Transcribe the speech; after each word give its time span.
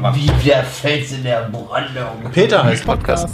Wie 0.00 0.30
der 0.46 0.62
Fels 0.62 1.10
in 1.10 1.24
der 1.24 1.48
Brandung. 1.48 2.30
Peter 2.30 2.62
heißt 2.62 2.86
Podcast. 2.86 3.28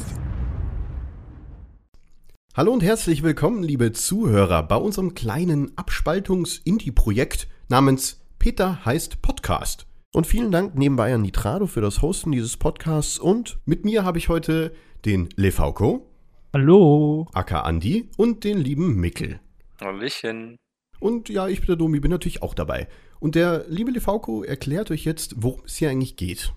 Hallo 2.56 2.72
und 2.72 2.82
herzlich 2.82 3.22
willkommen, 3.22 3.62
liebe 3.62 3.92
Zuhörer, 3.92 4.62
bei 4.62 4.76
unserem 4.76 5.14
kleinen 5.14 5.76
Abspaltungs-Indie-Projekt 5.76 7.48
namens 7.68 8.24
Peter 8.38 8.82
heißt 8.82 9.20
Podcast. 9.20 9.86
Und 10.14 10.26
vielen 10.26 10.50
Dank 10.50 10.74
nebenbei 10.74 11.12
an 11.12 11.20
Nitrado 11.20 11.66
für 11.66 11.82
das 11.82 12.00
Hosten 12.00 12.32
dieses 12.32 12.56
Podcasts. 12.56 13.18
Und 13.18 13.58
mit 13.66 13.84
mir 13.84 14.02
habe 14.04 14.16
ich 14.16 14.30
heute 14.30 14.74
den 15.04 15.28
Lefauco, 15.36 16.10
Hallo. 16.54 17.28
aka 17.34 17.60
Andi, 17.60 18.08
und 18.16 18.42
den 18.42 18.56
lieben 18.56 18.96
Mickel. 18.96 19.38
Hallöchen. 19.82 20.56
Und 20.98 21.28
ja, 21.28 21.46
ich 21.46 21.58
bin 21.60 21.66
der 21.66 21.76
Domi, 21.76 22.00
bin 22.00 22.10
natürlich 22.10 22.42
auch 22.42 22.54
dabei. 22.54 22.88
Und 23.24 23.36
der 23.36 23.64
liebe 23.70 23.90
Lefauco 23.90 24.42
erklärt 24.42 24.90
euch 24.90 25.06
jetzt, 25.06 25.36
worum 25.38 25.62
es 25.64 25.76
hier 25.76 25.88
eigentlich 25.88 26.16
geht. 26.16 26.52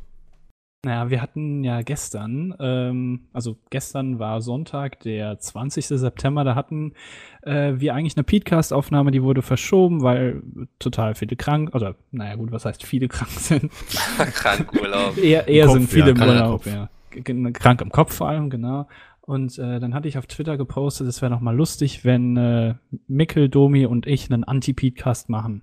Naja, 0.84 1.10
wir 1.10 1.22
hatten 1.22 1.64
ja 1.64 1.82
gestern, 1.82 2.54
ähm, 2.60 3.22
also 3.32 3.56
gestern 3.70 4.20
war 4.20 4.42
Sonntag, 4.42 5.00
der 5.00 5.40
20. 5.40 5.88
September, 5.88 6.44
da 6.44 6.56
hatten 6.56 6.92
äh, 7.44 7.76
wir 7.78 7.96
eigentlich 7.96 8.18
eine 8.18 8.26
Podcast-Aufnahme, 8.26 9.12
die 9.12 9.24
wurde 9.24 9.42
verschoben, 9.44 10.02
weil 10.02 10.44
total 10.78 11.16
viele 11.16 11.38
krank, 11.38 11.74
oder 11.74 11.96
naja 12.12 12.36
gut, 12.36 12.52
was 12.52 12.66
heißt 12.66 12.84
viele 12.84 13.08
krank 13.08 13.32
sind? 13.32 13.72
Krankurlaub. 14.18 15.18
eher 15.18 15.48
eher 15.48 15.68
Kopf, 15.68 15.74
sind 15.78 15.90
viele 15.90 16.08
ja, 16.08 16.12
im 16.12 16.18
krank 16.18 16.32
Urlaub, 16.32 16.66
ja. 16.66 16.90
G- 17.12 17.52
Krank 17.54 17.80
im 17.80 17.92
Kopf 17.92 18.14
vor 18.14 18.28
allem, 18.28 18.50
genau. 18.50 18.90
Und 19.22 19.58
äh, 19.58 19.80
dann 19.80 19.94
hatte 19.94 20.10
ich 20.10 20.18
auf 20.18 20.28
Twitter 20.28 20.58
gepostet, 20.58 21.08
es 21.08 21.22
wäre 21.22 21.32
noch 21.32 21.40
mal 21.40 21.56
lustig, 21.56 22.04
wenn 22.04 22.36
äh, 22.36 22.76
Mikkel, 23.08 23.48
Domi 23.48 23.86
und 23.86 24.06
ich 24.06 24.30
einen 24.30 24.44
Anti-Podcast 24.44 25.30
machen. 25.30 25.62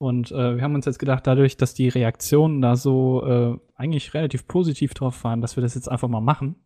Und 0.00 0.32
äh, 0.32 0.56
wir 0.56 0.62
haben 0.62 0.74
uns 0.74 0.86
jetzt 0.86 0.98
gedacht, 0.98 1.26
dadurch, 1.26 1.58
dass 1.58 1.74
die 1.74 1.88
Reaktionen 1.90 2.62
da 2.62 2.74
so 2.74 3.22
äh, 3.26 3.58
eigentlich 3.76 4.14
relativ 4.14 4.48
positiv 4.48 4.94
drauf 4.94 5.22
waren, 5.24 5.42
dass 5.42 5.56
wir 5.56 5.62
das 5.62 5.74
jetzt 5.74 5.88
einfach 5.90 6.08
mal 6.08 6.22
machen. 6.22 6.56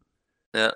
Ja. 0.55 0.73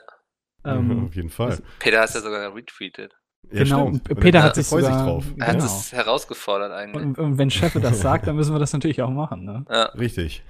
Ähm, 0.65 1.05
Auf 1.07 1.15
jeden 1.15 1.31
Fall. 1.31 1.59
Peter 1.79 2.01
hat 2.01 2.13
ja 2.13 2.21
sogar 2.21 2.53
retweetet. 2.53 3.15
Ja, 3.53 3.63
genau, 3.63 3.93
Peter 4.17 4.43
hat 4.43 4.57
sich 4.57 4.67
sogar, 4.67 5.05
drauf. 5.05 5.25
Er 5.39 5.47
hat 5.47 5.53
Genau. 5.55 5.67
es 5.67 5.93
herausgefordert 5.93 6.73
eigentlich. 6.73 7.07
Und, 7.07 7.19
und 7.19 7.39
wenn 7.39 7.49
Cheffe 7.49 7.79
das 7.81 8.01
sagt, 8.01 8.27
dann 8.27 8.35
müssen 8.35 8.53
wir 8.53 8.59
das 8.59 8.73
natürlich 8.73 9.03
auch 9.03 9.11
machen. 9.11 9.45
Ne? 9.45 9.65
ja, 9.71 9.85
Richtig. 9.91 10.43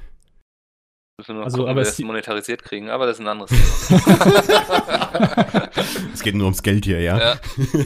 Müssen 1.18 1.28
wir 1.30 1.34
noch 1.36 1.44
Also, 1.44 1.58
gucken, 1.58 1.70
aber 1.70 1.78
wir 1.78 1.82
es 1.82 1.88
das 1.88 1.96
die- 1.96 2.04
monetarisiert 2.04 2.62
kriegen, 2.62 2.90
aber 2.90 3.06
das 3.06 3.18
ist 3.18 3.24
ein 3.24 3.28
anderes 3.28 3.50
Thema. 3.50 3.98
Es 6.12 6.22
geht 6.22 6.34
nur 6.34 6.46
ums 6.46 6.62
Geld 6.62 6.84
hier, 6.84 7.00
ja? 7.00 7.18
ja, 7.18 7.38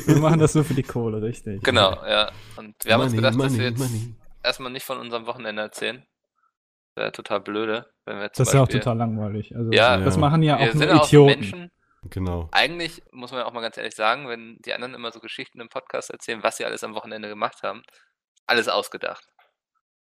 Wir 0.07 0.17
machen 0.19 0.39
das 0.39 0.55
nur 0.55 0.65
für 0.65 0.75
die 0.75 0.83
Kohle, 0.83 1.21
richtig. 1.23 1.63
genau, 1.63 1.93
ja. 2.07 2.31
Und 2.57 2.75
wir 2.85 2.95
haben 2.95 3.03
uns 3.03 3.13
Money, 3.13 3.17
gedacht, 3.17 3.35
dass 3.35 3.51
money, 3.51 3.59
wir 3.59 3.65
jetzt 3.67 3.79
money. 3.79 4.15
erstmal 4.43 4.73
nicht 4.73 4.85
von 4.87 4.99
unserem 4.99 5.27
Wochenende 5.27 5.63
erzählen. 5.63 6.05
Wäre 6.97 7.13
total 7.13 7.41
blöde, 7.41 7.87
wenn 8.07 8.17
wir 8.17 8.25
jetzt 8.25 8.39
Das 8.41 8.49
ist 8.49 8.55
ja 8.55 8.63
auch 8.63 8.69
total 8.69 8.97
langweilig. 8.97 9.55
Also, 9.57 9.71
Ja. 9.73 9.97
das 9.99 10.17
machen 10.17 10.43
ja 10.43 10.59
wir 10.59 10.67
auch 10.69 10.73
sind 10.73 10.79
nur 10.81 10.89
ja 10.89 10.95
auch 10.97 11.05
so 11.05 11.25
Idioten. 11.25 11.41
Menschen. 11.41 11.71
Genau. 12.11 12.49
Eigentlich 12.53 13.03
muss 13.13 13.31
man 13.31 13.41
ja 13.41 13.47
auch 13.47 13.53
mal 13.53 13.61
ganz 13.61 13.77
ehrlich 13.77 13.95
sagen, 13.95 14.29
wenn 14.29 14.57
die 14.65 14.73
anderen 14.75 14.95
immer 14.95 15.13
so 15.13 15.21
Geschichten 15.21 15.61
im 15.61 15.69
Podcast 15.69 16.11
erzählen, 16.11 16.43
was 16.43 16.57
sie 16.57 16.65
alles 16.65 16.83
am 16.85 16.95
Wochenende 16.95 17.29
gemacht 17.29 17.63
haben, 17.63 17.83
alles 18.47 18.69
ausgedacht. 18.69 19.25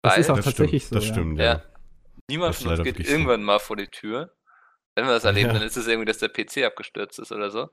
Das 0.03 0.13
Weil 0.13 0.19
ist 0.21 0.29
auch 0.29 0.35
das 0.35 0.45
tatsächlich 0.45 0.83
stimmt, 0.85 0.89
so. 0.89 0.95
Das 0.95 1.07
ja. 1.07 1.13
stimmt, 1.13 1.39
Ja. 1.39 1.45
ja. 1.45 1.61
Niemand 2.29 2.55
Das 2.55 2.61
von 2.61 2.71
uns 2.71 2.77
geht 2.79 2.85
wirklich 2.85 3.07
so. 3.07 3.13
irgendwann 3.13 3.43
mal 3.43 3.59
vor 3.59 3.75
die 3.75 3.87
Tür. 3.87 4.31
Wenn 4.95 5.05
wir 5.05 5.13
das 5.13 5.25
erleben, 5.25 5.47
Ja. 5.49 5.53
dann 5.53 5.63
ist 5.63 5.77
es 5.77 5.87
irgendwie, 5.87 6.05
dass 6.05 6.17
der 6.19 6.29
PC 6.29 6.63
abgestürzt 6.65 7.19
ist 7.19 7.31
oder 7.31 7.49
so. 7.51 7.67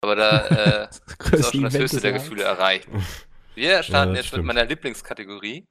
Aber 0.00 0.14
da 0.16 0.46
äh, 0.46 0.88
ist 1.32 1.46
auch 1.46 1.52
schon 1.52 1.62
das 1.64 1.76
höchste 1.76 2.00
der. 2.00 2.12
Gefühle 2.12 2.44
erreicht. 2.44 2.88
Wir 3.54 3.82
starten 3.82 4.10
das 4.10 4.18
jetzt 4.18 4.26
stimmt. 4.28 4.44
mit 4.46 4.54
meiner 4.54 4.66
Lieblingskategorie, 4.68 5.66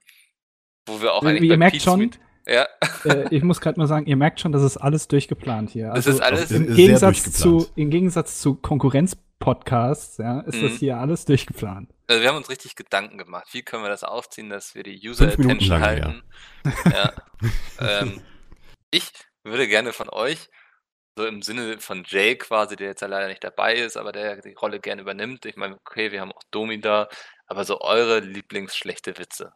wo 0.88 1.02
wir 1.02 1.14
auch 1.14 1.24
Wie- 1.24 1.28
eigentlich 1.28 1.44
ihr 1.44 1.54
bei 1.54 1.58
merkt 1.58 1.82
schon, 1.82 2.12
Ja, 2.46 2.68
äh, 3.06 3.28
ich 3.34 3.44
muss 3.44 3.62
gerade 3.62 3.80
mal 3.80 3.88
sagen, 3.88 4.06
ihr 4.06 4.18
merkt 4.18 4.40
schon, 4.42 4.52
das 4.52 4.64
ist 4.64 4.78
alles 4.78 5.08
durchgeplant 5.08 5.70
hier. 5.70 5.88
das 5.88 5.96
Also 6.08 6.12
ist 6.12 6.22
alles. 6.22 6.50
sehr 6.50 6.58
im 6.58 6.76
Gegensatz, 6.76 7.24
durchgeplant. 7.24 7.62
zu, 7.64 7.72
im 7.76 7.90
Gegensatz 7.90 8.40
zu 8.42 8.56
Konkurrenz-Podcasts, 9.40 10.18
ja, 10.18 10.42
ist 10.42 10.62
das 10.62 10.74
Mhm. 10.74 10.78
hier 10.78 10.98
alles 10.98 11.26
durchgeplant. 11.26 11.94
Also 12.08 12.22
wir 12.22 12.30
haben 12.30 12.38
uns 12.38 12.50
richtig 12.50 12.76
Gedanken 12.76 13.18
gemacht. 13.18 13.48
Wie 13.52 13.64
können 13.64 13.84
wir 13.84 13.90
das 13.90 14.04
aufziehen, 14.04 14.50
dass 14.50 14.76
wir 14.76 14.84
die 14.84 15.00
User 15.08 15.30
Fünf 15.30 15.46
Attention 15.46 15.70
lang, 15.70 15.82
halten? 15.82 16.24
Ja. 16.86 17.14
ähm, 17.80 18.22
ich 18.92 19.12
würde 19.44 19.68
gerne 19.68 19.94
von 19.94 20.10
euch, 20.10 20.50
so 21.18 21.26
im 21.26 21.42
Sinne 21.42 21.80
von 21.80 22.04
Jay 22.06 22.36
quasi, 22.38 22.76
der 22.76 22.88
jetzt 22.88 23.02
ja 23.02 23.08
leider 23.08 23.28
nicht 23.28 23.44
dabei 23.44 23.76
ist, 23.76 23.98
aber 23.98 24.12
der 24.12 24.42
die 24.42 24.54
Rolle 24.54 24.80
gerne 24.80 25.02
übernimmt. 25.02 25.46
Ich 25.46 25.56
meine, 25.56 25.76
okay, 25.76 26.12
wir 26.12 26.22
haben 26.22 26.32
auch 26.32 26.44
Domi 26.52 26.80
da, 26.80 27.08
aber 27.48 27.64
so 27.64 27.82
eure 27.82 28.20
Lieblingsschlechte 28.20 29.18
Witze. 29.18 29.54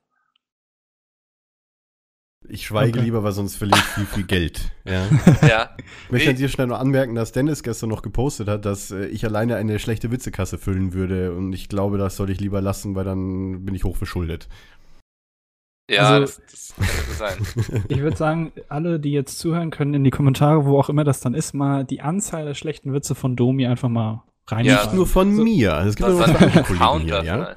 Ich 2.49 2.65
schweige 2.65 2.97
Okay. 2.97 3.05
lieber, 3.05 3.23
weil 3.23 3.31
sonst 3.31 3.55
verliere 3.55 3.77
ich 3.79 3.85
viel, 3.85 4.05
viel 4.05 4.23
Geld. 4.23 4.71
Ja. 4.83 5.07
Ja, 5.47 5.69
Ich 6.05 6.11
möchte 6.11 6.29
an 6.31 6.35
dir 6.35 6.49
schnell 6.49 6.67
noch 6.67 6.79
anmerken, 6.79 7.15
dass 7.15 7.31
Dennis 7.31 7.63
gestern 7.63 7.89
noch 7.89 8.01
gepostet 8.01 8.47
hat, 8.47 8.65
dass 8.65 8.91
äh, 8.91 9.05
ich 9.07 9.23
alleine 9.25 9.55
eine 9.55 9.79
schlechte 9.79 10.11
Witzekasse 10.11 10.57
füllen 10.57 10.93
würde. 10.93 11.33
Und 11.33 11.53
ich 11.53 11.69
glaube, 11.69 11.97
das 11.97 12.15
soll 12.15 12.29
ich 12.29 12.39
lieber 12.39 12.59
lassen, 12.61 12.95
weil 12.95 13.05
dann 13.05 13.63
bin 13.63 13.75
ich 13.75 13.83
hochverschuldet. 13.83 14.47
ja, 15.89 16.09
Also- 16.09 16.41
das, 16.41 16.41
das 16.49 16.73
kann 16.75 17.05
so 17.07 17.13
sein. 17.69 17.83
Ich 17.89 17.99
würde 17.99 18.17
sagen, 18.17 18.51
alle, 18.69 18.99
die 18.99 19.11
jetzt 19.11 19.37
zuhören, 19.39 19.69
können 19.69 19.93
in 19.93 20.03
die 20.03 20.09
Kommentare, 20.11 20.65
wo 20.65 20.79
auch 20.79 20.89
immer 20.89 21.03
das 21.03 21.19
dann 21.19 21.33
ist, 21.35 21.53
mal 21.53 21.85
die 21.85 22.01
Anzahl 22.01 22.45
der 22.45 22.55
schlechten 22.55 22.91
Witze 22.93 23.13
von 23.15 23.35
Domi 23.35 23.65
einfach 23.67 23.89
mal 23.89 24.23
rein. 24.47 24.65
Ja. 24.65 24.81
Nicht 24.83 24.93
nur 24.93 25.07
von 25.07 25.35
So- 25.35 25.43
mir. 25.43 25.73
Also 25.75 25.89
es 25.89 25.95
gibt 25.95 26.09
Das 26.09 26.15
auch 26.17 26.21
ist 26.27 26.33
noch 26.33 26.39
ein 26.41 26.47
andere 26.47 26.63
Kollegen 26.63 26.83
Counter 26.83 27.21
hier, 27.21 27.23
ja? 27.23 27.55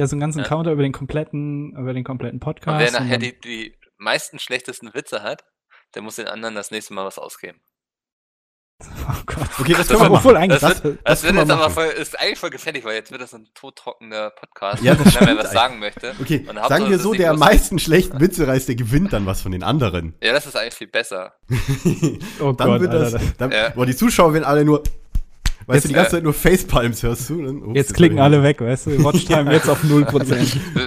Ja, 0.00 0.06
so 0.06 0.14
einen 0.14 0.20
ganzen 0.20 0.40
Ja. 0.40 0.44
Counter 0.44 0.72
über 0.72 0.82
den 0.82 0.92
kompletten, 0.92 1.72
über 1.76 1.92
den 1.92 2.04
kompletten 2.04 2.38
Podcast. 2.40 2.86
Und 2.88 2.92
wer 2.94 3.00
nachher 3.00 3.18
die, 3.18 3.34
die 3.40 3.72
meisten 3.98 4.38
schlechtesten 4.38 4.94
Witze 4.94 5.22
hat, 5.22 5.44
der 5.94 6.02
muss 6.02 6.16
den 6.16 6.28
anderen 6.28 6.54
das 6.54 6.70
nächste 6.70 6.94
Mal 6.94 7.04
was 7.04 7.18
ausgeben. 7.18 7.60
oh 8.80 9.22
Gott. 9.26 9.48
Okay, 9.58 9.72
das 9.74 9.88
Das 9.88 9.98
können 9.98 10.10
wir. 10.12 10.18
Obwohl 10.18 10.36
eigentlich, 10.36 10.60
Das 10.60 10.74
das, 10.74 10.84
wird, 10.84 10.98
das 11.04 11.22
das 11.22 11.22
wird 11.24 11.34
jetzt 11.36 11.50
aber 11.50 11.70
voll, 11.70 11.86
ist 11.86 12.18
eigentlich 12.20 12.38
voll 12.38 12.50
gefährlich, 12.50 12.84
weil 12.84 12.94
jetzt 12.94 13.10
wird 13.10 13.20
das 13.20 13.34
ein 13.34 13.48
todtrockener 13.54 14.30
Podcast, 14.30 14.82
Ja, 14.84 14.96
wenn 14.98 15.12
er 15.28 15.34
mir 15.34 15.42
was 15.42 15.50
sagen 15.52 15.78
möchte. 15.80 16.14
Okay, 16.20 16.44
sagen 16.68 16.88
wir 16.90 16.98
so, 16.98 17.12
der 17.14 17.30
am 17.32 17.38
meisten 17.38 17.78
schlechten 17.78 18.20
Witze 18.20 18.46
reißt, 18.46 18.68
der 18.68 18.76
gewinnt 18.76 19.12
dann 19.12 19.26
was 19.26 19.42
von 19.42 19.52
den 19.52 19.62
anderen. 19.62 20.14
Ja, 20.22 20.32
das 20.32 20.46
ist 20.46 20.56
eigentlich 20.56 20.74
viel 20.74 20.86
besser. 20.88 21.34
oh 22.40 22.52
dann 22.52 22.68
Gott, 22.68 22.80
wird 22.82 22.92
das, 22.92 23.14
Alter. 23.14 23.26
dann, 23.38 23.50
Ja. 23.50 23.68
boah, 23.70 23.86
die 23.86 23.96
Zuschauer 23.96 24.32
werden 24.34 24.44
alle 24.44 24.64
nur, 24.64 24.82
weißt 25.66 25.74
Jetzt, 25.74 25.84
du, 25.84 25.88
die 25.88 25.94
ganze 25.94 26.08
äh, 26.10 26.12
Zeit 26.12 26.22
nur 26.22 26.34
Facepalms 26.34 27.02
hörst 27.02 27.30
du. 27.30 27.42
Dann, 27.44 27.62
ups, 27.62 27.76
Jetzt 27.76 27.94
klicken 27.94 28.20
alle 28.20 28.42
weg, 28.44 28.60
weißt 28.60 28.86
du? 28.86 29.02
Watchtime 29.04 29.52
jetzt 29.54 29.68
auf 29.68 29.82
0%. 29.82 30.12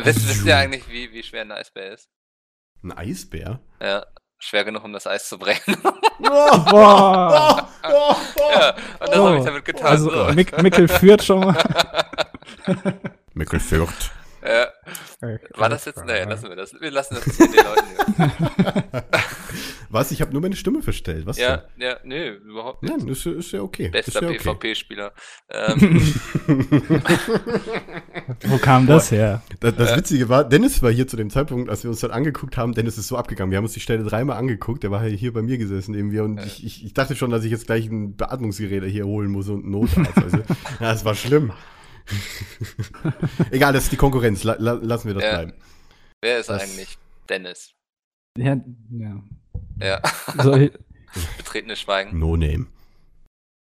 Wisst, 0.05 0.29
wisst 0.29 0.45
ihr 0.45 0.55
eigentlich, 0.57 0.88
wie, 0.89 1.11
wie 1.11 1.23
schwer 1.23 1.41
ein 1.41 1.51
Eisbär 1.51 1.91
ist? 1.93 2.07
Ein 2.83 2.91
Eisbär? 2.93 3.59
Ja, 3.81 4.05
schwer 4.39 4.63
genug, 4.63 4.83
um 4.83 4.93
das 4.93 5.07
Eis 5.07 5.27
zu 5.27 5.37
brechen. 5.37 5.77
Oh, 6.23 6.57
Boah! 6.69 7.67
oh, 7.83 8.15
oh. 8.37 8.51
ja, 8.53 8.69
und 8.99 9.09
das 9.09 9.17
Oh. 9.17 9.25
habe 9.25 9.37
ich 9.39 9.43
damit 9.43 9.65
getan. 9.65 9.87
Also, 9.87 10.11
so. 10.11 10.33
Mick, 10.33 10.61
Mickel 10.61 10.87
führt 10.87 11.23
schon 11.23 11.39
mal. 11.39 11.57
Mickel 13.33 13.59
Ja, 14.44 14.68
war 15.56 15.69
das 15.69 15.85
jetzt? 15.85 16.03
Naja, 16.06 16.28
lassen 16.28 16.50
wir 16.50 16.56
das. 16.56 16.74
Wir 16.79 16.91
lassen 16.91 17.16
das 17.16 17.24
von 17.35 17.52
den 17.52 17.63
Leuten. 17.63 19.02
Was? 19.91 20.12
Ich 20.12 20.22
habe 20.22 20.31
nur 20.31 20.41
meine 20.41 20.56
Stimme 20.56 20.81
verstellt. 20.81 21.25
Was 21.25 21.38
Ja, 21.38 21.57
denn? 21.57 21.81
ja, 21.81 21.97
nö, 22.06 22.35
überhaupt 22.35 22.81
nicht. 22.81 22.97
Nein, 22.97 23.07
ist, 23.09 23.25
ist 23.25 23.52
ja 23.52 23.62
okay. 23.62 23.90
Bester 23.90 24.22
ist 24.22 24.22
ja 24.22 24.29
okay. 24.29 24.38
PvP-Spieler. 24.38 25.12
Ähm, 25.53 26.02
Wo 28.44 28.57
kam 28.57 28.88
das 28.88 29.12
her? 29.12 29.41
Das, 29.59 29.75
das 29.75 29.97
Witzige 29.97 30.29
war, 30.29 30.47
Dennis 30.47 30.81
war 30.81 30.91
hier 30.91 31.08
zu 31.08 31.18
dem 31.18 31.29
Zeitpunkt, 31.29 31.69
als 31.69 31.84
wir 31.84 31.90
uns 31.91 32.00
dann 32.00 32.12
angeguckt 32.12 32.56
haben, 32.56 32.73
Dennis 32.73 32.97
ist 32.97 33.09
so 33.09 33.18
abgegangen. 33.18 33.52
Wir 33.52 33.58
haben 33.58 33.66
uns 33.66 33.73
die 33.73 33.81
Stelle 33.81 34.03
dreimal 34.03 34.38
angeguckt, 34.38 34.84
der 34.84 34.91
war 34.91 35.03
hier 35.03 35.34
bei 35.34 35.41
mir 35.41 35.58
gesessen 35.58 35.94
irgendwie 35.94 36.22
und 36.22 36.40
ich, 36.40 36.66
ich, 36.66 36.85
ich 36.85 36.94
dachte 36.94 37.18
schon, 37.18 37.31
dass 37.31 37.44
ich 37.44 37.52
jetzt 37.52 37.66
gleich 37.68 37.88
ein 37.88 38.16
Beatmungsgerät 38.16 38.84
hier 38.85 39.06
holen 39.06 39.29
muss 39.29 39.50
und 39.50 39.63
einen 39.63 39.72
Notarzt. 39.72 40.12
Also, 40.23 40.38
ja, 40.38 40.44
das 40.79 41.03
war 41.03 41.16
schlimm. 41.16 41.52
Egal, 43.51 43.73
das 43.73 43.83
ist 43.83 43.91
die 43.91 43.97
Konkurrenz. 43.97 44.44
La, 44.44 44.55
la, 44.59 44.73
lassen 44.73 45.07
wir 45.07 45.13
das 45.16 45.23
Ja. 45.23 45.31
bleiben. 45.31 45.53
wer 46.22 46.39
ist 46.39 46.49
Das- 46.49 46.61
eigentlich 46.63 46.97
Dennis? 47.29 47.73
Ja, 48.38 48.57
ja. 48.91 49.23
Ja, 49.79 50.01
Soll, 50.41 50.72
betretenes 51.37 51.79
Schweigen. 51.79 52.17
No 52.19 52.37
name. 52.37 52.67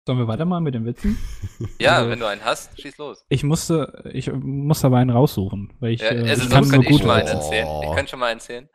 sollen 0.06 0.18
wir 0.18 0.26
weitermachen 0.28 0.64
mit 0.64 0.74
den 0.74 0.84
Witzen? 0.84 1.16
Ja, 1.78 1.96
Also- 1.98 2.10
wenn 2.10 2.18
du 2.20 2.26
einen 2.26 2.44
hast, 2.44 2.80
schieß 2.80 2.98
los. 2.98 3.24
Ich 3.28 3.44
musste, 3.44 4.10
ich 4.12 4.30
muss 4.32 4.84
aber 4.84 4.98
einen 4.98 5.10
raussuchen, 5.10 5.72
weil 5.80 5.92
ich, 5.92 6.00
Ja, 6.00 6.10
äh, 6.12 6.28
also 6.30 6.44
ich 6.44 6.50
kann 6.50 6.64
sonst 6.64 6.72
nur 6.72 6.72
kann 6.72 6.80
ich 6.82 6.88
gut 6.88 6.98
schon 7.00 7.06
mal 7.08 7.20
einen 7.20 7.28
Oh. 7.28 7.40
erzählen. 7.40 7.82
Ich 7.90 7.96
kann 7.96 8.08
schon 8.08 8.18
mal 8.18 8.26
einen 8.26 8.40
erzählen. 8.40 8.68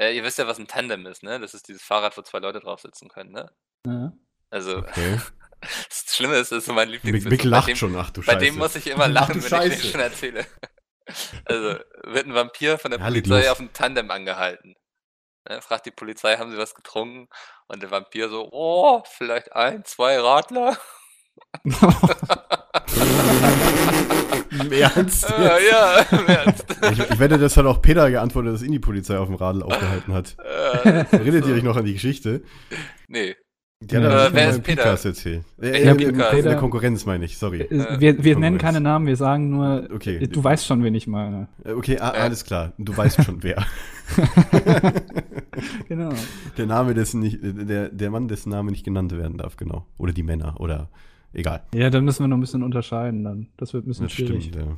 Äh, 0.00 0.16
ihr 0.16 0.22
wisst 0.24 0.38
ja, 0.38 0.46
was 0.46 0.58
ein 0.58 0.68
Tandem 0.68 1.06
ist, 1.06 1.22
ne? 1.24 1.40
Das 1.40 1.54
ist 1.54 1.66
dieses 1.68 1.82
Fahrrad, 1.82 2.16
wo 2.16 2.22
zwei 2.22 2.38
Leute 2.38 2.60
drauf 2.60 2.80
sitzen 2.80 3.08
können, 3.08 3.32
ne? 3.32 3.50
Ja. 3.86 4.12
Also, 4.50 4.78
Okay. 4.78 5.18
Das 5.60 6.14
Schlimme 6.14 6.36
ist, 6.36 6.52
das 6.52 6.58
ist 6.58 6.66
so 6.66 6.72
mein 6.72 6.88
Lieblingswitz. 6.88 7.30
Mick 7.30 7.42
bei 7.42 7.48
lacht 7.48 7.68
dem, 7.68 7.76
schon, 7.76 7.96
ach 7.96 8.10
du 8.10 8.20
Bei 8.22 8.32
Scheiße. 8.34 8.44
dem 8.44 8.56
muss 8.56 8.76
ich 8.76 8.86
immer 8.86 9.04
Ach 9.04 9.08
lachen, 9.08 9.42
wenn 9.50 9.70
ich 9.72 9.80
den 9.80 9.90
schon 9.90 10.00
erzähle. 10.00 10.46
Also, 11.46 11.78
wird 12.04 12.26
ein 12.26 12.34
Vampir 12.34 12.78
von 12.78 12.90
der 12.90 13.00
Ja, 13.00 13.08
leg 13.08 13.24
Polizei 13.24 13.40
los. 13.42 13.50
auf 13.52 13.58
dem 13.58 13.72
Tandem 13.72 14.10
angehalten. 14.10 14.74
Ne, 15.48 15.62
fragt 15.62 15.86
die 15.86 15.90
Polizei, 15.90 16.36
haben 16.36 16.50
sie 16.50 16.58
was 16.58 16.74
getrunken? 16.74 17.28
Und 17.66 17.82
der 17.82 17.90
Vampir 17.90 18.28
so, 18.28 18.48
oh, 18.52 19.02
vielleicht 19.16 19.52
ein, 19.54 19.84
zwei 19.84 20.18
Radler. 20.18 20.76
Im 24.50 24.72
Ernst? 24.72 25.30
Äh, 25.30 25.68
ja, 25.70 26.00
im 26.10 26.26
Ernst. 26.26 26.64
Ich, 26.92 26.98
ich 27.10 27.18
wette, 27.18 27.38
das 27.38 27.56
hat 27.56 27.66
auch 27.66 27.80
Peter 27.82 28.10
geantwortet, 28.10 28.54
dass 28.54 28.62
ihn 28.62 28.72
die 28.72 28.78
Polizei 28.78 29.16
auf 29.18 29.26
dem 29.28 29.36
Radl 29.36 29.62
aufgehalten 29.62 30.12
hat. 30.14 30.36
Äh, 30.38 31.04
Erinnert 31.12 31.46
ihr 31.46 31.54
euch 31.54 31.62
noch 31.62 31.76
an 31.76 31.84
die 31.84 31.92
Geschichte? 31.94 32.42
nee. 33.08 33.36
Hat 33.84 33.92
Äh, 33.92 33.96
er 34.02 34.32
wer 34.34 34.50
ist 34.50 34.62
Peter? 34.64 34.82
Erzählt. 34.82 35.24
Äh, 35.24 35.40
Welcher 35.58 35.90
äh, 36.00 36.06
Podcast? 36.06 36.38
in 36.38 36.44
der 36.44 36.56
Konkurrenz 36.56 37.06
meine 37.06 37.24
ich, 37.24 37.38
sorry. 37.38 37.60
Äh, 37.60 38.00
wir 38.00 38.24
wir 38.24 38.36
nennen 38.36 38.58
keine 38.58 38.80
Namen, 38.80 39.06
wir 39.06 39.14
sagen 39.14 39.50
nur, 39.50 39.88
Okay. 39.94 40.16
äh, 40.16 40.26
du 40.26 40.42
weißt 40.42 40.66
schon, 40.66 40.82
wen 40.82 40.94
ich 40.96 41.06
meine. 41.06 41.46
Äh, 41.64 41.72
Okay, 41.74 41.96
ah, 42.00 42.12
Ja. 42.16 42.22
alles 42.24 42.44
klar. 42.44 42.72
Du 42.78 42.96
weißt 42.96 43.22
schon 43.24 43.42
wer. 43.42 43.64
Genau. 45.88 46.10
Der 46.56 46.66
Name, 46.66 46.94
dessen 46.94 47.18
nicht, 47.20 47.38
der, 47.42 47.88
der 47.88 48.10
Mann, 48.10 48.28
dessen 48.28 48.50
Name 48.50 48.70
nicht 48.70 48.84
genannt 48.84 49.10
werden 49.16 49.38
darf, 49.38 49.56
genau. 49.56 49.86
Oder 49.96 50.12
die 50.12 50.22
Männer, 50.22 50.60
oder 50.60 50.88
egal. 51.32 51.62
Ja, 51.74 51.90
dann 51.90 52.04
müssen 52.04 52.22
wir 52.22 52.28
noch 52.28 52.36
ein 52.36 52.40
bisschen 52.40 52.62
unterscheiden 52.62 53.24
dann. 53.24 53.48
Das 53.56 53.72
wird 53.74 53.84
ein 53.84 53.88
bisschen 53.88 54.04
Das 54.06 54.12
schwierig. 54.12 54.44
stimmt, 54.44 54.54
ja. 54.66 54.76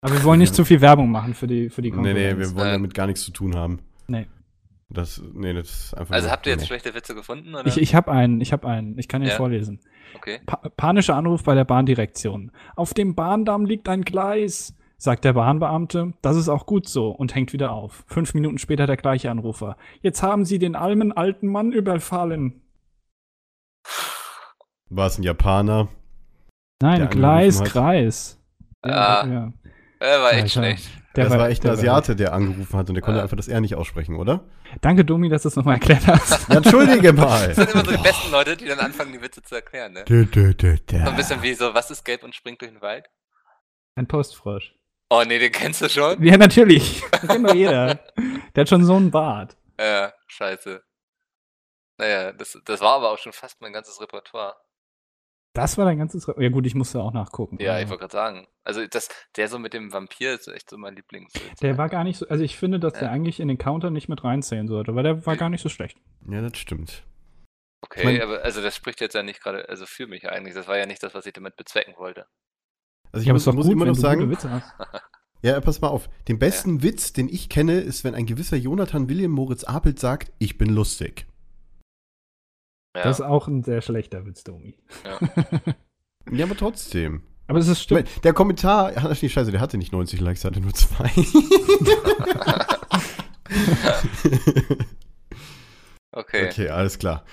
Aber 0.00 0.14
wir 0.14 0.24
wollen 0.24 0.38
nicht 0.38 0.50
Ja. 0.50 0.56
zu 0.56 0.64
viel 0.64 0.80
Werbung 0.80 1.10
machen 1.10 1.34
für 1.34 1.46
die, 1.46 1.68
für 1.68 1.82
die 1.82 1.90
Nee, 1.90 1.96
Konkurrenz. 1.96 2.18
nee, 2.18 2.38
wir 2.38 2.54
wollen 2.56 2.68
Äh, 2.68 2.72
damit 2.72 2.94
gar 2.94 3.06
nichts 3.06 3.22
zu 3.24 3.30
tun 3.30 3.54
haben. 3.54 3.80
Nee. 4.08 4.26
Das, 4.92 5.22
nee, 5.32 5.52
das 5.54 5.70
ist 5.70 5.94
einfach. 5.94 6.14
Also 6.14 6.30
habt 6.30 6.46
ihr 6.46 6.52
jetzt 6.52 6.60
nee. 6.62 6.66
schlechte 6.66 6.94
Witze 6.94 7.14
gefunden? 7.14 7.54
Oder? 7.54 7.66
Ich, 7.66 7.78
ich 7.78 7.94
habe 7.94 8.10
einen, 8.12 8.40
ich 8.40 8.52
habe 8.52 8.68
einen. 8.68 8.98
Ich 8.98 9.08
kann 9.08 9.22
ihn 9.22 9.28
Ja. 9.28 9.36
vorlesen. 9.36 9.80
okay. 10.14 10.40
Pa 10.44 10.56
panischer 10.76 11.16
Anruf 11.16 11.42
bei 11.44 11.54
der 11.54 11.64
Bahndirektion. 11.64 12.52
Auf 12.76 12.92
dem 12.94 13.14
Bahndamm 13.14 13.64
liegt 13.64 13.88
ein 13.88 14.02
Gleis, 14.02 14.74
sagt 14.98 15.24
der 15.24 15.32
Bahnbeamte. 15.32 16.12
Das 16.20 16.36
ist 16.36 16.48
auch 16.48 16.66
gut 16.66 16.88
so 16.88 17.10
und 17.10 17.34
hängt 17.34 17.52
wieder 17.52 17.72
auf. 17.72 18.04
Fünf 18.06 18.34
Minuten 18.34 18.58
später 18.58 18.86
der 18.86 18.96
gleiche 18.96 19.30
Anrufer. 19.30 19.76
Jetzt 20.02 20.22
haben 20.22 20.44
Sie 20.44 20.58
den 20.58 20.76
armen 20.76 21.12
alten 21.12 21.46
Mann 21.48 21.72
überfallen. 21.72 22.60
War 24.90 25.06
es 25.06 25.18
ein 25.18 25.22
Japaner? 25.22 25.88
Nein, 26.82 27.08
Gleis. 27.08 27.62
Kreis. 27.62 28.38
Ah. 28.82 29.24
ja. 29.26 29.52
Äh, 30.00 30.20
war 30.20 30.32
echt 30.32 30.42
Alter. 30.42 30.48
schlecht. 30.48 31.01
Der 31.16 31.24
das 31.24 31.38
war, 31.38 31.48
echt 31.50 31.62
ein 31.62 31.64
der 31.64 31.72
Asiate, 31.72 32.16
der 32.16 32.32
angerufen 32.32 32.78
hat 32.78 32.88
und 32.88 32.94
der 32.94 33.02
konnte 33.02 33.18
Ja. 33.18 33.22
einfach 33.24 33.36
das 33.36 33.48
R 33.48 33.60
nicht 33.60 33.74
aussprechen, 33.74 34.16
oder? 34.16 34.44
Danke, 34.80 35.04
Domi, 35.04 35.28
dass 35.28 35.42
du 35.42 35.48
es 35.48 35.56
nochmal 35.56 35.74
erklärt 35.74 36.06
hast. 36.06 36.48
Ja, 36.48 36.56
entschuldige 36.56 37.12
mal. 37.12 37.48
Das 37.48 37.56
sind 37.56 37.70
immer 37.70 37.84
so 37.84 37.90
die 37.90 38.02
besten 38.02 38.30
Leute, 38.30 38.56
die 38.56 38.64
dann 38.66 38.78
anfangen, 38.78 39.12
die 39.12 39.20
Witze 39.20 39.42
zu 39.42 39.54
erklären, 39.54 39.92
ne? 39.92 40.04
Dö, 40.04 40.24
dö, 40.24 40.54
dö, 40.54 40.76
dö. 40.78 40.98
So 40.98 41.10
ein 41.10 41.16
bisschen 41.16 41.42
wie 41.42 41.52
so, 41.54 41.74
was 41.74 41.90
ist 41.90 42.04
gelb 42.04 42.22
und 42.22 42.34
springt 42.34 42.60
durch 42.62 42.70
den 42.70 42.80
Wald? 42.80 43.06
Ein 43.94 44.06
Postfrosch. 44.08 44.74
Oh 45.10 45.22
nee, 45.26 45.38
den 45.38 45.52
kennst 45.52 45.82
du 45.82 45.90
schon? 45.90 46.22
Ja, 46.22 46.38
natürlich. 46.38 47.02
Das 47.10 47.20
kennt 47.28 47.46
doch 47.46 47.54
jeder. 47.54 48.00
Der 48.56 48.62
hat 48.62 48.68
schon 48.70 48.82
so 48.84 48.96
einen 48.96 49.10
Bart. 49.10 49.56
Ja, 49.78 50.12
scheiße. 50.28 50.82
Naja, 51.98 52.32
das, 52.32 52.58
das 52.64 52.80
war 52.80 52.94
aber 52.96 53.10
auch 53.10 53.18
schon 53.18 53.32
fast 53.34 53.60
mein 53.60 53.74
ganzes 53.74 54.00
Repertoire. 54.00 54.56
Das 55.54 55.76
war 55.76 55.84
dein 55.84 55.98
ganzes. 55.98 56.26
Re 56.28 56.34
ja, 56.42 56.48
gut, 56.48 56.66
ich 56.66 56.74
musste 56.74 57.02
auch 57.02 57.12
nachgucken. 57.12 57.58
Ja, 57.60 57.72
aber 57.72 57.82
ich 57.82 57.88
wollte 57.88 58.00
gerade 58.00 58.12
sagen. 58.12 58.46
Also 58.64 58.86
das, 58.86 59.08
der 59.36 59.48
so 59.48 59.58
mit 59.58 59.74
dem 59.74 59.92
Vampir 59.92 60.32
ist 60.32 60.48
echt 60.48 60.70
so 60.70 60.78
mein 60.78 60.96
Lieblings. 60.96 61.32
Der 61.60 61.76
war 61.76 61.88
gar 61.90 62.04
nicht 62.04 62.16
so. 62.18 62.26
Also, 62.28 62.42
ich 62.42 62.56
finde, 62.56 62.80
dass 62.80 62.94
der 62.94 63.02
Ja. 63.04 63.10
eigentlich 63.10 63.38
in 63.40 63.48
den 63.48 63.58
Counter 63.58 63.90
nicht 63.90 64.08
mit 64.08 64.24
reinzählen 64.24 64.66
sollte, 64.68 64.94
weil 64.94 65.02
der 65.02 65.26
war 65.26 65.36
gar 65.36 65.50
nicht 65.50 65.60
so 65.62 65.68
schlecht. 65.68 65.98
Ja, 66.28 66.40
das 66.40 66.56
stimmt. 66.56 67.04
Okay, 67.84 67.98
Ich 68.00 68.04
mein- 68.04 68.22
aber 68.22 68.42
also 68.42 68.62
das 68.62 68.76
spricht 68.76 69.00
jetzt 69.00 69.14
ja 69.14 69.22
nicht 69.22 69.42
gerade, 69.42 69.68
also 69.68 69.84
für 69.86 70.06
mich 70.06 70.28
eigentlich. 70.30 70.54
Das 70.54 70.68
war 70.68 70.78
ja 70.78 70.86
nicht 70.86 71.02
das, 71.02 71.14
was 71.14 71.26
ich 71.26 71.32
damit 71.32 71.56
bezwecken 71.56 71.94
wollte. 71.98 72.26
Also 73.10 73.22
ich 73.22 73.26
Ja, 73.26 73.32
muss, 73.34 73.44
muss 73.44 73.66
gut, 73.66 73.72
immer 73.74 73.84
noch 73.84 73.94
sagen, 73.94 74.20
ja, 75.42 75.60
pass 75.60 75.80
mal 75.82 75.88
auf. 75.88 76.08
Den 76.28 76.38
besten 76.38 76.82
Witz, 76.82 77.12
den 77.12 77.28
ich 77.28 77.48
kenne, 77.50 77.80
ist, 77.80 78.04
wenn 78.04 78.14
ein 78.14 78.24
gewisser 78.24 78.56
Jonathan 78.56 79.08
William 79.10 79.32
Moritz 79.32 79.64
Apelt 79.64 79.98
sagt, 79.98 80.32
ich 80.38 80.56
bin 80.56 80.70
lustig. 80.70 81.26
Ja, 82.94 83.02
Das 83.04 83.20
ist 83.20 83.24
auch 83.24 83.48
ein 83.48 83.62
sehr 83.62 83.80
schlechter 83.82 84.26
Witz, 84.26 84.44
Domi. 84.44 84.76
ja. 85.04 85.18
Ja, 86.30 86.44
aber 86.44 86.56
trotzdem. 86.56 87.22
Aber 87.48 87.58
es 87.58 87.66
ist 87.66 87.82
stimmt. 87.82 88.24
der 88.24 88.32
Kommentar, 88.32 88.92
ach 88.94 89.20
nee, 89.20 89.28
scheiße, 89.28 89.50
der 89.50 89.60
hatte 89.60 89.76
nicht 89.76 89.92
90 89.92 90.20
Likes, 90.20 90.42
der 90.42 90.52
hatte 90.52 90.60
nur 90.60 90.72
zwei. 90.72 91.10
Okay. 96.14 96.46
okay, 96.48 96.68
alles 96.68 96.98
klar. 96.98 97.24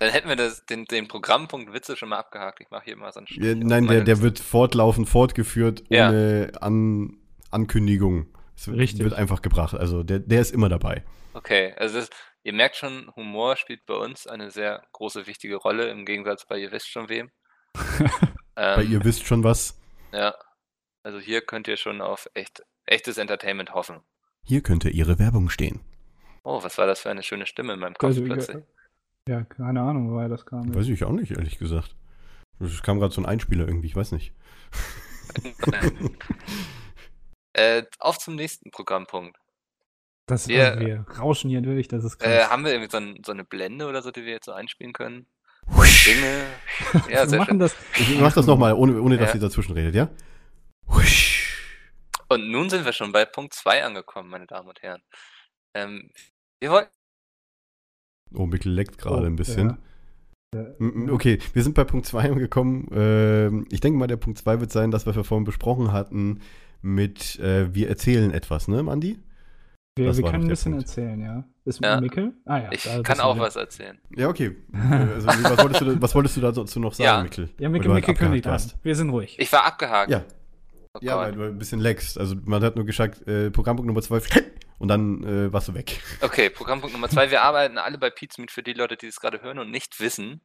dann 0.00 0.08
hätten 0.10 0.28
wir 0.30 0.36
das, 0.36 0.64
den, 0.64 0.86
den 0.86 1.08
Programmpunkt 1.08 1.74
Witze 1.74 1.94
schon 1.94 2.08
mal 2.08 2.16
abgehakt. 2.18 2.58
Ich 2.60 2.70
mache 2.70 2.84
hier 2.86 2.96
mal 2.96 3.12
so 3.12 3.20
einen 3.20 3.26
Ja, 3.30 3.54
nein, 3.54 3.86
der, 3.86 4.00
der 4.02 4.22
wird 4.22 4.38
fortlaufend 4.38 5.10
fortgeführt 5.10 5.84
Ja. 5.90 6.08
ohne 6.08 6.52
An 6.60 7.18
Ankündigung. 7.50 8.26
Es 8.56 8.66
wird- 8.66 8.78
Richtig. 8.78 9.04
wird 9.04 9.12
einfach 9.12 9.42
gebracht. 9.42 9.74
Also 9.74 10.02
der, 10.02 10.20
der 10.20 10.40
ist 10.40 10.52
immer 10.52 10.70
dabei. 10.70 11.04
Okay, 11.34 11.74
also 11.76 11.98
das, 11.98 12.08
ihr 12.48 12.54
merkt 12.54 12.76
schon, 12.76 13.14
Humor 13.14 13.56
spielt 13.56 13.84
bei 13.84 13.94
uns 13.94 14.26
eine 14.26 14.50
sehr 14.50 14.82
große, 14.92 15.26
wichtige 15.26 15.56
Rolle, 15.56 15.90
im 15.90 16.06
Gegensatz 16.06 16.46
bei 16.46 16.56
ihr 16.58 16.72
wisst 16.72 16.88
schon 16.88 17.10
wem. 17.10 17.30
Bei 18.54 18.82
Ähm, 18.82 18.90
ihr 18.90 19.04
wisst 19.04 19.26
schon 19.26 19.44
was. 19.44 19.78
Ja. 20.12 20.34
Also 21.04 21.20
hier 21.20 21.42
könnt 21.42 21.68
ihr 21.68 21.76
schon 21.76 22.00
auf 22.00 22.28
echt, 22.34 22.62
echtes 22.86 23.18
Entertainment 23.18 23.74
hoffen. 23.74 24.00
Hier 24.44 24.62
könnte 24.62 24.88
ihre 24.88 25.18
Werbung 25.18 25.50
stehen. 25.50 25.80
Oh, 26.42 26.62
was 26.62 26.78
war 26.78 26.86
das 26.86 27.00
für 27.00 27.10
eine 27.10 27.22
schöne 27.22 27.46
Stimme 27.46 27.74
in 27.74 27.80
meinem 27.80 27.94
Kopf 27.94 28.08
Also, 28.08 28.24
plötzlich. 28.24 28.64
ja, 29.28 29.44
keine 29.44 29.82
Ahnung, 29.82 30.10
woher 30.10 30.28
das 30.28 30.46
kam. 30.46 30.74
Weiß 30.74 30.88
ich 30.88 31.04
auch 31.04 31.12
nicht, 31.12 31.30
ehrlich 31.32 31.58
gesagt. 31.58 31.94
Es 32.58 32.82
kam 32.82 32.98
gerade 32.98 33.14
so 33.14 33.20
ein 33.20 33.26
Einspieler 33.26 33.68
irgendwie, 33.68 33.88
ich 33.88 33.96
weiß 33.96 34.12
nicht. 34.12 34.32
äh, 37.52 37.84
auf 37.98 38.18
zum 38.18 38.34
nächsten 38.34 38.70
Programmpunkt. 38.70 39.38
Das 40.28 40.46
Wir- 40.48 40.78
wir, 40.78 40.86
wir 40.86 41.06
rauschen 41.18 41.50
hier 41.50 41.60
durch, 41.60 41.88
das 41.88 42.04
ist 42.04 42.18
krass. 42.18 42.30
Äh, 42.30 42.44
haben 42.44 42.64
wir 42.64 42.72
irgendwie 42.72 42.90
so, 42.90 42.98
ein, 42.98 43.18
so 43.24 43.32
eine 43.32 43.44
Blende 43.44 43.86
oder 43.88 44.02
so, 44.02 44.10
die 44.10 44.24
wir 44.24 44.32
jetzt 44.32 44.44
so 44.46 44.52
einspielen 44.52 44.92
können? 44.92 45.26
Dinge. 46.06 46.44
Ja, 47.10 47.22
wir 47.22 47.28
sehr 47.28 47.38
machen 47.40 47.50
schön. 47.52 47.58
das. 47.58 47.74
Ich 47.98 48.18
mach 48.20 48.32
das 48.32 48.46
nochmal, 48.46 48.72
ohne, 48.74 49.00
ohne 49.02 49.18
dass 49.18 49.30
Ja. 49.30 49.34
ihr 49.34 49.40
dazwischen 49.40 49.72
redet, 49.72 49.94
ja? 49.94 50.08
Und 52.28 52.50
nun 52.50 52.68
sind 52.70 52.84
wir 52.84 52.92
schon 52.92 53.12
bei 53.12 53.24
Punkt 53.24 53.54
2 53.54 53.84
angekommen, 53.84 54.28
meine 54.30 54.46
Damen 54.46 54.68
und 54.68 54.82
Herren. 54.82 55.02
Ähm, 55.74 56.10
wir 56.60 56.70
wollten. 56.70 56.90
Oh, 58.34 58.46
Mikkel 58.46 58.72
leckt 58.72 58.98
gerade 58.98 59.22
Oh, 59.22 59.26
ein 59.26 59.36
bisschen. 59.36 59.78
Ja. 60.54 60.60
M- 60.78 61.04
m- 61.08 61.10
Okay, 61.10 61.38
wir 61.54 61.62
sind 61.62 61.74
bei 61.74 61.84
Punkt 61.84 62.06
2 62.06 62.30
angekommen. 62.30 62.88
Ähm, 62.92 63.66
ich 63.70 63.80
denke 63.80 63.98
mal, 63.98 64.06
der 64.06 64.16
Punkt 64.16 64.38
2 64.38 64.60
wird 64.60 64.70
sein, 64.72 64.90
dass 64.90 65.06
wir 65.06 65.12
vorhin 65.24 65.44
besprochen 65.44 65.92
hatten 65.92 66.40
mit 66.82 67.38
äh, 67.38 67.74
wir 67.74 67.88
erzählen 67.88 68.30
etwas, 68.30 68.68
ne, 68.68 68.78
Andi? 68.88 69.18
Wir, 69.98 70.06
Das 70.06 70.16
wir 70.18 70.24
können 70.30 70.44
ein 70.44 70.48
bisschen 70.48 70.72
Punkt. 70.72 70.88
erzählen, 70.88 71.20
ja. 71.20 71.44
Ist 71.64 71.82
Ja. 71.84 72.00
Mikkel? 72.00 72.32
Ah 72.46 72.58
ja. 72.58 72.68
Ich 72.72 72.84
da 72.84 73.02
kann 73.02 73.20
auch 73.20 73.38
was 73.38 73.56
erzählen. 73.56 73.98
Ja, 74.16 74.28
okay. 74.28 74.56
Also, 74.90 75.26
was, 75.26 75.58
wolltest 75.58 75.80
du, 75.82 76.02
was 76.02 76.14
wolltest 76.14 76.36
du 76.36 76.40
dazu 76.40 76.80
noch 76.80 76.94
sagen, 76.94 77.04
Ja. 77.04 77.22
Mikkel? 77.22 77.50
Ja, 77.58 77.68
Mikkel, 77.68 77.88
du 77.88 77.94
halt 77.94 78.06
Mikkel 78.06 78.14
kündigt 78.26 78.46
abgehakt 78.46 78.74
an. 78.74 78.80
Wir 78.82 78.94
sind 78.96 79.10
ruhig. 79.10 79.36
Ich 79.38 79.52
war 79.52 79.64
abgehakt. 79.66 80.10
Ja, 80.10 80.24
Oh 80.94 80.98
ja 81.02 81.14
Gott. 81.14 81.22
weil 81.24 81.32
du 81.32 81.42
ein 81.44 81.58
bisschen 81.58 81.80
leckst. 81.80 82.18
Also 82.18 82.34
man 82.44 82.62
hat 82.64 82.76
nur 82.76 82.86
gesagt, 82.86 83.26
äh, 83.28 83.50
Programmpunkt 83.50 83.86
Nummer 83.86 84.00
2 84.00 84.20
und 84.78 84.88
dann 84.88 85.22
äh, 85.22 85.52
warst 85.52 85.68
du 85.68 85.74
weg. 85.74 86.00
Okay, 86.22 86.48
Programmpunkt 86.48 86.94
Nummer 86.94 87.08
2. 87.10 87.30
Wir 87.30 87.42
arbeiten 87.42 87.76
alle 87.76 87.98
bei 87.98 88.08
Pizmeet 88.10 88.50
für 88.50 88.62
die 88.62 88.72
Leute, 88.72 88.96
die 88.96 89.06
es 89.06 89.20
gerade 89.20 89.42
hören 89.42 89.58
und 89.58 89.70
nicht 89.70 90.00
wissen. 90.00 90.40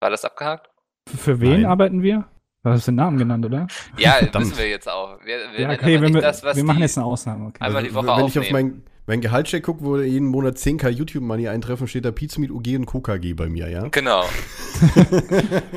War 0.00 0.08
das 0.10 0.24
abgehakt? 0.24 0.70
Für 1.14 1.40
wen 1.40 1.62
Nein. 1.62 1.66
arbeiten 1.66 2.02
wir? 2.02 2.26
Du 2.64 2.70
hast 2.70 2.86
den 2.86 2.94
Namen 2.94 3.18
genannt, 3.18 3.44
oder? 3.44 3.66
Ja, 3.98 4.12
Verdammt. 4.12 4.46
wissen 4.46 4.58
wir 4.58 4.68
jetzt 4.68 4.88
auch. 4.88 5.18
Wir, 5.24 5.38
wir 5.52 5.60
Ja, 5.60 5.70
okay, 5.72 6.00
wir, 6.00 6.20
das, 6.20 6.42
was 6.44 6.56
wir 6.56 6.62
machen 6.64 6.80
jetzt 6.80 6.96
eine 6.96 7.04
Ausnahme. 7.06 7.46
Okay. 7.48 7.58
Einmal 7.60 7.82
die 7.82 7.92
Woche 7.92 8.06
wenn 8.06 8.14
ich 8.26 8.38
auf 8.38 8.44
aufnehmen. 8.46 8.52
mein, 8.52 8.82
mein 9.06 9.20
Gehaltscheck 9.20 9.64
gucke, 9.64 9.84
wo 9.84 9.98
jeden 9.98 10.28
Monat 10.28 10.56
10k 10.56 10.88
YouTube-Money 10.88 11.48
eintreffen, 11.48 11.88
steht 11.88 12.04
da 12.04 12.12
Pizza 12.12 12.40
mit 12.40 12.50
UG 12.50 12.76
und 12.76 12.86
KKG 12.86 13.34
bei 13.34 13.48
mir, 13.48 13.68
ja? 13.68 13.88
Genau. 13.88 14.24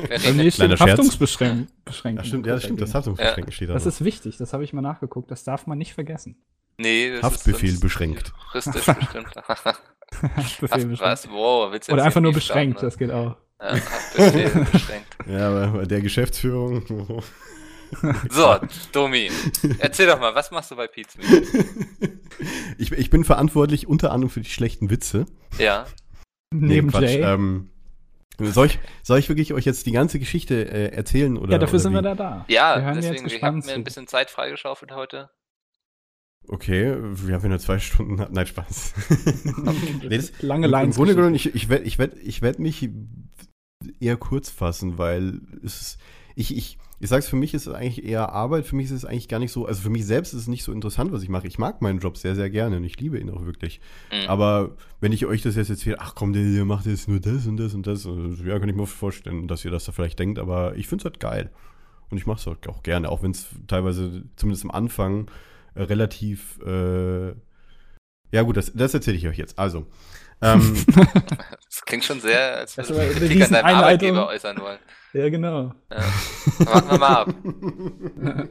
Bei 0.08 0.32
mir 0.32 0.50
steht 0.50 0.70
Scherz. 0.70 0.80
Haftungsbeschränkung. 0.80 1.68
Ja, 1.86 2.24
stimmt, 2.24 2.46
ja, 2.46 2.54
das 2.54 2.64
stimmt, 2.64 2.80
das 2.80 2.94
Haftungsbeschränken 2.94 3.52
steht 3.52 3.68
da. 3.68 3.74
Das 3.74 3.84
noch. 3.84 3.92
ist 3.92 4.04
wichtig, 4.04 4.36
das 4.36 4.52
habe 4.52 4.64
ich 4.64 4.72
mal 4.72 4.80
nachgeguckt. 4.82 5.30
Das 5.30 5.44
darf 5.44 5.66
man 5.66 5.78
nicht 5.78 5.94
vergessen. 5.94 6.42
nee, 6.78 7.10
das 7.12 7.22
Haftbefehl 7.22 7.78
beschränkt. 7.78 8.32
Juristisch 8.52 8.84
bestimmt. 8.86 9.28
Haftbefehl 9.48 9.74
Haft, 10.34 10.60
beschränkt. 10.60 11.00
was? 11.00 11.28
Wow, 11.30 11.72
willst 11.72 11.88
du 11.88 11.92
Oder 11.92 12.04
einfach 12.04 12.20
nur 12.20 12.32
Beef 12.32 12.44
starten, 12.44 12.74
beschränkt, 12.74 12.82
ne? 12.82 12.86
das 12.88 12.98
geht 12.98 13.10
auch. 13.10 13.36
Ja, 13.60 13.72
Haftbefehl 13.74 14.66
beschränkt. 14.72 15.06
Ja, 15.28 15.48
aber 15.48 15.66
bei 15.78 15.84
der 15.86 16.00
Geschäftsführung. 16.02 16.84
So, 18.30 18.56
Domi, 18.92 19.30
erzähl 19.78 20.06
doch 20.06 20.20
mal, 20.20 20.34
was 20.34 20.50
machst 20.50 20.70
du 20.70 20.76
bei 20.76 20.86
Pizmeet? 20.86 21.28
ich, 22.78 22.92
ich 22.92 23.10
bin 23.10 23.24
verantwortlich 23.24 23.86
unter 23.86 24.12
anderem 24.12 24.30
für 24.30 24.40
die 24.40 24.50
schlechten 24.50 24.90
Witze. 24.90 25.26
Ja, 25.58 25.86
Neben 26.52 26.90
Quatsch, 26.90 27.02
Jay. 27.02 27.22
Ähm, 27.22 27.70
soll, 28.38 28.66
ich, 28.66 28.78
soll 29.02 29.18
ich 29.18 29.28
wirklich 29.28 29.52
euch 29.54 29.64
jetzt 29.64 29.86
die 29.86 29.92
ganze 29.92 30.18
Geschichte 30.18 30.68
äh, 30.68 30.92
erzählen? 30.94 31.36
Oder, 31.36 31.52
ja, 31.52 31.58
dafür 31.58 31.74
oder 31.74 31.78
sind 31.80 31.92
wie? 31.92 31.96
wir 31.96 32.02
da 32.02 32.14
da. 32.14 32.44
ja, 32.48 32.76
wir 32.76 32.92
deswegen, 32.94 33.14
jetzt 33.24 33.32
ich 33.32 33.42
habe 33.42 33.54
gespannt 33.56 33.66
mir 33.66 33.72
ein 33.72 33.84
bisschen 33.84 34.06
Zeit 34.06 34.30
freigeschaufelt 34.30 34.92
heute. 34.92 35.30
Okay, 36.48 36.96
wir 37.00 37.34
haben 37.34 37.42
ja 37.42 37.48
nur 37.48 37.58
zwei 37.58 37.78
Stunden. 37.78 38.14
Nein, 38.30 38.46
Spaß. 38.46 38.94
Nee, 40.02 40.16
das- 40.16 40.32
Lange 40.42 40.66
Im 40.66 40.70
Lines. 40.70 40.96
Grunde 40.96 41.14
genommen, 41.14 41.34
ich, 41.34 41.54
ich 41.54 41.68
werde 41.68 41.84
ich 41.84 41.98
werd, 41.98 42.16
ich 42.18 42.42
werd 42.42 42.58
mich 42.58 42.88
eher 44.00 44.16
kurz 44.16 44.50
fassen, 44.50 44.98
weil 44.98 45.40
es 45.64 45.80
ist, 45.80 45.98
ich, 46.36 46.56
ich, 46.56 46.78
ich 46.98 47.08
sag's, 47.08 47.28
für 47.28 47.36
mich 47.36 47.52
ist 47.52 47.66
es 47.66 47.74
eigentlich 47.74 48.04
eher 48.04 48.32
Arbeit, 48.32 48.64
für 48.64 48.74
mich 48.74 48.86
ist 48.86 48.92
es 48.92 49.04
eigentlich 49.04 49.28
gar 49.28 49.38
nicht 49.38 49.52
so, 49.52 49.66
also 49.66 49.82
für 49.82 49.90
mich 49.90 50.06
selbst 50.06 50.32
ist 50.32 50.42
es 50.42 50.48
nicht 50.48 50.64
so 50.64 50.72
interessant, 50.72 51.12
was 51.12 51.22
ich 51.22 51.28
mache. 51.28 51.46
Ich 51.46 51.58
mag 51.58 51.82
meinen 51.82 51.98
Job 51.98 52.16
sehr, 52.16 52.34
sehr 52.34 52.48
gerne 52.48 52.78
und 52.78 52.84
ich 52.84 52.98
liebe 52.98 53.18
ihn 53.18 53.30
auch 53.30 53.44
wirklich. 53.44 53.80
Mhm. 54.10 54.28
Aber 54.28 54.76
wenn 55.00 55.12
ich 55.12 55.26
euch 55.26 55.42
das 55.42 55.56
jetzt 55.56 55.68
erzähle, 55.68 56.00
ach 56.00 56.14
komm, 56.14 56.32
der, 56.32 56.44
der 56.44 56.64
macht 56.64 56.86
jetzt 56.86 57.08
nur 57.08 57.20
das 57.20 57.46
und 57.46 57.58
das 57.58 57.74
und 57.74 57.86
das, 57.86 58.06
also, 58.06 58.42
ja, 58.44 58.58
kann 58.58 58.68
ich 58.68 58.74
mir 58.74 58.86
vorstellen, 58.86 59.46
dass 59.46 59.64
ihr 59.64 59.70
das 59.70 59.84
da 59.84 59.92
vielleicht 59.92 60.18
denkt, 60.18 60.38
aber 60.38 60.74
ich 60.76 60.88
find's 60.88 61.04
halt 61.04 61.20
geil. 61.20 61.50
Und 62.08 62.18
ich 62.18 62.26
mache 62.26 62.38
es 62.38 62.68
auch 62.68 62.82
gerne, 62.82 63.10
auch 63.10 63.22
wenn 63.22 63.32
es 63.32 63.46
teilweise, 63.66 64.22
zumindest 64.36 64.64
am 64.64 64.70
Anfang, 64.70 65.30
äh, 65.74 65.82
relativ. 65.82 66.58
Äh, 66.64 67.34
ja, 68.32 68.42
gut, 68.42 68.56
das, 68.56 68.72
das 68.74 68.94
erzähle 68.94 69.16
ich 69.16 69.26
euch 69.28 69.38
jetzt. 69.38 69.58
Also. 69.58 69.86
Ähm, 70.40 70.84
Das 71.76 71.84
klingt 71.84 72.04
schon 72.04 72.20
sehr, 72.20 72.56
als 72.56 72.78
würde 72.78 73.00
eine 73.00 73.10
Kritik 73.12 73.42
an 73.42 73.50
deinem. 73.50 73.66
Arbeitgeber 73.66 74.28
äußern 74.28 74.58
wollen. 74.58 74.78
Ja, 75.16 75.30
genau. 75.30 75.72
Ja. 75.90 76.04
Warten 76.66 76.90
wir 76.90 76.98
mal 76.98 77.16
ab. 77.16 77.34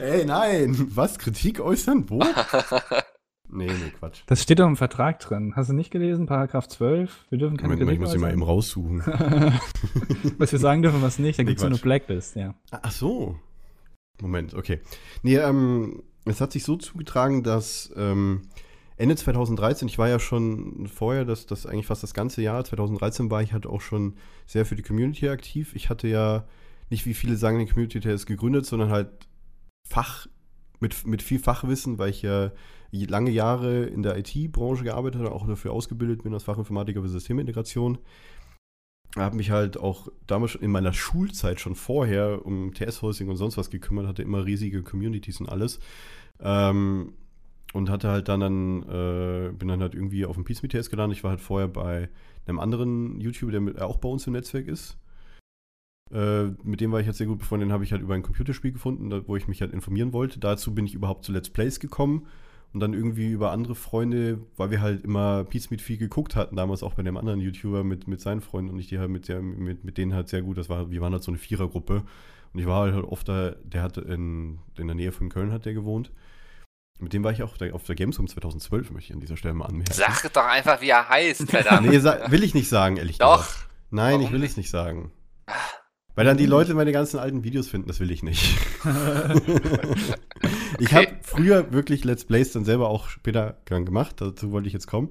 Ey, 0.00 0.24
nein! 0.24 0.74
Was? 0.94 1.18
Kritik 1.18 1.60
äußern? 1.60 2.08
Wo? 2.08 2.20
nee, 3.50 3.66
nee, 3.66 3.92
Quatsch. 3.98 4.22
Das 4.26 4.42
steht 4.42 4.58
doch 4.58 4.66
im 4.66 4.78
Vertrag 4.78 5.18
drin. 5.20 5.52
Hast 5.54 5.68
du 5.68 5.74
nicht 5.74 5.90
gelesen? 5.90 6.24
Paragraph 6.24 6.66
12. 6.66 7.26
Wir 7.28 7.36
dürfen 7.36 7.58
keine 7.58 7.74
Moment 7.74 7.86
mal, 7.86 7.92
ich 7.92 7.98
Kritik 7.98 8.06
muss 8.06 8.14
ihn 8.14 8.20
mal 8.22 8.32
eben 8.32 8.42
raussuchen. 8.42 9.00
was 10.38 10.50
wir 10.50 10.58
sagen 10.58 10.80
dürfen, 10.80 11.02
was 11.02 11.18
nicht. 11.18 11.38
Da 11.38 11.42
Nee, 11.42 11.48
gibt 11.48 11.60
es 11.60 11.66
eine. 11.66 11.76
Blacklist, 11.76 12.36
ja. 12.36 12.54
Ach 12.70 12.92
so. 12.92 13.38
Moment, 14.22 14.54
okay. 14.54 14.80
Nee, 15.22 15.36
ähm, 15.36 16.02
es 16.24 16.40
hat 16.40 16.52
sich 16.52 16.64
so 16.64 16.76
zugetragen, 16.76 17.42
dass 17.42 17.92
ähm, 17.96 18.48
Ende 18.98 19.16
2013, 19.16 19.88
ich 19.88 19.98
war 19.98 20.08
ja 20.08 20.18
schon 20.18 20.88
vorher, 20.88 21.24
das, 21.24 21.46
das 21.46 21.66
eigentlich 21.66 21.86
fast 21.86 22.02
das 22.02 22.14
ganze 22.14 22.42
Jahr, 22.42 22.64
2013 22.64 23.30
war 23.30 23.42
ich 23.42 23.52
halt 23.52 23.66
auch 23.66 23.80
schon 23.80 24.16
sehr 24.46 24.66
für 24.66 24.76
die 24.76 24.82
Community 24.82 25.28
aktiv. 25.28 25.74
Ich 25.74 25.88
hatte 25.88 26.08
ja 26.08 26.46
nicht, 26.90 27.06
wie 27.06 27.14
viele 27.14 27.36
sagen, 27.36 27.58
die 27.58 27.66
Community 27.66 27.98
ist 28.08 28.26
gegründet, 28.26 28.66
sondern 28.66 28.90
halt 28.90 29.08
Fach, 29.88 30.26
mit, 30.80 31.06
mit 31.06 31.22
viel 31.22 31.38
Fachwissen, 31.38 31.98
weil 31.98 32.10
ich 32.10 32.22
ja 32.22 32.52
lange 32.90 33.30
Jahre 33.30 33.84
in 33.84 34.02
der 34.02 34.18
IT-Branche 34.18 34.84
gearbeitet 34.84 35.20
habe, 35.20 35.32
auch 35.32 35.46
dafür 35.46 35.72
ausgebildet 35.72 36.22
bin 36.22 36.34
als 36.34 36.44
Fachinformatiker 36.44 37.00
für 37.00 37.08
Systemintegration 37.08 37.98
habe 39.16 39.36
mich 39.36 39.50
halt 39.50 39.78
auch 39.78 40.08
damals 40.26 40.52
schon 40.52 40.62
in 40.62 40.70
meiner 40.70 40.92
Schulzeit 40.92 41.60
schon 41.60 41.74
vorher 41.74 42.44
um 42.44 42.74
TS-Hosting 42.74 43.28
und 43.28 43.36
sonst 43.36 43.56
was 43.56 43.70
gekümmert, 43.70 44.06
hatte 44.06 44.22
immer 44.22 44.44
riesige 44.44 44.82
Communities 44.82 45.40
und 45.40 45.48
alles. 45.48 45.80
Ähm, 46.40 47.14
und 47.72 47.90
hatte 47.90 48.08
halt 48.08 48.28
dann, 48.28 48.40
dann 48.40 48.82
äh, 48.82 49.52
bin 49.52 49.68
dann 49.68 49.80
halt 49.80 49.94
irgendwie 49.94 50.24
auf 50.24 50.36
dem 50.36 50.44
Peace 50.44 50.60
TS 50.60 50.90
gelandet. 50.90 51.18
Ich 51.18 51.24
war 51.24 51.30
halt 51.30 51.40
vorher 51.40 51.68
bei 51.68 52.08
einem 52.46 52.58
anderen 52.60 53.20
YouTuber, 53.20 53.52
der 53.52 53.60
mit, 53.60 53.80
auch 53.80 53.98
bei 53.98 54.08
uns 54.08 54.26
im 54.26 54.32
Netzwerk 54.32 54.68
ist. 54.68 54.96
Äh, 56.10 56.44
mit 56.62 56.80
dem 56.80 56.92
war 56.92 57.00
ich 57.00 57.06
jetzt 57.06 57.18
sehr 57.18 57.26
gut 57.26 57.38
befreundet. 57.38 57.68
Den 57.68 57.72
habe 57.72 57.84
ich 57.84 57.92
halt 57.92 58.02
über 58.02 58.14
ein 58.14 58.22
Computerspiel 58.22 58.72
gefunden, 58.72 59.10
da, 59.10 59.26
wo 59.26 59.36
ich 59.36 59.48
mich 59.48 59.60
halt 59.60 59.72
informieren 59.72 60.12
wollte. 60.12 60.40
Dazu 60.40 60.74
bin 60.74 60.86
ich 60.86 60.94
überhaupt 60.94 61.24
zu 61.24 61.32
Let's 61.32 61.50
Plays 61.50 61.80
gekommen 61.80 62.26
und 62.72 62.80
dann 62.80 62.94
irgendwie 62.94 63.30
über 63.30 63.50
andere 63.50 63.74
Freunde, 63.74 64.40
weil 64.56 64.70
wir 64.70 64.80
halt 64.80 65.04
immer 65.04 65.44
Peace 65.44 65.70
Meet 65.70 65.82
viel 65.82 65.96
geguckt 65.96 66.36
hatten, 66.36 66.56
damals 66.56 66.82
auch 66.82 66.94
bei 66.94 67.02
dem 67.02 67.16
anderen 67.16 67.40
YouTuber 67.40 67.84
mit, 67.84 68.08
mit 68.08 68.20
seinen 68.20 68.40
Freunden 68.40 68.70
und 68.70 68.78
ich 68.78 68.88
die 68.88 68.98
halt 68.98 69.10
mit, 69.10 69.28
der, 69.28 69.40
mit, 69.40 69.84
mit 69.84 69.96
denen 69.96 70.14
halt 70.14 70.28
sehr 70.28 70.42
gut, 70.42 70.58
das 70.58 70.68
war, 70.68 70.90
wir 70.90 71.00
waren 71.00 71.12
halt 71.12 71.22
so 71.22 71.30
eine 71.30 71.38
Vierergruppe 71.38 72.02
und 72.52 72.60
ich 72.60 72.66
war 72.66 72.92
halt 72.92 73.04
oft 73.04 73.28
da, 73.28 73.52
der 73.64 73.82
hatte 73.82 74.02
in, 74.02 74.58
in 74.76 74.86
der 74.86 74.96
Nähe 74.96 75.12
von 75.12 75.28
Köln 75.28 75.52
hat 75.52 75.64
der 75.64 75.74
gewohnt. 75.74 76.12
Mit 77.00 77.12
dem 77.12 77.22
war 77.22 77.30
ich 77.32 77.42
auch 77.44 77.54
auf 77.72 77.84
der 77.84 77.94
Gamescom 77.94 78.26
2012, 78.26 78.90
möchte 78.90 79.10
ich 79.10 79.14
an 79.14 79.20
dieser 79.20 79.36
Stelle 79.36 79.54
mal 79.54 79.66
anmerken. 79.66 79.92
Sag 79.92 80.32
doch 80.32 80.44
einfach, 80.44 80.80
wie 80.80 80.88
er 80.90 81.08
heißt, 81.08 81.42
verdammt. 81.50 81.86
Nee, 81.88 82.02
will 82.02 82.42
ich 82.42 82.54
nicht 82.54 82.68
sagen, 82.68 82.96
ehrlich 82.96 83.18
Doch. 83.18 83.38
gesagt. 83.46 83.68
Nein, 83.90 84.12
Warum 84.14 84.26
ich 84.26 84.32
will 84.32 84.40
nicht? 84.40 84.50
es 84.50 84.56
nicht 84.56 84.70
sagen. 84.70 85.12
Weil 86.16 86.24
dann 86.24 86.36
die 86.36 86.46
Leute 86.46 86.74
meine 86.74 86.90
ganzen 86.90 87.20
alten 87.20 87.44
Videos 87.44 87.68
finden, 87.68 87.86
das 87.86 88.00
will 88.00 88.10
ich 88.10 88.24
nicht. 88.24 88.58
ich 90.78 90.92
habe 90.92 91.06
früher 91.22 91.72
wirklich 91.72 92.04
Let's 92.04 92.24
Plays 92.24 92.52
dann 92.52 92.64
selber 92.64 92.88
auch 92.88 93.08
später 93.08 93.56
gemacht, 93.66 94.20
dazu 94.20 94.50
wollte 94.52 94.66
ich 94.66 94.72
jetzt 94.72 94.86
kommen. 94.86 95.08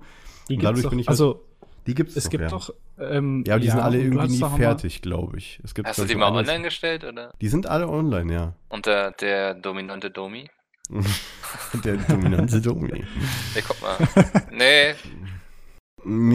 Die 0.49 0.53
Und 0.55 0.59
gibt's 0.59 0.63
dadurch 0.63 0.83
doch, 0.83 0.89
bin 0.91 0.99
ich 0.99 1.07
halt- 1.07 1.13
also, 1.13 1.45
Die 1.85 1.95
gibt 1.95 2.09
es 2.11 2.17
es 2.17 2.29
gibt 2.29 2.43
ja. 2.43 2.49
doch. 2.49 2.73
Ähm, 2.99 3.43
Ja, 3.47 3.53
aber 3.55 3.61
die 3.61 3.69
sind 3.69 3.79
alle 3.79 3.97
und 3.99 4.03
irgendwie 4.05 4.27
nie 4.27 4.39
doch 4.39 4.57
fertig, 4.57 5.01
glaube 5.01 5.37
ich. 5.37 5.59
Es 5.63 5.73
gibt 5.73 5.87
Hast 5.87 5.99
du 5.99 6.05
die 6.05 6.15
mal 6.15 6.31
online 6.33 6.63
gestellt, 6.63 7.03
oder? 7.03 7.33
Die 7.39 7.47
sind 7.47 7.67
alle 7.67 7.87
online, 7.87 8.33
ja. 8.33 8.53
Unter 8.69 9.11
der 9.11 9.53
dominante 9.55 10.09
Domi? 10.11 10.49
Der 11.83 11.97
dominante 11.97 12.61
Domi. 12.61 12.91
Nee, 12.93 13.63
guck 13.67 13.81
mal. 13.81 13.97
Nee, 14.51 14.93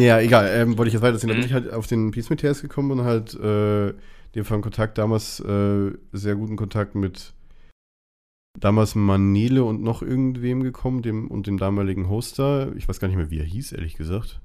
Ja, 0.05 0.21
egal. 0.21 0.49
Ähm, 0.53 0.77
wollte 0.77 0.89
ich 0.89 0.95
jetzt 0.95 1.03
weiterziehen. 1.03 1.29
Da 1.29 1.35
bin 1.35 1.41
Mhm. 1.43 1.47
ich 1.47 1.53
halt 1.55 1.73
auf 1.73 1.87
den 1.87 2.11
Peace 2.11 2.29
TS 2.29 2.63
gekommen 2.63 2.91
und 2.93 3.05
halt 3.05 3.35
äh, 3.35 3.95
dem 4.35 4.45
Fall 4.45 4.61
Kontakt 4.61 4.99
damals 4.99 5.41
äh, 5.41 5.93
sehr 6.13 6.35
guten 6.35 6.57
Kontakt 6.57 6.95
mit 6.95 7.33
damals 8.61 8.95
Manele 8.95 9.65
und 9.65 9.83
noch 9.83 10.03
irgendwem 10.03 10.63
gekommen, 10.63 11.03
dem 11.03 11.29
und 11.29 11.47
dem 11.47 11.57
damaligen 11.59 12.09
Hoster. 12.09 12.75
Ich 12.77 12.87
weiß 12.89 13.01
gar 13.01 13.09
nicht 13.09 13.17
mehr, 13.17 13.31
wie 13.31 13.39
er 13.39 13.45
hieß, 13.47 13.73
ehrlich 13.73 13.95
gesagt. 13.95 14.41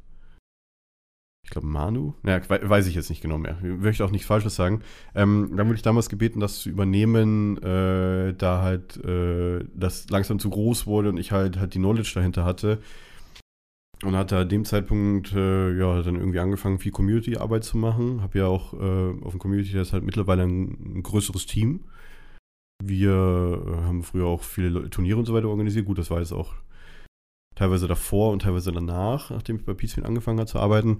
Ich 1.47 1.51
glaube 1.51 1.67
Manu. 1.67 2.13
We- 2.23 2.69
weiß 2.69 2.87
ich 2.87 2.95
jetzt 2.95 3.09
nicht 3.09 3.21
genau 3.21 3.37
mehr. 3.37 3.57
Ich 3.63 3.69
möchte 3.69 4.03
auch 4.03 4.11
nichts 4.11 4.27
Falsches 4.27 4.55
sagen. 4.55 4.81
Ähm, 5.15 5.53
dann 5.55 5.67
wurde 5.67 5.77
ich 5.77 5.81
damals 5.81 6.09
gebeten, 6.09 6.41
das 6.41 6.59
zu 6.59 6.69
übernehmen, 6.69 7.55
äh, 7.63 8.33
da 8.33 8.61
halt 8.61 8.97
äh, 9.05 9.63
das 9.73 10.09
langsam 10.09 10.39
zu 10.39 10.49
groß 10.49 10.87
wurde 10.87 11.07
und 11.07 11.15
ich 11.17 11.31
halt 11.31 11.57
halt 11.57 11.73
die 11.73 11.79
Knowledge 11.79 12.11
dahinter 12.15 12.43
hatte. 12.43 12.79
Und 14.03 14.17
hatte 14.17 14.37
an 14.39 14.49
dem 14.49 14.65
Zeitpunkt 14.65 15.31
äh, 15.31 15.71
ja 15.79 16.01
dann 16.01 16.17
irgendwie 16.17 16.39
angefangen, 16.39 16.79
viel 16.79 16.91
Community-Arbeit 16.91 17.63
zu 17.63 17.77
machen. 17.77 18.21
Habe 18.21 18.39
ja 18.39 18.47
auch 18.47 18.73
äh, 18.73 19.23
auf 19.23 19.31
dem 19.31 19.39
Community 19.39 19.71
das 19.71 19.93
halt 19.93 20.03
mittlerweile 20.03 20.43
ein, 20.43 20.97
ein 20.97 21.01
größeres 21.01 21.45
Team. 21.45 21.85
Wir 22.83 23.11
äh, 23.65 23.85
haben 23.85 24.03
früher 24.03 24.25
auch 24.25 24.43
viele 24.43 24.67
Le- 24.67 24.89
Turniere 24.89 25.17
und 25.17 25.25
so 25.25 25.33
weiter 25.33 25.47
organisiert. 25.47 25.85
Gut, 25.85 25.97
das 25.97 26.11
war 26.11 26.19
jetzt 26.19 26.33
auch 26.33 26.55
teilweise 27.55 27.87
davor 27.87 28.33
und 28.33 28.43
teilweise 28.43 28.71
danach, 28.71 29.31
nachdem 29.31 29.55
ich 29.55 29.65
bei 29.65 29.73
Peacefield 29.73 30.05
angefangen 30.05 30.37
habe 30.39 30.47
zu 30.47 30.59
arbeiten. 30.59 30.99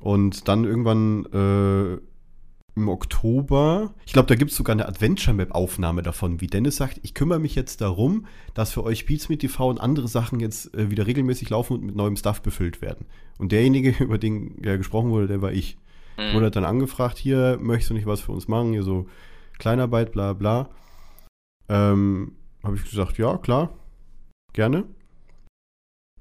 Und 0.00 0.48
dann 0.48 0.64
irgendwann 0.64 1.26
äh, 1.26 2.00
im 2.76 2.88
Oktober, 2.88 3.94
ich 4.06 4.12
glaube, 4.12 4.28
da 4.28 4.34
gibt 4.34 4.50
es 4.50 4.56
sogar 4.56 4.72
eine 4.72 4.88
Adventure-Map-Aufnahme 4.88 6.02
davon, 6.02 6.40
wie 6.40 6.46
Dennis 6.46 6.76
sagt, 6.76 7.00
ich 7.02 7.14
kümmere 7.14 7.38
mich 7.38 7.54
jetzt 7.54 7.80
darum, 7.80 8.26
dass 8.54 8.72
für 8.72 8.84
euch 8.84 9.06
Beats 9.06 9.28
mit 9.28 9.40
TV 9.40 9.68
und 9.68 9.80
andere 9.80 10.08
Sachen 10.08 10.40
jetzt 10.40 10.74
äh, 10.74 10.90
wieder 10.90 11.06
regelmäßig 11.06 11.50
laufen 11.50 11.74
und 11.74 11.84
mit 11.84 11.96
neuem 11.96 12.16
Stuff 12.16 12.42
befüllt 12.42 12.80
werden. 12.80 13.06
Und 13.38 13.52
derjenige, 13.52 13.90
über 14.02 14.18
den 14.18 14.62
ja 14.62 14.76
gesprochen 14.76 15.10
wurde, 15.10 15.26
der 15.26 15.42
war 15.42 15.52
ich. 15.52 15.76
hm. 16.16 16.34
Wurde 16.34 16.50
dann 16.50 16.64
angefragt, 16.64 17.18
hier, 17.18 17.58
möchtest 17.60 17.90
du 17.90 17.94
nicht 17.94 18.06
was 18.06 18.20
für 18.20 18.32
uns 18.32 18.48
machen? 18.48 18.72
Hier 18.72 18.82
so 18.82 19.06
Kleinarbeit, 19.58 20.12
bla 20.12 20.32
bla. 20.32 20.70
Ähm, 21.68 22.32
habe 22.62 22.76
ich 22.76 22.84
gesagt, 22.84 23.18
ja, 23.18 23.36
klar, 23.38 23.70
gerne. 24.52 24.84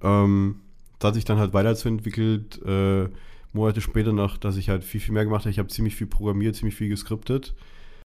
Ähm, 0.01 0.61
das 0.99 1.09
hat 1.09 1.15
sich 1.15 1.25
dann 1.25 1.39
halt 1.39 1.53
weiterzuentwickelt, 1.53 2.61
äh, 2.63 3.09
Monate 3.53 3.81
später 3.81 4.13
noch, 4.13 4.37
dass 4.37 4.57
ich 4.57 4.69
halt 4.69 4.83
viel, 4.83 5.01
viel 5.01 5.13
mehr 5.13 5.25
gemacht 5.25 5.41
habe. 5.41 5.51
Ich 5.51 5.59
habe 5.59 5.69
ziemlich 5.69 5.95
viel 5.95 6.07
programmiert, 6.07 6.55
ziemlich 6.55 6.75
viel 6.75 6.89
geskriptet. 6.89 7.55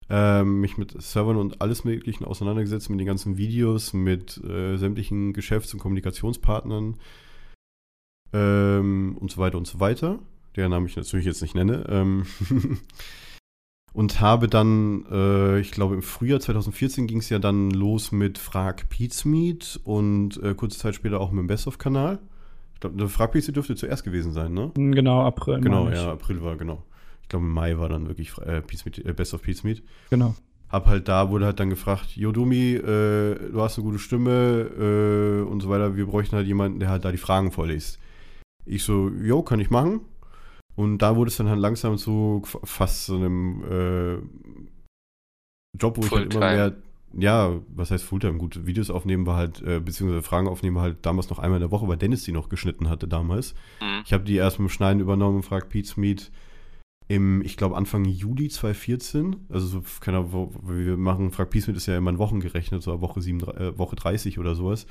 Ähm, 0.09 0.59
mich 0.59 0.77
mit 0.77 0.99
Servern 1.01 1.37
und 1.37 1.61
alles 1.61 1.83
Möglichen 1.83 2.25
auseinandergesetzt, 2.25 2.89
mit 2.89 2.99
den 2.99 3.05
ganzen 3.05 3.37
Videos, 3.37 3.93
mit 3.93 4.43
äh, 4.43 4.75
sämtlichen 4.77 5.33
Geschäfts- 5.33 5.71
und 5.73 5.79
Kommunikationspartnern 5.79 6.97
ähm, 8.33 9.17
und 9.19 9.31
so 9.31 9.37
weiter 9.37 9.57
und 9.59 9.67
so 9.67 9.79
weiter. 9.79 10.19
Deren 10.55 10.71
Namen 10.71 10.87
ich 10.87 10.95
natürlich 10.95 11.27
jetzt 11.27 11.43
nicht 11.43 11.53
nenne. 11.53 11.85
Ähm 11.89 12.25
und 13.93 14.19
habe 14.19 14.47
dann, 14.47 15.05
äh, 15.11 15.59
ich 15.59 15.71
glaube 15.71 15.93
im 15.93 16.01
Frühjahr 16.01 16.39
2014 16.39 17.05
ging 17.05 17.19
es 17.19 17.29
ja 17.29 17.37
dann 17.37 17.69
los 17.69 18.11
mit 18.11 18.39
Frag 18.39 18.89
Pizmeet 18.89 19.79
und 19.83 20.41
äh, 20.41 20.55
kurze 20.55 20.79
Zeit 20.79 20.95
später 20.95 21.19
auch 21.19 21.31
mit 21.31 21.41
dem 21.41 21.47
Best-of-Kanal. 21.47 22.19
Ich 22.79 22.81
glaube, 22.81 22.95
der 22.95 23.09
Frag 23.09 23.33
Pizmeet 23.33 23.57
dürfte 23.57 23.75
zuerst 23.75 24.05
gewesen 24.05 24.31
sein, 24.31 24.53
ne? 24.53 24.71
Genau, 24.73 25.23
April. 25.23 25.59
Genau, 25.59 25.89
ja, 25.89 26.13
April 26.13 26.41
war, 26.41 26.55
genau. 26.55 26.81
Ich 27.21 27.27
glaube, 27.27 27.43
Mai 27.43 27.77
war 27.77 27.89
dann 27.89 28.07
wirklich 28.07 28.37
äh, 28.37 28.61
Pizmeet, 28.61 29.05
äh, 29.05 29.11
Best 29.11 29.33
of 29.33 29.41
Pizmeet. 29.41 29.83
Genau. 30.09 30.33
Hab 30.69 30.85
halt 30.85 31.09
da, 31.09 31.29
wurde 31.29 31.43
halt 31.43 31.59
dann 31.59 31.69
gefragt, 31.69 32.15
Jo 32.15 32.31
Dumi, 32.31 32.75
äh, 32.75 33.51
du 33.51 33.61
hast 33.61 33.77
eine 33.77 33.83
gute 33.83 33.99
Stimme 33.99 34.69
äh, 34.79 35.41
und 35.41 35.59
so 35.59 35.67
weiter. 35.67 35.97
Wir 35.97 36.05
bräuchten 36.05 36.37
halt 36.37 36.47
jemanden, 36.47 36.79
der 36.79 36.87
halt 36.87 37.03
da 37.03 37.11
die 37.11 37.17
Fragen 37.17 37.51
vorliest. 37.51 37.99
Ich 38.65 38.83
so, 38.83 39.09
jo, 39.09 39.41
kann 39.41 39.59
ich 39.59 39.69
machen. 39.69 39.99
Und 40.77 40.99
da 40.99 41.17
wurde 41.17 41.31
es 41.31 41.35
dann 41.35 41.49
halt 41.49 41.59
langsam 41.59 41.97
zu 41.97 42.43
fast 42.45 43.07
so 43.07 43.17
einem 43.17 43.61
äh, 43.69 44.15
Job, 45.77 45.97
wo 45.97 46.05
ich 46.05 46.11
halt 46.11 46.33
immer 46.33 46.49
mehr, 46.49 46.75
ja, 47.17 47.59
was 47.69 47.91
heißt 47.91 48.03
Fulltime? 48.03 48.37
Gut, 48.37 48.65
Videos 48.65 48.89
aufnehmen 48.89 49.25
war 49.25 49.37
halt, 49.37 49.61
äh, 49.61 49.79
beziehungsweise 49.79 50.21
Fragen 50.21 50.47
aufnehmen 50.47 50.75
war 50.75 50.83
halt 50.83 50.97
damals 51.05 51.29
noch 51.29 51.39
einmal 51.39 51.57
in 51.57 51.61
der 51.61 51.71
Woche, 51.71 51.87
weil 51.87 51.97
Dennis 51.97 52.23
die 52.23 52.31
noch 52.31 52.49
geschnitten 52.49 52.89
hatte 52.89 53.07
damals. 53.07 53.55
Hm. 53.79 54.01
Ich 54.05 54.13
habe 54.13 54.23
die 54.23 54.35
erst 54.35 54.59
mit 54.59 54.69
dem 54.69 54.71
Schneiden 54.71 55.01
übernommen, 55.01 55.43
fragt 55.43 55.69
Pete's 55.69 55.97
Meet 55.97 56.31
im, 57.07 57.41
ich 57.43 57.57
glaube, 57.57 57.75
Anfang 57.75 58.05
Juli 58.05 58.49
2014. 58.49 59.47
Also, 59.49 59.67
so, 59.67 59.83
keine 59.99 60.19
Ahnung, 60.19 60.31
wo, 60.31 60.53
wir 60.63 60.97
machen, 60.97 61.31
fragt 61.31 61.51
Pete's 61.51 61.67
Meet 61.67 61.77
ist 61.77 61.87
ja 61.87 61.97
immer 61.97 62.11
in 62.11 62.19
Wochen 62.19 62.39
gerechnet, 62.39 62.83
so 62.83 63.01
Woche, 63.01 63.21
7, 63.21 63.39
äh, 63.41 63.77
Woche 63.77 63.95
30 63.95 64.37
oder 64.37 64.53
sowas. 64.53 64.85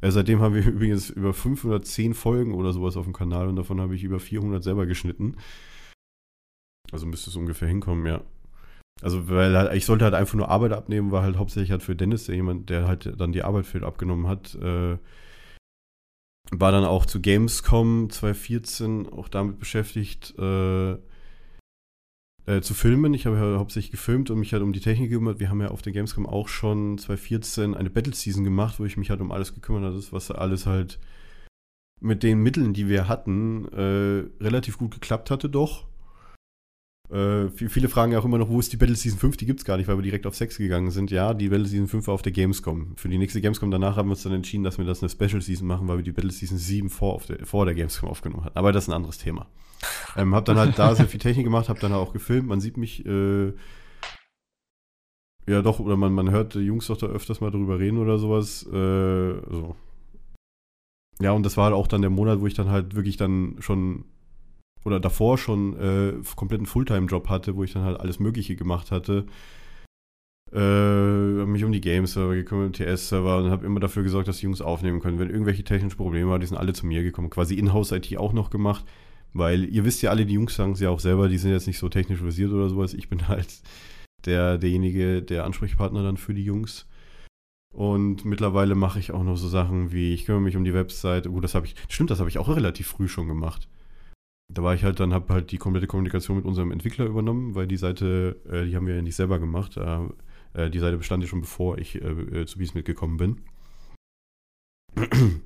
Äh, 0.00 0.10
seitdem 0.10 0.40
haben 0.40 0.54
wir 0.54 0.66
übrigens 0.66 1.10
über 1.10 1.32
510 1.32 2.14
Folgen 2.14 2.54
oder 2.54 2.72
sowas 2.72 2.96
auf 2.96 3.04
dem 3.04 3.12
Kanal 3.12 3.48
und 3.48 3.56
davon 3.56 3.80
habe 3.80 3.94
ich 3.94 4.02
über 4.02 4.18
400 4.18 4.62
selber 4.62 4.86
geschnitten. 4.86 5.36
Also 6.92 7.06
müsste 7.06 7.30
es 7.30 7.36
ungefähr 7.36 7.68
hinkommen, 7.68 8.06
ja. 8.06 8.22
Also, 9.02 9.28
weil 9.28 9.56
halt, 9.56 9.74
ich 9.74 9.84
sollte 9.84 10.04
halt 10.04 10.14
einfach 10.14 10.34
nur 10.34 10.48
Arbeit 10.48 10.72
abnehmen, 10.72 11.10
war 11.12 11.22
halt 11.22 11.36
hauptsächlich 11.36 11.70
halt 11.70 11.82
für 11.82 11.96
Dennis, 11.96 12.24
der 12.26 12.34
jemand, 12.36 12.70
der 12.70 12.86
halt 12.88 13.12
dann 13.20 13.32
die 13.32 13.42
Arbeit 13.42 13.66
für 13.66 13.86
abgenommen 13.86 14.26
hat, 14.26 14.54
äh, 14.56 14.98
war 16.50 16.72
dann 16.72 16.84
auch 16.84 17.06
zu 17.06 17.20
Gamescom 17.20 18.08
2014 18.10 19.08
auch 19.08 19.28
damit 19.28 19.58
beschäftigt, 19.58 20.34
äh, 20.38 20.96
Äh, 22.46 22.60
zu 22.60 22.74
filmen. 22.74 23.12
Ich 23.12 23.26
habe 23.26 23.36
ja 23.36 23.58
hauptsächlich 23.58 23.90
gefilmt 23.90 24.30
und 24.30 24.38
mich 24.38 24.52
halt 24.52 24.62
um 24.62 24.72
die 24.72 24.80
Technik 24.80 25.10
gekümmert. 25.10 25.40
Wir 25.40 25.50
haben 25.50 25.60
ja 25.60 25.68
auf 25.68 25.82
der 25.82 25.92
Gamescom 25.92 26.26
auch 26.26 26.46
schon 26.48 26.96
2014 26.96 27.74
eine 27.74 27.90
Battle 27.90 28.14
Season 28.14 28.44
gemacht, 28.44 28.78
wo 28.78 28.84
ich 28.84 28.96
mich 28.96 29.10
halt 29.10 29.20
um 29.20 29.32
alles 29.32 29.52
gekümmert 29.54 29.82
habe, 29.82 30.00
was 30.12 30.30
alles 30.30 30.64
halt 30.66 31.00
mit 32.00 32.22
den 32.22 32.40
Mitteln, 32.42 32.72
die 32.74 32.88
wir 32.88 33.08
hatten, 33.08 33.66
äh, 33.72 34.24
relativ 34.42 34.78
gut 34.78 34.92
geklappt 34.94 35.30
hatte 35.30 35.48
doch. 35.48 35.86
Äh, 37.10 37.48
viele 37.50 37.88
fragen 37.88 38.12
ja 38.12 38.18
auch 38.18 38.24
immer 38.24 38.38
noch, 38.38 38.48
wo 38.48 38.58
ist 38.58 38.72
die 38.72 38.76
Battle 38.76 38.96
Season 38.96 39.18
5? 39.18 39.36
Die 39.36 39.46
gibt 39.46 39.60
es 39.60 39.64
gar 39.64 39.76
nicht, 39.76 39.86
weil 39.86 39.96
wir 39.96 40.02
direkt 40.02 40.26
auf 40.26 40.34
6 40.34 40.58
gegangen 40.58 40.90
sind. 40.90 41.10
Ja, 41.10 41.34
die 41.34 41.48
Battle 41.48 41.66
Season 41.66 41.86
5 41.86 42.06
war 42.08 42.14
auf 42.14 42.22
der 42.22 42.32
Gamescom. 42.32 42.96
Für 42.96 43.08
die 43.08 43.18
nächste 43.18 43.40
Gamescom 43.40 43.70
danach 43.70 43.96
haben 43.96 44.08
wir 44.08 44.12
uns 44.12 44.24
dann 44.24 44.32
entschieden, 44.32 44.64
dass 44.64 44.78
wir 44.78 44.84
das 44.84 45.02
eine 45.02 45.10
Special 45.10 45.40
Season 45.40 45.66
machen, 45.66 45.86
weil 45.86 45.98
wir 45.98 46.04
die 46.04 46.12
Battle 46.12 46.32
Season 46.32 46.58
7 46.58 46.90
vor, 46.90 47.20
der, 47.28 47.46
vor 47.46 47.64
der 47.64 47.74
Gamescom 47.74 48.08
aufgenommen 48.08 48.44
hatten. 48.44 48.58
Aber 48.58 48.72
das 48.72 48.84
ist 48.84 48.88
ein 48.88 48.94
anderes 48.94 49.18
Thema. 49.18 49.46
Ähm, 50.16 50.34
hab 50.34 50.46
dann 50.46 50.58
halt 50.58 50.78
da 50.78 50.94
sehr 50.94 51.06
viel 51.06 51.20
Technik 51.20 51.44
gemacht, 51.44 51.68
hab 51.68 51.78
dann 51.80 51.92
auch 51.92 52.12
gefilmt. 52.12 52.48
Man 52.48 52.60
sieht 52.60 52.76
mich, 52.76 53.06
äh, 53.06 53.52
ja 55.48 55.62
doch, 55.62 55.78
oder 55.78 55.96
man, 55.96 56.12
man 56.12 56.30
hört 56.30 56.56
Jungs 56.56 56.88
doch 56.88 56.96
da 56.96 57.06
öfters 57.06 57.40
mal 57.40 57.52
drüber 57.52 57.78
reden 57.78 57.98
oder 57.98 58.18
sowas. 58.18 58.66
Äh, 58.66 59.34
so. 59.50 59.76
Ja, 61.20 61.32
und 61.32 61.44
das 61.44 61.56
war 61.56 61.66
halt 61.66 61.74
auch 61.74 61.86
dann 61.86 62.00
der 62.00 62.10
Monat, 62.10 62.40
wo 62.40 62.46
ich 62.46 62.54
dann 62.54 62.68
halt 62.68 62.96
wirklich 62.96 63.16
dann 63.16 63.56
schon 63.60 64.04
oder 64.86 65.00
davor 65.00 65.36
schon 65.36 65.76
äh, 65.78 66.12
kompletten 66.36 66.64
Fulltime-Job 66.64 67.28
hatte, 67.28 67.56
wo 67.56 67.64
ich 67.64 67.72
dann 67.72 67.82
halt 67.82 67.98
alles 67.98 68.20
Mögliche 68.20 68.54
gemacht 68.54 68.92
hatte. 68.92 69.26
Äh, 70.52 71.44
mich 71.44 71.64
um 71.64 71.72
die 71.72 71.80
Games-Server 71.80 72.36
gekümmert, 72.36 72.76
TS-Server 72.76 73.38
und 73.38 73.50
habe 73.50 73.66
immer 73.66 73.80
dafür 73.80 74.04
gesorgt, 74.04 74.28
dass 74.28 74.38
die 74.38 74.44
Jungs 74.44 74.60
aufnehmen 74.60 75.00
können. 75.00 75.18
Wenn 75.18 75.28
irgendwelche 75.28 75.64
technischen 75.64 75.96
Probleme 75.96 76.30
waren, 76.30 76.40
die 76.40 76.46
sind 76.46 76.56
alle 76.56 76.72
zu 76.72 76.86
mir 76.86 77.02
gekommen. 77.02 77.30
Quasi 77.30 77.56
In-House-IT 77.56 78.16
auch 78.16 78.32
noch 78.32 78.48
gemacht. 78.48 78.84
Weil 79.32 79.64
ihr 79.64 79.84
wisst 79.84 80.02
ja 80.02 80.10
alle, 80.10 80.24
die 80.24 80.34
Jungs 80.34 80.54
sagen 80.54 80.72
es 80.72 80.80
ja 80.80 80.90
auch 80.90 81.00
selber, 81.00 81.28
die 81.28 81.36
sind 81.36 81.50
jetzt 81.50 81.66
nicht 81.66 81.80
so 81.80 81.88
technisch 81.88 82.20
versiert 82.20 82.52
oder 82.52 82.68
sowas. 82.70 82.94
Ich 82.94 83.08
bin 83.08 83.26
halt 83.28 83.48
der, 84.24 84.56
derjenige, 84.56 85.20
der 85.20 85.44
Ansprechpartner 85.46 86.04
dann 86.04 86.16
für 86.16 86.32
die 86.32 86.44
Jungs. 86.44 86.86
Und 87.74 88.24
mittlerweile 88.24 88.76
mache 88.76 89.00
ich 89.00 89.10
auch 89.10 89.24
noch 89.24 89.36
so 89.36 89.48
Sachen 89.48 89.90
wie, 89.90 90.14
ich 90.14 90.26
kümmere 90.26 90.42
mich 90.42 90.56
um 90.56 90.64
die 90.64 90.74
Webseite. 90.74 91.28
Gut, 91.28 91.42
das 91.42 91.56
habe 91.56 91.66
ich, 91.66 91.74
stimmt, 91.88 92.10
das 92.10 92.20
habe 92.20 92.30
ich 92.30 92.38
auch 92.38 92.48
relativ 92.48 92.86
früh 92.86 93.08
schon 93.08 93.26
gemacht. 93.26 93.68
Da 94.52 94.62
war 94.62 94.74
ich 94.74 94.84
halt 94.84 95.00
dann, 95.00 95.12
habe 95.12 95.32
halt 95.32 95.50
die 95.50 95.58
komplette 95.58 95.86
Kommunikation 95.86 96.36
mit 96.36 96.46
unserem 96.46 96.70
Entwickler 96.70 97.06
übernommen, 97.06 97.54
weil 97.54 97.66
die 97.66 97.76
Seite, 97.76 98.40
äh, 98.48 98.64
die 98.64 98.76
haben 98.76 98.86
wir 98.86 98.94
ja 98.96 99.02
nicht 99.02 99.16
selber 99.16 99.38
gemacht. 99.38 99.76
Äh, 99.76 100.70
die 100.70 100.78
Seite 100.78 100.96
bestand 100.96 101.22
ja 101.22 101.28
schon 101.28 101.40
bevor 101.40 101.78
ich 101.78 101.96
äh, 101.96 102.08
äh 102.08 102.46
zu 102.46 102.58
Bies 102.58 102.74
mitgekommen 102.74 103.16
bin. 103.16 103.40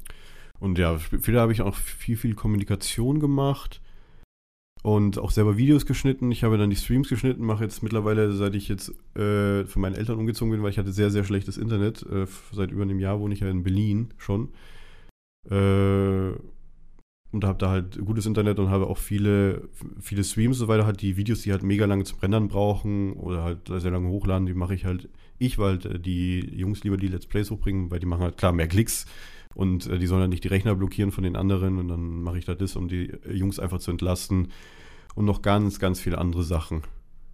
Und 0.61 0.79
ja, 0.79 0.99
später 0.99 1.41
habe 1.41 1.53
ich 1.53 1.63
auch 1.63 1.75
viel, 1.75 2.19
viel 2.19 2.35
Kommunikation 2.35 3.19
gemacht 3.19 3.81
und 4.83 5.19
auch 5.19 5.31
selber 5.31 5.57
Videos 5.57 5.87
geschnitten. 5.87 6.31
Ich 6.31 6.45
habe 6.45 6.59
dann 6.59 6.71
die 6.71 6.77
Streams 6.77 7.09
geschnitten, 7.09 7.45
mache 7.45 7.65
jetzt 7.65 7.83
mittlerweile, 7.83 8.33
seit 8.33 8.55
ich 8.55 8.69
jetzt 8.69 8.91
äh, 9.17 9.65
von 9.65 9.83
meinen 9.83 9.95
Eltern 9.95 10.19
umgezogen 10.19 10.53
bin, 10.53 10.63
weil 10.63 10.71
ich 10.71 10.79
hatte 10.79 10.93
sehr, 10.93 11.11
sehr 11.11 11.25
schlechtes 11.25 11.59
Internet. 11.59 12.03
Äh, 12.03 12.27
seit 12.53 12.71
über 12.71 12.83
einem 12.83 12.99
Jahr 12.99 13.21
wohne 13.21 13.35
ich 13.35 13.41
ja 13.41 13.49
in 13.49 13.63
Berlin 13.63 14.13
schon. 14.17 14.51
Äh, 15.51 16.33
und 17.33 17.45
habe 17.45 17.59
da 17.59 17.71
halt 17.71 17.99
gutes 18.05 18.27
Internet 18.27 18.59
und 18.59 18.71
habe 18.71 18.87
auch 18.87 18.99
viele, 18.99 19.69
viele 20.01 20.25
Streams 20.25 20.57
und 20.57 20.67
so 20.67 20.69
weiter. 20.69 20.87
Halt 20.87 21.01
die 21.01 21.17
Videos, 21.17 21.43
die 21.43 21.53
halt 21.53 21.63
mega 21.63 21.85
lange 21.85 22.05
zum 22.05 22.19
Rendern 22.19 22.49
brauchen 22.49 23.13
oder 23.13 23.45
halt 23.45 23.69
sehr 23.69 23.91
lange 23.91 24.09
hochladen, 24.09 24.47
die 24.47 24.55
mache 24.55 24.75
ich 24.75 24.85
halt 24.85 25.09
ich, 25.39 25.59
weil 25.59 25.73
halt, 25.73 25.87
äh, 25.87 25.99
die 25.99 26.41
Jungs 26.55 26.85
lieber 26.85 26.97
die 26.97 27.09
Let's 27.09 27.27
Plays 27.27 27.51
hochbringen, 27.51 27.91
weil 27.91 28.01
die 28.01 28.07
machen 28.07 28.23
halt 28.23 28.37
klar 28.37 28.53
mehr 28.53 28.69
Klicks 28.69 29.07
und 29.55 29.87
äh, 29.87 29.99
die 29.99 30.07
sollen 30.07 30.21
halt 30.21 30.31
nicht 30.31 30.45
die 30.45 30.49
Rechner 30.49 30.75
blockieren 30.75 31.13
von 31.13 31.25
den 31.25 31.37
anderen 31.37 31.79
und 31.79 31.89
dann 31.89 32.23
mache 32.23 32.39
ich 32.39 32.45
da 32.45 32.55
das, 32.55 32.77
um 32.77 32.89
die 32.89 33.11
äh, 33.11 33.33
Jungs 33.33 33.59
einfach 33.59 33.79
zu 33.79 33.91
entlasten 33.91 34.49
und 35.15 35.25
noch 35.25 35.43
ganz, 35.43 35.79
ganz 35.79 36.01
viele 36.01 36.19
andere 36.19 36.45
Sachen. 36.45 36.83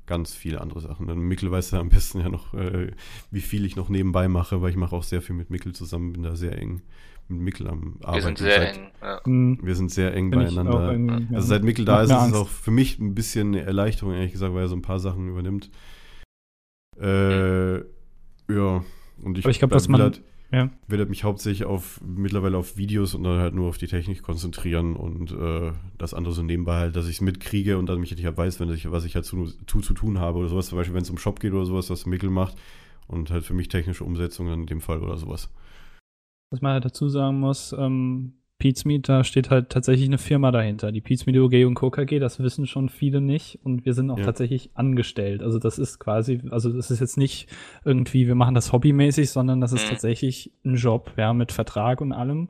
Ganz 0.06 0.34
viele 0.34 0.60
andere 0.60 0.80
Sachen. 0.80 1.08
Dann 1.08 1.18
Mikkel 1.18 1.50
weiß 1.50 1.72
ja 1.72 1.80
am 1.80 1.88
besten 1.88 2.20
ja 2.20 2.28
noch, 2.28 2.54
wie 3.32 3.40
viel 3.40 3.64
ich 3.64 3.74
noch 3.74 3.88
nebenbei 3.88 4.28
mache, 4.28 4.62
weil 4.62 4.70
ich 4.70 4.76
mache 4.76 4.94
auch 4.94 5.02
sehr 5.02 5.20
viel 5.20 5.34
mit 5.34 5.50
Mikkel 5.50 5.74
zusammen, 5.74 6.12
bin 6.12 6.22
da 6.22 6.36
sehr 6.36 6.56
eng 6.56 6.82
mit 7.28 7.40
Mikkel 7.40 7.68
am 7.68 7.96
Arbeiten. 8.02 8.14
Wir 8.14 8.22
sind 8.22 8.38
sehr 8.38 8.60
seit, 8.60 8.76
eng. 8.76 8.90
Ja. 9.02 9.20
Mhm. 9.24 9.58
Wir 9.62 9.74
sind 9.74 9.90
sehr 9.90 10.14
eng 10.14 10.30
Bin 10.30 10.40
beieinander. 10.40 10.92
Eng, 10.92 11.08
ja. 11.08 11.36
Also 11.36 11.48
seit 11.48 11.64
Mikkel 11.64 11.84
da 11.84 12.02
ist, 12.02 12.10
ist 12.10 12.26
es 12.28 12.34
auch 12.34 12.48
für 12.48 12.70
mich 12.70 12.98
ein 12.98 13.14
bisschen 13.14 13.48
eine 13.48 13.62
Erleichterung, 13.62 14.14
ehrlich 14.14 14.32
gesagt, 14.32 14.54
weil 14.54 14.62
er 14.62 14.68
so 14.68 14.76
ein 14.76 14.82
paar 14.82 15.00
Sachen 15.00 15.28
übernimmt. 15.28 15.70
Äh, 17.00 17.76
ja. 17.76 18.84
Und 19.22 19.38
ich, 19.38 19.44
Aber 19.44 19.50
ich 19.50 19.58
glaube, 19.58 19.74
dass 19.74 19.88
man 19.88 20.00
halt, 20.00 20.22
ja. 20.52 20.70
werde 20.86 21.06
mich 21.06 21.24
hauptsächlich 21.24 21.64
auf 21.64 22.00
mittlerweile 22.04 22.56
auf 22.56 22.76
Videos 22.76 23.14
und 23.14 23.24
dann 23.24 23.40
halt 23.40 23.54
nur 23.54 23.68
auf 23.68 23.78
die 23.78 23.86
Technik 23.86 24.22
konzentrieren 24.22 24.94
und 24.94 25.32
äh, 25.32 25.72
das 25.98 26.14
andere 26.14 26.34
so 26.34 26.42
nebenbei 26.42 26.76
halt, 26.76 26.96
dass 26.96 27.06
ich 27.06 27.16
es 27.16 27.20
mitkriege 27.20 27.78
und 27.78 27.86
dann 27.86 28.00
mich 28.00 28.12
halt 28.12 28.36
weiß, 28.36 28.60
wenn 28.60 28.70
ich, 28.70 28.90
was 28.90 29.04
ich 29.04 29.14
halt 29.14 29.24
zu, 29.24 29.50
zu, 29.66 29.80
zu 29.80 29.94
tun 29.94 30.18
habe 30.18 30.38
oder 30.38 30.48
sowas. 30.48 30.68
Zum 30.68 30.78
Beispiel, 30.78 30.94
wenn 30.94 31.02
es 31.02 31.10
um 31.10 31.18
Shop 31.18 31.40
geht 31.40 31.52
oder 31.52 31.66
sowas, 31.66 31.90
was 31.90 32.06
Mikkel 32.06 32.30
macht 32.30 32.56
und 33.08 33.30
halt 33.30 33.44
für 33.44 33.54
mich 33.54 33.68
technische 33.68 34.04
Umsetzungen 34.04 34.60
in 34.60 34.66
dem 34.66 34.80
Fall 34.80 35.02
oder 35.02 35.16
sowas. 35.16 35.50
Was 36.56 36.62
man 36.62 36.72
halt 36.72 36.86
dazu 36.86 37.10
sagen 37.10 37.38
muss, 37.38 37.74
ähm, 37.78 38.32
Pizmeet, 38.58 39.10
da 39.10 39.22
steht 39.22 39.50
halt 39.50 39.68
tatsächlich 39.68 40.08
eine 40.08 40.16
Firma 40.16 40.50
dahinter. 40.50 40.90
Die 40.90 41.02
Pizmeet 41.02 41.36
OG 41.36 41.66
und 41.66 41.74
Co. 41.74 41.90
KG, 41.90 42.18
das 42.18 42.40
wissen 42.40 42.66
schon 42.66 42.88
viele 42.88 43.20
nicht 43.20 43.58
und 43.62 43.84
wir 43.84 43.92
sind 43.92 44.10
auch 44.10 44.18
ja. 44.18 44.24
tatsächlich 44.24 44.70
angestellt. 44.72 45.42
Also 45.42 45.58
das 45.58 45.78
ist 45.78 45.98
quasi, 45.98 46.40
also 46.50 46.72
das 46.72 46.90
ist 46.90 47.00
jetzt 47.00 47.18
nicht 47.18 47.48
irgendwie, 47.84 48.26
wir 48.26 48.34
machen 48.34 48.54
das 48.54 48.72
hobbymäßig, 48.72 49.30
sondern 49.30 49.60
das 49.60 49.72
ist 49.72 49.84
mhm. 49.84 49.90
tatsächlich 49.90 50.52
ein 50.64 50.76
Job, 50.76 51.12
ja, 51.18 51.34
mit 51.34 51.52
Vertrag 51.52 52.00
und 52.00 52.12
allem. 52.12 52.48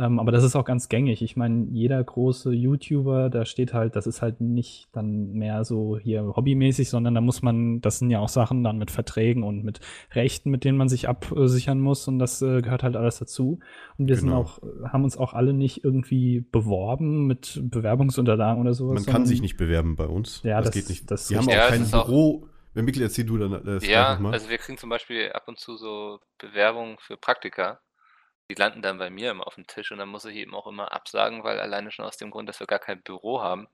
Ähm, 0.00 0.18
aber 0.18 0.32
das 0.32 0.44
ist 0.44 0.56
auch 0.56 0.64
ganz 0.64 0.88
gängig. 0.88 1.20
Ich 1.20 1.36
meine, 1.36 1.66
jeder 1.70 2.02
große 2.02 2.52
YouTuber, 2.52 3.28
da 3.28 3.44
steht 3.44 3.74
halt, 3.74 3.96
das 3.96 4.06
ist 4.06 4.22
halt 4.22 4.40
nicht 4.40 4.88
dann 4.92 5.32
mehr 5.32 5.62
so 5.64 5.98
hier 5.98 6.24
hobbymäßig, 6.34 6.88
sondern 6.88 7.14
da 7.14 7.20
muss 7.20 7.42
man, 7.42 7.82
das 7.82 7.98
sind 7.98 8.08
ja 8.08 8.18
auch 8.18 8.30
Sachen 8.30 8.64
dann 8.64 8.78
mit 8.78 8.90
Verträgen 8.90 9.42
und 9.42 9.62
mit 9.62 9.80
Rechten, 10.12 10.50
mit 10.50 10.64
denen 10.64 10.78
man 10.78 10.88
sich 10.88 11.06
absichern 11.06 11.80
muss 11.80 12.08
und 12.08 12.18
das 12.18 12.40
äh, 12.40 12.62
gehört 12.62 12.82
halt 12.82 12.96
alles 12.96 13.18
dazu. 13.18 13.60
Und 13.98 14.08
wir 14.08 14.16
genau. 14.16 14.22
sind 14.22 14.32
auch, 14.32 14.90
haben 14.90 15.04
uns 15.04 15.18
auch 15.18 15.34
alle 15.34 15.52
nicht 15.52 15.84
irgendwie 15.84 16.40
beworben 16.50 17.26
mit 17.26 17.60
Bewerbungsunterlagen 17.62 18.58
oder 18.62 18.72
sowas. 18.72 19.04
Man 19.04 19.12
kann 19.12 19.26
sich 19.26 19.42
nicht 19.42 19.58
bewerben 19.58 19.96
bei 19.96 20.06
uns. 20.06 20.42
Ja, 20.44 20.62
das, 20.62 20.68
das 20.68 20.74
geht 20.74 20.88
nicht. 20.88 21.10
Das 21.10 21.28
wir 21.28 21.36
haben 21.36 21.48
auch 21.48 21.52
ja, 21.52 21.68
kein 21.68 21.90
Büro. 21.90 22.46
Wenn 22.72 22.86
Mikkel 22.86 23.02
erzähl 23.02 23.26
du 23.26 23.36
dann 23.36 23.62
das 23.64 23.86
Ja, 23.86 24.18
also 24.18 24.48
wir 24.48 24.56
kriegen 24.56 24.78
zum 24.78 24.88
Beispiel 24.88 25.30
ab 25.32 25.46
und 25.46 25.58
zu 25.58 25.76
so 25.76 26.20
Bewerbungen 26.38 26.96
für 27.00 27.18
Praktika 27.18 27.80
die 28.50 28.54
landen 28.56 28.82
dann 28.82 28.98
bei 28.98 29.10
mir 29.10 29.30
immer 29.30 29.46
auf 29.46 29.54
dem 29.54 29.66
Tisch 29.66 29.92
und 29.92 29.98
dann 29.98 30.08
muss 30.08 30.24
ich 30.24 30.36
eben 30.36 30.54
auch 30.54 30.66
immer 30.66 30.92
absagen, 30.92 31.44
weil 31.44 31.60
alleine 31.60 31.92
schon 31.92 32.04
aus 32.04 32.16
dem 32.16 32.30
Grund, 32.30 32.48
dass 32.48 32.60
wir 32.60 32.66
gar 32.66 32.80
kein 32.80 33.00
Büro 33.02 33.40
haben. 33.42 33.68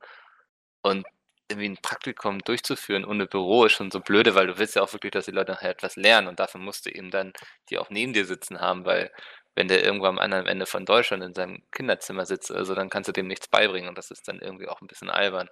Und 0.83 1.07
irgendwie 1.49 1.69
ein 1.71 1.79
Praktikum 1.79 2.41
durchzuführen 2.41 3.05
ohne 3.05 3.27
Büro 3.27 3.65
ist 3.65 3.73
schon 3.73 3.91
so 3.91 4.01
blöde, 4.01 4.35
weil 4.35 4.49
du 4.49 4.59
willst 4.59 4.77
ja 4.77 4.83
auch 4.83 4.93
wirklich, 4.93 5.13
dass 5.13 5.27
die 5.27 5.31
Leute 5.33 5.53
nachher 5.53 5.71
etwas 5.71 5.97
lernen 5.97 6.29
und 6.29 6.41
dafür 6.41 6.61
musst 6.61 6.87
du 6.87 6.91
eben 6.91 7.11
dann 7.11 7.33
die 7.71 7.79
auch 7.79 7.91
neben 7.91 8.13
dir 8.13 8.27
sitzen 8.27 8.61
haben, 8.61 8.85
weil 8.85 9.13
wenn 9.55 9.69
der 9.69 9.83
irgendwo 9.85 10.07
am 10.07 10.19
anderen 10.19 10.47
Ende 10.47 10.67
von 10.67 10.85
Deutschland 10.85 11.23
in 11.23 11.35
seinem 11.35 11.63
Kinderzimmer 11.73 12.27
sitzt, 12.27 12.53
also 12.53 12.75
dann 12.75 12.91
kannst 12.91 13.09
du 13.09 13.13
dem 13.13 13.29
nichts 13.29 13.49
beibringen 13.49 13.89
und 13.89 13.97
das 13.97 14.11
ist 14.11 14.29
dann 14.29 14.41
irgendwie 14.41 14.69
auch 14.69 14.83
ein 14.83 14.89
bisschen 14.89 15.09
albern. 15.11 15.49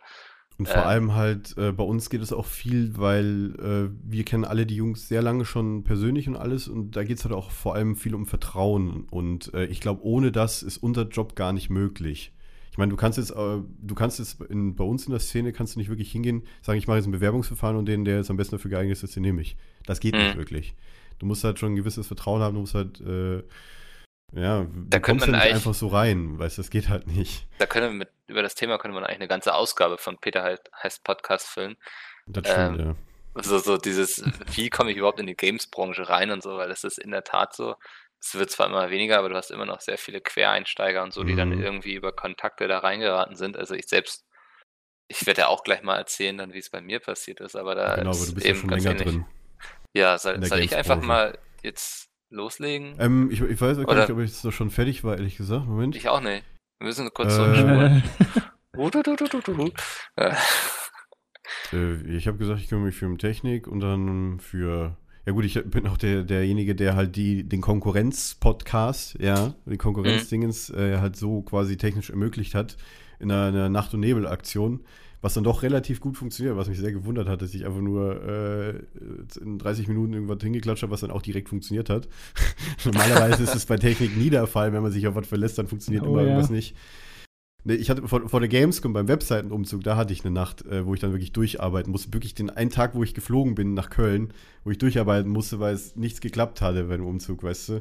Und 0.56 0.68
vor 0.68 0.82
äh, 0.82 0.86
allem 0.86 1.14
halt, 1.14 1.56
äh, 1.58 1.72
bei 1.72 1.82
uns 1.82 2.10
geht 2.10 2.22
es 2.22 2.32
auch 2.32 2.46
viel, 2.46 2.96
weil 2.96 3.54
äh, 3.58 3.90
wir 4.08 4.24
kennen 4.24 4.44
alle 4.44 4.66
die 4.66 4.76
Jungs 4.76 5.08
sehr 5.08 5.20
lange 5.20 5.44
schon 5.44 5.82
persönlich 5.82 6.28
und 6.28 6.36
alles 6.36 6.68
und 6.68 6.92
da 6.92 7.02
geht 7.02 7.18
es 7.18 7.24
halt 7.24 7.34
auch 7.34 7.50
vor 7.50 7.74
allem 7.74 7.96
viel 7.96 8.14
um 8.14 8.24
Vertrauen 8.24 9.06
und 9.10 9.52
äh, 9.52 9.64
ich 9.66 9.80
glaube, 9.80 10.04
ohne 10.04 10.30
das 10.30 10.62
ist 10.62 10.78
unser 10.78 11.08
Job 11.08 11.34
gar 11.34 11.52
nicht 11.52 11.70
möglich. 11.70 12.32
Ich 12.70 12.78
meine, 12.78 12.90
du 12.90 12.96
kannst 12.96 13.18
jetzt, 13.18 13.30
äh, 13.30 13.62
du 13.82 13.94
kannst 13.96 14.20
jetzt 14.20 14.40
in, 14.42 14.76
bei 14.76 14.84
uns 14.84 15.06
in 15.06 15.10
der 15.10 15.20
Szene 15.20 15.52
kannst 15.52 15.74
du 15.74 15.80
nicht 15.80 15.88
wirklich 15.88 16.12
hingehen, 16.12 16.42
sagen, 16.62 16.78
ich 16.78 16.86
mache 16.86 16.98
jetzt 16.98 17.06
ein 17.06 17.12
Bewerbungsverfahren 17.12 17.76
und 17.76 17.86
den, 17.86 18.04
der 18.04 18.16
jetzt 18.18 18.30
am 18.30 18.36
besten 18.36 18.56
dafür 18.56 18.70
geeignet 18.70 19.02
ist, 19.02 19.16
den 19.16 19.22
nehme 19.22 19.42
ich. 19.42 19.56
Das 19.86 20.00
geht 20.00 20.14
nicht 20.14 20.34
mhm. 20.34 20.38
wirklich. 20.38 20.74
Du 21.18 21.26
musst 21.26 21.44
halt 21.44 21.58
schon 21.58 21.72
ein 21.72 21.76
gewisses 21.76 22.06
Vertrauen 22.06 22.42
haben, 22.42 22.54
du 22.54 22.60
musst 22.60 22.74
halt 22.74 23.00
äh, 23.00 23.42
ja, 24.36 24.66
da 24.72 24.98
kommst 24.98 25.26
man 25.26 25.38
nicht 25.38 25.52
einfach 25.52 25.74
so 25.74 25.88
rein, 25.88 26.38
weißt 26.38 26.58
du, 26.58 26.62
das 26.62 26.70
geht 26.70 26.88
halt 26.88 27.06
nicht. 27.06 27.46
Da 27.58 27.66
können 27.66 27.86
wir 27.86 27.98
mit, 27.98 28.08
über 28.26 28.42
das 28.42 28.54
Thema 28.54 28.78
könnte 28.78 28.94
man 28.94 29.04
eigentlich 29.04 29.20
eine 29.20 29.28
ganze 29.28 29.54
Ausgabe 29.54 29.98
von 29.98 30.18
Peter 30.18 30.58
heißt 30.82 31.04
Podcast 31.04 31.46
füllen. 31.46 31.76
Das 32.26 32.50
stimmt, 32.50 32.80
ähm, 32.80 32.86
ja. 32.86 33.42
So, 33.42 33.58
so 33.58 33.76
dieses, 33.76 34.24
wie 34.54 34.70
komme 34.70 34.90
ich 34.90 34.96
überhaupt 34.96 35.20
in 35.20 35.26
die 35.26 35.36
Games-Branche 35.36 36.08
rein 36.08 36.30
und 36.30 36.42
so, 36.42 36.56
weil 36.56 36.68
das 36.68 36.84
ist 36.84 36.98
in 36.98 37.10
der 37.10 37.24
Tat 37.24 37.54
so. 37.54 37.76
Es 38.20 38.34
wird 38.34 38.50
zwar 38.50 38.66
immer 38.66 38.90
weniger, 38.90 39.18
aber 39.18 39.28
du 39.28 39.36
hast 39.36 39.50
immer 39.50 39.66
noch 39.66 39.80
sehr 39.80 39.98
viele 39.98 40.20
Quereinsteiger 40.20 41.02
und 41.02 41.12
so, 41.12 41.24
die 41.24 41.34
mhm. 41.34 41.36
dann 41.36 41.60
irgendwie 41.60 41.94
über 41.94 42.10
Kontakte 42.10 42.66
da 42.68 42.78
reingeraten 42.78 43.36
sind. 43.36 43.58
Also 43.58 43.74
ich 43.74 43.86
selbst, 43.86 44.24
ich 45.08 45.26
werde 45.26 45.42
ja 45.42 45.48
auch 45.48 45.62
gleich 45.62 45.82
mal 45.82 45.98
erzählen, 45.98 46.38
dann 46.38 46.54
wie 46.54 46.58
es 46.58 46.70
bei 46.70 46.80
mir 46.80 47.00
passiert 47.00 47.40
ist, 47.40 47.54
aber 47.54 47.74
da 47.74 47.96
genau, 47.96 48.12
ist 48.12 48.18
aber 48.18 48.26
du 48.28 48.34
bist 48.34 48.46
eben 48.46 48.56
ja 48.56 48.60
schon 48.60 48.70
länger 48.70 48.90
ähnlich. 48.90 49.08
drin. 49.08 49.26
Ja, 49.92 50.18
soll, 50.18 50.42
soll 50.44 50.60
ich 50.60 50.74
einfach 50.74 51.02
mal 51.02 51.38
jetzt 51.62 52.08
loslegen? 52.34 52.96
Ähm, 52.98 53.30
ich, 53.30 53.40
ich 53.40 53.60
weiß 53.60 53.78
gar 53.78 53.94
nicht, 53.94 54.10
ob 54.10 54.18
ich 54.18 54.42
jetzt 54.42 54.52
schon 54.52 54.70
fertig 54.70 55.04
war, 55.04 55.16
ehrlich 55.16 55.36
gesagt. 55.36 55.66
Moment. 55.66 55.96
Ich 55.96 56.08
auch 56.08 56.20
nicht. 56.20 56.44
Wir 56.78 56.88
müssen 56.88 57.08
kurz 57.14 57.32
äh, 57.32 57.36
zurückspulen. 57.36 58.02
äh, 61.72 62.16
ich 62.16 62.26
habe 62.26 62.38
gesagt, 62.38 62.60
ich 62.60 62.68
kümmere 62.68 62.86
mich 62.86 62.96
für 62.96 63.16
Technik 63.16 63.66
und 63.66 63.80
dann 63.80 64.40
für. 64.40 64.96
Ja 65.26 65.32
gut, 65.32 65.46
ich 65.46 65.54
bin 65.64 65.86
auch 65.86 65.96
der, 65.96 66.22
derjenige, 66.22 66.74
der 66.74 66.96
halt 66.96 67.16
die, 67.16 67.48
den 67.48 67.62
Konkurrenz-Podcast, 67.62 69.16
ja, 69.20 69.54
den 69.64 69.78
Konkurrenzdingens 69.78 70.68
mhm. 70.68 70.78
äh, 70.78 70.98
halt 70.98 71.16
so 71.16 71.40
quasi 71.40 71.78
technisch 71.78 72.10
ermöglicht 72.10 72.54
hat 72.54 72.76
in 73.20 73.30
einer, 73.30 73.46
einer 73.46 73.68
Nacht- 73.70 73.94
und 73.94 74.00
Nebel-Aktion 74.00 74.84
was 75.24 75.32
dann 75.32 75.42
doch 75.42 75.62
relativ 75.62 76.00
gut 76.00 76.18
funktioniert, 76.18 76.54
was 76.54 76.68
mich 76.68 76.78
sehr 76.78 76.92
gewundert 76.92 77.28
hat, 77.28 77.40
dass 77.40 77.54
ich 77.54 77.64
einfach 77.64 77.80
nur 77.80 78.22
äh, 78.28 78.78
in 79.40 79.58
30 79.58 79.88
Minuten 79.88 80.12
irgendwas 80.12 80.42
hingeklatscht 80.42 80.82
habe, 80.82 80.92
was 80.92 81.00
dann 81.00 81.10
auch 81.10 81.22
direkt 81.22 81.48
funktioniert 81.48 81.88
hat. 81.88 82.08
Normalerweise 82.84 83.42
ist 83.42 83.54
es 83.54 83.64
bei 83.64 83.78
Technik 83.78 84.18
nie 84.18 84.28
der 84.28 84.46
Fall, 84.46 84.74
wenn 84.74 84.82
man 84.82 84.92
sich 84.92 85.06
auf 85.06 85.14
was 85.14 85.26
verlässt, 85.26 85.56
dann 85.56 85.66
funktioniert 85.66 86.04
Oh, 86.04 86.08
immer 86.08 86.20
ja. 86.20 86.26
irgendwas 86.28 86.50
nicht. 86.50 86.76
Nee, 87.64 87.76
ich 87.76 87.88
hatte 87.88 88.06
vor, 88.06 88.28
vor 88.28 88.40
der 88.40 88.50
Gamescom 88.50 88.92
beim 88.92 89.08
Webseitenumzug, 89.08 89.82
da 89.82 89.96
hatte 89.96 90.12
ich 90.12 90.26
eine 90.26 90.34
Nacht, 90.34 90.66
äh, 90.66 90.84
wo 90.84 90.92
ich 90.92 91.00
dann 91.00 91.12
wirklich 91.12 91.32
durcharbeiten 91.32 91.90
musste. 91.90 92.12
Wirklich 92.12 92.34
den 92.34 92.50
einen 92.50 92.68
Tag, 92.68 92.94
wo 92.94 93.02
ich 93.02 93.14
geflogen 93.14 93.54
bin 93.54 93.72
nach 93.72 93.88
Köln, 93.88 94.34
wo 94.62 94.72
ich 94.72 94.78
durcharbeiten 94.78 95.32
musste, 95.32 95.58
weil 95.58 95.72
es 95.72 95.96
nichts 95.96 96.20
geklappt 96.20 96.60
hatte 96.60 96.84
beim 96.84 97.06
Umzug, 97.06 97.42
weißt 97.42 97.70
du. 97.70 97.72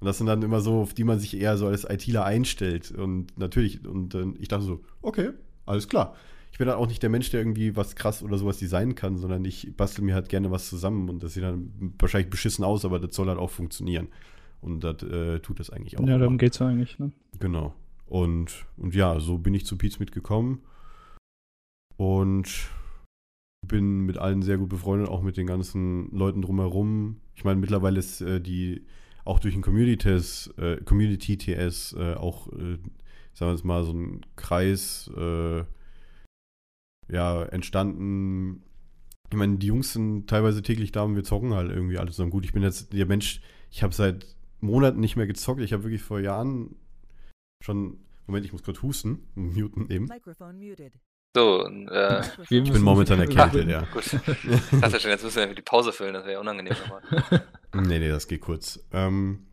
Und 0.00 0.06
das 0.06 0.16
sind 0.16 0.28
dann 0.28 0.40
immer 0.40 0.62
so, 0.62 0.80
auf 0.80 0.94
die 0.94 1.04
man 1.04 1.18
sich 1.18 1.38
eher 1.38 1.58
so 1.58 1.66
als 1.66 1.84
ITler 1.84 2.24
einstellt. 2.24 2.90
Und 2.90 3.38
natürlich, 3.38 3.86
und 3.86 4.14
äh, 4.14 4.24
ich 4.38 4.48
dachte 4.48 4.64
so, 4.64 4.80
okay, 5.02 5.32
alles 5.66 5.88
klar. 5.88 6.16
Ich 6.56 6.58
bin 6.58 6.68
dann 6.68 6.78
auch 6.78 6.86
nicht 6.86 7.02
der 7.02 7.10
Mensch, 7.10 7.28
der 7.28 7.40
irgendwie 7.40 7.76
was 7.76 7.96
krass 7.96 8.22
oder 8.22 8.38
sowas 8.38 8.56
designen 8.56 8.94
kann, 8.94 9.18
sondern 9.18 9.44
ich 9.44 9.76
bastel 9.76 10.02
mir 10.02 10.14
halt 10.14 10.30
gerne 10.30 10.50
was 10.50 10.70
zusammen 10.70 11.10
und 11.10 11.22
das 11.22 11.34
sieht 11.34 11.42
dann 11.42 11.92
wahrscheinlich 11.98 12.30
beschissen 12.30 12.64
aus, 12.64 12.86
aber 12.86 12.98
das 12.98 13.14
soll 13.14 13.28
halt 13.28 13.38
auch 13.38 13.50
funktionieren. 13.50 14.08
Und 14.62 14.82
das 14.82 15.02
äh, 15.02 15.40
tut 15.40 15.60
das 15.60 15.68
eigentlich 15.68 15.98
auch. 15.98 16.06
Ja, 16.06 16.16
darum 16.16 16.38
geht's 16.38 16.58
ja 16.58 16.68
eigentlich, 16.68 16.98
ne? 16.98 17.12
Genau. 17.40 17.74
Und, 18.06 18.64
und 18.78 18.94
ja, 18.94 19.20
so 19.20 19.36
bin 19.36 19.52
ich 19.52 19.66
zu 19.66 19.76
Pete's 19.76 19.98
mitgekommen. 19.98 20.62
Und 21.98 22.70
bin 23.60 24.06
mit 24.06 24.16
allen 24.16 24.40
sehr 24.40 24.56
gut 24.56 24.70
befreundet, 24.70 25.10
auch 25.10 25.20
mit 25.20 25.36
den 25.36 25.46
ganzen 25.46 26.10
Leuten 26.10 26.40
drumherum. 26.40 27.20
Ich 27.34 27.44
meine, 27.44 27.60
mittlerweile 27.60 27.98
ist 27.98 28.22
äh, 28.22 28.40
die 28.40 28.86
auch 29.26 29.40
durch 29.40 29.52
den 29.52 29.62
Community-TS, 29.62 30.54
äh, 30.56 30.76
Community-TS 30.82 31.96
äh, 31.98 32.14
auch, 32.14 32.46
äh, 32.54 32.78
sagen 33.34 33.50
wir 33.50 33.52
jetzt 33.52 33.64
mal, 33.66 33.84
so 33.84 33.92
ein 33.92 34.22
Kreis 34.36 35.10
äh, 35.14 35.62
ja, 37.08 37.44
entstanden. 37.44 38.62
Ich 39.30 39.36
meine, 39.36 39.58
die 39.58 39.66
Jungs 39.66 39.92
sind 39.92 40.28
teilweise 40.28 40.62
täglich 40.62 40.92
da 40.92 41.02
und 41.02 41.16
wir 41.16 41.24
zocken 41.24 41.54
halt 41.54 41.70
irgendwie 41.70 41.98
alles 41.98 42.16
zusammen. 42.16 42.30
Gut, 42.30 42.44
ich 42.44 42.52
bin 42.52 42.62
jetzt 42.62 42.92
der 42.92 43.06
Mensch, 43.06 43.40
ich 43.70 43.82
habe 43.82 43.94
seit 43.94 44.36
Monaten 44.60 45.00
nicht 45.00 45.16
mehr 45.16 45.26
gezockt. 45.26 45.60
Ich 45.60 45.72
habe 45.72 45.84
wirklich 45.84 46.02
vor 46.02 46.20
Jahren 46.20 46.76
schon. 47.62 47.98
Moment, 48.26 48.44
ich 48.44 48.52
muss 48.52 48.64
kurz 48.64 48.82
husten. 48.82 49.28
Muten 49.34 49.88
eben. 49.90 50.08
So, 51.36 51.64
und, 51.64 51.88
äh, 51.88 52.22
Ich 52.50 52.72
bin 52.72 52.82
momentan 52.82 53.20
erkältet, 53.20 53.68
ja. 53.68 53.82
gut. 53.92 54.04
Ich 54.04 54.80
dachte 54.80 55.00
schon, 55.00 55.10
jetzt 55.10 55.22
müssen 55.22 55.48
wir 55.48 55.54
die 55.54 55.62
Pause 55.62 55.92
füllen, 55.92 56.14
das 56.14 56.24
wäre 56.24 56.34
ja 56.34 56.40
unangenehm 56.40 56.72
nochmal. 56.72 57.02
Nee, 57.74 57.98
nee, 57.98 58.08
das 58.08 58.26
geht 58.26 58.40
kurz. 58.40 58.80
Ähm, 58.92 59.46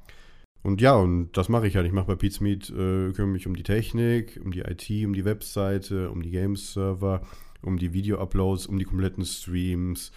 und 0.64 0.80
ja, 0.80 0.96
und 0.96 1.34
das 1.34 1.50
mache 1.50 1.68
ich 1.68 1.76
halt. 1.76 1.86
Ich 1.86 1.92
mache 1.92 2.08
bei 2.08 2.16
Pete's 2.16 2.40
Meet, 2.40 2.70
äh, 2.70 3.12
kümmere 3.12 3.28
mich 3.28 3.48
um 3.48 3.56
die 3.56 3.64
Technik, 3.64 4.40
um 4.44 4.52
die 4.52 4.62
IT, 4.62 4.90
um 5.06 5.14
die 5.14 5.26
Webseite, 5.26 6.10
um 6.10 6.22
die 6.22 6.32
Games-Server, 6.32 7.22
um 7.62 7.78
die 7.78 7.92
Video-Uploads, 7.92 8.68
um 8.68 8.80
die 8.80 8.86
kompletten 8.86 9.26
Streams. 9.26 10.14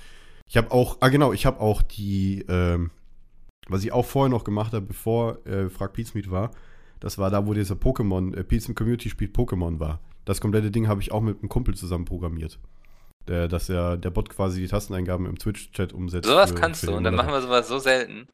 Ich 0.48 0.56
habe 0.56 0.70
auch, 0.70 0.98
ah 1.00 1.08
genau, 1.08 1.32
ich 1.32 1.46
habe 1.46 1.60
auch 1.60 1.82
die, 1.82 2.44
ähm, 2.48 2.90
was 3.68 3.82
ich 3.82 3.92
auch 3.92 4.04
vorher 4.04 4.30
noch 4.30 4.44
gemacht 4.44 4.72
habe, 4.72 4.86
bevor 4.86 5.44
äh, 5.46 5.68
Frag 5.68 5.92
Pete's 5.92 6.14
Meet 6.14 6.30
war, 6.30 6.52
das 7.00 7.18
war 7.18 7.30
da, 7.30 7.44
wo 7.44 7.52
dieser 7.52 7.74
Pokémon, 7.74 8.36
äh, 8.36 8.44
Meet 8.48 8.76
Community 8.76 9.10
spielt 9.10 9.36
Pokémon 9.36 9.80
war. 9.80 10.00
Das 10.24 10.40
komplette 10.40 10.70
Ding 10.70 10.86
habe 10.86 11.00
ich 11.00 11.10
auch 11.10 11.22
mit 11.22 11.40
einem 11.40 11.48
Kumpel 11.48 11.74
zusammen 11.74 12.04
programmiert. 12.04 12.60
Der, 13.26 13.48
dass 13.48 13.68
er, 13.68 13.96
der 13.96 14.10
Bot 14.10 14.28
quasi 14.28 14.60
die 14.60 14.68
Tasteneingaben 14.68 15.26
im 15.26 15.36
Twitch-Chat 15.36 15.92
umsetzt. 15.92 16.28
Sowas 16.28 16.54
kannst 16.54 16.86
du 16.86 16.94
und 16.94 17.02
dann 17.02 17.16
machen 17.16 17.30
wir 17.30 17.42
sowas 17.42 17.66
so 17.66 17.80
selten. 17.80 18.28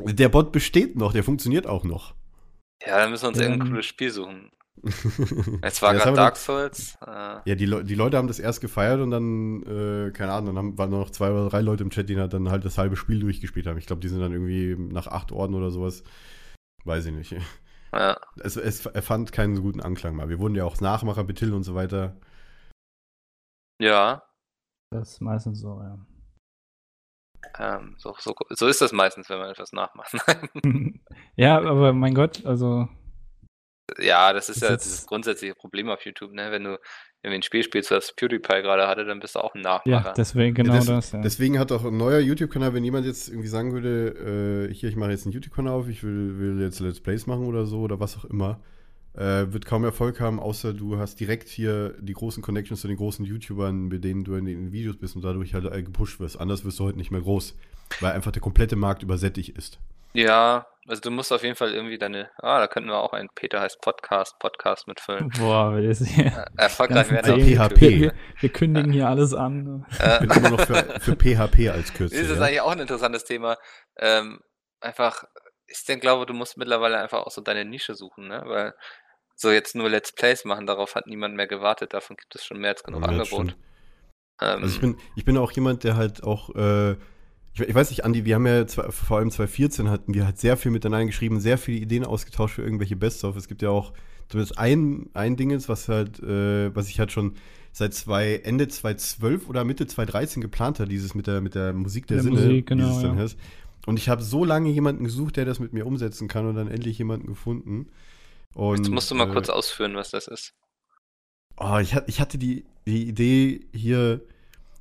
Der 0.00 0.28
Bot 0.28 0.52
besteht 0.52 0.96
noch, 0.96 1.12
der 1.12 1.24
funktioniert 1.24 1.66
auch 1.66 1.84
noch. 1.84 2.14
Ja, 2.84 2.98
dann 2.98 3.10
müssen 3.10 3.24
wir 3.24 3.28
uns 3.28 3.38
irgendein 3.40 3.66
Ähm. 3.66 3.72
cooles 3.72 3.86
Spiel 3.86 4.10
suchen. 4.10 4.50
Jetzt 5.62 5.82
war 5.82 5.92
Ja, 5.92 5.98
gerade 6.04 6.16
Dark 6.16 6.36
Souls. 6.36 6.96
Äh, 7.04 7.40
Ja, 7.44 7.54
die, 7.54 7.66
Le 7.66 7.84
die 7.84 7.94
Leute 7.94 8.16
haben 8.16 8.28
das 8.28 8.38
erst 8.38 8.60
gefeiert 8.60 9.00
und 9.00 9.10
dann, 9.10 9.62
äh, 9.62 10.10
keine 10.12 10.32
Ahnung, 10.32 10.46
dann 10.54 10.58
haben, 10.58 10.78
waren 10.78 10.90
nur 10.90 11.00
noch 11.00 11.10
zwei 11.10 11.30
oder 11.30 11.48
drei 11.48 11.60
Leute 11.62 11.82
im 11.82 11.90
Chat, 11.90 12.08
die 12.08 12.14
dann 12.14 12.50
halt 12.50 12.64
das 12.64 12.78
halbe 12.78 12.96
Spiel 12.96 13.20
durchgespielt 13.20 13.66
haben. 13.66 13.78
Ich 13.78 13.86
glaube, 13.86 14.00
die 14.00 14.08
sind 14.08 14.20
dann 14.20 14.32
irgendwie 14.32 14.76
nach 14.78 15.06
acht 15.08 15.32
Orden 15.32 15.54
oder 15.54 15.70
sowas. 15.70 16.04
Weiß 16.84 17.06
ich 17.06 17.14
nicht. 17.14 17.34
ja. 17.92 18.16
Es, 18.40 18.56
es 18.56 18.86
er 18.86 19.02
fand 19.02 19.32
keinen 19.32 19.56
so 19.56 19.62
guten 19.62 19.80
Anklang 19.80 20.16
mal. 20.16 20.28
Wir 20.28 20.38
wurden 20.40 20.54
ja 20.54 20.64
auch 20.64 20.80
Nachmacher 20.80 21.24
betitelt 21.24 21.54
und 21.54 21.64
so 21.64 21.74
weiter. 21.74 22.16
ja, 23.80 24.22
Das 24.90 25.12
ist 25.12 25.20
meistens 25.20 25.60
so, 25.60 25.80
ja. 25.82 25.98
Ähm, 27.58 27.94
so, 27.98 28.14
so, 28.18 28.34
so 28.50 28.66
ist 28.66 28.80
das 28.80 28.92
meistens, 28.92 29.28
wenn 29.28 29.38
man 29.38 29.50
etwas 29.50 29.72
nachmacht. 29.72 30.12
ja, 31.36 31.58
aber 31.58 31.92
mein 31.92 32.14
Gott, 32.14 32.44
also 32.46 32.88
ja, 33.98 34.32
das 34.32 34.48
ist 34.48 34.56
Ist 34.56 34.62
ja 34.62 34.70
das 34.70 35.06
grundsätzliche 35.06 35.54
Problem 35.54 35.88
auf 35.88 36.04
YouTube, 36.04 36.32
ne? 36.32 36.50
Wenn 36.50 36.64
du 36.64 36.78
irgendwie 37.22 37.38
ein 37.38 37.42
Spiel 37.42 37.62
spielst, 37.62 37.90
was 37.90 38.12
PewDiePie 38.14 38.62
gerade 38.62 38.86
hatte, 38.86 39.04
dann 39.04 39.18
bist 39.18 39.34
du 39.34 39.40
auch 39.40 39.54
ein 39.54 39.62
Nachmacher. 39.62 40.08
ja, 40.08 40.12
deswegen 40.12 40.54
genau 40.54 40.74
das, 40.74 40.86
das. 40.86 41.12
Ja. 41.12 41.20
Deswegen 41.20 41.58
hat 41.58 41.72
auch 41.72 41.84
ein 41.84 41.96
neuer 41.96 42.20
YouTube-Kanal, 42.20 42.74
wenn 42.74 42.84
jemand 42.84 43.06
jetzt 43.06 43.28
irgendwie 43.28 43.48
sagen 43.48 43.72
würde, 43.72 44.68
äh, 44.70 44.74
hier, 44.74 44.88
ich 44.88 44.96
mache 44.96 45.10
jetzt 45.10 45.24
einen 45.24 45.32
YouTube-Kanal 45.32 45.72
auf, 45.72 45.88
ich 45.88 46.04
will, 46.04 46.38
will 46.38 46.60
jetzt 46.60 46.80
Let's 46.80 47.00
Plays 47.00 47.26
machen 47.26 47.46
oder 47.46 47.66
so 47.66 47.80
oder 47.80 47.98
was 47.98 48.16
auch 48.16 48.24
immer, 48.26 48.60
äh, 49.18 49.52
wird 49.52 49.66
kaum 49.66 49.84
Erfolg 49.84 50.20
haben, 50.20 50.38
außer 50.38 50.72
du 50.72 50.98
hast 50.98 51.18
direkt 51.18 51.48
hier 51.48 51.94
die 51.98 52.12
großen 52.12 52.42
Connections 52.42 52.80
zu 52.80 52.88
den 52.88 52.96
großen 52.96 53.24
YouTubern, 53.24 53.88
mit 53.88 54.04
denen 54.04 54.24
du 54.24 54.34
in 54.36 54.44
den 54.44 54.72
Videos 54.72 54.96
bist 54.96 55.16
und 55.16 55.22
dadurch 55.22 55.54
halt 55.54 55.64
äh, 55.64 55.82
gepusht 55.82 56.20
wirst. 56.20 56.38
Anders 56.40 56.64
wirst 56.64 56.78
du 56.78 56.84
heute 56.84 56.98
nicht 56.98 57.10
mehr 57.10 57.20
groß, 57.20 57.56
weil 58.00 58.12
einfach 58.12 58.30
der 58.30 58.42
komplette 58.42 58.76
Markt 58.76 59.02
übersättigt 59.02 59.56
ist. 59.56 59.80
Ja, 60.14 60.66
also 60.86 61.02
du 61.02 61.10
musst 61.10 61.32
auf 61.32 61.42
jeden 61.42 61.56
Fall 61.56 61.74
irgendwie 61.74 61.98
deine, 61.98 62.30
ah, 62.38 62.60
da 62.60 62.66
könnten 62.66 62.88
wir 62.88 62.98
auch 62.98 63.12
einen 63.12 63.28
Peter 63.34 63.60
heißt 63.60 63.80
Podcast, 63.82 64.38
Podcast 64.38 64.86
mitfüllen. 64.88 65.30
Boah, 65.38 65.76
wir, 65.76 65.86
das 65.86 65.98
hier, 66.00 66.26
Äh, 66.26 66.46
Erfolgreich 66.56 67.10
werden. 67.10 67.40
PHP. 67.42 67.80
wir, 67.80 68.12
wir 68.40 68.48
kündigen 68.48 68.92
hier 68.92 69.08
alles 69.08 69.34
an. 69.34 69.84
Ich 69.90 70.00
Äh, 70.00 70.20
bin 70.20 70.30
immer 70.30 70.50
noch 70.50 70.60
für, 70.60 71.00
für 71.00 71.16
PHP 71.16 71.68
als 71.70 71.92
Kürzel. 71.92 72.22
Das 72.22 72.30
ist 72.30 72.38
ja? 72.38 72.44
eigentlich 72.44 72.60
auch 72.62 72.70
ein 72.70 72.80
interessantes 72.80 73.24
Thema. 73.24 73.58
Ähm, 73.98 74.40
einfach, 74.80 75.24
ich 75.66 75.84
denke, 75.84 76.02
glaube, 76.02 76.24
du 76.24 76.32
musst 76.32 76.56
mittlerweile 76.56 76.98
einfach 76.98 77.18
auch 77.26 77.30
so 77.30 77.42
deine 77.42 77.64
Nische 77.66 77.94
suchen, 77.94 78.28
ne? 78.28 78.42
Weil 78.46 78.74
so 79.38 79.52
jetzt 79.52 79.76
nur 79.76 79.88
Let's 79.88 80.12
Plays 80.12 80.44
machen, 80.44 80.66
darauf 80.66 80.96
hat 80.96 81.06
niemand 81.06 81.36
mehr 81.36 81.46
gewartet. 81.46 81.94
Davon 81.94 82.16
gibt 82.16 82.34
es 82.34 82.44
schon 82.44 82.58
mehr 82.58 82.70
als 82.70 82.82
genug 82.82 83.02
Ja, 83.02 83.08
Angebot. 83.08 83.56
Ähm, 84.40 84.62
Also 84.62 84.74
ich 84.74 84.80
bin, 84.80 84.96
ich 85.14 85.24
bin 85.24 85.38
auch 85.38 85.52
jemand, 85.52 85.84
der 85.84 85.96
halt 85.96 86.24
auch, 86.24 86.54
äh, 86.56 86.92
ich, 87.54 87.60
ich 87.60 87.74
weiß 87.74 87.90
nicht, 87.90 88.04
Andi, 88.04 88.24
wir 88.24 88.34
haben 88.34 88.46
ja 88.46 88.66
zwei, 88.66 88.90
vor 88.90 89.18
allem 89.18 89.30
2014 89.30 89.88
hatten 89.90 90.12
wir 90.12 90.26
halt 90.26 90.38
sehr 90.38 90.56
viel 90.56 90.72
miteinander 90.72 91.06
geschrieben, 91.06 91.38
sehr 91.38 91.56
viele 91.56 91.78
Ideen 91.78 92.04
ausgetauscht 92.04 92.56
für 92.56 92.62
irgendwelche 92.62 92.96
Best-of. 92.96 93.36
Es 93.36 93.46
gibt 93.46 93.62
ja 93.62 93.70
auch 93.70 93.92
zumindest 94.28 94.58
ein, 94.58 95.08
ein 95.14 95.36
Ding 95.36 95.50
ist, 95.50 95.68
was 95.68 95.88
halt, 95.88 96.20
äh, 96.20 96.74
was 96.74 96.88
ich 96.88 96.98
halt 96.98 97.12
schon 97.12 97.36
seit 97.70 97.94
zwei, 97.94 98.40
Ende 98.42 98.66
2012 98.66 99.48
oder 99.48 99.62
Mitte 99.62 99.86
2013 99.86 100.42
geplant 100.42 100.80
hat, 100.80 100.90
dieses 100.90 101.14
mit 101.14 101.28
der, 101.28 101.40
mit 101.40 101.54
der 101.54 101.72
Musik 101.74 102.08
der, 102.08 102.16
Der 102.16 102.24
Sinne, 102.24 102.40
Musik, 102.40 102.66
genau, 102.66 102.88
wie 102.88 102.96
es 102.96 103.02
dann 103.02 103.16
ja. 103.16 103.22
heißt. 103.22 103.38
Und 103.86 103.98
ich 104.00 104.08
habe 104.08 104.22
so 104.22 104.44
lange 104.44 104.68
jemanden 104.70 105.04
gesucht, 105.04 105.36
der 105.36 105.44
das 105.44 105.60
mit 105.60 105.72
mir 105.72 105.86
umsetzen 105.86 106.26
kann 106.26 106.46
und 106.46 106.56
dann 106.56 106.66
endlich 106.66 106.98
jemanden 106.98 107.28
gefunden. 107.28 107.86
Und, 108.54 108.78
jetzt 108.78 108.90
musst 108.90 109.10
du 109.10 109.14
mal 109.14 109.28
äh, 109.28 109.32
kurz 109.32 109.48
ausführen, 109.48 109.94
was 109.94 110.10
das 110.10 110.28
ist. 110.28 110.54
Oh, 111.56 111.78
ich, 111.78 111.94
ich 112.06 112.20
hatte 112.20 112.38
die, 112.38 112.64
die 112.86 113.08
Idee 113.08 113.66
hier, 113.72 114.20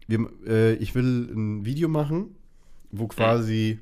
wir, 0.08 0.30
äh, 0.46 0.74
ich 0.76 0.96
will 0.96 1.30
ein 1.34 1.66
Video 1.66 1.88
machen, 1.88 2.36
wo 2.92 3.08
quasi 3.08 3.80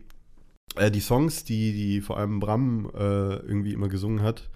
äh, 0.76 0.91
die 0.91 1.02
Songs, 1.02 1.43
die, 1.43 1.74
die 1.74 2.02
vor 2.02 2.17
allem 2.17 2.39
Bram 2.39 2.89
äh, 2.93 3.36
irgendwie 3.36 3.74
immer 3.74 3.89
gesungen 3.89 4.21
hat, 4.21 4.50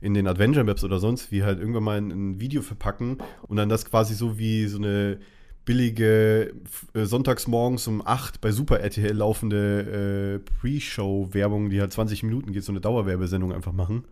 in 0.00 0.14
den 0.14 0.26
Adventure 0.26 0.64
Maps 0.64 0.84
oder 0.84 0.98
sonst 0.98 1.32
wie 1.32 1.42
halt 1.42 1.58
irgendwann 1.58 1.82
mal 1.82 1.98
in 1.98 2.10
ein 2.10 2.40
Video 2.40 2.62
verpacken 2.62 3.18
und 3.42 3.56
dann 3.56 3.68
das 3.68 3.84
quasi 3.84 4.14
so 4.14 4.38
wie 4.38 4.66
so 4.66 4.78
eine 4.78 5.18
billige 5.64 6.54
äh, 6.94 7.04
sonntagsmorgens 7.04 7.86
um 7.88 8.06
8 8.06 8.40
bei 8.40 8.52
Super 8.52 8.80
RTL 8.80 9.14
laufende 9.14 10.40
äh, 10.42 10.50
Pre-Show-Werbung, 10.60 11.68
die 11.68 11.80
halt 11.80 11.92
20 11.92 12.22
Minuten 12.22 12.52
geht, 12.52 12.64
so 12.64 12.72
eine 12.72 12.80
Dauerwerbesendung 12.80 13.52
einfach 13.52 13.72
machen. 13.72 14.04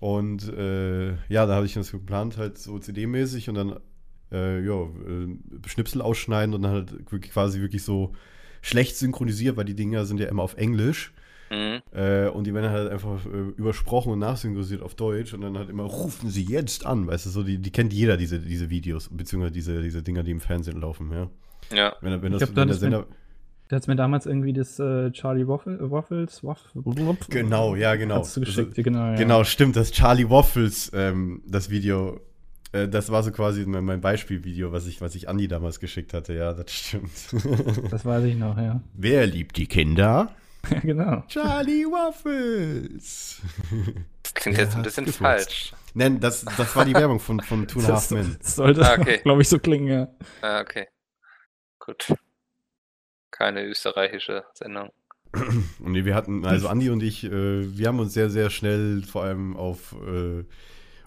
Und 0.00 0.48
äh, 0.52 1.12
ja, 1.28 1.46
da 1.46 1.54
habe 1.54 1.66
ich 1.66 1.74
das 1.74 1.90
geplant, 1.90 2.36
halt 2.36 2.58
so 2.58 2.78
CD-mäßig 2.78 3.48
und 3.48 3.54
dann 3.54 3.80
äh, 4.32 4.64
ja, 4.64 4.82
äh, 4.82 5.36
Schnipsel 5.66 6.02
ausschneiden 6.02 6.54
und 6.54 6.62
dann 6.62 6.72
halt 6.72 7.12
wirklich 7.12 7.32
quasi 7.32 7.60
wirklich 7.60 7.82
so 7.82 8.12
schlecht 8.60 8.96
synchronisiert, 8.96 9.56
weil 9.56 9.64
die 9.64 9.76
Dinger 9.76 10.04
sind 10.04 10.20
ja 10.20 10.28
immer 10.28 10.42
auf 10.42 10.56
Englisch. 10.56 11.12
Mhm. 11.50 11.80
Äh, 11.92 12.28
und 12.28 12.44
die 12.44 12.54
werden 12.54 12.70
halt 12.70 12.90
einfach 12.90 13.24
äh, 13.24 13.28
übersprochen 13.56 14.12
und 14.12 14.18
nachsynchronisiert 14.18 14.82
auf 14.82 14.96
Deutsch 14.96 15.32
und 15.32 15.42
dann 15.42 15.56
halt 15.56 15.70
immer 15.70 15.84
rufen 15.84 16.28
sie 16.28 16.42
jetzt 16.42 16.84
an, 16.84 17.06
weißt 17.06 17.26
du, 17.26 17.30
so, 17.30 17.42
die, 17.44 17.58
die 17.58 17.70
kennt 17.70 17.92
jeder, 17.92 18.16
diese, 18.16 18.40
diese 18.40 18.68
Videos, 18.68 19.08
beziehungsweise 19.12 19.52
diese, 19.52 19.80
diese 19.80 20.02
Dinger, 20.02 20.24
die 20.24 20.32
im 20.32 20.40
Fernsehen 20.40 20.80
laufen, 20.80 21.12
ja. 21.12 21.30
Ja. 21.72 21.96
Wenn, 22.00 22.20
wenn, 22.20 22.32
Ich 22.32 22.40
das, 22.40 22.48
hab 22.48 22.56
wenn 22.56 22.68
der 22.68 22.76
Sender. 22.76 23.06
Der 23.70 23.76
hat 23.76 23.88
mir 23.88 23.96
damals 23.96 24.26
irgendwie 24.26 24.52
das 24.52 24.78
äh, 24.78 25.10
Charlie 25.10 25.48
Waffle, 25.48 25.90
Waffles, 25.90 26.44
Waffle, 26.44 26.82
Genau, 27.30 27.74
ja, 27.74 27.96
genau. 27.96 28.18
Hast 28.20 28.36
du 28.36 28.40
geschickt, 28.42 28.74
genau. 28.76 29.06
Ja. 29.06 29.14
Genau, 29.16 29.42
stimmt, 29.42 29.74
das 29.74 29.90
Charlie 29.90 30.30
Waffles, 30.30 30.92
ähm, 30.94 31.42
das 31.46 31.68
Video, 31.68 32.20
äh, 32.70 32.86
das 32.86 33.10
war 33.10 33.24
so 33.24 33.32
quasi 33.32 33.66
mein, 33.66 34.00
Beispielvideo, 34.00 34.70
was 34.70 34.86
ich, 34.86 35.00
was 35.00 35.16
ich 35.16 35.28
Andi 35.28 35.48
damals 35.48 35.80
geschickt 35.80 36.14
hatte, 36.14 36.32
ja, 36.34 36.52
das 36.52 36.70
stimmt. 36.72 37.10
Das 37.90 38.04
weiß 38.04 38.24
ich 38.24 38.36
noch, 38.36 38.56
ja. 38.56 38.80
Wer 38.94 39.26
liebt 39.26 39.56
die 39.56 39.66
Kinder? 39.66 40.30
genau. 40.82 41.24
Charlie 41.28 41.84
Waffles. 41.86 43.40
Das 44.22 44.34
klingt 44.34 44.58
Wer 44.58 44.64
jetzt 44.64 44.76
ein 44.76 44.82
bisschen 44.82 45.06
falsch. 45.06 45.72
Nein, 45.94 46.20
das, 46.20 46.44
das 46.56 46.76
war 46.76 46.84
die 46.84 46.94
Werbung 46.94 47.18
von, 47.20 47.40
von 47.40 47.66
Two 47.66 47.80
and 47.80 47.88
a 47.88 47.92
Half 47.94 48.08
Das, 48.08 48.10
Men. 48.10 48.36
sollte, 48.42 48.82
Ah, 48.88 48.96
okay. 49.00 49.18
glaube 49.22 49.42
ich, 49.42 49.48
so 49.48 49.58
klingen, 49.58 49.86
ja. 49.88 50.08
Ah, 50.42 50.60
okay. 50.60 50.86
Gut. 51.78 52.14
Keine 53.36 53.64
österreichische 53.64 54.44
Sendung. 54.54 54.90
Und 55.80 55.92
nee, 55.92 56.04
wir 56.04 56.14
hatten, 56.14 56.46
also 56.46 56.68
Andi 56.68 56.88
und 56.90 57.02
ich, 57.02 57.24
äh, 57.24 57.30
wir 57.76 57.88
haben 57.88 57.98
uns 58.00 58.14
sehr, 58.14 58.30
sehr 58.30 58.48
schnell 58.48 59.02
vor 59.02 59.24
allem 59.24 59.56
auf 59.56 59.94
äh, 60.06 60.44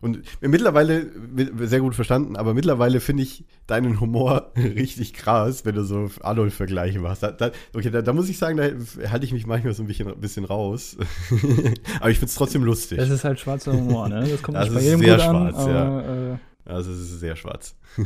und 0.02 0.22
mittlerweile 0.42 1.02
mi- 1.36 1.50
sehr 1.68 1.80
gut 1.82 1.94
verstanden, 1.96 2.36
aber 2.38 2.54
mittlerweile 2.54 3.00
finde 3.02 3.24
ich 3.24 3.44
deinen 3.68 4.00
Humor 4.00 4.52
richtig 4.56 5.13
krass, 5.13 5.65
wenn 5.65 5.76
du 5.76 5.84
so 5.84 6.10
Adolf-Vergleiche 6.22 7.00
machst. 7.00 7.24
Da, 7.24 7.32
da, 7.32 7.52
okay, 7.74 7.89
da, 7.89 8.02
da 8.02 8.13
muss 8.13 8.30
ich 8.30 8.38
sagen, 8.38 8.58
da 8.58 9.10
halte 9.10 9.26
ich 9.26 9.34
mich 9.34 9.46
manchmal 9.48 9.74
so 9.74 9.84
ein 9.84 9.88
bisschen, 9.88 10.08
ein 10.08 10.20
bisschen 10.22 10.46
raus. 10.46 10.96
aber 12.00 12.12
ich 12.12 12.18
finde 12.20 12.30
es 12.30 12.36
trotzdem 12.36 12.63
lustig. 12.63 12.98
Das 13.00 13.10
ist 13.10 13.24
halt 13.24 13.39
schwarzer 13.39 13.74
Humor, 13.74 14.08
ne? 14.10 14.26
Das 14.30 14.42
kommt 14.42 14.58
Das 14.58 14.65
nicht 14.70 14.74
bei 14.76 14.80
ist 14.82 14.86
jedem 14.86 15.00
sehr 15.02 15.15
gut 15.18 15.26
an, 15.26 15.50
schwarz, 15.52 15.56
aber, 15.58 16.39
äh, 16.65 16.72
Also 16.72 16.92
es 16.92 17.00
ist 17.00 17.20
sehr 17.20 17.36
schwarz. 17.36 17.76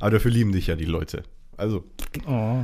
aber 0.00 0.10
dafür 0.12 0.30
lieben 0.30 0.50
dich 0.52 0.66
ja 0.68 0.76
die 0.76 0.86
Leute. 0.86 1.22
Also, 1.56 1.84
oh. 2.26 2.62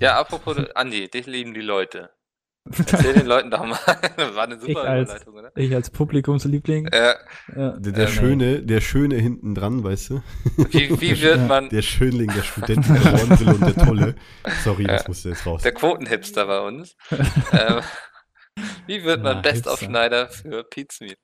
Ja, 0.00 0.18
apropos 0.18 0.56
Andi, 0.74 1.08
dich 1.10 1.26
lieben 1.26 1.54
die 1.54 1.60
Leute. 1.60 2.10
Erzähl 2.78 3.14
den 3.14 3.26
Leuten 3.26 3.50
doch 3.50 3.64
mal. 3.64 3.76
War 4.34 4.44
eine 4.44 4.54
Ich 4.54 4.60
super 4.60 4.82
als- 4.84 5.10
Überleitung, 5.10 5.34
oder? 5.34 5.50
Ich 5.56 5.74
als 5.74 5.90
Publikumsliebling. 5.90 6.86
Äh, 6.86 7.14
Ja. 7.56 7.70
der, 7.76 7.92
der 7.92 8.06
Ähm, 8.06 8.12
Schöne, 8.12 8.62
der 8.62 8.80
Schöne 8.80 9.16
hinten 9.16 9.54
dran, 9.56 9.82
weißt 9.82 10.10
du? 10.10 10.22
wie, 10.56 11.00
wie 11.00 11.20
wird 11.20 11.38
Ja. 11.38 11.46
man 11.46 11.68
Der 11.70 11.82
Schönling, 11.82 12.32
der 12.32 12.42
Student, 12.44 12.86
der 12.88 13.12
Ordensel 13.14 13.48
und 13.48 13.60
der 13.62 13.74
Tolle. 13.84 14.14
Sorry, 14.62 14.84
das 14.84 15.02
Ja. 15.02 15.08
musste 15.08 15.28
jetzt 15.30 15.44
raus. 15.44 15.62
der 15.62 15.72
Quotenhipster 15.74 16.46
bei 16.46 16.60
uns? 16.60 16.94
ähm, 17.52 17.80
wie 18.86 19.02
wird 19.02 19.22
man 19.24 19.36
Ja, 19.36 19.42
Best-of-Schneider 19.42 20.28
für 20.28 20.62
Pizmeet? 20.62 21.18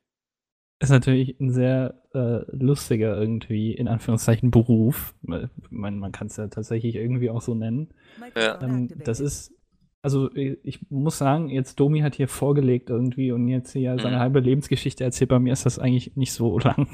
Ist 0.80 0.90
natürlich 0.90 1.40
ein 1.40 1.50
sehr 1.50 1.94
äh, 2.14 2.40
lustiger 2.52 3.16
irgendwie, 3.20 3.72
in 3.72 3.88
Anführungszeichen, 3.88 4.50
Beruf. 4.52 5.14
Man, 5.22 5.50
man 5.98 6.12
kann 6.12 6.28
es 6.28 6.36
ja 6.36 6.46
tatsächlich 6.46 6.94
irgendwie 6.94 7.30
auch 7.30 7.42
so 7.42 7.54
nennen. 7.56 7.88
Ja. 8.36 8.60
Ähm, 8.62 8.88
das 9.04 9.18
ist, 9.18 9.52
also 10.02 10.32
ich 10.34 10.58
ich 10.62 10.90
muss 10.90 11.18
sagen, 11.18 11.48
jetzt 11.48 11.80
Domi 11.80 12.00
hat 12.00 12.14
hier 12.14 12.28
vorgelegt 12.28 12.90
irgendwie 12.90 13.32
und 13.32 13.48
jetzt 13.48 13.72
hier 13.72 13.98
seine 13.98 14.16
Mhm. 14.16 14.20
halbe 14.20 14.38
Lebensgeschichte 14.40 15.02
erzählt. 15.02 15.30
Bei 15.30 15.40
mir 15.40 15.52
ist 15.52 15.66
das 15.66 15.80
eigentlich 15.80 16.14
nicht 16.16 16.32
so 16.32 16.58
lang. 16.60 16.86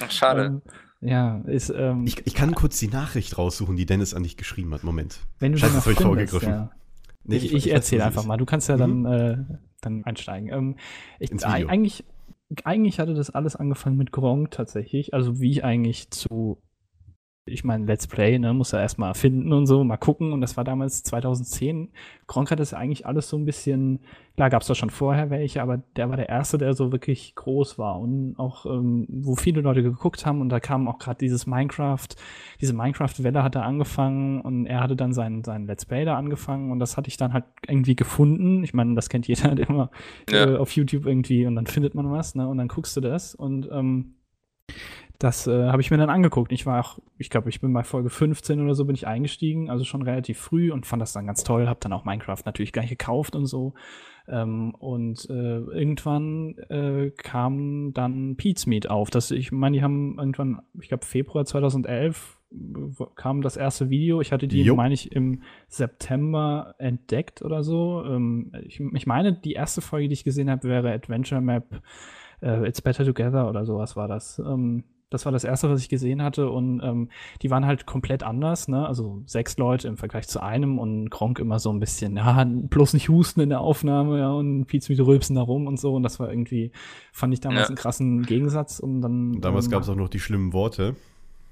Ach, 0.00 0.10
Schade. 0.12 0.44
Ähm, 0.44 0.62
ja, 1.00 1.38
ist, 1.46 1.70
ähm, 1.76 2.04
Ich, 2.06 2.24
ich 2.26 2.34
kann 2.34 2.54
kurz 2.54 2.78
die 2.78 2.88
Nachricht 2.88 3.36
raussuchen, 3.36 3.74
die 3.76 3.84
Dennis 3.84 4.14
an 4.14 4.22
dich 4.22 4.36
geschrieben 4.36 4.72
hat. 4.74 4.84
Moment. 4.84 5.18
wenn 5.40 5.50
du 5.52 5.58
Scheiße, 5.58 5.74
das 5.74 5.86
hab 5.86 5.92
ich 5.92 5.98
vorgegriffen. 6.00 6.48
ja. 6.48 6.70
Nee, 7.24 7.36
ich, 7.36 7.46
ich 7.52 7.64
weiß, 7.66 7.72
erzähle 7.72 8.04
einfach 8.04 8.20
ist. 8.22 8.26
mal. 8.28 8.36
Du 8.36 8.44
kannst 8.46 8.68
ja 8.68 8.76
Mhm. 8.76 9.02
dann, 9.04 9.06
äh, 9.12 9.36
dann 9.80 10.04
einsteigen. 10.04 10.50
Ähm, 10.50 10.76
ich, 11.18 11.32
Ins 11.32 11.44
eig- 11.44 11.56
Video. 11.56 11.68
eigentlich, 11.68 12.04
eigentlich 12.64 12.98
hatte 12.98 13.14
das 13.14 13.30
alles 13.30 13.56
angefangen 13.56 13.96
mit 13.96 14.12
Gronk 14.12 14.50
tatsächlich. 14.50 15.14
Also 15.14 15.40
wie 15.40 15.50
ich 15.50 15.64
eigentlich 15.64 16.10
zu, 16.10 16.62
ich 17.46 17.62
meine, 17.62 17.84
Let's 17.84 18.06
Play, 18.06 18.38
ne, 18.38 18.54
muss 18.54 18.72
er 18.72 18.80
erstmal 18.80 19.12
finden 19.12 19.52
und 19.52 19.66
so, 19.66 19.84
mal 19.84 19.98
gucken. 19.98 20.32
Und 20.32 20.40
das 20.40 20.56
war 20.56 20.64
damals 20.64 21.02
2010. 21.02 21.90
Gronk 22.26 22.50
hat 22.50 22.58
das 22.58 22.70
ja 22.70 22.78
eigentlich 22.78 23.04
alles 23.04 23.28
so 23.28 23.36
ein 23.36 23.44
bisschen, 23.44 24.00
klar 24.36 24.48
gab 24.48 24.62
es 24.62 24.68
da 24.68 24.74
schon 24.74 24.88
vorher 24.88 25.28
welche, 25.28 25.60
aber 25.60 25.82
der 25.96 26.08
war 26.08 26.16
der 26.16 26.30
Erste, 26.30 26.56
der 26.56 26.72
so 26.72 26.90
wirklich 26.90 27.34
groß 27.34 27.78
war 27.78 28.00
und 28.00 28.34
auch, 28.38 28.64
ähm, 28.64 29.06
wo 29.10 29.36
viele 29.36 29.60
Leute 29.60 29.82
geguckt 29.82 30.24
haben 30.24 30.40
und 30.40 30.48
da 30.48 30.58
kam 30.58 30.88
auch 30.88 30.98
gerade 30.98 31.18
dieses 31.18 31.46
Minecraft, 31.46 32.08
diese 32.62 32.72
Minecraft-Welle 32.72 33.42
hat 33.42 33.56
er 33.56 33.64
angefangen 33.66 34.40
und 34.40 34.64
er 34.64 34.80
hatte 34.80 34.96
dann 34.96 35.12
sein, 35.12 35.44
sein 35.44 35.66
Let's 35.66 35.84
Play 35.84 36.06
da 36.06 36.16
angefangen 36.16 36.72
und 36.72 36.78
das 36.78 36.96
hatte 36.96 37.08
ich 37.08 37.18
dann 37.18 37.34
halt 37.34 37.44
irgendwie 37.68 37.94
gefunden. 37.94 38.64
Ich 38.64 38.72
meine, 38.72 38.94
das 38.94 39.10
kennt 39.10 39.28
jeder 39.28 39.44
halt 39.50 39.60
immer 39.60 39.90
Ja. 40.30 40.52
äh, 40.52 40.56
auf 40.56 40.70
YouTube 40.72 41.04
irgendwie 41.04 41.46
und 41.46 41.56
dann 41.56 41.66
findet 41.66 41.94
man 41.94 42.10
was, 42.10 42.34
ne? 42.34 42.48
Und 42.48 42.56
dann 42.56 42.68
guckst 42.68 42.96
du 42.96 43.02
das 43.02 43.34
und 43.34 43.68
ähm, 43.70 44.14
das 45.18 45.46
äh, 45.46 45.68
habe 45.68 45.80
ich 45.80 45.90
mir 45.90 45.96
dann 45.96 46.10
angeguckt. 46.10 46.50
Ich 46.52 46.66
war 46.66 46.80
auch, 46.80 46.98
ich 47.18 47.30
glaube, 47.30 47.48
ich 47.48 47.60
bin 47.60 47.72
bei 47.72 47.84
Folge 47.84 48.10
15 48.10 48.60
oder 48.60 48.74
so 48.74 48.84
bin 48.84 48.94
ich 48.94 49.06
eingestiegen, 49.06 49.70
also 49.70 49.84
schon 49.84 50.02
relativ 50.02 50.38
früh 50.38 50.72
und 50.72 50.86
fand 50.86 51.00
das 51.00 51.12
dann 51.12 51.26
ganz 51.26 51.44
toll, 51.44 51.68
habe 51.68 51.80
dann 51.80 51.92
auch 51.92 52.04
Minecraft 52.04 52.42
natürlich 52.44 52.72
gleich 52.72 52.90
gekauft 52.90 53.36
und 53.36 53.46
so. 53.46 53.74
Ähm, 54.26 54.74
und 54.74 55.28
äh, 55.30 55.58
irgendwann 55.58 56.56
äh, 56.68 57.10
kam 57.16 57.92
dann 57.92 58.36
Pete's 58.36 58.66
Meet 58.66 58.90
auf. 58.90 59.10
Das, 59.10 59.30
ich 59.30 59.52
meine, 59.52 59.76
die 59.76 59.82
haben 59.82 60.18
irgendwann, 60.18 60.60
ich 60.80 60.88
glaube 60.88 61.04
Februar 61.04 61.44
2011 61.44 62.38
w- 62.50 63.04
kam 63.16 63.42
das 63.42 63.56
erste 63.56 63.90
Video. 63.90 64.20
Ich 64.20 64.32
hatte 64.32 64.48
die, 64.48 64.64
meine 64.76 64.94
ich, 64.94 65.12
im 65.12 65.42
September 65.68 66.74
entdeckt 66.78 67.42
oder 67.42 67.62
so. 67.62 68.02
Ähm, 68.06 68.52
ich, 68.66 68.80
ich 68.80 69.06
meine, 69.06 69.32
die 69.32 69.52
erste 69.52 69.80
Folge, 69.80 70.08
die 70.08 70.14
ich 70.14 70.24
gesehen 70.24 70.50
habe, 70.50 70.64
wäre 70.68 70.90
Adventure 70.92 71.40
Map 71.40 71.82
äh, 72.42 72.66
It's 72.66 72.80
Better 72.82 73.04
Together 73.04 73.48
oder 73.48 73.64
sowas 73.64 73.94
war 73.94 74.08
das. 74.08 74.38
Ähm, 74.38 74.84
das 75.10 75.24
war 75.26 75.32
das 75.32 75.44
erste, 75.44 75.70
was 75.70 75.80
ich 75.80 75.88
gesehen 75.88 76.22
hatte 76.22 76.50
und 76.50 76.80
ähm, 76.82 77.08
die 77.42 77.50
waren 77.50 77.66
halt 77.66 77.86
komplett 77.86 78.22
anders, 78.22 78.66
ne? 78.68 78.86
Also 78.88 79.22
sechs 79.26 79.56
Leute 79.58 79.86
im 79.86 79.96
Vergleich 79.96 80.26
zu 80.26 80.40
einem 80.42 80.78
und 80.78 81.10
Gronk 81.10 81.38
immer 81.38 81.58
so 81.60 81.70
ein 81.72 81.78
bisschen, 81.78 82.16
ja, 82.16 82.44
bloß 82.44 82.94
nicht 82.94 83.08
husten 83.08 83.40
in 83.40 83.50
der 83.50 83.60
Aufnahme, 83.60 84.18
ja, 84.18 84.32
und 84.32 84.66
Pietz 84.66 84.88
mit 84.88 84.98
Rülpsen 85.00 85.36
da 85.36 85.42
rum 85.42 85.66
und 85.68 85.78
so 85.78 85.94
und 85.94 86.02
das 86.02 86.18
war 86.18 86.28
irgendwie, 86.30 86.72
fand 87.12 87.32
ich 87.32 87.40
damals 87.40 87.62
Ja. 87.62 87.66
einen 87.68 87.76
krassen 87.76 88.22
Gegensatz 88.22 88.80
und 88.80 89.02
dann. 89.02 89.40
Damals 89.40 89.66
ähm, 89.66 89.70
gab 89.72 89.82
es 89.82 89.88
auch 89.88 89.94
noch 89.96 90.08
die 90.08 90.20
schlimmen 90.20 90.52
Worte. 90.52 90.96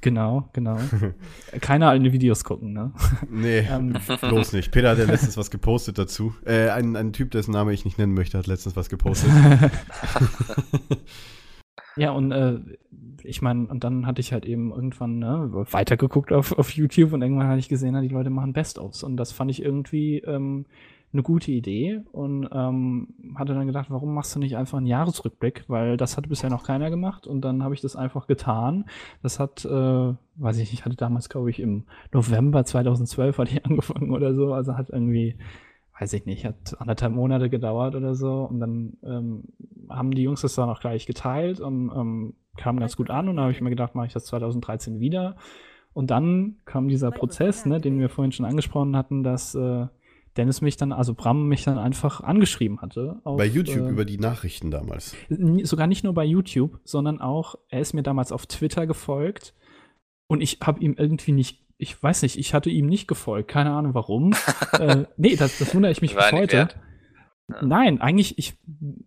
Genau, 0.00 0.48
genau. 0.52 0.78
Keiner 1.60 1.90
alte 1.90 2.12
Videos 2.12 2.42
gucken, 2.42 2.72
ne? 2.72 2.90
Nee, 3.30 3.58
Ähm. 3.70 3.96
bloß 4.20 4.52
nicht. 4.54 4.72
Peter 4.72 4.90
hat 4.90 4.98
ja 4.98 5.04
letztens 5.04 5.36
was 5.36 5.52
gepostet 5.52 5.96
dazu. 5.96 6.34
Äh, 6.44 6.70
ein, 6.70 6.96
ein 6.96 7.12
Typ, 7.12 7.30
dessen 7.30 7.52
Name 7.52 7.72
ich 7.72 7.84
nicht 7.84 7.98
nennen 7.98 8.12
möchte, 8.12 8.36
hat 8.36 8.48
letztens 8.48 8.74
was 8.74 8.88
gepostet. 8.88 9.30
Ja, 11.96 12.12
und 12.12 12.32
äh, 12.32 12.58
ich 13.22 13.42
meine, 13.42 13.66
und 13.66 13.84
dann 13.84 14.06
hatte 14.06 14.20
ich 14.20 14.32
halt 14.32 14.46
eben 14.46 14.72
irgendwann 14.72 15.18
ne, 15.18 15.48
weitergeguckt 15.52 16.32
auf, 16.32 16.56
auf 16.58 16.70
YouTube 16.70 17.12
und 17.12 17.22
irgendwann 17.22 17.48
hatte 17.48 17.58
ich 17.58 17.68
gesehen, 17.68 18.00
die 18.02 18.08
Leute 18.08 18.30
machen 18.30 18.52
Best-ofs. 18.52 19.02
Und 19.02 19.16
das 19.16 19.32
fand 19.32 19.50
ich 19.50 19.62
irgendwie 19.62 20.18
ähm, 20.18 20.66
eine 21.12 21.22
gute 21.22 21.50
Idee 21.50 22.00
und 22.12 22.48
ähm, 22.52 23.08
hatte 23.36 23.54
dann 23.54 23.66
gedacht, 23.66 23.90
warum 23.90 24.14
machst 24.14 24.34
du 24.34 24.38
nicht 24.38 24.56
einfach 24.56 24.78
einen 24.78 24.86
Jahresrückblick? 24.86 25.64
Weil 25.68 25.96
das 25.96 26.16
hat 26.16 26.28
bisher 26.28 26.50
noch 26.50 26.64
keiner 26.64 26.90
gemacht 26.90 27.26
und 27.26 27.42
dann 27.42 27.62
habe 27.62 27.74
ich 27.74 27.82
das 27.82 27.96
einfach 27.96 28.26
getan. 28.26 28.86
Das 29.22 29.38
hat, 29.38 29.64
äh, 29.64 29.68
weiß 30.36 30.58
ich 30.58 30.70
nicht, 30.70 30.84
hatte 30.84 30.96
damals, 30.96 31.28
glaube 31.28 31.50
ich, 31.50 31.60
im 31.60 31.84
November 32.12 32.64
2012 32.64 33.38
hatte 33.38 33.52
ich 33.52 33.64
angefangen 33.66 34.10
oder 34.10 34.34
so. 34.34 34.54
Also 34.54 34.76
hat 34.76 34.90
irgendwie 34.90 35.36
weiß 36.02 36.12
ich 36.14 36.26
nicht, 36.26 36.44
hat 36.44 36.80
anderthalb 36.80 37.12
Monate 37.12 37.48
gedauert 37.48 37.94
oder 37.94 38.14
so. 38.14 38.42
Und 38.42 38.58
dann 38.58 38.96
ähm, 39.04 39.44
haben 39.88 40.10
die 40.10 40.22
Jungs 40.22 40.40
das 40.40 40.56
dann 40.56 40.68
auch 40.68 40.80
gleich 40.80 41.06
geteilt 41.06 41.60
und 41.60 41.90
ähm, 41.94 42.34
kam 42.56 42.80
ganz 42.80 42.96
gut 42.96 43.08
an. 43.08 43.28
Und 43.28 43.36
dann 43.36 43.44
habe 43.44 43.52
ich 43.52 43.60
mir 43.60 43.70
gedacht, 43.70 43.94
mache 43.94 44.08
ich 44.08 44.12
das 44.12 44.24
2013 44.26 44.98
wieder. 44.98 45.36
Und 45.92 46.10
dann 46.10 46.56
kam 46.64 46.88
dieser 46.88 47.12
Prozess, 47.12 47.66
ne, 47.66 47.80
den 47.80 48.00
wir 48.00 48.08
vorhin 48.08 48.32
schon 48.32 48.46
angesprochen 48.46 48.96
hatten, 48.96 49.22
dass 49.22 49.54
äh, 49.54 49.86
Dennis 50.36 50.60
mich 50.60 50.76
dann, 50.76 50.90
also 50.90 51.14
Bram 51.14 51.46
mich 51.46 51.62
dann 51.64 51.78
einfach 51.78 52.20
angeschrieben 52.20 52.80
hatte. 52.80 53.20
Auf, 53.22 53.36
Bei 53.36 53.46
YouTube 53.46 53.86
äh, 53.86 53.90
über 53.90 54.04
die 54.04 54.18
Nachrichten 54.18 54.72
damals. 54.72 55.14
Sogar 55.62 55.86
nicht 55.86 56.02
nur 56.02 56.14
bei 56.14 56.24
YouTube, 56.24 56.80
sondern 56.84 57.20
auch, 57.20 57.54
er 57.68 57.80
ist 57.80 57.92
mir 57.92 58.02
damals 58.02 58.32
auf 58.32 58.46
Twitter 58.46 58.86
gefolgt 58.88 59.54
und 60.26 60.40
ich 60.40 60.58
habe 60.62 60.80
ihm 60.80 60.96
irgendwie 60.98 61.32
nicht, 61.32 61.62
ich 61.82 62.00
weiß 62.00 62.22
nicht, 62.22 62.38
ich 62.38 62.54
hatte 62.54 62.70
ihm 62.70 62.86
nicht 62.86 63.08
gefolgt, 63.08 63.48
keine 63.50 63.72
Ahnung 63.72 63.92
warum. 63.94 64.34
äh, 64.78 65.04
nee, 65.16 65.34
das, 65.36 65.58
das 65.58 65.74
wundere 65.74 65.90
ich 65.90 66.00
mich 66.00 66.14
bis 66.14 66.30
heute. 66.32 66.56
wert. 66.56 66.76
Nein, 67.60 68.00
eigentlich, 68.00 68.38
ich, 68.38 68.54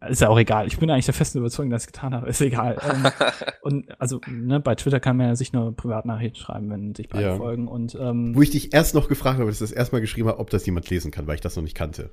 ist 0.08 0.22
ja 0.22 0.28
auch 0.30 0.38
egal. 0.38 0.68
Ich 0.68 0.78
bin 0.78 0.92
eigentlich 0.92 1.06
der 1.06 1.14
festen 1.14 1.40
Überzeugung, 1.40 1.72
dass 1.72 1.84
ich 1.84 1.88
es 1.88 1.94
getan 1.94 2.14
habe. 2.14 2.28
Ist 2.30 2.42
egal. 2.42 2.78
Ähm, 2.84 3.06
und 3.62 4.00
also, 4.00 4.20
ne, 4.30 4.60
bei 4.60 4.76
Twitter 4.76 5.00
kann 5.00 5.16
man 5.18 5.28
ja 5.28 5.36
sich 5.36 5.54
nur 5.54 5.74
Privatnachrichten 5.76 6.40
schreiben, 6.40 6.70
wenn 6.70 6.94
sich 6.94 7.08
beide 7.08 7.24
Ja. 7.26 7.38
folgen. 7.38 7.68
Und 7.68 7.96
ähm, 7.96 8.36
Wo 8.36 8.42
ich 8.42 8.52
dich 8.52 8.74
erst 8.74 8.94
noch 8.94 9.08
gefragt 9.08 9.40
habe, 9.40 9.48
dass 9.48 9.56
ich 9.56 9.68
das 9.68 9.72
erstmal 9.72 10.02
geschrieben 10.02 10.28
habe, 10.28 10.40
ob 10.40 10.50
das 10.50 10.66
jemand 10.66 10.90
lesen 10.90 11.12
kann, 11.12 11.26
weil 11.28 11.36
ich 11.36 11.42
das 11.42 11.56
noch 11.56 11.64
nicht 11.64 11.76
kannte. 11.76 12.12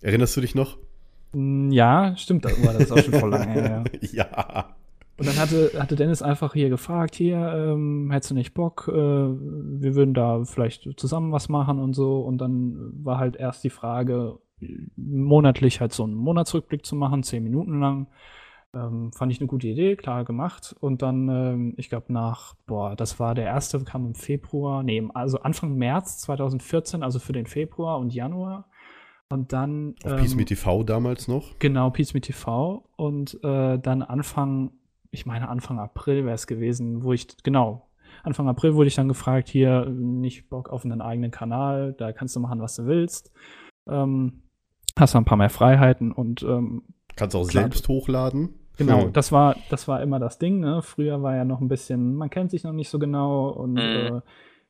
Erinnerst 0.00 0.36
du 0.36 0.40
dich 0.40 0.54
noch? 0.54 0.78
ja, 1.34 2.14
stimmt, 2.18 2.44
das 2.44 2.62
war 2.62 2.74
das 2.74 2.82
ist 2.82 2.92
auch 2.92 2.98
schon 2.98 3.14
voll 3.14 3.30
lange 3.30 3.52
her. 3.52 3.84
Ja. 4.00 4.10
ja. 4.12 4.76
Und 5.18 5.28
dann 5.28 5.36
hatte, 5.36 5.72
hatte 5.78 5.94
Dennis 5.94 6.22
einfach 6.22 6.54
hier 6.54 6.68
gefragt, 6.68 7.14
hier, 7.14 7.36
ähm, 7.36 8.10
hättest 8.10 8.30
du 8.30 8.34
nicht 8.34 8.54
Bock, 8.54 8.88
äh, 8.88 8.92
wir 8.92 9.94
würden 9.94 10.14
da 10.14 10.44
vielleicht 10.44 10.98
zusammen 10.98 11.32
was 11.32 11.48
machen 11.48 11.78
und 11.78 11.94
so. 11.94 12.20
Und 12.20 12.38
dann 12.38 12.92
war 13.04 13.18
halt 13.18 13.36
erst 13.36 13.62
die 13.62 13.70
Frage, 13.70 14.38
monatlich 14.96 15.80
halt 15.80 15.92
so 15.92 16.04
einen 16.04 16.14
Monatsrückblick 16.14 16.86
zu 16.86 16.96
machen, 16.96 17.22
zehn 17.22 17.42
Minuten 17.42 17.80
lang. 17.80 18.08
Ähm, 18.74 19.12
fand 19.12 19.30
ich 19.30 19.38
eine 19.38 19.48
gute 19.48 19.68
Idee, 19.68 19.96
klar 19.96 20.24
gemacht. 20.24 20.74
Und 20.80 21.02
dann, 21.02 21.28
ähm, 21.28 21.74
ich 21.76 21.90
glaube, 21.90 22.10
nach, 22.10 22.54
boah, 22.66 22.96
das 22.96 23.20
war 23.20 23.34
der 23.34 23.44
erste, 23.44 23.78
kam 23.84 24.06
im 24.06 24.14
Februar, 24.14 24.82
nee, 24.82 25.06
also 25.12 25.40
Anfang 25.40 25.76
März 25.76 26.20
2014, 26.20 27.02
also 27.02 27.18
für 27.18 27.34
den 27.34 27.46
Februar 27.46 27.98
und 27.98 28.14
Januar. 28.14 28.68
Und 29.28 29.52
dann. 29.52 29.94
Auf 30.04 30.12
ähm, 30.12 30.18
Peace 30.18 30.34
Me 30.34 30.44
TV 30.44 30.84
damals 30.84 31.28
noch. 31.28 31.58
Genau, 31.58 31.90
Peace 31.90 32.14
Me 32.14 32.20
TV. 32.20 32.88
Und 32.96 33.38
äh, 33.42 33.78
dann 33.78 34.02
Anfang, 34.02 34.72
ich 35.12 35.26
meine 35.26 35.48
Anfang 35.48 35.78
April 35.78 36.24
wäre 36.24 36.34
es 36.34 36.46
gewesen, 36.48 37.04
wo 37.04 37.12
ich, 37.12 37.28
genau, 37.44 37.88
Anfang 38.24 38.48
April 38.48 38.74
wurde 38.74 38.88
ich 38.88 38.94
dann 38.96 39.08
gefragt, 39.08 39.48
hier, 39.48 39.84
nicht 39.86 40.48
Bock 40.48 40.68
auf 40.70 40.84
einen 40.84 41.00
eigenen 41.00 41.30
Kanal, 41.30 41.92
da 41.92 42.12
kannst 42.12 42.34
du 42.34 42.40
machen, 42.40 42.60
was 42.60 42.74
du 42.76 42.86
willst. 42.86 43.30
Ähm, 43.88 44.42
hast 44.98 45.14
du 45.14 45.18
ein 45.18 45.24
paar 45.24 45.38
mehr 45.38 45.50
Freiheiten 45.50 46.10
und 46.12 46.42
ähm, 46.42 46.82
Kannst 47.14 47.36
auch 47.36 47.46
Klar. 47.46 47.64
selbst 47.64 47.88
hochladen. 47.88 48.54
Genau, 48.78 49.02
Hm. 49.04 49.12
das 49.12 49.32
war, 49.32 49.56
das 49.68 49.86
war 49.86 50.02
immer 50.02 50.18
das 50.18 50.38
Ding, 50.38 50.60
ne? 50.60 50.80
Früher 50.82 51.22
war 51.22 51.36
ja 51.36 51.44
noch 51.44 51.60
ein 51.60 51.68
bisschen, 51.68 52.14
man 52.14 52.30
kennt 52.30 52.50
sich 52.50 52.64
noch 52.64 52.72
nicht 52.72 52.88
so 52.88 52.98
genau 52.98 53.50
und 53.50 53.74
Mhm. 53.74 53.80
äh, 53.80 54.20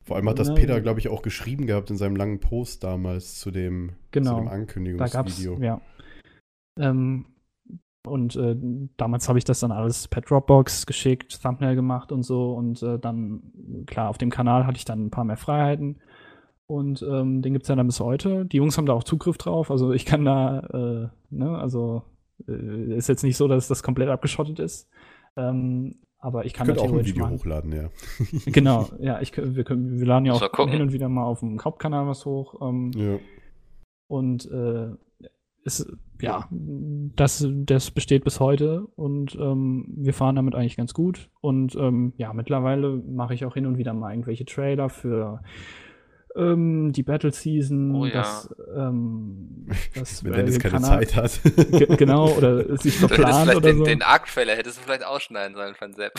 Vor 0.04 0.16
allem 0.16 0.28
hat 0.28 0.40
das 0.40 0.48
Ne? 0.48 0.54
Peter, 0.56 0.80
glaube 0.80 0.98
ich, 0.98 1.08
auch 1.08 1.22
geschrieben 1.22 1.66
gehabt 1.68 1.88
in 1.90 1.96
seinem 1.96 2.16
langen 2.16 2.40
Post 2.40 2.82
damals 2.82 3.38
zu 3.38 3.52
dem, 3.52 3.92
Genau. 4.10 4.30
zu 4.30 4.36
dem 4.36 4.44
da 4.46 4.50
gab's, 4.50 4.54
Ankündigungsvideo. 4.54 5.58
ja. 5.62 5.80
Ähm, 6.78 7.26
und 8.04 8.34
äh, 8.36 8.56
damals 8.96 9.28
habe 9.28 9.38
ich 9.38 9.44
das 9.44 9.60
dann 9.60 9.70
alles 9.70 10.08
per 10.08 10.22
Dropbox 10.22 10.86
geschickt, 10.86 11.40
Thumbnail 11.40 11.76
gemacht 11.76 12.10
und 12.10 12.24
so. 12.24 12.52
Und 12.52 12.82
äh, 12.82 12.98
dann, 12.98 13.84
klar, 13.86 14.08
auf 14.08 14.18
dem 14.18 14.30
Kanal 14.30 14.66
hatte 14.66 14.76
ich 14.76 14.84
dann 14.84 15.06
ein 15.06 15.10
paar 15.10 15.24
mehr 15.24 15.36
Freiheiten. 15.36 16.00
Und 16.66 17.02
ähm, 17.02 17.42
den 17.42 17.52
gibt 17.52 17.64
es 17.64 17.68
ja 17.68 17.76
dann 17.76 17.86
bis 17.86 18.00
heute. 18.00 18.44
Die 18.46 18.56
Jungs 18.56 18.76
haben 18.76 18.86
da 18.86 18.92
auch 18.92 19.04
Zugriff 19.04 19.38
drauf. 19.38 19.70
Also 19.70 19.92
ich 19.92 20.04
kann 20.04 20.24
da, 20.24 20.60
äh, 20.60 21.08
ne, 21.30 21.58
also 21.58 22.02
äh, 22.48 22.96
ist 22.96 23.08
jetzt 23.08 23.22
nicht 23.22 23.36
so, 23.36 23.46
dass 23.46 23.68
das 23.68 23.82
komplett 23.82 24.08
abgeschottet 24.08 24.58
ist. 24.58 24.88
Ähm, 25.36 25.96
aber 26.18 26.40
ich 26.40 26.48
Ich 26.48 26.54
kann 26.54 26.66
da 26.66 26.74
könnte 26.74 26.88
auch 26.88 26.98
ein 26.98 27.04
Video 27.04 27.24
mal. 27.24 27.32
hochladen, 27.32 27.72
ja. 27.72 27.90
Genau, 28.46 28.88
ja, 28.98 29.20
ich, 29.20 29.36
wir, 29.36 29.64
können, 29.64 30.00
wir 30.00 30.06
laden 30.06 30.26
ja 30.26 30.32
auch 30.32 30.68
hin 30.68 30.82
und 30.82 30.92
wieder 30.92 31.08
mal 31.08 31.24
auf 31.24 31.40
dem 31.40 31.62
Hauptkanal 31.62 32.06
was 32.06 32.24
hoch. 32.24 32.60
Ähm, 32.62 32.90
ja. 32.96 33.18
und 34.08 34.50
äh, 34.50 34.90
ist, 35.64 35.86
ja, 36.22 36.48
das, 36.50 37.46
das 37.50 37.90
besteht 37.90 38.24
bis 38.24 38.40
heute 38.40 38.86
und 38.96 39.34
ähm, 39.34 39.86
wir 39.96 40.14
fahren 40.14 40.36
damit 40.36 40.54
eigentlich 40.54 40.76
ganz 40.76 40.94
gut. 40.94 41.28
Und 41.40 41.74
ähm, 41.76 42.14
ja, 42.16 42.32
mittlerweile 42.32 42.90
mache 43.06 43.34
ich 43.34 43.44
auch 43.44 43.54
hin 43.54 43.66
und 43.66 43.76
wieder 43.76 43.92
mal 43.92 44.12
irgendwelche 44.12 44.44
Trailer 44.46 44.88
für 44.88 45.42
ähm, 46.34 46.92
die 46.92 47.02
Battle 47.02 47.30
Season, 47.32 47.94
Oh 47.94 48.06
ja. 48.06 48.12
das, 48.14 48.54
ähm, 48.74 49.66
das 49.94 50.24
Wenn 50.24 50.32
Dennis 50.32 50.58
keine 50.58 50.74
Kanal- 50.80 51.06
Zeit 51.06 51.16
hat. 51.16 51.40
Ge- 51.72 51.96
genau, 51.96 52.30
oder 52.30 52.74
sich 52.78 52.96
verplant 52.96 53.50
oder 53.54 53.60
den, 53.68 53.78
so. 53.78 53.84
den 53.84 54.00
Arc-Trailer 54.02 54.54
hättest 54.56 54.78
du 54.78 54.82
vielleicht 54.84 55.04
ausschneiden 55.04 55.54
sollen 55.54 55.74
von 55.74 55.92
Sepp. 55.92 56.12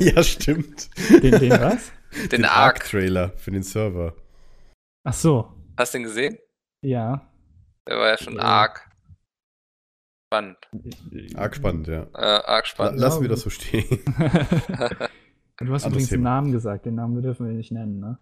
ja, 0.00 0.22
stimmt. 0.22 0.88
Den, 1.22 1.38
den 1.38 1.50
was? 1.52 1.92
den 2.32 2.44
Arc. 2.44 2.76
Arc-Trailer 2.80 3.30
für 3.36 3.50
den 3.50 3.62
Server. 3.62 4.14
Ach 5.04 5.12
so, 5.12 5.48
Hast 5.76 5.92
du 5.94 5.98
den 5.98 6.04
gesehen? 6.04 6.38
ja. 6.82 7.28
Der 7.88 7.98
war 7.98 8.08
ja 8.08 8.18
schon 8.18 8.36
Ja. 8.36 8.42
arg 8.42 8.90
spannend. 10.26 10.58
Arg 11.36 11.54
spannend, 11.56 11.86
ja. 11.86 12.06
Äh, 12.14 12.42
arg 12.44 12.66
spannend. 12.66 12.98
lassen 13.00 13.22
wir 13.22 13.28
das 13.28 13.42
so 13.42 13.50
stehen. 13.50 13.86
du 15.58 15.72
hast 15.72 15.84
Anderes 15.84 15.84
übrigens 15.86 16.08
den. 16.08 16.22
Namen 16.22 16.52
gesagt, 16.52 16.86
den 16.86 16.94
Namen 16.96 17.22
dürfen 17.22 17.46
wir 17.46 17.54
nicht 17.54 17.70
nennen, 17.72 18.00
ne? 18.00 18.18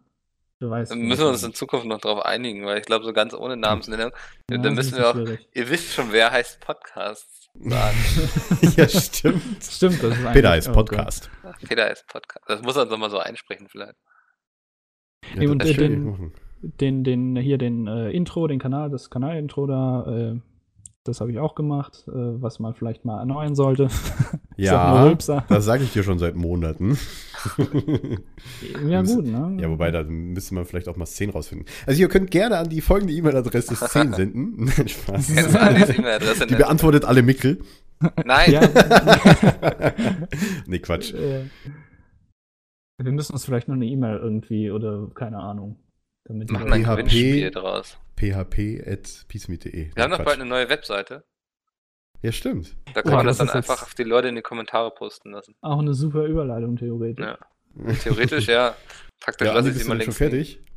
Du 0.61 0.71
weißt. 0.71 0.93
Dann 0.93 1.01
müssen 1.01 1.23
wir 1.23 1.29
uns 1.29 1.43
in 1.43 1.55
Zukunft 1.55 1.87
noch 1.87 2.01
drauf 2.01 2.25
einigen, 2.25 2.65
weil 2.67 2.79
ich 2.79 2.85
glaube, 2.85 3.05
so 3.05 3.13
ganz 3.13 3.35
ohne 3.35 3.57
Namensnennung, 3.57 4.13
Ja, 4.49 4.59
dann 4.59 4.75
müssen 4.75 4.97
wir 4.97 5.09
auch, 5.09 5.15
schwierig. 5.15 5.49
ihr 5.53 5.69
wisst 5.71 5.93
schon, 5.93 6.13
wer 6.13 6.31
heißt 6.31 6.61
Podcasts 6.61 7.51
sagen. 7.55 7.97
ja, 8.77 8.89
stimmt. 8.89 9.43
Stimmt, 9.63 10.03
das 10.03 10.13
ist 10.13 10.19
eigentlich- 10.21 10.33
Peter 10.33 10.51
heißt 10.51 10.69
oh. 10.69 10.73
Podcast. 10.73 11.31
Peter 11.67 11.85
heißt 11.85 12.07
Podcast. 12.07 12.45
Das 12.49 12.63
muss 12.63 12.77
er 12.77 12.83
uns 12.83 12.91
nochmal 12.91 13.11
so 13.11 13.19
einsprechen 13.19 13.69
vielleicht. 13.69 13.97
Nee, 15.35 15.47
und, 15.49 15.59
das 15.59 15.69
äh, 15.69 15.73
ich 15.73 15.77
den-. 15.79 16.33
Den, 16.63 17.05
den, 17.05 17.37
hier 17.37 17.59
den 17.59 17.87
äh, 17.87 18.11
Intro, 18.11 18.47
den 18.47 18.59
Kanal, 18.59 18.91
das 18.91 19.11
Kanalintro 19.11 19.67
da, 19.67 20.07
äh, 20.33 20.41
das 21.05 21.21
habe 21.21 21.33
ich 21.33 21.39
auch 21.39 21.55
gemacht, 21.57 22.05
äh, 22.09 22.13
was 22.15 22.61
man 22.61 22.75
vielleicht 22.75 23.05
mal 23.05 23.19
erneuern 23.19 23.55
sollte. 23.55 23.89
Ja, 24.59 25.13
das 25.15 25.65
sage 25.65 25.83
ich 25.83 25.93
dir 25.95 26.03
schon 26.05 26.19
seit 26.19 26.37
Monaten. 26.37 26.97
ja, 28.87 29.03
gut, 29.03 29.25
ne? 29.27 29.57
Ja, 29.61 29.71
wobei, 29.71 29.91
da 29.91 30.05
müsste 30.05 30.55
man 30.55 30.67
vielleicht 30.67 30.89
auch 30.89 30.97
mal 30.97 31.07
Szenen 31.07 31.33
rausfinden. 31.33 31.67
Also 31.87 32.01
ihr 32.01 32.09
könnt 32.09 32.31
gerne 32.31 32.59
an 32.59 32.69
die 32.69 32.83
folgende 32.83 33.15
E-Mail-Adresse 33.15 33.75
Szenen 33.75 34.13
senden. 34.15 34.65
Nein, 34.67 34.87
Spaß. 34.87 35.27
Die 36.49 36.55
beantwortet 36.55 37.07
alle 37.07 37.23
Mickel. 37.23 37.59
Nein, 38.25 38.53
Ja, 38.53 38.61
nee, 40.67 40.79
Quatsch. 40.79 41.15
wir 41.15 41.49
müssen 43.13 43.33
uns 43.33 43.45
vielleicht 43.45 43.69
noch 43.69 43.75
eine 43.75 43.87
E-Mail 43.87 44.19
irgendwie 44.19 44.71
oder 44.71 45.09
keine 45.15 45.39
Ahnung. 45.39 45.79
Damit 46.25 46.51
machen 46.51 46.69
Leute- 46.69 46.75
ein 46.75 46.83
PHP. 46.85 46.97
Gewinnspiel 46.97 47.51
draus. 47.51 47.99
php.peacemeet.de. 48.17 49.95
Wir 49.95 50.03
haben 50.03 50.11
doch 50.11 50.25
bald 50.25 50.41
eine 50.41 50.49
neue 50.49 50.69
Webseite. 50.69 51.25
Ja, 52.23 52.31
stimmt. 52.31 52.77
Da 52.95 53.03
kann 53.03 53.15
Oh, 53.15 53.17
man 53.17 53.27
das 53.27 53.39
das 53.39 53.49
dann 53.49 53.57
einfach 53.57 53.83
auf 53.83 53.95
die 53.95 54.05
Leute 54.05 54.29
in 54.29 54.37
die 54.37 54.43
Kommentare 54.43 54.93
posten 54.93 55.33
lassen. 55.33 55.57
Auch 55.61 55.81
eine 55.81 55.93
super 55.95 56.25
Überleitung 56.25 56.77
theoretisch. 56.77 57.25
Ja. 57.25 57.39
Theoretisch, 58.05 58.47
ja. 58.47 58.77
Praktisch 59.21 59.49
Ja, 59.49 59.55
lasse 59.55 59.69
ich 59.71 59.75
bist 59.75 59.79
sie 59.79 59.85
du 59.85 59.89
mal 59.89 59.99
denn 59.99 60.13
schon 60.13 60.27
links 60.29 60.35
liegen. 60.47 60.57
fertig? 60.61 60.73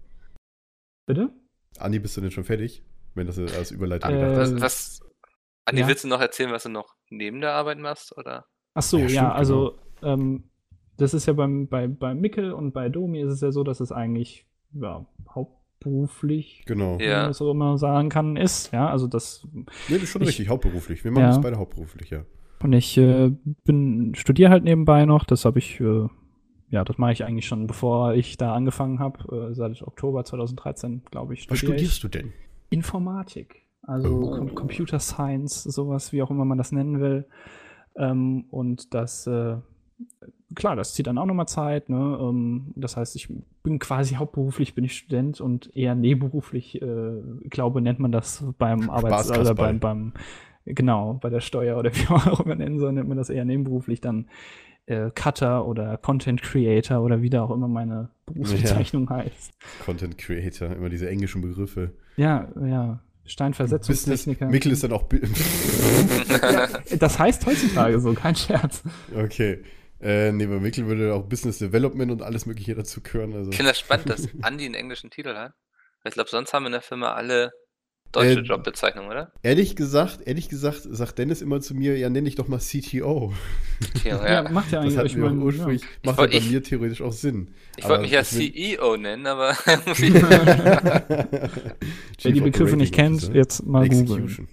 Bitte? 1.06 1.30
Andi, 1.78 2.00
bist 2.00 2.18
du 2.18 2.22
denn 2.22 2.32
schon 2.32 2.46
fertig? 2.46 2.84
Wenn 3.14 3.28
das 3.28 3.38
als 3.38 3.70
Überleitung 3.72 4.12
Äh, 4.12 4.14
gedacht 4.16 4.42
ist. 4.48 4.54
Was, 4.56 4.62
was, 4.62 5.02
Andi, 5.66 5.82
ja. 5.82 5.88
willst 5.88 6.04
du 6.04 6.08
noch 6.08 6.22
erzählen, 6.22 6.52
was 6.52 6.64
du 6.64 6.70
noch 6.70 6.96
neben 7.10 7.42
der 7.42 7.54
Arbeit 7.54 7.78
machst? 7.78 8.18
Oder? 8.18 8.48
Ach 8.74 8.82
so, 8.82 8.98
Ja, 8.98 9.04
ja, 9.04 9.10
stimmt, 9.10 9.32
also 9.34 9.78
ähm, 10.02 10.50
das 10.98 11.14
ist 11.14 11.28
ja 11.28 11.34
beim, 11.34 11.68
bei, 11.68 11.88
bei 11.88 12.16
Mickel 12.16 12.54
und 12.54 12.72
bei 12.74 12.90
Domi 12.90 13.22
ist 13.22 13.32
es 13.32 13.42
ja 13.42 13.52
so, 13.52 13.64
dass 13.64 13.80
es 13.82 13.92
eigentlich 13.92 14.48
ja, 14.80 15.06
hauptberuflich, 15.34 16.64
Genau. 16.66 17.00
wie 17.00 17.06
Ja. 17.06 17.20
man 17.22 17.28
das 17.30 17.42
auch 17.42 17.52
immer 17.52 17.78
sagen 17.78 18.10
kann, 18.10 18.38
ist. 18.38 18.72
Ja, 18.74 18.90
also 18.90 19.08
das 19.08 19.48
Nee, 19.54 19.66
das 19.96 20.04
ist 20.04 20.10
schon 20.10 20.22
Ich- 20.24 20.30
richtig, 20.30 20.50
hauptberuflich. 20.50 21.04
Wir 21.04 21.12
machen 21.12 21.24
Ja. 21.24 21.28
das 21.30 21.42
beide 21.42 21.58
hauptberuflich, 21.58 22.10
ja. 22.10 22.24
Und 22.64 22.74
ich 22.74 22.98
äh, 22.98 23.32
bin 23.66 24.16
studiere 24.16 24.50
halt 24.50 24.64
nebenbei 24.64 25.06
noch. 25.06 25.24
Das 25.26 25.46
habe 25.46 25.60
ich, 25.60 25.80
äh, 25.80 26.08
ja, 26.70 26.84
das 26.84 26.98
mache 26.98 27.12
ich 27.12 27.24
eigentlich 27.24 27.46
schon, 27.46 27.68
bevor 27.68 28.14
ich 28.14 28.38
da 28.38 28.54
angefangen 28.56 29.00
habe. 29.00 29.50
Äh, 29.50 29.54
seit 29.54 29.82
Oktober 29.84 30.24
2013, 30.24 31.04
glaube 31.12 31.34
ich, 31.34 31.50
Was 31.50 31.60
studierst 31.60 31.96
ich 31.96 32.00
du 32.02 32.08
denn? 32.08 32.34
Informatik. 32.70 33.64
Also 33.84 34.10
Oh. 34.10 34.32
Com 34.32 34.56
Computer 34.56 35.00
Science, 35.00 35.64
sowas, 35.64 36.12
wie 36.12 36.24
auch 36.24 36.32
immer 36.32 36.46
man 36.46 36.58
das 36.58 36.72
nennen 36.72 37.00
will. 37.00 37.28
Ähm, 37.98 38.46
und 38.50 38.94
das, 38.96 39.28
äh, 39.28 39.58
klar, 40.56 40.76
das 40.76 40.94
zieht 40.94 41.08
dann 41.08 41.18
auch 41.18 41.26
nochmal 41.26 41.48
Zeit. 41.48 41.90
Ne? 41.90 42.18
Ähm, 42.20 42.74
das 42.76 42.98
heißt, 42.98 43.16
ich 43.16 43.30
bin 43.64 43.80
quasi 43.80 44.16
hauptberuflich 44.16 44.76
bin 44.76 44.84
ich 44.84 44.98
Student 44.98 45.42
und 45.42 45.76
eher 45.76 45.96
nebenberuflich, 45.96 46.82
äh, 46.82 47.22
glaube, 47.50 47.82
nennt 47.82 48.00
man 48.00 48.12
das 48.12 48.46
beim 48.58 48.90
Arbeits- 48.90 49.32
oder 49.32 49.54
beim, 49.54 49.80
beim 49.80 50.14
Genau, 50.66 51.14
bei 51.22 51.30
der 51.30 51.42
Steuer 51.42 51.78
oder 51.78 51.92
wie 51.96 52.12
man 52.12 52.22
auch 52.28 52.40
immer 52.40 52.56
nennen 52.56 52.80
soll, 52.80 52.92
nennt 52.94 53.08
man 53.08 53.18
das 53.18 53.30
eher 53.30 53.46
nebenberuflich 53.46 54.02
dann 54.02 54.28
äh, 54.88 55.12
Cutter 55.14 55.66
oder 55.66 55.98
Content 55.98 56.42
Creator 56.42 57.02
oder 57.02 57.22
wie 57.22 57.30
da 57.30 57.44
auch 57.44 57.52
immer 57.52 57.68
meine 57.68 58.10
Berufsbezeichnung 58.26 59.10
heißt. 59.12 59.54
Content 59.86 60.18
Creator, 60.18 60.76
immer 60.76 60.90
diese 60.90 61.10
englischen 61.10 61.42
Begriffe. 61.42 61.92
Ja, 62.18 62.48
ja. 62.62 63.00
Steinversetzungstechniker. 63.28 64.48
Mikkel 64.48 64.72
ist 64.72 64.84
dann 64.84 64.92
auch. 64.92 65.06
Ja, 65.10 66.68
das 67.00 67.18
heißt 67.18 67.44
heutzutage 67.48 68.00
so, 68.00 68.14
kein 68.14 68.36
Scherz. 68.36 68.84
okay. 69.16 69.64
Äh, 70.02 70.32
nee, 70.32 70.46
bei 70.46 70.60
Mikkel 70.60 70.86
würde 70.88 71.14
auch 71.14 71.24
Business 71.24 71.58
Development 71.60 72.12
und 72.12 72.22
alles 72.22 72.46
Mögliche 72.46 72.76
dazu 72.76 73.02
gehören. 73.02 73.34
Also. 73.34 73.52
Ich 73.52 73.58
finde 73.58 73.72
das 73.72 73.80
spannend, 73.80 74.10
dass 74.10 74.28
Andi 74.42 74.66
einen 74.66 74.76
englischen 74.76 75.10
Titel 75.10 75.34
hat. 75.36 75.54
Ich 76.04 76.14
glaube, 76.14 76.30
sonst 76.30 76.54
haben 76.54 76.64
wir 76.64 76.68
in 76.68 76.74
der 76.74 76.82
Firma 76.82 77.14
alle 77.14 77.52
deutsche 78.12 78.40
Äh, 78.42 78.44
Jobbezeichnungen, 78.44 79.10
oder? 79.10 79.32
Ehrlich 79.42 79.76
gesagt, 79.76 80.20
ehrlich 80.26 80.48
gesagt, 80.48 80.82
sagt 80.84 81.18
Dennis 81.18 81.42
immer 81.42 81.60
zu 81.62 81.74
mir, 81.76 81.98
ja, 81.98 82.10
nenn 82.10 82.26
dich 82.26 82.36
doch 82.36 82.48
mal 82.48 82.60
CTO. 82.60 83.34
Okay, 83.96 84.10
Ja, 84.10 84.44
ja. 84.44 84.50
macht 84.52 84.72
ja 84.72 84.78
Das 84.80 84.84
eigentlich. 84.86 84.98
hat 84.98 85.06
ich 85.08 85.16
mir 85.18 85.32
ursprünglich, 85.32 85.82
macht 86.04 86.18
ja 86.18 86.18
wollt- 86.24 86.32
bei 86.32 86.38
ich- 86.38 86.52
mir 86.52 86.62
theoretisch 86.64 87.02
auch 87.02 87.12
Sinn. 87.12 87.56
Ich 87.78 87.84
wollte 87.90 88.04
mich 88.04 88.12
ja 88.12 88.22
ich 88.22 88.28
CEO 88.28 88.96
nennen, 88.98 89.26
aber 89.26 89.56
irgendwie. 89.66 90.14
Wer 92.24 92.32
die 92.32 92.42
Begriffe 92.42 92.78
nicht 92.78 92.94
kennt, 92.94 93.34
jetzt 93.34 93.66
mal 93.66 93.88
googeln. 93.90 94.48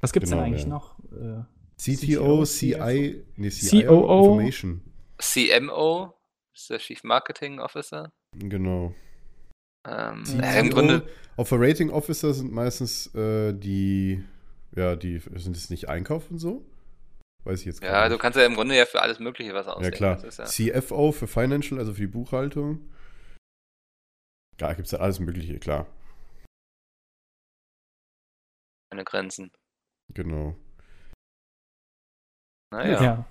Was 0.00 0.12
gibt's 0.12 0.30
Genau, 0.30 0.42
denn 0.42 0.52
eigentlich 0.52 0.64
ja. 0.64 0.68
noch? 0.68 0.98
Äh, 1.12 1.44
CTO, 1.82 2.44
CI, 2.44 3.24
nee, 3.36 3.50
CIO, 3.50 4.02
COO. 4.02 4.24
Information. 4.24 4.82
CMO 5.18 6.14
ist 6.54 6.70
der 6.70 6.78
Chief 6.78 7.02
Marketing 7.02 7.58
Officer. 7.58 8.12
Genau. 8.36 8.94
Ähm, 9.88 10.22
CTO, 10.22 10.36
ja, 10.42 10.60
Im 10.60 10.70
Grunde, 10.70 11.08
Operating 11.36 11.90
Officer 11.90 12.34
sind 12.34 12.52
meistens 12.52 13.12
äh, 13.14 13.52
die, 13.52 14.22
ja, 14.76 14.94
die 14.94 15.18
sind 15.18 15.56
es 15.56 15.70
nicht 15.70 15.88
Einkauf 15.88 16.30
und 16.30 16.38
so? 16.38 16.64
Weiß 17.44 17.60
ich 17.60 17.66
jetzt 17.66 17.80
gar 17.80 17.92
ja, 17.92 18.08
nicht. 18.08 18.14
du 18.14 18.18
kannst 18.22 18.38
ja 18.38 18.46
im 18.46 18.54
Grunde 18.54 18.76
ja 18.76 18.86
für 18.86 19.02
alles 19.02 19.18
Mögliche 19.18 19.52
was 19.52 19.66
Ja, 19.66 19.72
ausdenken. 19.72 19.96
klar. 19.96 20.14
Das 20.22 20.38
ist 20.38 20.58
ja, 20.58 20.80
CFO 20.80 21.10
für 21.10 21.26
Financial, 21.26 21.80
also 21.80 21.94
für 21.94 22.02
die 22.02 22.06
Buchhaltung. 22.06 22.88
Ja, 24.60 24.72
gibt 24.74 24.86
es 24.86 24.92
ja 24.92 25.00
alles 25.00 25.18
Mögliche, 25.18 25.58
klar. 25.58 25.86
keine 28.92 29.04
Grenzen. 29.04 29.50
Genau. 30.12 30.54
Naja. 32.72 33.02
ja. 33.02 33.24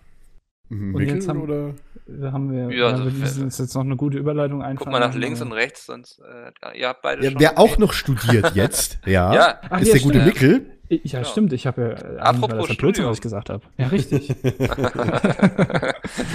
Mikkel 0.69 1.15
jetzt 1.15 1.27
haben- 1.27 1.41
oder? 1.41 1.73
da 2.07 2.31
haben 2.31 2.49
wir, 2.51 2.73
Ja, 2.75 2.85
ja, 2.85 2.91
also 2.93 3.05
wir 3.05 3.11
müssen 3.11 3.43
uns 3.43 3.57
jetzt 3.57 3.73
noch 3.75 3.81
eine 3.83 3.97
gute 3.97 4.17
Überleitung 4.17 4.61
einfallen. 4.61 4.77
Guck 4.77 4.87
mal 4.91 4.99
nach 4.99 5.13
links 5.13 5.41
und 5.41 5.51
rechts, 5.51 5.85
sonst 5.85 6.19
äh, 6.19 6.51
ja, 6.63 6.71
ihr 6.73 6.87
habt 6.87 7.01
beide 7.01 7.23
Ja, 7.25 7.31
schon. 7.31 7.39
wer 7.41 7.59
auch 7.59 7.77
noch 7.77 7.91
studiert 7.93 8.51
jetzt, 8.55 8.99
ja, 9.05 9.33
Ja, 9.33 9.59
Ach, 9.69 9.81
ist 9.81 9.87
ja, 9.89 9.93
der 9.95 10.01
gute 10.03 10.21
stimmt. 10.21 10.25
Mikkel. 10.25 10.77
Ja, 10.89 11.19
Genau. 11.19 11.23
stimmt. 11.29 11.53
Ich 11.53 11.67
habe 11.67 11.81
ja. 11.81 12.15
äh, 12.15 12.19
Apropos 12.19 12.67
das 12.67 12.77
Blödsinn, 12.77 13.05
was 13.05 13.17
ich 13.17 13.21
gesagt 13.21 13.49
habe. 13.49 13.63
Ja, 13.77 13.87
richtig. 13.87 14.27
das 14.41 14.43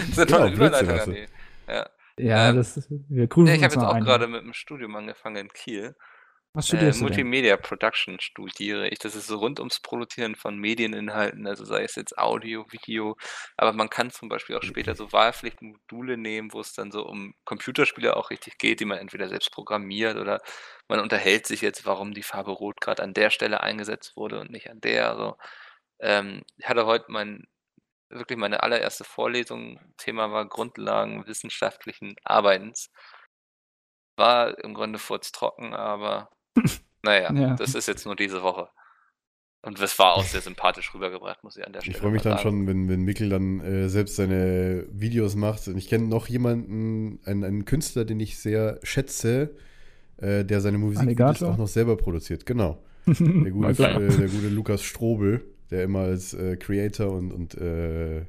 ist 0.08 0.18
eine 0.18 0.26
tolle 0.26 0.50
Blödsinn 0.50 0.86
Überleitung. 0.86 1.14
Andi. 1.14 1.26
Ja. 1.68 1.86
ja, 2.18 2.48
Ähm, 2.50 2.56
das 2.56 2.76
ist, 2.76 2.88
wir 2.90 3.26
grüßen 3.26 3.48
Ja, 3.48 3.54
ich 3.54 3.62
habe 3.64 3.74
jetzt 3.74 3.82
auch 3.84 3.94
ein. 3.94 4.04
gerade 4.04 4.26
mit 4.28 4.42
dem 4.42 4.52
Studium 4.52 4.94
angefangen 4.96 5.36
in 5.36 5.48
Kiel. 5.48 5.94
Was 6.56 6.68
Äh, 6.68 6.68
studierst 6.68 7.02
du 7.02 7.08
denn? 7.10 7.26
Multimedia 7.26 7.58
Production 7.58 8.18
studiere 8.18 8.88
ich. 8.88 8.98
Das 8.98 9.14
ist 9.14 9.26
so 9.26 9.36
rund 9.36 9.60
ums 9.60 9.78
Produzieren 9.80 10.36
von 10.36 10.58
Medieninhalten, 10.58 11.46
also 11.46 11.66
sei 11.66 11.82
es 11.84 11.96
jetzt 11.96 12.16
Audio, 12.16 12.64
Video, 12.72 13.18
aber 13.58 13.74
man 13.74 13.90
kann 13.90 14.10
zum 14.10 14.30
Beispiel 14.30 14.56
auch 14.56 14.62
später 14.62 14.94
so 14.94 15.12
Wahlpflichtmodule 15.12 16.16
nehmen, 16.16 16.54
wo 16.54 16.60
es 16.60 16.72
dann 16.72 16.90
so 16.90 17.04
um 17.06 17.34
Computerspiele 17.44 18.16
auch 18.16 18.30
richtig 18.30 18.56
geht, 18.56 18.80
die 18.80 18.86
man 18.86 18.96
entweder 18.96 19.28
selbst 19.28 19.52
programmiert 19.52 20.16
oder 20.16 20.40
man 20.88 21.00
unterhält 21.00 21.46
sich 21.46 21.60
jetzt, 21.60 21.84
warum 21.84 22.14
die 22.14 22.22
Farbe 22.22 22.52
Rot 22.52 22.80
gerade 22.80 23.02
an 23.02 23.12
der 23.12 23.28
Stelle 23.28 23.60
eingesetzt 23.62 24.16
wurde 24.16 24.40
und 24.40 24.50
nicht 24.50 24.70
an 24.70 24.80
der. 24.80 25.14
So. 25.16 25.36
Ähm, 26.00 26.42
ich 26.56 26.66
hatte 26.68 26.86
heute 26.86 27.06
mein, 27.08 27.46
wirklich 28.08 28.38
meine 28.38 28.62
allererste 28.62 29.04
Vorlesung. 29.04 29.78
Thema 29.98 30.32
war 30.32 30.48
Grundlagen 30.48 31.26
wissenschaftlichen 31.26 32.16
Arbeitens. 32.24 32.90
War 34.16 34.58
im 34.64 34.72
Grunde 34.74 34.98
furztrocken, 34.98 35.74
aber 35.74 36.30
naja, 37.02 37.32
Ja. 37.32 37.54
das 37.56 37.74
ist 37.74 37.88
jetzt 37.88 38.04
nur 38.06 38.16
diese 38.16 38.42
Woche. 38.42 38.68
Und 39.62 39.80
das 39.80 39.98
war 39.98 40.14
auch 40.14 40.22
sehr 40.22 40.40
sympathisch 40.42 40.94
rübergebracht, 40.94 41.42
muss 41.42 41.56
ich 41.56 41.66
an 41.66 41.72
der 41.72 41.80
Stelle 41.80 41.96
Ich 41.96 42.00
freue 42.00 42.12
mich 42.12 42.22
dann 42.22 42.34
sagen. 42.34 42.42
schon, 42.42 42.66
wenn, 42.68 42.88
wenn 42.88 43.00
Mikkel 43.02 43.28
dann 43.30 43.60
äh, 43.60 43.88
selbst 43.88 44.14
seine 44.14 44.86
Videos 44.92 45.34
macht. 45.34 45.66
Und 45.66 45.76
ich 45.76 45.88
kenne 45.88 46.06
noch 46.06 46.28
jemanden, 46.28 47.18
einen, 47.24 47.42
einen 47.42 47.64
Künstler, 47.64 48.04
den 48.04 48.20
ich 48.20 48.38
sehr 48.38 48.78
schätze, 48.84 49.56
äh, 50.18 50.44
der 50.44 50.60
seine 50.60 50.78
Musik 50.78 51.20
auch 51.20 51.56
noch 51.56 51.66
selber 51.66 51.96
produziert. 51.96 52.46
Genau. 52.46 52.82
Der 53.06 53.50
gute, 53.52 53.68
äh, 53.88 54.08
der 54.16 54.28
gute 54.28 54.48
Lukas 54.48 54.82
Strobel, 54.82 55.44
der 55.70 55.84
immer 55.84 56.00
als 56.00 56.34
äh, 56.34 56.56
Creator 56.56 57.10
und, 57.12 57.30
und 57.32 57.54
äh, 57.54 58.24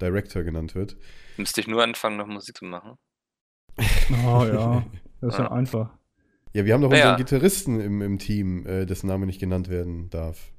Director 0.00 0.42
genannt 0.44 0.74
wird. 0.76 0.96
Müsste 1.36 1.60
ich 1.60 1.66
nur 1.66 1.82
anfangen, 1.82 2.16
noch 2.16 2.26
Musik 2.28 2.56
zu 2.56 2.64
machen. 2.64 2.96
Oh 4.24 4.44
ja, 4.44 4.84
das 5.20 5.34
ist 5.34 5.38
ja 5.38 5.44
Ja. 5.46 5.50
einfach. 5.52 5.90
Ja, 6.52 6.64
wir 6.64 6.74
haben 6.74 6.82
doch 6.82 6.90
Naja. 6.90 7.12
unseren 7.12 7.24
Gitarristen 7.24 7.80
im, 7.80 8.02
im 8.02 8.18
Team, 8.18 8.66
äh, 8.66 8.84
dessen 8.86 9.06
Name 9.06 9.26
nicht 9.26 9.40
genannt 9.40 9.68
werden 9.68 10.10
darf. 10.10 10.50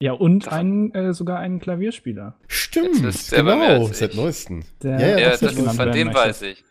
Ja, 0.00 0.12
und 0.12 0.48
einen, 0.48 0.94
äh, 0.94 1.12
sogar 1.12 1.38
einen 1.40 1.58
Klavierspieler. 1.58 2.38
Stimmt, 2.46 3.00
Jetzt 3.02 3.04
ist 3.04 3.32
der 3.32 3.42
bei 3.42 3.54
genau, 3.54 3.86
seit 3.88 4.10
ich. 4.12 4.16
neuestem. 4.16 4.64
Der 4.82 4.92
Ja, 5.00 5.08
ja, 5.08 5.18
Ja, 5.18 5.30
das 5.30 5.40
das, 5.40 5.52
ist 5.56 5.76
von 5.76 5.92
dem 5.92 6.14
weiß 6.14 6.42
ich. 6.42 6.64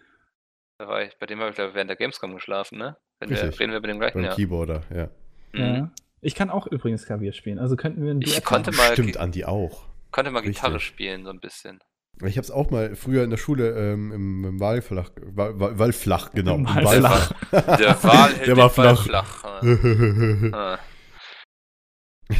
Da 0.79 0.87
war 0.87 1.03
ich. 1.03 1.17
Bei 1.19 1.25
dem 1.25 1.39
habe 1.39 1.49
ich 1.49 1.55
glaube 1.55 1.73
während 1.73 1.89
der 1.89 1.97
Gamescom 1.97 2.33
geschlafen, 2.33 2.77
ne? 2.77 2.95
Wenn 3.19 3.29
Richtig. 3.29 3.59
reden 3.59 3.71
wir 3.71 3.79
über 3.79 3.87
den 3.87 3.99
gleichen, 3.99 4.19
Beim 4.19 4.25
ja. 4.25 4.35
Keyboarder, 4.35 4.83
ja. 4.93 5.09
Mhm. 5.53 5.75
Ja. 5.75 5.91
Ich 6.21 6.35
kann 6.35 6.49
auch 6.49 6.67
übrigens 6.67 7.05
Klavier 7.05 7.33
spielen, 7.33 7.59
also 7.59 7.75
könnten 7.75 8.03
wir 8.03 8.11
ein 8.11 8.21
Ich 8.21 8.31
Duett 8.31 8.45
konnte 8.45 8.71
machen. 8.71 8.87
mal, 8.87 8.93
Stimmt, 8.93 9.17
Andi 9.17 9.43
auch. 9.45 9.83
konnte 10.11 10.31
mal 10.31 10.41
Gitarre 10.41 10.75
Richtig. 10.75 10.87
spielen, 10.87 11.23
so 11.25 11.29
ein 11.31 11.39
bisschen. 11.39 11.79
Ich 12.23 12.35
habe 12.37 12.43
es 12.45 12.51
auch 12.51 12.71
mal 12.71 12.95
früher 12.95 13.23
in 13.23 13.29
der 13.29 13.37
Schule 13.37 13.69
ähm, 13.93 14.11
im, 14.11 14.43
im 14.45 14.59
Wahlflach, 14.59 15.11
Wa- 15.21 15.59
Wa- 15.59 15.77
Wallflach, 15.77 16.31
genau. 16.31 16.55
Im 16.55 16.65
im 16.65 16.75
Wahlflach. 16.75 17.31
Der 17.51 18.03
Wal 18.03 18.33
hält 18.33 18.47
Der 18.47 18.57
war 18.57 18.69
flach. 18.71 19.03
flach. 19.03 19.43
Wallflach. 19.43 20.79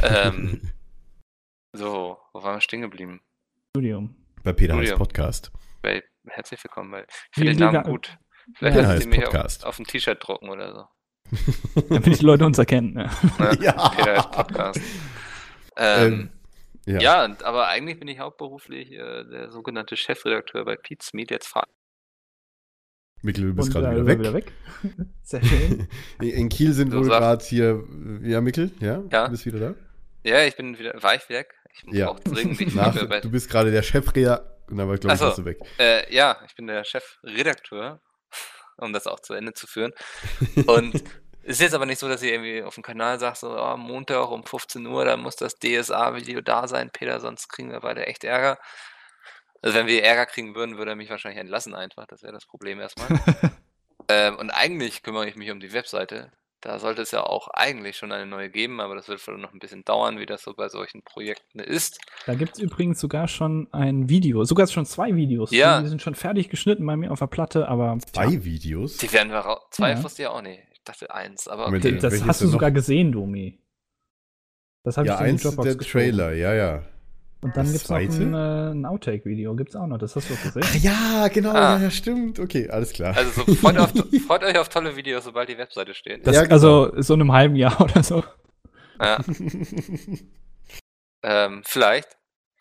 Ähm, 0.02 0.60
so, 1.72 2.18
wo 2.32 2.42
waren 2.42 2.56
wir 2.56 2.60
stehen 2.60 2.82
geblieben? 2.82 3.20
Studium. 3.74 4.16
Bei 4.44 4.52
Peter 4.52 4.74
Studium. 4.74 4.98
Podcast. 4.98 5.50
Bei, 5.82 6.02
herzlich 6.28 6.62
willkommen 6.62 6.90
bei. 6.90 7.06
Ich 7.08 7.34
finde 7.34 7.52
den 7.54 7.60
Namen 7.72 7.84
gut. 7.84 8.18
Vielleicht 8.54 8.76
Ja, 8.76 8.82
lassen 8.82 9.00
Sie 9.02 9.08
mich 9.08 9.18
auf, 9.26 9.32
Podcast. 9.32 9.64
auf 9.64 9.78
ein 9.78 9.84
T-Shirt 9.86 10.18
drucken 10.20 10.50
oder 10.50 10.74
so. 10.74 11.80
Damit 11.88 12.20
die 12.20 12.24
Leute 12.24 12.44
uns 12.46 12.58
erkennen. 12.58 12.94
Ne? 12.94 13.10
Ja. 13.60 13.88
Peter 13.96 14.16
heißt 14.16 14.30
Podcast. 14.32 14.80
Ähm, 15.76 16.12
Ähm, 16.12 16.30
ja. 16.88 17.00
ja. 17.00 17.24
und, 17.24 17.42
aber 17.44 17.68
eigentlich 17.68 17.98
bin 17.98 18.08
ich 18.08 18.18
hauptberuflich 18.18 18.90
äh, 18.92 19.24
der 19.24 19.50
sogenannte 19.50 19.96
Chefredakteur 19.96 20.64
bei 20.64 20.76
Pete's 20.76 21.12
Meet. 21.12 21.30
Jetzt 21.30 21.46
fahr 21.48 21.64
Mikkel, 23.22 23.46
du 23.46 23.54
bist 23.54 23.72
gerade 23.72 23.88
äh, 23.98 24.18
wieder 24.18 24.32
weg. 24.32 24.52
Sehr 25.22 25.42
schön. 25.44 25.88
In 26.20 26.48
Kiel 26.48 26.72
sind 26.72 26.92
So 26.92 26.98
wohl 26.98 27.04
sag- 27.06 27.18
gerade 27.20 27.44
hier. 27.44 27.82
Ja, 28.22 28.40
Mikkel, 28.40 28.70
ja? 28.80 29.02
Ja. 29.10 29.24
Du 29.24 29.32
bist 29.32 29.44
wieder 29.44 29.58
da? 29.58 29.74
Ja, 30.24 30.44
ich 30.44 30.56
bin 30.56 30.78
wieder, 30.78 30.94
war 31.02 31.14
ich 31.16 31.28
weg? 31.28 31.52
Ich 31.72 31.82
Ja. 31.94 32.06
brauche 32.12 32.22
dringend. 32.22 32.60
Ich 32.60 32.74
Nach, 32.76 32.94
du 32.94 33.30
bist 33.30 33.50
gerade 33.50 33.70
der 33.72 33.82
Chefredakteur. 33.82 34.54
Und 34.70 34.76
dann 34.76 34.86
war, 34.88 34.98
glaube 34.98 35.16
ich, 35.16 35.22
Ach 35.22 35.34
so. 35.34 35.42
du 35.42 35.46
weg. 35.48 35.58
äh, 35.78 36.14
ja, 36.14 36.36
ich 36.46 36.54
bin 36.54 36.66
der 36.66 36.84
Chefredakteur, 36.84 38.00
um 38.76 38.92
das 38.92 39.06
auch 39.06 39.18
zu 39.20 39.32
Ende 39.32 39.52
zu 39.54 39.66
führen. 39.66 39.92
Und 40.66 41.02
ist 41.48 41.60
jetzt 41.60 41.74
aber 41.74 41.86
nicht 41.86 41.98
so, 41.98 42.08
dass 42.08 42.22
ich 42.22 42.30
irgendwie 42.30 42.62
auf 42.62 42.74
dem 42.74 42.82
Kanal 42.82 43.18
sage, 43.18 43.36
so 43.38 43.58
oh, 43.58 43.76
Montag 43.76 44.30
um 44.30 44.44
15 44.44 44.86
Uhr, 44.86 45.04
da 45.04 45.16
muss 45.16 45.36
das 45.36 45.58
DSA-Video 45.58 46.40
da 46.40 46.68
sein, 46.68 46.90
Peter, 46.90 47.20
sonst 47.20 47.48
kriegen 47.48 47.70
wir 47.70 47.80
beide 47.80 48.06
echt 48.06 48.24
Ärger. 48.24 48.58
Also 49.62 49.76
wenn 49.76 49.86
wir 49.86 50.04
Ärger 50.04 50.26
kriegen 50.26 50.54
würden, 50.54 50.78
würde 50.78 50.92
er 50.92 50.96
mich 50.96 51.10
wahrscheinlich 51.10 51.40
entlassen 51.40 51.74
einfach. 51.74 52.06
Das 52.06 52.22
wäre 52.22 52.32
das 52.32 52.46
Problem 52.46 52.80
erstmal. 52.80 53.08
ähm, 54.08 54.36
und 54.36 54.50
eigentlich 54.50 55.02
kümmere 55.02 55.28
ich 55.28 55.36
mich 55.36 55.50
um 55.50 55.58
die 55.58 55.72
Webseite. 55.72 56.30
Da 56.60 56.80
sollte 56.80 57.02
es 57.02 57.12
ja 57.12 57.22
auch 57.22 57.48
eigentlich 57.48 57.96
schon 57.96 58.10
eine 58.10 58.26
neue 58.26 58.50
geben, 58.50 58.80
aber 58.80 58.96
das 58.96 59.08
wird 59.08 59.20
vielleicht 59.20 59.40
noch 59.40 59.52
ein 59.52 59.60
bisschen 59.60 59.84
dauern, 59.84 60.18
wie 60.18 60.26
das 60.26 60.42
so 60.42 60.54
bei 60.54 60.68
solchen 60.68 61.02
Projekten 61.02 61.60
ist. 61.60 62.00
Da 62.26 62.34
gibt 62.34 62.54
es 62.54 62.58
übrigens 62.58 62.98
sogar 62.98 63.28
schon 63.28 63.68
ein 63.72 64.08
Video, 64.08 64.42
sogar 64.44 64.66
schon 64.66 64.84
zwei 64.84 65.14
Videos. 65.14 65.52
Ja. 65.52 65.80
Die 65.80 65.88
sind 65.88 66.02
schon 66.02 66.16
fertig 66.16 66.48
geschnitten 66.48 66.84
bei 66.84 66.96
mir 66.96 67.12
auf 67.12 67.20
der 67.20 67.28
Platte, 67.28 67.68
aber 67.68 67.96
Zwei 68.12 68.44
Videos? 68.44 68.96
Die 68.96 69.12
werden 69.12 69.30
wir 69.30 69.38
raus. 69.38 69.62
Zwei 69.70 69.92
Ja. 69.92 70.02
wusste 70.02 70.22
ich 70.22 70.28
auch 70.28 70.42
nicht. 70.42 70.60
Dachte 70.88 71.12
eins, 71.14 71.48
aber 71.48 71.66
Moment, 71.66 71.84
okay. 71.84 71.98
das 71.98 72.24
hast 72.26 72.40
du 72.40 72.46
noch? 72.46 72.52
sogar 72.52 72.70
gesehen, 72.70 73.12
Domi. 73.12 73.60
Das 74.84 74.96
habe 74.96 75.06
Ja, 75.08 75.14
ich 75.16 75.20
in 75.20 75.26
eins 75.26 75.42
Dropbox 75.42 75.64
der 75.66 75.76
geschoben. 75.76 76.04
Trailer, 76.04 76.32
ja, 76.32 76.54
ja. 76.54 76.82
Und 77.40 77.56
dann 77.56 77.66
gibt 77.66 77.76
es 77.84 77.88
noch 77.88 77.96
ein, 77.98 78.34
äh, 78.34 78.70
ein 78.72 78.84
Outtake-Video. 78.86 79.54
Gibt's 79.54 79.76
auch 79.76 79.86
noch, 79.86 79.98
das 79.98 80.16
hast 80.16 80.28
du 80.30 80.34
auch 80.34 80.42
gesehen. 80.42 80.62
Ach 80.64 80.74
ja, 80.76 81.28
genau, 81.28 81.50
Ah. 81.50 81.76
ja, 81.76 81.82
ja, 81.84 81.90
stimmt. 81.90 82.40
Okay, 82.40 82.68
alles 82.70 82.92
klar. 82.92 83.16
Also 83.16 83.44
so, 83.44 83.54
freut, 83.54 83.78
auf, 83.78 83.92
freut 84.26 84.42
euch 84.42 84.58
auf 84.58 84.68
tolle 84.70 84.96
Videos, 84.96 85.24
sobald 85.24 85.48
die 85.48 85.58
Webseite 85.58 85.94
steht. 85.94 86.26
Das, 86.26 86.34
Ja, 86.34 86.42
genau. 86.42 86.54
Also 86.54 87.00
so 87.02 87.14
in 87.14 87.20
einem 87.20 87.32
halben 87.32 87.54
Jahr 87.54 87.80
oder 87.80 88.02
so. 88.02 88.24
Ja, 89.00 89.18
ähm, 91.22 91.62
vielleicht. 91.64 92.08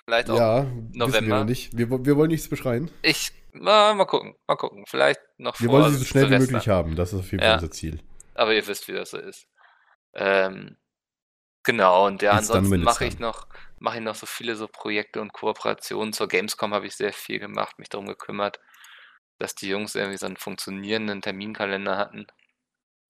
Vielleicht 0.05 0.29
auch. 0.29 0.37
ja, 0.37 0.63
wir 0.65 1.05
November. 1.07 1.39
noch 1.39 1.45
nicht. 1.45 1.77
Wir, 1.77 1.89
wir 1.89 2.15
wollen 2.15 2.29
nichts 2.31 2.47
beschreien. 2.47 2.89
Ich, 3.01 3.31
na, 3.53 3.93
mal 3.93 4.05
gucken, 4.05 4.35
mal 4.47 4.55
gucken. 4.55 4.85
Vielleicht 4.87 5.19
noch 5.37 5.59
Wir 5.59 5.69
wollen 5.69 5.91
sie 5.91 5.97
so 5.99 6.05
schnell 6.05 6.29
wie 6.29 6.37
möglich 6.37 6.69
haben. 6.69 6.95
Das 6.95 7.13
ist 7.13 7.19
auf 7.19 7.31
jeden 7.31 7.43
Ja. 7.43 7.49
Fall 7.51 7.55
unser 7.59 7.71
Ziel. 7.71 7.99
Aber 8.37 8.53
ihr 8.53 8.65
wisst, 8.67 8.87
wie 8.87 8.93
das 8.93 9.11
so 9.11 9.17
ist. 9.17 9.47
Ähm, 10.13 10.77
genau, 11.63 12.05
und 12.07 12.21
ja, 12.21 12.37
It's 12.37 12.47
done 12.47 12.59
ansonsten 12.59 12.83
mache 12.83 13.05
ich 13.05 13.19
noch, 13.19 13.47
mache 13.79 13.97
ich 13.97 14.03
noch 14.03 14.15
so 14.15 14.25
viele 14.25 14.55
so 14.55 14.67
Projekte 14.67 15.21
und 15.21 15.33
Kooperationen. 15.33 16.13
Zur 16.13 16.27
Gamescom 16.27 16.73
habe 16.73 16.87
ich 16.87 16.95
sehr 16.95 17.13
viel 17.13 17.39
gemacht, 17.39 17.79
mich 17.79 17.89
darum 17.89 18.07
gekümmert, 18.07 18.59
dass 19.39 19.55
die 19.55 19.69
Jungs 19.69 19.95
irgendwie 19.95 20.17
so 20.17 20.25
einen 20.27 20.37
funktionierenden 20.37 21.21
Terminkalender 21.21 21.97
hatten. 21.97 22.27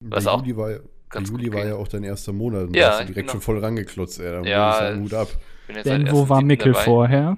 Was 0.00 0.24
Der 0.24 0.32
auch 0.32 0.40
Juli 0.40 0.56
war, 0.56 0.80
ganz 1.10 1.30
gut 1.30 1.40
Juli 1.40 1.52
war 1.52 1.60
ging. 1.62 1.70
ja 1.70 1.76
auch 1.76 1.88
dein 1.88 2.04
erster 2.04 2.32
Monat 2.32 2.68
und 2.68 2.74
Ja, 2.74 2.86
da 2.86 2.90
hast 2.92 3.00
du 3.00 3.04
direkt 3.06 3.26
bin 3.26 3.32
schon 3.32 3.40
voll 3.40 3.58
rangeklotzt, 3.58 4.20
ey. 4.20 4.30
Da 4.30 4.42
Ja, 4.42 4.70
ich 4.70 4.76
sagen, 4.76 5.02
Hut 5.02 5.14
ab. 5.14 5.28
Jetzt 5.68 5.86
Denn 5.86 6.10
wo 6.10 6.28
war 6.28 6.40
1.7. 6.40 6.44
Mickel 6.44 6.72
dabei. 6.72 6.84
vorher? 6.84 7.36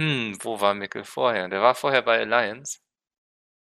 Hm, 0.00 0.38
wo 0.40 0.60
war 0.60 0.74
Mickel 0.74 1.04
vorher? 1.04 1.48
Der 1.48 1.60
war 1.60 1.74
vorher 1.74 2.02
bei 2.02 2.18
Alliance. 2.20 2.78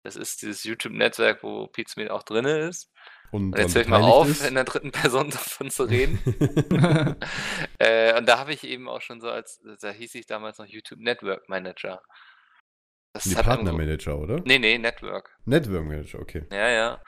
Das 0.05 0.17
ist 0.17 0.43
dieses 0.43 0.65
YouTube-Netzwerk, 0.65 1.43
wo 1.43 1.67
Pizmeet 1.69 2.11
auch 2.11 2.23
drin 2.23 2.45
ist. 2.45 2.91
Und, 3.33 3.57
jetzt 3.57 3.75
höre 3.75 3.83
ich 3.83 3.89
mal 3.89 4.03
auf, 4.03 4.29
ist. 4.29 4.47
in 4.47 4.55
der 4.55 4.65
dritten 4.65 4.93
Person 4.93 5.31
davon 5.31 5.71
zu 5.71 5.85
reden. 5.85 6.21
äh, 7.79 8.17
und 8.19 8.29
da 8.29 8.39
habe 8.39 8.53
ich 8.53 8.63
eben 8.65 8.89
auch 8.89 9.01
schon 9.01 9.23
so 9.23 9.31
als, 9.31 9.61
da 9.81 9.91
hieß 9.91 10.15
ich 10.17 10.27
damals 10.27 10.59
noch 10.59 10.67
YouTube 10.67 11.01
Network 11.01 11.49
Manager. 11.49 12.03
Das 13.15 13.27
irgendwo- 13.27 13.43
Partnermanager, 13.45 14.19
oder? 14.19 14.41
Nee, 14.45 14.59
nee, 14.59 14.77
Network. 14.77 15.35
Network 15.47 15.85
Manager, 15.85 16.19
okay. 16.21 16.47
Ja, 16.53 16.69
ja. 16.69 17.03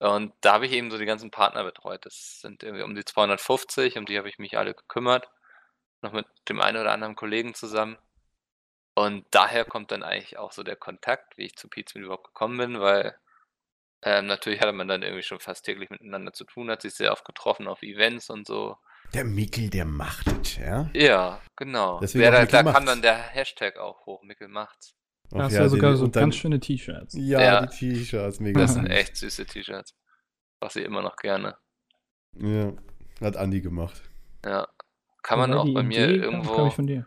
Und 0.00 0.32
da 0.40 0.54
habe 0.54 0.66
ich 0.66 0.72
eben 0.72 0.90
so 0.90 0.98
die 0.98 1.04
ganzen 1.06 1.30
Partner 1.30 1.62
betreut. 1.62 2.04
Das 2.04 2.40
sind 2.40 2.62
irgendwie 2.64 2.82
um 2.82 2.94
die 2.94 3.04
250, 3.04 3.96
um 3.96 4.06
die 4.06 4.18
habe 4.18 4.28
ich 4.28 4.38
mich 4.38 4.58
alle 4.58 4.74
gekümmert. 4.74 5.30
Noch 6.02 6.12
mit 6.12 6.26
dem 6.48 6.60
einen 6.60 6.78
oder 6.78 6.92
anderen 6.92 7.14
Kollegen 7.14 7.54
zusammen. 7.54 7.96
Und 8.94 9.24
daher 9.30 9.64
kommt 9.64 9.92
dann 9.92 10.02
eigentlich 10.02 10.36
auch 10.36 10.50
so 10.52 10.62
der 10.64 10.76
Kontakt, 10.76 11.36
wie 11.36 11.44
ich 11.44 11.56
zu 11.56 11.68
Pizmeet 11.68 12.04
überhaupt 12.04 12.26
gekommen 12.28 12.58
bin, 12.58 12.80
weil 12.80 13.14
ähm, 14.02 14.26
natürlich 14.26 14.60
hatte 14.60 14.72
man 14.72 14.88
dann 14.88 15.02
irgendwie 15.02 15.22
schon 15.22 15.40
fast 15.40 15.64
täglich 15.64 15.90
miteinander 15.90 16.32
zu 16.32 16.44
tun, 16.44 16.70
hat 16.70 16.82
sich 16.82 16.94
sehr 16.94 17.12
oft 17.12 17.24
getroffen 17.24 17.68
auf 17.68 17.82
Events 17.82 18.30
und 18.30 18.46
so. 18.46 18.76
Der 19.14 19.24
Mickel, 19.24 19.70
der 19.70 19.84
macht 19.84 20.26
es, 20.42 20.56
ja? 20.56 20.88
Ja, 20.94 21.40
genau. 21.56 21.98
Deswegen 22.00 22.24
Ja, 22.24 22.30
auch 22.42 22.46
da, 22.46 22.62
da 22.62 22.72
kam 22.72 22.86
dann 22.86 23.02
der 23.02 23.16
Hashtag 23.16 23.76
auch 23.78 24.06
hoch, 24.06 24.22
Mickel 24.22 24.48
macht's. 24.48 24.94
Da 25.30 25.38
Ach 25.38 25.42
hast 25.44 25.52
du 25.56 25.58
ja 25.60 25.68
sogar 25.68 25.96
so 25.96 26.06
dann- 26.06 26.22
ganz 26.24 26.36
schöne 26.36 26.60
T-Shirts. 26.60 27.14
Ja, 27.16 27.40
Ja. 27.40 27.66
die 27.66 27.94
T-Shirts, 27.94 28.40
mega. 28.40 28.60
Das 28.60 28.74
sind 28.74 28.86
echt 28.86 29.16
süße 29.16 29.46
T-Shirts. 29.46 29.94
Was 30.60 30.76
ich 30.76 30.84
immer 30.84 31.02
noch 31.02 31.16
gerne. 31.16 31.56
Ja, 32.36 32.72
hat 33.20 33.36
Andi 33.36 33.60
gemacht. 33.60 34.02
Ja. 34.44 34.68
Kann 35.22 35.38
man 35.38 35.52
auch 35.54 35.72
bei 35.74 35.82
mir 35.82 36.08
Idee 36.08 36.20
kam, 36.20 36.32
irgendwo. 36.34 36.66
ich, 36.66 36.74
von 36.74 36.86
dir. 36.86 37.06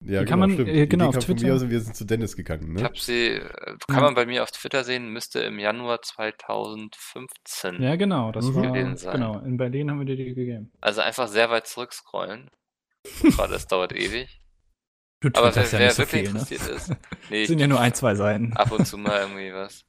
Ja, 0.00 0.20
Die 0.20 0.26
genau, 0.26 0.30
kann 0.30 0.38
man, 0.40 0.50
stimmt. 0.52 0.68
äh, 0.68 0.86
genau, 0.86 1.08
auf 1.08 1.14
von 1.14 1.22
Twitter. 1.22 1.46
mir 1.46 1.54
aus 1.54 1.62
und 1.62 1.70
wir 1.70 1.80
sind 1.80 1.96
zu 1.96 2.04
Dennis 2.04 2.36
gegangen, 2.36 2.62
Ich 2.76 2.82
ne? 2.82 2.84
habe 2.84 2.98
sie, 2.98 3.28
äh, 3.28 3.40
kann 3.86 3.96
Ja. 3.96 4.00
man 4.02 4.14
bei 4.14 4.26
mir 4.26 4.42
auf 4.42 4.50
Twitter 4.50 4.84
sehen, 4.84 5.08
müsste 5.10 5.40
im 5.40 5.58
Januar 5.58 6.02
2015. 6.02 7.80
Ja, 7.82 7.96
genau, 7.96 8.30
das 8.32 8.46
Mhm. 8.46 8.54
war, 8.56 8.96
sein. 8.96 9.12
genau, 9.12 9.38
in 9.40 9.56
Berlin 9.56 9.90
haben 9.90 9.98
wir 10.00 10.06
dir 10.06 10.16
die 10.16 10.34
gegeben. 10.34 10.70
Also 10.80 11.00
einfach 11.00 11.28
sehr 11.28 11.48
weit 11.50 11.66
zurückscrollen. 11.66 12.50
Gerade 13.22 13.52
das 13.54 13.66
dauert 13.66 13.92
ewig. 13.92 14.40
Du 15.20 15.28
Aber 15.34 15.54
wer, 15.54 15.62
ja 15.62 15.72
wer 15.72 15.80
nicht 15.86 15.92
so 15.94 16.02
wirklich 16.02 16.10
viel, 16.10 16.32
ne? 16.32 16.38
interessiert 16.40 16.68
ist, 16.68 16.88
nee, 17.30 17.40
Das 17.42 17.48
sind 17.48 17.58
ja 17.58 17.66
nur 17.66 17.80
ein, 17.80 17.94
zwei 17.94 18.14
Seiten. 18.14 18.52
ab 18.54 18.72
und 18.72 18.86
zu 18.86 18.98
mal 18.98 19.20
irgendwie 19.22 19.52
was. 19.54 19.84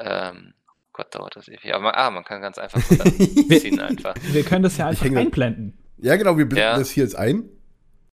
Ähm, 0.00 0.54
Gott, 0.92 1.14
dauert 1.14 1.36
das 1.36 1.46
ewig. 1.48 1.72
Aber 1.72 1.84
man, 1.84 1.94
ah, 1.94 2.10
man 2.10 2.24
kann 2.24 2.40
ganz 2.40 2.58
einfach 2.58 2.80
ziehen 2.82 3.78
einfach. 3.80 4.14
Wir 4.32 4.42
können 4.42 4.64
das 4.64 4.76
ja 4.76 4.90
Ich 4.90 5.00
einfach 5.02 5.16
einblenden. 5.20 5.78
Ja, 5.98 6.16
genau, 6.16 6.36
wir 6.36 6.46
blenden 6.46 6.68
Ja. 6.72 6.78
das 6.78 6.90
hier 6.90 7.04
jetzt 7.04 7.14
ein. 7.16 7.48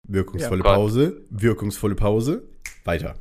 Wirkungsvolle 0.09 0.63
Ja, 0.63 0.63
Gott. 0.63 0.75
Pause, 0.75 1.21
wirkungsvolle 1.29 1.95
Pause, 1.95 2.43
weiter. 2.83 3.15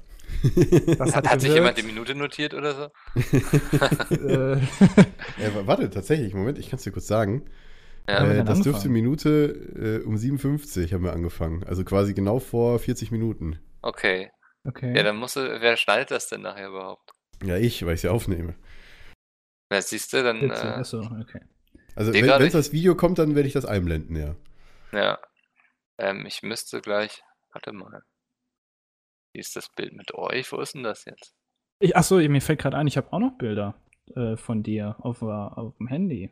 Das 0.99 1.17
hat, 1.17 1.29
Hat 1.29 1.41
sich 1.41 1.53
jemand 1.53 1.79
die 1.79 1.83
Minute 1.83 2.15
notiert 2.15 2.55
oder 2.55 2.75
so? 2.75 2.85
Äh, 4.15 4.57
wa- 5.55 5.67
warte, 5.67 5.91
tatsächlich, 5.91 6.35
Moment, 6.35 6.59
ich 6.59 6.69
kann 6.71 6.79
es 6.79 6.85
dir 6.85 6.93
kurz 6.93 7.07
sagen. 7.07 7.47
Ja. 8.09 8.25
äh, 8.27 8.45
das 8.45 8.61
dürfte? 8.63 8.89
Minute 8.89 10.01
äh, 10.03 10.07
um 10.07 10.17
57 10.17 10.93
haben 10.95 11.05
wir 11.05 11.13
angefangen. 11.13 11.65
Also 11.65 11.85
quasi 11.85 12.15
genau 12.15 12.39
vor 12.39 12.79
40 12.79 13.11
Minuten. 13.11 13.59
Okay. 13.83 14.31
okay. 14.65 14.97
Ja, 14.97 15.03
dann 15.03 15.17
musst 15.17 15.37
du, 15.37 15.41
wer 15.41 15.77
schneidet 15.77 16.11
das 16.11 16.29
denn 16.29 16.43
nachher 16.43 16.69
überhaupt? 16.69 17.11
Ja, 17.45 17.57
ich, 17.57 17.85
weil 17.85 17.95
ich 17.95 18.01
sie 18.01 18.09
aufnehme. 18.09 18.55
Na, 19.71 19.83
siehst 19.83 20.13
du, 20.13 20.23
dann, 20.23 20.51
äh, 20.51 20.55
achso, 20.55 21.01
okay. 21.01 21.41
Also 21.95 22.13
wenn 22.15 22.25
es 22.25 22.53
das 22.53 22.73
Video 22.73 22.95
kommt, 22.95 23.19
dann 23.19 23.35
werde 23.35 23.49
ich 23.49 23.55
das 23.55 23.65
einblenden, 23.65 24.17
ja. 24.17 24.37
ja. 24.93 25.19
Ähm, 25.99 26.25
ich 26.27 26.43
müsste 26.43 26.81
gleich, 26.81 27.23
warte 27.53 27.73
mal. 27.73 28.03
Wie 29.33 29.41
ist 29.41 29.57
das 29.57 29.69
Bild 29.69 29.93
mit 29.93 30.15
euch? 30.15 30.51
Wo 30.53 30.61
ist 30.61 30.75
denn 30.75 30.83
das 30.83 31.05
jetzt? 31.05 31.35
Ich, 31.81 31.97
achso, 31.97 32.17
mir 32.17 32.41
fällt 32.41 32.61
gerade 32.61 32.77
ein, 32.77 32.87
ich 32.87 32.97
habe 32.97 33.13
auch 33.13 33.21
noch 33.21 33.37
Bilder 33.39 33.75
äh, 34.17 34.37
von 34.37 34.63
dir 34.63 34.97
auf, 35.01 35.23
auf 35.23 35.77
dem 35.77 35.87
Handy. 35.89 36.31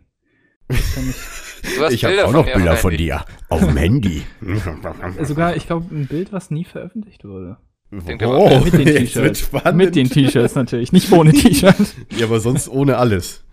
Ich, 0.69 2.05
habe 2.05 2.27
auch 2.27 2.33
noch 2.33 2.45
Bilder 2.45 2.77
von 2.77 2.97
dir 2.97 3.25
auf 3.49 3.61
dem 3.61 3.77
Handy. 3.77 4.25
sogar, 5.23 5.55
ich 5.55 5.67
glaube, 5.67 5.95
ein 5.95 6.09
Bild, 6.09 6.33
was 6.33 6.51
nie 6.51 6.65
veröffentlicht 6.65 7.25
wurde. 7.25 7.59
Oh, 7.93 8.61
Mit 8.65 8.73
den 8.73 8.87
T-Shirts. 8.97 9.51
Mit 9.75 9.95
den 9.95 10.11
T-Shirts 10.11 10.55
natürlich, 10.57 10.93
nicht 10.93 11.13
ohne 11.13 11.33
T-Shirt. 11.33 11.95
Ja, 12.11 12.27
aber 12.27 12.41
sonst 12.41 12.69
ohne 12.69 12.99
alles. 12.99 13.45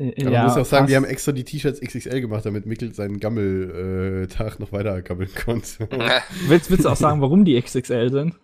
Äh, 0.00 0.14
Aber 0.26 0.30
man 0.30 0.44
muss 0.46 0.56
auch 0.56 0.64
sagen, 0.64 0.88
wir 0.88 0.96
haben 0.96 1.04
extra 1.04 1.32
die 1.32 1.44
T-Shirts 1.44 1.80
XXL 1.80 2.20
gemacht, 2.22 2.46
damit 2.46 2.64
Mikkel 2.64 2.94
seinen 2.94 3.20
Gammel-Tag 3.20 4.58
noch 4.58 4.72
weiter 4.72 5.02
gammeln 5.02 5.30
konnte. 5.34 5.88
Willst, 6.46 6.70
willst 6.70 6.84
du 6.86 6.88
auch 6.88 6.96
sagen, 6.96 7.20
warum 7.20 7.44
die 7.44 7.60
XXL 7.60 8.10
sind? 8.10 8.34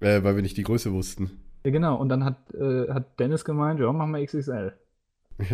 äh, 0.00 0.22
weil 0.22 0.34
wir 0.36 0.42
nicht 0.42 0.56
die 0.56 0.62
Größe 0.64 0.92
wussten. 0.92 1.30
Ja, 1.64 1.70
genau. 1.70 1.96
Und 1.96 2.08
dann 2.08 2.24
hat, 2.24 2.36
äh, 2.54 2.92
hat 2.92 3.18
Dennis 3.18 3.44
gemeint, 3.44 3.80
ja, 3.80 3.90
machen 3.92 4.10
wir 4.12 4.24
XXL. 4.24 4.72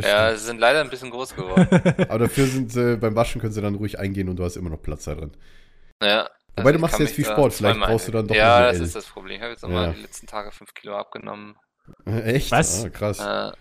Ja, 0.00 0.34
sie 0.34 0.44
sind 0.46 0.58
leider 0.58 0.80
ein 0.80 0.90
bisschen 0.90 1.10
groß 1.10 1.34
geworden. 1.34 1.68
Aber 2.08 2.18
dafür 2.20 2.46
sind 2.46 2.74
äh, 2.76 2.96
beim 2.96 3.14
Waschen 3.16 3.40
können 3.40 3.52
sie 3.52 3.60
dann 3.60 3.74
ruhig 3.74 3.98
eingehen 3.98 4.28
und 4.28 4.36
du 4.36 4.44
hast 4.44 4.56
immer 4.56 4.70
noch 4.70 4.80
Platz 4.80 5.04
da 5.04 5.14
drin. 5.14 5.32
Ja. 6.02 6.30
Wobei, 6.56 6.70
du 6.72 6.76
ich 6.76 6.80
machst 6.82 6.98
jetzt 6.98 7.14
viel 7.14 7.24
Sport, 7.24 7.52
vielleicht 7.54 7.80
brauchst 7.80 8.08
du 8.08 8.12
dann 8.12 8.26
doch 8.26 8.34
Ja, 8.34 8.68
das 8.68 8.78
L. 8.78 8.82
ist 8.84 8.96
das 8.96 9.06
Problem. 9.06 9.36
Ich 9.36 9.42
habe 9.42 9.52
jetzt 9.52 9.62
nochmal 9.62 9.86
Ja. 9.88 9.92
die 9.92 10.02
letzten 10.02 10.26
Tage 10.26 10.50
5 10.52 10.74
Kilo 10.74 10.96
abgenommen. 10.96 11.56
Echt? 12.04 12.50
Was? 12.52 12.84
Ah, 12.84 12.90
krass. 12.90 13.18
Äh, 13.20 13.52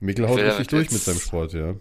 Mikkel 0.00 0.28
haut 0.28 0.38
richtig 0.38 0.66
durch 0.68 0.82
jetzt- 0.84 0.92
mit 0.92 1.02
seinem 1.02 1.18
Sport, 1.20 1.52
ja. 1.54 1.74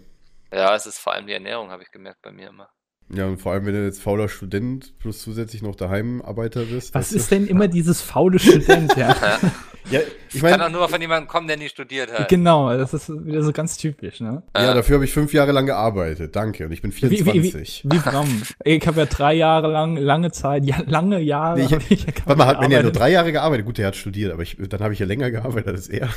ja, 0.53 0.75
es 0.75 0.85
ist 0.85 0.97
vor 0.97 1.13
allem 1.13 1.27
die 1.27 1.33
Ernährung, 1.33 1.69
habe 1.71 1.83
ich 1.83 1.91
gemerkt 1.91 2.21
bei 2.21 2.31
mir 2.31 2.49
immer. 2.49 2.69
Ja, 3.13 3.27
und 3.27 3.37
vor 3.39 3.51
allem, 3.51 3.65
wenn 3.67 3.73
du 3.75 3.83
jetzt 3.85 4.01
fauler 4.01 4.27
Student 4.29 4.97
plus 4.97 5.21
zusätzlich 5.21 5.61
noch 5.61 5.75
Daheimarbeiter 5.75 6.63
bist. 6.63 6.95
Was 6.95 7.11
ist 7.11 7.29
denn 7.29 7.45
immer 7.45 7.67
dieses 7.69 8.01
faule 8.01 8.39
Student, 8.39 8.95
ja? 8.97 9.15
Ja, 9.91 9.99
ich 10.33 10.41
Kann 10.41 10.61
auch 10.61 10.69
nur 10.69 10.89
von 10.89 10.99
jemandem 10.99 11.27
kommen, 11.27 11.47
der 11.47 11.57
nie 11.57 11.69
studiert 11.69 12.11
hat. 12.11 12.27
genau, 12.27 12.75
das 12.75 12.93
ist 12.93 13.09
wieder 13.25 13.43
so 13.43 13.51
ganz 13.51 13.77
typisch, 13.77 14.19
ne? 14.19 14.41
ja, 14.55 14.71
Äh, 14.71 14.75
dafür 14.75 14.95
habe 14.95 15.05
ich 15.05 15.11
fünf 15.13 15.31
Jahre 15.33 15.51
lang 15.51 15.65
gearbeitet. 15.65 16.35
Danke. 16.35 16.65
Und 16.65 16.71
ich 16.71 16.81
bin 16.81 16.91
Wie, 16.91 17.09
wie, 17.11 17.23
24. 17.23 17.83
wie, 17.85 17.91
wie 17.91 17.99
Bram. 17.99 18.41
Ich 18.63 18.87
habe 18.87 18.99
ja 19.01 19.05
drei 19.05 19.33
Jahre 19.35 19.67
lang, 19.71 19.95
lange 19.97 20.31
Zeit, 20.31 20.65
ja, 20.65 20.77
lange 20.87 21.19
Jahre. 21.19 21.59
Nee, 21.59 21.65
ich- 21.65 21.73
hab 21.73 21.81
ich 21.91 22.03
ja 22.05 22.13
Warte 22.25 22.37
mal, 22.37 22.47
hat, 22.47 22.61
wenn 22.61 22.71
er 22.71 22.83
nur 22.83 22.91
drei 22.91 23.11
Jahre 23.11 23.31
gearbeitet, 23.31 23.65
gut, 23.65 23.77
der 23.77 23.87
hat 23.87 23.95
studiert, 23.95 24.33
aber 24.33 24.41
ich, 24.43 24.57
dann 24.59 24.79
habe 24.79 24.93
ich 24.93 24.99
ja 24.99 25.05
länger 25.05 25.29
gearbeitet 25.31 25.75
als 25.75 25.87
er. 25.87 26.09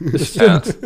Das 0.00 0.28
stimmt. 0.28 0.76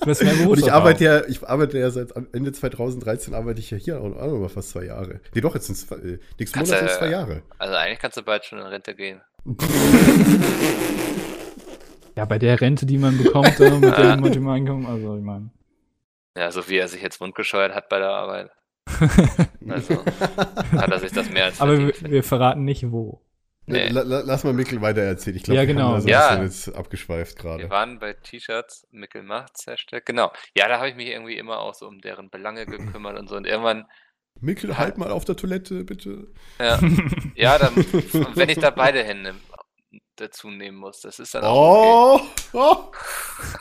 Du 0.00 0.24
mehr 0.24 0.48
Und 0.48 0.58
ich 0.58 0.72
arbeite 0.72 1.04
ja, 1.04 1.24
ich 1.26 1.42
arbeite 1.46 1.78
ja 1.78 1.90
seit 1.90 2.08
Ende 2.32 2.52
2013 2.52 3.34
arbeite 3.34 3.60
ich 3.60 3.70
ja 3.70 3.78
hier 3.78 4.00
auch 4.00 4.08
noch 4.08 4.38
mal 4.40 4.48
fast 4.48 4.70
zwei 4.70 4.84
Jahre. 4.84 5.20
Nee, 5.34 5.40
doch, 5.40 5.54
jetzt 5.54 5.66
sind 5.66 5.76
es 5.76 5.90
äh, 5.90 6.18
nächsten 6.38 6.58
Kannst 6.58 6.72
Monat 6.72 6.78
sind 6.80 6.90
es 6.90 6.98
zwei 6.98 7.10
Jahre. 7.10 7.42
Also 7.58 7.74
eigentlich 7.74 7.98
kannst 7.98 8.16
du 8.16 8.22
bald 8.22 8.44
schon 8.44 8.58
in 8.58 8.66
Rente 8.66 8.94
gehen. 8.94 9.20
Ja, 12.16 12.24
bei 12.24 12.38
der 12.38 12.60
Rente, 12.60 12.86
die 12.86 12.98
man 12.98 13.18
bekommt, 13.18 13.60
äh, 13.60 13.70
mit, 13.70 13.96
dem, 13.96 14.20
mit 14.20 14.34
dem 14.34 14.48
Einkommen, 14.48 14.86
also 14.86 15.16
ich 15.16 15.22
meine. 15.22 15.50
Ja, 16.36 16.50
so 16.50 16.68
wie 16.68 16.76
er 16.78 16.88
sich 16.88 17.02
jetzt 17.02 17.20
wundgescheuert 17.20 17.74
hat 17.74 17.88
bei 17.88 17.98
der 17.98 18.10
Arbeit. 18.10 18.50
Also 19.68 20.04
hat 20.04 20.92
er 20.92 21.00
sich 21.00 21.10
das 21.10 21.28
mehr 21.28 21.46
als 21.46 21.60
Aber 21.60 21.76
wir, 21.76 21.92
wir 22.02 22.22
verraten 22.22 22.64
nicht 22.64 22.92
wo. 22.92 23.20
Nee. 23.66 23.88
La, 23.88 24.02
la, 24.02 24.20
lass 24.24 24.44
mal 24.44 24.52
Mikkel 24.52 24.80
weiter 24.80 25.02
erzählen. 25.02 25.36
Ich 25.36 25.42
glaube, 25.42 25.56
Ja, 25.56 25.66
wir 25.66 25.74
genau. 25.74 25.88
haben 25.88 25.94
da 25.94 26.00
so 26.02 26.08
Ja. 26.08 26.28
ein 26.28 26.44
bisschen 26.46 26.68
jetzt 26.68 26.78
abgeschweift 26.78 27.36
gerade. 27.36 27.64
Wir 27.64 27.70
waren 27.70 27.98
bei 27.98 28.12
T-Shirts, 28.12 28.86
Mickel 28.92 29.24
macht's, 29.24 29.66
Hashtag. 29.66 30.06
Genau. 30.06 30.30
Ja, 30.56 30.68
da 30.68 30.78
habe 30.78 30.88
ich 30.88 30.94
mich 30.94 31.08
irgendwie 31.08 31.36
immer 31.36 31.58
auch 31.58 31.74
so 31.74 31.88
um 31.88 32.00
deren 32.00 32.30
Belange 32.30 32.64
gekümmert 32.64 33.18
und 33.18 33.28
so. 33.28 33.34
Und 33.34 33.44
irgendwann, 33.44 33.86
Mikkel, 34.40 34.78
halt 34.78 34.98
mal 34.98 35.10
auf 35.10 35.24
der 35.24 35.34
Toilette, 35.34 35.82
bitte. 35.82 36.28
ja, 36.60 36.78
ja 37.34 37.58
dann, 37.58 37.74
wenn 38.36 38.48
ich 38.50 38.58
da 38.58 38.70
beide 38.70 39.02
Hände 39.02 39.34
dazu 40.16 40.50
nehmen 40.50 40.78
muss, 40.78 41.00
das 41.00 41.18
ist 41.18 41.34
dann 41.34 41.46
auch 41.46 41.62
okay. 41.62 41.94
Oh! 42.02 42.20
oh. 42.52 42.92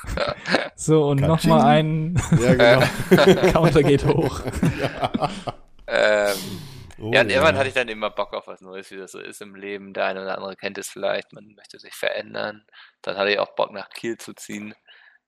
So, 0.75 1.07
und 1.09 1.21
nochmal 1.23 1.61
ein 1.61 2.21
Ja, 2.37 2.55
genau. 2.55 2.81
Counter 3.51 3.83
geht 3.83 4.05
hoch. 4.05 4.41
Ähm, 5.87 6.67
Oh, 6.97 7.11
ja, 7.13 7.21
und 7.21 7.29
irgendwann 7.29 7.57
hatte 7.57 7.67
ich 7.67 7.73
dann 7.73 7.89
immer 7.89 8.09
Bock 8.09 8.33
auf 8.33 8.47
was 8.47 8.61
Neues, 8.61 8.89
wie 8.89 8.95
das 8.97 9.11
so 9.11 9.19
ist 9.19 9.41
im 9.41 9.55
Leben. 9.55 9.93
Der 9.93 10.05
eine 10.05 10.21
oder 10.21 10.37
andere 10.37 10.55
kennt 10.55 10.77
es 10.77 10.87
vielleicht, 10.89 11.33
man 11.33 11.53
möchte 11.55 11.77
sich 11.77 11.93
verändern. 11.93 12.65
Dann 13.01 13.17
hatte 13.17 13.31
ich 13.31 13.39
auch 13.39 13.53
Bock 13.55 13.71
nach 13.73 13.89
Kiel 13.89 14.17
zu 14.17 14.33
ziehen, 14.33 14.73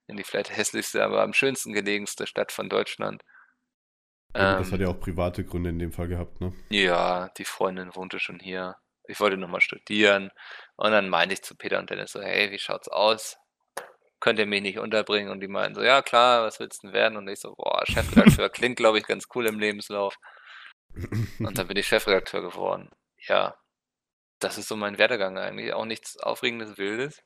in 0.06 0.16
die 0.16 0.24
vielleicht 0.24 0.56
hässlichste, 0.56 1.04
aber 1.04 1.22
am 1.22 1.34
schönsten 1.34 1.74
gelegenste 1.74 2.26
Stadt 2.26 2.52
von 2.52 2.70
Deutschland. 2.70 3.22
Ja, 4.34 4.44
gut, 4.46 4.58
das 4.60 4.68
Ähm, 4.68 4.72
hat 4.72 4.80
ja 4.80 4.88
auch 4.88 4.98
private 5.00 5.44
Gründe 5.44 5.68
in 5.70 5.78
dem 5.78 5.92
Fall 5.92 6.08
gehabt, 6.08 6.40
ne? 6.40 6.54
Ja, 6.70 7.28
die 7.36 7.44
Freundin 7.44 7.94
wohnte 7.94 8.18
schon 8.20 8.40
hier. 8.40 8.76
Ich 9.08 9.20
wollte 9.20 9.36
nochmal 9.36 9.60
studieren. 9.60 10.30
Und 10.76 10.92
dann 10.92 11.08
meinte 11.08 11.34
ich 11.34 11.42
zu 11.42 11.56
Peter 11.56 11.78
und 11.78 11.90
Dennis 11.90 12.12
so, 12.12 12.20
hey, 12.20 12.50
wie 12.50 12.58
schaut's 12.58 12.88
aus? 12.88 13.36
Könnt 14.20 14.38
ihr 14.38 14.46
mich 14.46 14.62
nicht 14.62 14.78
unterbringen? 14.78 15.30
Und 15.30 15.40
die 15.40 15.48
meinten 15.48 15.74
so, 15.74 15.82
ja 15.82 16.02
klar, 16.02 16.44
was 16.44 16.60
willst 16.60 16.82
du 16.82 16.88
denn 16.88 16.94
werden? 16.94 17.16
Und 17.16 17.28
ich 17.28 17.40
so, 17.40 17.54
boah, 17.54 17.84
Chefredakteur 17.86 18.50
klingt, 18.50 18.76
glaube 18.76 18.98
ich, 18.98 19.06
ganz 19.06 19.26
cool 19.34 19.46
im 19.46 19.58
Lebenslauf. 19.58 20.16
Und 21.38 21.58
dann 21.58 21.68
bin 21.68 21.76
ich 21.76 21.86
Chefredakteur 21.86 22.42
geworden. 22.42 22.90
Ja, 23.26 23.56
das 24.40 24.58
ist 24.58 24.68
so 24.68 24.76
mein 24.76 24.98
Werdegang 24.98 25.38
eigentlich. 25.38 25.72
Auch 25.72 25.84
nichts 25.84 26.18
Aufregendes, 26.18 26.78
Wildes. 26.78 27.22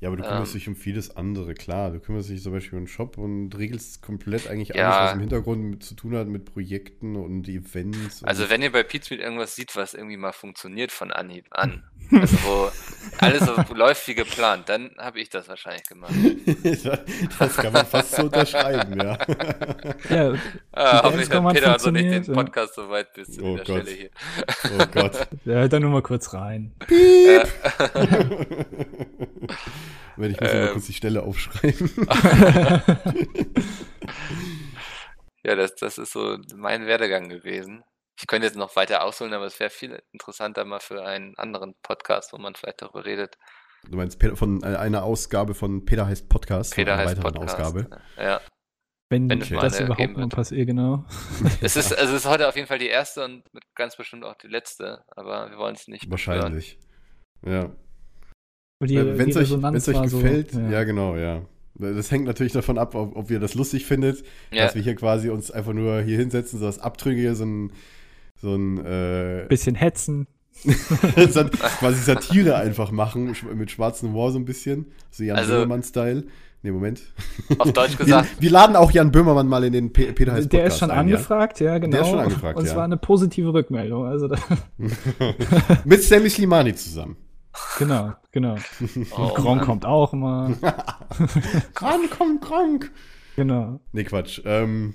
Ja, 0.00 0.08
aber 0.08 0.16
du 0.18 0.22
kümmerst 0.22 0.52
Ähm. 0.52 0.58
dich 0.58 0.68
um 0.68 0.76
vieles 0.76 1.16
andere, 1.16 1.54
klar. 1.54 1.90
Du 1.90 1.98
kümmerst 2.00 2.28
dich 2.28 2.42
zum 2.42 2.52
Beispiel 2.52 2.78
um 2.78 2.84
den 2.84 2.88
Shop 2.90 3.16
und 3.16 3.56
regelst 3.56 4.02
komplett 4.02 4.48
eigentlich 4.48 4.68
Ja. 4.70 4.90
alles, 4.90 5.06
was 5.08 5.12
im 5.14 5.20
Hintergrund 5.20 5.62
mit, 5.64 5.82
zu 5.82 5.94
tun 5.94 6.14
hat 6.16 6.26
mit 6.28 6.44
Projekten 6.44 7.16
und 7.16 7.48
Events. 7.48 8.20
Und 8.22 8.28
Also 8.28 8.50
wenn 8.50 8.60
ihr 8.60 8.70
bei 8.72 8.82
Pizmeet 8.82 9.20
irgendwas 9.20 9.56
sieht, 9.56 9.74
was 9.76 9.94
irgendwie 9.94 10.16
mal 10.18 10.32
funktioniert 10.32 10.92
von 10.92 11.10
Anhieb 11.10 11.46
an, 11.50 11.84
also 12.10 12.36
wo 12.44 12.70
alles 13.18 13.46
so 13.46 13.54
läuft 13.74 14.06
wie 14.08 14.14
geplant, 14.14 14.68
dann 14.68 14.90
habe 14.98 15.20
ich 15.20 15.30
das 15.30 15.48
wahrscheinlich 15.48 15.84
gemacht. 15.84 16.12
das 17.38 17.56
kann 17.56 17.72
man 17.72 17.86
fast 17.86 18.16
so 18.16 18.24
unterschreiben, 18.24 19.00
ja. 19.00 19.16
Ja, 20.10 20.34
Ah, 20.72 20.98
Die 21.00 21.06
hoffentlich 21.06 21.30
hat 21.30 21.54
Peter 21.54 21.72
also 21.72 21.90
nicht 21.90 22.10
den 22.10 22.24
ja. 22.24 22.34
Podcast 22.34 22.74
so 22.74 22.88
weit 22.90 23.12
bis 23.14 23.28
zu 23.32 23.42
Oh 23.42 23.56
dieser 23.56 23.64
Gott. 23.64 23.82
Stelle 23.82 23.96
hier. 23.96 24.10
Oh 24.78 24.86
Gott. 24.92 25.28
der 25.46 25.60
hört 25.60 25.72
da 25.72 25.80
nur 25.80 25.90
mal 25.90 26.02
kurz 26.02 26.34
rein. 26.34 26.72
Äh, 26.90 27.44
Wenn 30.16 30.30
ich 30.30 30.40
muss 30.40 30.50
Ähm. 30.52 30.68
kurz 30.72 30.86
die 30.86 30.92
Stelle 30.92 31.22
aufschreiben. 31.22 31.90
ja, 35.44 35.56
das, 35.56 35.74
das 35.74 35.98
ist 35.98 36.12
so 36.12 36.38
mein 36.54 36.86
Werdegang 36.86 37.28
gewesen. 37.28 37.82
Ich 38.18 38.26
könnte 38.28 38.46
jetzt 38.46 38.56
noch 38.56 38.76
weiter 38.76 39.02
ausholen, 39.02 39.32
aber 39.34 39.46
es 39.46 39.58
wäre 39.58 39.70
viel 39.70 40.00
interessanter 40.12 40.64
mal 40.64 40.78
für 40.78 41.04
einen 41.04 41.36
anderen 41.36 41.74
Podcast, 41.82 42.32
wo 42.32 42.38
man 42.38 42.54
vielleicht 42.54 42.80
darüber 42.82 43.04
redet. 43.04 43.36
Du 43.90 43.96
meinst 43.96 44.18
Peter, 44.18 44.36
von 44.36 44.62
äh, 44.62 44.76
einer 44.76 45.02
Ausgabe 45.02 45.54
von 45.54 45.84
Peter 45.84 46.06
heißt 46.06 46.28
Podcast, 46.28 46.74
Peter 46.74 46.94
einer 46.94 47.02
heißt 47.02 47.16
weiteren 47.18 47.34
Podcast. 47.34 47.60
Ausgabe. 47.60 48.00
Ja, 48.16 48.40
Wenn, 49.10 49.28
Wenn 49.28 49.40
mal 49.40 49.62
das 49.62 49.80
überhaupt 49.80 50.12
mal 50.12 50.22
wird. 50.22 50.34
passiert, 50.34 50.66
genau. 50.68 51.04
es 51.60 51.76
ist, 51.76 51.92
also 51.92 52.14
es 52.14 52.24
ist 52.24 52.30
heute 52.30 52.48
auf 52.48 52.54
jeden 52.56 52.68
Fall 52.68 52.78
die 52.78 52.86
erste 52.86 53.24
und 53.24 53.52
mit 53.52 53.64
ganz 53.74 53.96
bestimmt 53.96 54.24
auch 54.24 54.36
die 54.36 54.46
letzte, 54.46 55.04
aber 55.08 55.50
wir 55.50 55.58
wollen 55.58 55.74
es 55.74 55.88
nicht 55.88 56.08
beschwören. 56.08 56.40
Wahrscheinlich. 56.40 56.78
Ja. 57.44 57.74
Wenn 58.90 59.30
es 59.30 59.36
euch, 59.36 59.50
wenn's 59.62 59.88
euch 59.88 59.96
war 59.96 60.08
so, 60.08 60.18
gefällt, 60.18 60.52
ja. 60.70 60.84
genau, 60.84 61.16
ja. 61.16 61.42
Das 61.76 62.10
hängt 62.10 62.24
natürlich 62.26 62.52
davon 62.52 62.78
ab, 62.78 62.94
ob, 62.94 63.16
ob 63.16 63.30
ihr 63.30 63.40
das 63.40 63.54
lustig 63.54 63.84
findet, 63.84 64.22
Ja, 64.52 64.64
dass 64.64 64.74
wir 64.76 64.82
hier 64.82 64.94
quasi 64.94 65.28
uns 65.28 65.50
einfach 65.50 65.72
nur 65.72 66.02
hier 66.02 66.18
hinsetzen, 66.18 66.60
so 66.60 66.66
das 66.66 66.78
Abtrünnige, 66.78 67.34
so 67.34 67.44
ein, 67.44 67.72
so 68.40 68.54
ein, 68.54 68.84
äh, 68.84 69.46
Bisschen 69.48 69.74
hetzen. 69.74 70.26
quasi 70.64 72.00
Satire 72.00 72.56
einfach 72.56 72.92
machen, 72.92 73.34
mit 73.54 73.72
schwarzem 73.72 74.10
Humor 74.10 74.30
so 74.30 74.38
ein 74.38 74.44
bisschen, 74.44 74.86
so 75.10 75.24
Jan 75.24 75.36
Also- 75.36 75.52
Böhmermann-Style. 75.52 76.24
Nee, 76.62 76.70
Moment. 76.70 77.02
auf 77.58 77.72
Deutsch 77.74 77.90
Wir, 77.98 78.06
gesagt, 78.06 78.40
wir 78.40 78.50
laden 78.50 78.74
auch 78.74 78.90
Jan 78.90 79.12
Böhmermann 79.12 79.46
mal 79.46 79.64
in 79.64 79.74
den 79.74 79.92
Pe 79.92 80.14
Peter 80.14 80.32
heißt 80.32 80.50
Der 80.50 80.60
Podcast 80.60 80.76
ist 80.76 80.80
schon 80.80 80.90
ein, 80.90 80.98
angefragt, 80.98 81.60
ja, 81.60 81.76
genau. 81.76 81.90
Der 81.90 82.00
ist 82.00 82.08
schon 82.08 82.18
angefragt, 82.20 82.56
Und 82.56 82.64
es 82.64 82.70
ja. 82.70 82.76
war 82.76 82.84
eine 82.84 82.96
positive 82.96 83.52
Rückmeldung. 83.52 84.06
Also 84.06 84.28
Ja? 84.28 84.38
Mit 85.84 86.02
Sammy 86.02 86.30
Slimani 86.30 86.74
zusammen. 86.74 87.16
Genau, 87.78 88.14
genau. 88.32 88.56
Oh, 89.16 89.22
Und 89.22 89.34
Gronk 89.34 89.44
Mann. 89.58 89.60
kommt 89.66 89.84
auch 89.84 90.12
mal. 90.12 90.54
Krank, 91.74 92.10
komm, 92.16 92.40
krank. 92.40 92.90
Genau. 93.36 93.80
Nee, 93.92 94.04
Quatsch. 94.04 94.40
Ähm, 94.44 94.94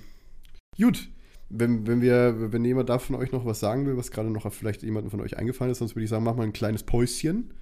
gut. 0.78 1.10
Wenn, 1.52 1.88
wenn 1.88 2.02
wir, 2.02 2.52
wenn 2.54 2.64
jemand 2.64 2.90
da 2.90 3.00
von 3.00 3.16
euch 3.16 3.32
noch 3.32 3.44
was 3.44 3.60
sagen 3.60 3.88
will, 3.88 3.98
was 3.98 4.12
gerade 4.12 4.30
noch 4.30 4.52
vielleicht 4.54 4.84
jemandem 4.84 5.10
von 5.10 5.22
euch 5.22 5.36
eingefallen 5.38 5.72
ist, 5.72 5.80
sonst 5.80 5.96
würde 5.96 6.04
ich 6.04 6.10
sagen, 6.10 6.24
mach 6.24 6.36
mal 6.36 6.44
ein 6.44 6.54
kleines 6.54 6.84
Päuschen. 6.84 7.54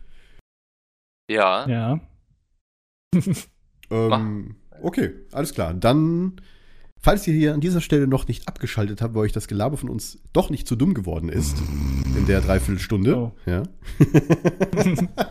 Ja, 1.31 1.67
Ja. 1.67 1.99
Ähm, 3.89 4.55
okay, 4.81 5.13
alles 5.31 5.53
klar. 5.53 5.73
Dann, 5.73 6.41
falls 6.99 7.27
ihr 7.27 7.33
hier 7.33 7.53
an 7.53 7.61
dieser 7.61 7.81
Stelle 7.81 8.07
noch 8.07 8.27
nicht 8.27 8.47
abgeschaltet 8.47 9.01
habt, 9.01 9.15
weil 9.15 9.23
euch 9.23 9.31
das 9.31 9.47
Gelaber 9.47 9.77
von 9.77 9.89
uns 9.89 10.19
doch 10.33 10.49
nicht 10.49 10.67
zu 10.67 10.75
dumm 10.75 10.93
geworden 10.93 11.29
ist, 11.29 11.57
in 12.17 12.25
der 12.25 12.41
Dreiviertelstunde. 12.41 13.17
Oh. 13.17 13.31
Ja. 13.45 13.63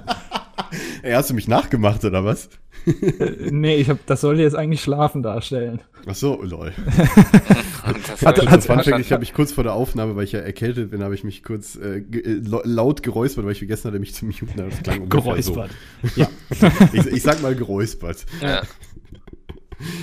Ey, 1.02 1.12
hast 1.12 1.30
du 1.30 1.34
mich 1.34 1.48
nachgemacht, 1.48 2.04
oder 2.04 2.24
was? 2.24 2.48
Äh, 2.86 3.50
nee, 3.50 3.76
ich 3.76 3.88
hab, 3.90 4.04
das 4.06 4.20
soll 4.20 4.40
jetzt 4.40 4.54
eigentlich 4.54 4.80
Schlafen 4.80 5.22
darstellen. 5.22 5.80
Ach 6.06 6.14
so, 6.14 6.42
lol. 6.42 6.72
das 6.86 6.96
Hat, 7.82 7.94
hat, 8.24 8.38
ich 8.38 8.48
Fact, 8.48 8.64
verstanden. 8.64 9.00
ich 9.00 9.12
habe 9.12 9.20
mich 9.20 9.32
kurz 9.32 9.52
vor 9.52 9.64
der 9.64 9.74
Aufnahme, 9.74 10.16
weil 10.16 10.24
ich 10.24 10.32
ja 10.32 10.40
erkältet 10.40 10.90
bin, 10.90 11.02
habe 11.02 11.14
ich 11.14 11.22
mich 11.22 11.42
kurz 11.42 11.76
äh, 11.76 11.98
äh, 11.98 12.40
laut 12.42 13.02
geräuspert, 13.02 13.44
weil 13.44 13.52
ich 13.52 13.58
vergessen 13.58 13.88
hatte, 13.88 13.98
mich 14.00 14.14
zu 14.14 14.24
muten. 14.24 14.52
Das 14.56 14.82
klang 14.82 15.02
ungefähr 15.02 15.42
so. 15.42 15.52
Geräuspert. 15.52 15.70
Ja. 16.16 16.28
Ich, 16.92 17.06
ich 17.06 17.22
sag 17.22 17.42
mal 17.42 17.54
geräuspert. 17.54 18.24
Ja. 18.40 18.62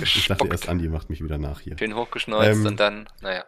Ich 0.02 0.26
dachte 0.28 0.48
erst, 0.48 0.68
Andi 0.68 0.88
macht 0.88 1.10
mich 1.10 1.22
wieder 1.22 1.38
nach 1.38 1.60
hier. 1.60 1.76
Schön 1.78 1.94
hochgeschneuzt 1.94 2.60
Ähm, 2.60 2.66
und 2.66 2.80
dann, 2.80 3.08
naja. 3.20 3.44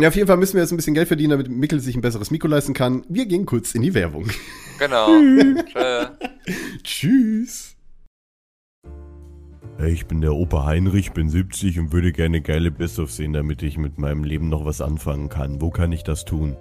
Ja, 0.00 0.08
auf 0.08 0.16
jeden 0.16 0.28
Fall 0.28 0.36
müssen 0.36 0.54
wir 0.54 0.62
jetzt 0.62 0.72
ein 0.72 0.76
bisschen 0.76 0.94
Geld 0.94 1.08
verdienen, 1.08 1.30
damit 1.30 1.48
Mikkel 1.48 1.80
sich 1.80 1.94
ein 1.94 2.00
besseres 2.00 2.30
Mikro 2.30 2.48
leisten 2.48 2.72
kann. 2.72 3.04
Wir 3.08 3.26
gehen 3.26 3.44
kurz 3.44 3.74
in 3.74 3.82
die 3.82 3.92
Werbung. 3.94 4.30
Genau. 4.78 5.08
Tschö. 5.66 6.06
Tschüss. 6.82 7.76
Ich 9.86 10.06
bin 10.06 10.20
der 10.20 10.34
Opa 10.34 10.66
Heinrich, 10.66 11.12
bin 11.12 11.30
70 11.30 11.78
und 11.78 11.92
würde 11.92 12.12
gerne 12.12 12.42
geile 12.42 12.70
Best-of 12.70 13.10
sehen, 13.10 13.32
damit 13.32 13.62
ich 13.62 13.78
mit 13.78 13.98
meinem 13.98 14.24
Leben 14.24 14.48
noch 14.48 14.64
was 14.64 14.80
anfangen 14.80 15.28
kann. 15.30 15.60
Wo 15.60 15.70
kann 15.70 15.92
ich 15.92 16.02
das 16.02 16.24
tun? 16.24 16.56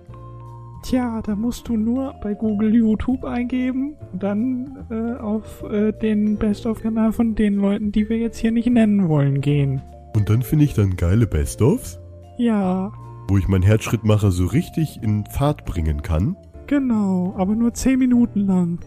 Tja, 0.84 1.22
da 1.22 1.36
musst 1.36 1.68
du 1.68 1.76
nur 1.78 2.16
bei 2.22 2.34
Google 2.34 2.74
YouTube 2.74 3.26
eingeben 3.26 3.96
und 4.14 4.24
dann 4.24 4.86
äh, 4.90 5.20
auf 5.20 5.64
äh, 5.70 5.92
den 5.92 6.38
Best-of-Kanal 6.38 7.12
von 7.12 7.36
den 7.36 7.56
Leuten, 7.56 7.92
die 7.92 8.08
wir 8.10 8.18
jetzt 8.18 8.38
hier 8.38 8.52
nicht 8.52 8.70
nennen 8.70 9.10
wollen, 9.10 9.42
gehen. 9.42 9.82
Und 10.16 10.30
dann 10.30 10.42
finde 10.42 10.66
ich 10.66 10.74
dann 10.74 10.96
geile 10.96 11.28
Best-ofs, 11.28 12.00
Ja, 12.38 12.92
wo 13.28 13.38
ich 13.38 13.48
meinen 13.48 13.64
Herzschrittmacher 13.64 14.32
so 14.32 14.46
richtig 14.46 15.04
in 15.04 15.26
Fahrt 15.26 15.66
bringen 15.66 16.02
kann. 16.02 16.36
genau, 16.68 17.34
aber 17.38 17.56
nur 17.56 17.74
10 17.74 18.00
Minuten 18.00 18.48
lang. 18.48 18.80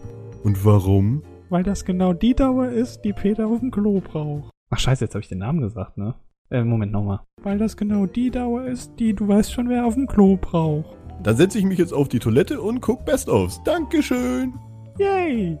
Und 0.43 0.65
warum? 0.65 1.21
Weil 1.49 1.63
das 1.63 1.85
genau 1.85 2.13
die 2.13 2.33
Dauer 2.33 2.67
ist, 2.69 3.01
die 3.05 3.13
Peter 3.13 3.47
auf 3.47 3.59
dem 3.59 3.71
Klo 3.71 4.01
braucht. 4.01 4.49
Ach 4.71 4.79
scheiße, 4.79 5.05
jetzt 5.05 5.13
habe 5.13 5.21
ich 5.21 5.29
den 5.29 5.37
Namen 5.39 5.61
gesagt, 5.61 5.97
ne? 5.97 6.15
Äh, 6.49 6.63
Moment 6.63 6.91
nochmal. 6.91 7.19
Weil 7.43 7.57
das 7.59 7.77
genau 7.77 8.05
die 8.07 8.31
Dauer 8.31 8.63
ist, 8.65 8.99
die 8.99 9.13
du 9.13 9.27
weißt 9.27 9.53
schon, 9.53 9.69
wer 9.69 9.85
auf 9.85 9.93
dem 9.93 10.07
Klo 10.07 10.37
braucht. 10.41 10.97
Dann 11.21 11.37
setze 11.37 11.59
ich 11.59 11.65
mich 11.65 11.77
jetzt 11.79 11.93
auf 11.93 12.09
die 12.09 12.19
Toilette 12.19 12.59
und 12.61 12.81
guck 12.81 13.05
Best-ofs. 13.05 13.61
Dankeschön. 13.63 14.53
Yay! 14.97 15.57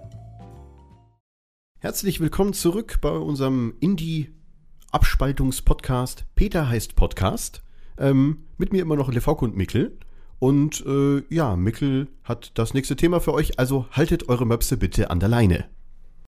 Herzlich 1.79 2.19
willkommen 2.19 2.51
zurück 2.53 2.97
bei 3.01 3.11
unserem 3.11 3.75
Indie-Abspaltungs-Podcast. 3.79 6.25
Peter 6.35 6.67
heißt 6.67 6.95
Podcast. 6.95 7.61
Ähm, 7.97 8.45
mit 8.57 8.73
mir 8.73 8.81
immer 8.81 8.95
noch 8.95 9.11
Levauke 9.11 9.45
und 9.45 9.55
Mickel. 9.55 9.97
Und 10.39 10.83
äh, 10.85 11.21
ja, 11.29 11.55
Mickel 11.55 12.07
hat 12.23 12.51
das 12.55 12.73
nächste 12.73 12.95
Thema 12.95 13.19
für 13.21 13.33
euch, 13.33 13.59
also 13.59 13.85
haltet 13.91 14.29
eure 14.29 14.45
Möpse 14.45 14.75
bitte 14.77 15.09
an 15.09 15.19
der 15.21 15.29
Leine. 15.29 15.65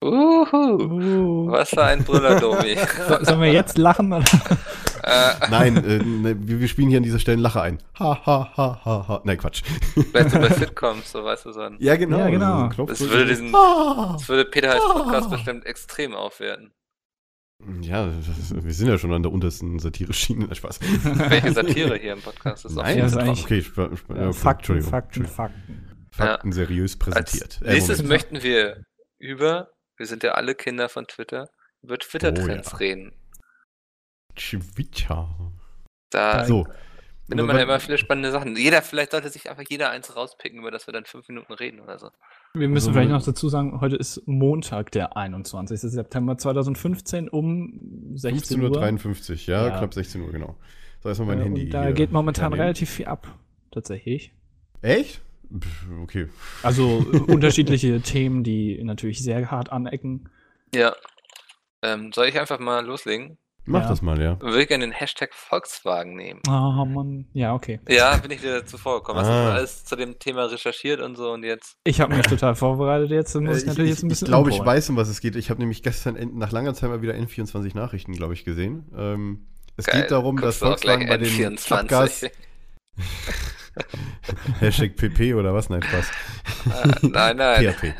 Uhu. 0.03 0.47
Oh. 0.53 1.47
Was 1.51 1.70
für 1.70 1.85
ein 1.85 2.05
Brüller, 2.05 2.39
Domi. 2.41 2.77
So, 3.09 3.25
sollen 3.25 3.41
wir 3.41 3.53
jetzt 3.53 3.79
lachen? 3.79 4.12
Oder? 4.12 4.25
äh, 5.03 5.48
Nein, 5.50 5.76
äh, 5.84 5.98
ne, 5.98 6.36
wir, 6.46 6.61
wir 6.61 6.68
spielen 6.68 6.88
hier 6.88 6.98
an 6.98 7.03
dieser 7.03 7.18
Stelle 7.18 7.40
Lacher 7.40 7.62
ein. 7.62 7.78
Ha, 7.98 8.26
ha, 8.26 8.53
ha, 8.57 8.80
ha, 8.84 9.09
ha. 9.09 9.20
Nein, 9.24 9.38
Quatsch. 9.38 9.62
weißt 10.12 10.34
du, 10.34 10.38
bei 10.40 10.48
Sitcoms, 10.55 11.11
so 11.12 11.24
weißt 11.24 11.44
du 11.46 11.53
so 11.53 11.61
ein. 11.61 11.76
Ja, 11.80 11.96
genau. 11.96 12.18
Ja, 12.18 12.30
genau. 12.30 12.59
so 12.59 12.62
ein 12.64 12.70
Knopf- 12.70 12.88
Das 12.90 13.00
würde 13.00 13.26
diesen, 13.26 13.53
das 13.53 14.28
würde 14.28 14.44
Peter 14.50 14.72
als 14.72 14.82
Podcast 14.84 15.30
bestimmt 15.30 15.66
extrem 15.66 16.14
aufwerten. 16.14 16.72
Ja, 17.80 18.09
wir 18.50 18.72
sind 18.74 18.88
ja 18.88 18.98
schon 18.98 19.12
an 19.12 19.22
der 19.22 19.30
untersten 19.30 19.78
Satire-Schiene. 19.78 20.53
Spaß. 20.53 20.80
Welche 21.28 21.53
Satire 21.53 21.96
hier 22.00 22.14
im 22.14 22.20
Podcast 22.20 22.64
ist 22.64 22.74
Nein, 22.74 22.98
Ja, 22.98 23.05
das 23.05 23.12
ist 23.12 23.18
eigentlich- 23.18 23.44
okay. 23.44 23.59
Ich, 23.59 23.68
ich, 23.68 23.76
ja, 23.76 23.84
okay, 23.84 24.32
Fakten, 24.32 24.76
Entschuldigung. 24.78 24.90
Fakten. 24.90 25.26
Fakten 26.11 26.53
seriös 26.53 26.92
Als 26.94 26.98
präsentiert. 26.98 27.61
Äh, 27.64 27.74
nächstes 27.74 27.98
Moment. 28.03 28.09
möchten 28.11 28.42
wir 28.42 28.82
über, 29.18 29.68
wir 29.96 30.07
sind 30.07 30.24
ja 30.24 30.32
alle 30.32 30.55
Kinder 30.57 30.88
von 30.88 31.07
Twitter, 31.07 31.48
über 31.82 31.96
Twitter-Trends 31.98 32.68
Oh, 32.68 32.72
ja. 32.72 32.76
reden. 32.78 33.12
Twitter. 34.37 35.28
Da 36.11 36.45
So. 36.45 36.66
findet 37.28 37.47
man 37.47 37.57
ja 37.57 37.62
immer 37.62 37.80
viele 37.80 37.99
spannende 37.99 38.30
Sachen. 38.30 38.57
Jeder, 38.57 38.83
vielleicht 38.83 39.12
sollte 39.12 39.28
sich 39.30 39.49
einfach 39.49 39.64
jeder 39.68 39.91
eins 39.91 40.14
rauspicken, 40.14 40.59
über 40.61 40.70
das 40.70 40.87
wir 40.87 40.93
dann 40.93 41.05
fünf 41.05 41.28
Minuten 41.28 41.53
reden 41.53 41.80
oder 41.80 41.99
so. 41.99 42.11
Wir 42.55 42.68
müssen 42.68 42.89
Also, 42.89 42.93
vielleicht 42.93 43.11
noch 43.11 43.24
dazu 43.24 43.49
sagen, 43.49 43.80
heute 43.80 43.97
ist 43.97 44.22
Montag, 44.26 44.91
der 44.93 45.16
21. 45.16 45.80
September 45.80 46.37
2015 46.37 47.28
um 47.30 48.12
16 48.14 48.62
Uhr. 48.62 48.70
15.53 48.83 49.30
Uhr, 49.30 49.37
ja, 49.55 49.68
Ja. 49.68 49.78
knapp 49.78 49.95
16 49.95 50.20
Uhr, 50.20 50.33
genau. 50.33 50.57
So, 51.03 51.09
erstmal 51.09 51.28
mein 51.28 51.41
Äh, 51.41 51.45
Handy. 51.45 51.68
Da 51.70 51.85
hier 51.85 51.93
geht 51.95 52.12
momentan 52.12 52.53
relativ 52.53 52.91
viel 52.91 53.07
ab, 53.07 53.26
tatsächlich. 53.70 54.33
Echt? 54.83 55.22
Okay. 56.03 56.28
Also 56.62 57.05
äh, 57.12 57.16
unterschiedliche 57.33 58.01
Themen, 58.03 58.45
die 58.45 58.83
natürlich 58.85 59.22
sehr 59.22 59.51
hart 59.51 59.72
anecken. 59.72 60.28
Ja. 60.74 60.95
Ähm, 61.83 62.12
soll 62.12 62.26
ich 62.28 62.39
einfach 62.39 62.59
mal 62.61 62.85
loslegen? 62.85 63.39
Mach 63.65 63.83
Ja. 63.83 63.89
das 63.91 64.03
mal, 64.03 64.21
ja. 64.21 64.33
Ich 64.35 64.41
würde 64.43 64.67
gerne 64.67 64.85
den 64.87 64.93
Hashtag 64.93 65.33
Volkswagen 65.35 66.17
nehmen. 66.17 66.41
Ah, 66.49 66.85
Mann. 66.85 67.27
Ja, 67.33 67.55
okay. 67.55 67.79
Ja, 67.89 68.17
bin 68.17 68.33
ich 68.33 68.41
dir 68.41 68.67
zuvor 68.67 68.99
gekommen. 68.99 69.21
Hast 69.21 69.29
du 69.29 69.33
Ah. 69.33 69.55
alles 69.55 69.85
zu 69.85 69.95
dem 69.95 70.19
Thema 70.19 70.47
recherchiert 70.47 71.01
und 71.01 71.17
so 71.17 71.31
und 71.31 71.45
jetzt? 71.45 71.77
Ich 71.85 72.01
habe 72.01 72.15
mich 72.17 72.27
total 72.27 72.57
vorbereitet 72.57 73.11
jetzt. 73.11 73.35
Muss 73.37 73.57
Äh, 73.57 73.61
ich 73.61 73.67
natürlich 73.67 73.91
jetzt 73.91 74.03
ein 74.03 74.09
bisschen 74.09 74.27
ich 74.27 74.31
glaube, 74.31 74.51
ich 74.51 74.59
weiß, 74.59 74.91
um 74.91 74.97
was 74.97 75.09
es 75.09 75.21
geht. 75.21 75.37
Ich 75.37 75.49
habe 75.51 75.61
nämlich 75.61 75.83
gestern 75.85 76.19
nach 76.37 76.51
langer 76.51 76.75
Zeit 76.75 76.91
mal 76.91 77.03
wieder 77.03 77.15
N24 77.15 77.77
Nachrichten, 77.77 78.15
glaube 78.15 78.35
ich, 78.35 78.45
gesehen. 78.45 78.91
Ähm, 78.97 79.47
es 79.77 79.87
Geil, 79.87 80.03
geht 80.03 80.11
darum, 80.11 80.37
dass 80.41 80.59
guckst 80.59 80.63
auch 80.65 80.69
Volkswagen 80.69 81.07
bei 81.09 81.19
den 81.19 81.29
N24. 81.57 81.73
Abgas... 81.73 82.27
Hashtag 84.61 84.97
PP 84.97 85.35
oder 85.35 85.55
was? 85.55 85.71
Nein, 85.71 85.83
Spaß. 85.83 86.11
Äh, 87.03 87.07
nein, 87.07 87.37
nein. 87.37 87.73
PHP. 87.73 87.95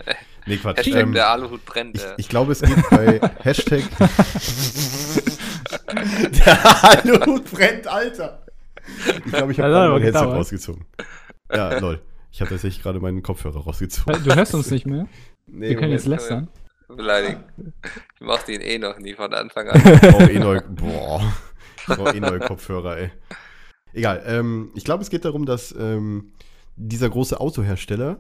Nee, 0.45 0.57
Quatsch. 0.57 0.79
Hashtag 0.79 1.03
Ähm, 1.03 1.13
der 1.13 1.29
Aluhut 1.31 1.65
brennt. 1.65 1.97
ich, 1.97 2.03
äh. 2.03 2.15
ich 2.17 2.29
glaube, 2.29 2.53
es 2.53 2.61
geht 2.63 2.91
bei 2.91 3.21
Hashtag... 3.43 3.85
Der 6.47 6.85
Aluhut 6.85 7.51
brennt, 7.51 7.87
Alter. 7.87 8.45
Ich 9.07 9.33
glaube, 9.33 9.53
ich 9.53 9.61
habe 9.61 9.77
aber 9.77 9.93
mein 9.95 10.03
Headset 10.03 10.25
rausgezogen. 10.25 10.85
Ja, 11.53 11.79
lol. 11.79 12.01
Ich 12.31 12.41
habe 12.41 12.51
tatsächlich 12.51 12.83
gerade 12.83 12.99
meinen 13.01 13.23
Kopfhörer 13.23 13.61
rausgezogen. 13.61 14.25
Du 14.25 14.35
hörst 14.35 14.55
uns 14.55 14.71
nicht 14.71 14.87
mehr. 14.87 15.07
Nee, 15.47 15.71
Wir 15.71 15.77
können 15.77 15.93
jetzt 15.93 16.07
lästern. 16.07 16.49
beleidigen. 16.89 17.45
Ich 18.15 18.21
mochte 18.21 18.53
ihn 18.53 18.61
eh 18.61 18.79
noch 18.79 18.99
nie 18.99 19.15
von 19.15 19.33
Anfang 19.35 19.69
an. 19.69 19.81
Ich 19.95 20.01
brauche 20.01 20.31
eh 20.31 20.39
neue, 20.39 20.63
boah, 20.63 21.33
ich 21.77 21.87
brauche 21.87 22.17
eh 22.17 22.21
neue 22.21 22.41
Kopfhörer, 22.41 22.97
ey. 22.99 23.11
Egal, 23.93 24.23
ähm, 24.27 24.71
ich 24.75 24.85
glaube, 24.85 25.03
es 25.03 25.11
geht 25.11 25.25
darum, 25.25 25.45
dass 25.45 25.75
ähm, 25.79 26.33
dieser 26.77 27.11
große 27.11 27.39
Autohersteller 27.39 28.19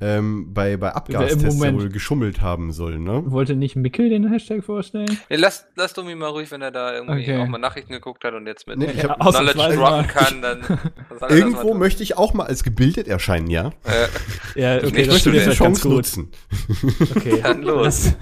ähm, 0.00 0.52
bei, 0.52 0.76
bei 0.76 0.92
Abgastests 0.92 1.60
wohl 1.60 1.88
geschummelt 1.88 2.40
haben 2.40 2.72
soll, 2.72 2.98
ne? 2.98 3.22
Wollte 3.26 3.54
nicht 3.54 3.76
Mickel 3.76 4.08
den 4.08 4.28
Hashtag 4.28 4.64
vorstellen? 4.64 5.06
Nee, 5.30 5.36
lass, 5.36 5.66
lass 5.76 5.92
Domi 5.94 6.14
mal 6.14 6.28
ruhig, 6.28 6.50
wenn 6.50 6.62
er 6.62 6.70
da 6.72 6.94
irgendwie 6.94 7.22
Okay. 7.22 7.38
auch 7.40 7.46
mal 7.46 7.58
Nachrichten 7.58 7.92
geguckt 7.92 8.24
hat 8.24 8.34
und 8.34 8.46
jetzt 8.46 8.66
mit 8.66 8.78
Nee, 8.78 8.90
ich 8.94 9.04
hab- 9.04 9.20
Knowledge 9.20 9.76
droppen 9.76 10.06
kann, 10.08 10.42
dann 10.42 10.60
Irgendwo 11.28 11.74
möchte 11.74 12.02
ich 12.02 12.16
auch 12.18 12.34
mal 12.34 12.44
als 12.46 12.64
gebildet 12.64 13.06
erscheinen, 13.08 13.48
ja? 13.48 13.70
Äh, 13.84 14.60
Ja, 14.60 14.78
Ich 14.82 14.84
okay, 14.88 15.06
möchte 15.06 15.32
das 15.32 15.44
die 15.44 15.50
Chance 15.50 15.82
gut. 15.82 15.92
nutzen. 15.96 16.30
Okay, 17.14 17.40
Dann 17.42 17.62
los. 17.62 18.12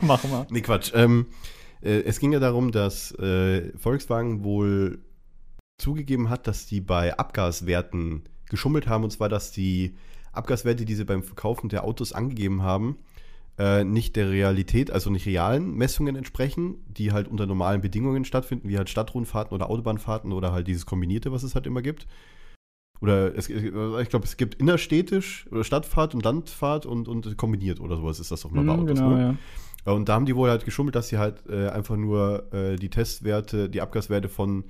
Mach 0.00 0.22
mal. 0.24 0.46
Nee, 0.50 0.60
Quatsch. 0.62 0.90
Ähm, 0.94 1.26
äh, 1.82 2.00
es 2.02 2.18
ging 2.18 2.32
ja 2.32 2.40
darum, 2.40 2.72
dass 2.72 3.12
äh, 3.18 3.70
Volkswagen 3.78 4.42
wohl 4.44 4.98
zugegeben 5.78 6.28
hat, 6.30 6.46
dass 6.46 6.66
die 6.66 6.80
bei 6.80 7.16
Abgaswerten 7.16 8.22
geschummelt 8.50 8.86
haben. 8.88 9.04
Und 9.04 9.10
zwar, 9.10 9.28
dass 9.28 9.50
die 9.52 9.96
Abgaswerte, 10.36 10.84
die 10.84 10.94
sie 10.94 11.04
beim 11.04 11.22
Verkaufen 11.22 11.68
der 11.68 11.84
Autos 11.84 12.12
angegeben 12.12 12.62
haben, 12.62 12.98
äh, 13.58 13.84
nicht 13.84 14.16
der 14.16 14.30
Realität, 14.30 14.90
also 14.90 15.10
nicht 15.10 15.26
realen 15.26 15.74
Messungen 15.74 16.16
entsprechen, 16.16 16.84
die 16.88 17.12
halt 17.12 17.28
unter 17.28 17.46
normalen 17.46 17.80
Bedingungen 17.80 18.24
stattfinden, 18.24 18.68
wie 18.68 18.76
halt 18.78 18.90
Stadtrundfahrten 18.90 19.54
oder 19.54 19.70
Autobahnfahrten 19.70 20.32
oder 20.32 20.52
halt 20.52 20.66
dieses 20.66 20.86
Kombinierte, 20.86 21.30
was 21.32 21.42
es 21.44 21.54
halt 21.54 21.66
immer 21.66 21.82
gibt. 21.82 22.06
Oder 23.00 23.36
es, 23.36 23.48
ich 23.48 23.70
glaube, 24.08 24.24
es 24.24 24.36
gibt 24.36 24.54
innerstädtisch 24.54 25.46
oder 25.50 25.62
Stadtfahrt 25.62 26.14
und 26.14 26.24
Landfahrt 26.24 26.86
und, 26.86 27.06
und 27.06 27.36
kombiniert 27.36 27.80
oder 27.80 27.96
sowas 27.96 28.18
ist 28.18 28.30
das 28.30 28.40
doch 28.42 28.50
mal 28.50 28.64
bei 28.64 28.72
Mhm, 28.72 28.80
Autos. 28.80 28.98
genau, 28.98 29.16
ne? 29.16 29.38
Ja, 29.84 29.92
Und 29.92 30.08
da 30.08 30.14
haben 30.14 30.26
die 30.26 30.34
wohl 30.34 30.48
halt 30.48 30.64
geschummelt, 30.64 30.94
dass 30.94 31.08
sie 31.08 31.18
halt 31.18 31.44
äh, 31.48 31.68
einfach 31.68 31.96
nur 31.96 32.52
äh, 32.52 32.76
die 32.76 32.88
Testwerte, 32.88 33.68
die 33.68 33.82
Abgaswerte 33.82 34.28
von 34.28 34.64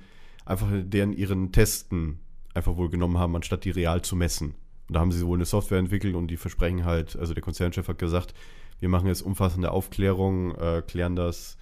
einfach 0.45 0.67
deren 0.71 1.13
ihren 1.13 1.51
Testen 1.51 2.19
einfach 2.53 2.75
wohl 2.75 2.89
genommen 2.89 3.17
haben, 3.17 3.35
anstatt 3.35 3.63
die 3.63 3.71
real 3.71 4.01
zu 4.01 4.15
messen. 4.15 4.55
Und 4.87 4.95
da 4.95 4.99
haben 4.99 5.11
sie 5.11 5.25
wohl 5.25 5.37
eine 5.37 5.45
Software 5.45 5.79
entwickelt 5.79 6.15
und 6.15 6.27
die 6.27 6.37
versprechen 6.37 6.85
halt, 6.85 7.15
also 7.15 7.33
der 7.33 7.43
Konzernchef 7.43 7.87
hat 7.87 7.97
gesagt, 7.97 8.33
wir 8.79 8.89
machen 8.89 9.07
jetzt 9.07 9.21
umfassende 9.21 9.71
Aufklärung, 9.71 10.53
äh, 10.55 10.83
klären 10.85 11.15
das 11.15 11.57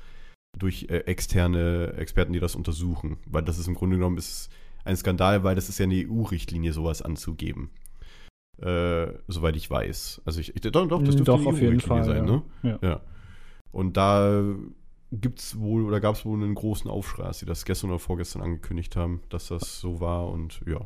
durch 0.58 0.88
äh, 0.90 1.00
externe 1.06 1.94
Experten, 1.98 2.34
die 2.34 2.40
das 2.40 2.56
untersuchen. 2.56 3.18
Weil 3.26 3.44
das 3.44 3.58
ist 3.58 3.68
im 3.68 3.76
Grunde 3.76 3.98
genommen 3.98 4.18
ist 4.18 4.50
ein 4.86 4.98
Skandal, 4.98 5.44
weil 5.44 5.56
das 5.56 5.70
ist 5.70 5.80
ja 5.80 5.86
eine 5.86 5.96
EU-Richtlinie, 5.96 6.74
sowas 6.74 7.02
anzugeben. 7.02 7.70
Äh, 8.62 9.08
soweit 9.28 9.56
ich 9.56 9.70
weiß. 9.70 10.22
Also 10.26 10.40
ich, 10.40 10.56
ich 10.56 10.62
doch, 10.62 10.88
doch, 10.88 11.02
das 11.02 11.16
dürfte 11.16 11.24
Doch, 11.24 11.40
eine 11.40 11.48
auf 11.48 11.60
jeden 11.60 11.74
EU-Richtlinie 11.74 12.04
Fall. 12.04 12.16
sein, 12.16 12.28
ja. 12.28 12.32
ne? 12.32 12.42
Ja. 12.64 12.80
Ja. 12.88 13.02
Und 13.72 13.98
da 13.98 14.44
gibt's 15.12 15.60
wohl 15.60 15.84
oder 15.84 16.00
gab 16.00 16.16
es 16.16 16.26
wohl 16.26 16.42
einen 16.42 16.56
großen 16.56 16.90
Aufschrei, 16.90 17.24
als 17.24 17.40
sie 17.40 17.46
das 17.46 17.66
gestern 17.66 17.90
oder 17.90 18.00
vorgestern 18.00 18.42
angekündigt 18.42 18.96
haben, 18.96 19.22
dass 19.30 19.48
das 19.48 19.80
so 19.80 20.00
war 20.00 20.30
und 20.30 20.62
ja. 20.68 20.82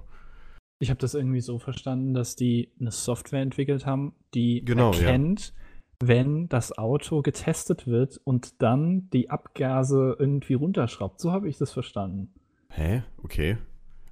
Ich 0.80 0.90
habe 0.90 1.00
das 1.00 1.14
irgendwie 1.16 1.42
so 1.42 1.58
verstanden, 1.60 2.14
dass 2.14 2.36
die 2.36 2.70
eine 2.80 2.92
Software 2.92 3.42
entwickelt 3.42 3.86
haben, 3.86 4.14
die 4.34 4.64
Genau, 4.64 4.92
ja. 4.94 5.00
erkennt, 5.00 5.54
wenn 6.00 6.48
das 6.50 6.78
Auto 6.78 7.24
getestet 7.24 7.88
wird 7.88 8.22
und 8.24 8.62
dann 8.62 9.10
die 9.12 9.30
Abgase 9.32 10.16
irgendwie 10.20 10.54
runterschraubt. 10.54 11.20
So 11.20 11.32
habe 11.32 11.50
ich 11.50 11.58
das 11.58 11.72
verstanden. 11.72 12.32
Hä? 12.70 13.02
Okay. 13.24 13.58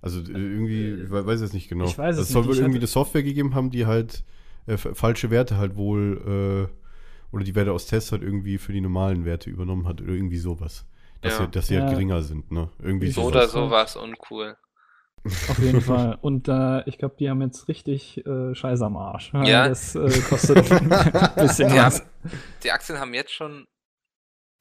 Also 0.01 0.19
äh, 0.21 0.33
irgendwie, 0.33 0.93
ich 1.03 1.11
we- 1.11 1.25
weiß 1.25 1.41
jetzt 1.41 1.53
nicht 1.53 1.67
genau. 1.69 1.85
ich 1.85 1.97
weiß 1.97 2.15
es 2.15 2.19
Also 2.19 2.21
es 2.21 2.29
soll 2.29 2.41
nicht. 2.41 2.47
wohl 2.49 2.53
Ich 2.55 2.61
irgendwie 2.61 2.79
eine 2.79 2.87
Software 2.87 3.23
gegeben 3.23 3.53
haben, 3.53 3.69
die 3.69 3.85
halt 3.85 4.23
äh, 4.65 4.77
falsche 4.77 5.29
Werte 5.29 5.57
halt 5.57 5.75
wohl 5.75 6.69
äh, 6.71 7.35
oder 7.35 7.43
die 7.43 7.53
Werte 7.53 7.73
aus 7.73 7.85
Tests 7.85 8.11
halt 8.11 8.23
irgendwie 8.23 8.57
für 8.57 8.73
die 8.73 8.81
normalen 8.81 9.25
Werte 9.25 9.49
übernommen 9.51 9.87
hat 9.87 10.01
oder 10.01 10.13
irgendwie 10.13 10.37
sowas. 10.37 10.87
Dass, 11.21 11.37
Ja. 11.37 11.45
sie, 11.45 11.51
dass 11.51 11.67
sie 11.67 11.75
halt 11.77 11.85
Ja. 11.89 11.91
geringer 11.93 12.21
sind, 12.23 12.51
ne? 12.51 12.69
Irgendwie 12.81 13.07
Ich 13.07 13.13
So 13.15 13.21
sowas. 13.21 13.31
oder 13.33 13.41
das 13.41 13.51
so 13.51 13.65
so. 13.65 13.69
war 13.71 13.83
es 13.85 13.95
uncool. 13.95 14.55
Auf 15.25 15.59
jeden 15.59 15.81
Fall. 15.81 16.17
Und 16.21 16.47
äh, 16.47 16.87
ich 16.87 16.97
glaube, 16.97 17.15
die 17.19 17.29
haben 17.29 17.41
jetzt 17.41 17.67
richtig 17.67 18.25
äh, 18.25 18.53
Scheiße 18.53 18.85
am 18.85 18.95
Arsch. 18.97 19.31
Ja. 19.33 19.67
Das 19.67 19.95
äh, 19.95 20.21
kostet 20.29 20.57
ein 20.71 20.89
bisschen 21.35 21.69
Die, 21.69 21.75
was. 21.77 21.99
haben, 22.01 22.09
die 22.63 22.71
Aktien 22.71 22.99
haben 22.99 23.13
jetzt 23.13 23.31
schon 23.33 23.65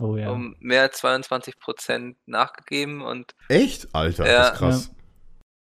Oh 0.02 0.16
ja. 0.16 0.30
um 0.30 0.56
mehr 0.58 0.82
als 0.82 0.96
22 0.98 1.58
Prozent 1.60 2.16
nachgegeben 2.26 3.02
und 3.02 3.32
Echt? 3.48 3.94
Alter, 3.94 4.26
Ja. 4.26 4.38
das 4.50 4.52
ist 4.52 4.58
krass. 4.58 4.94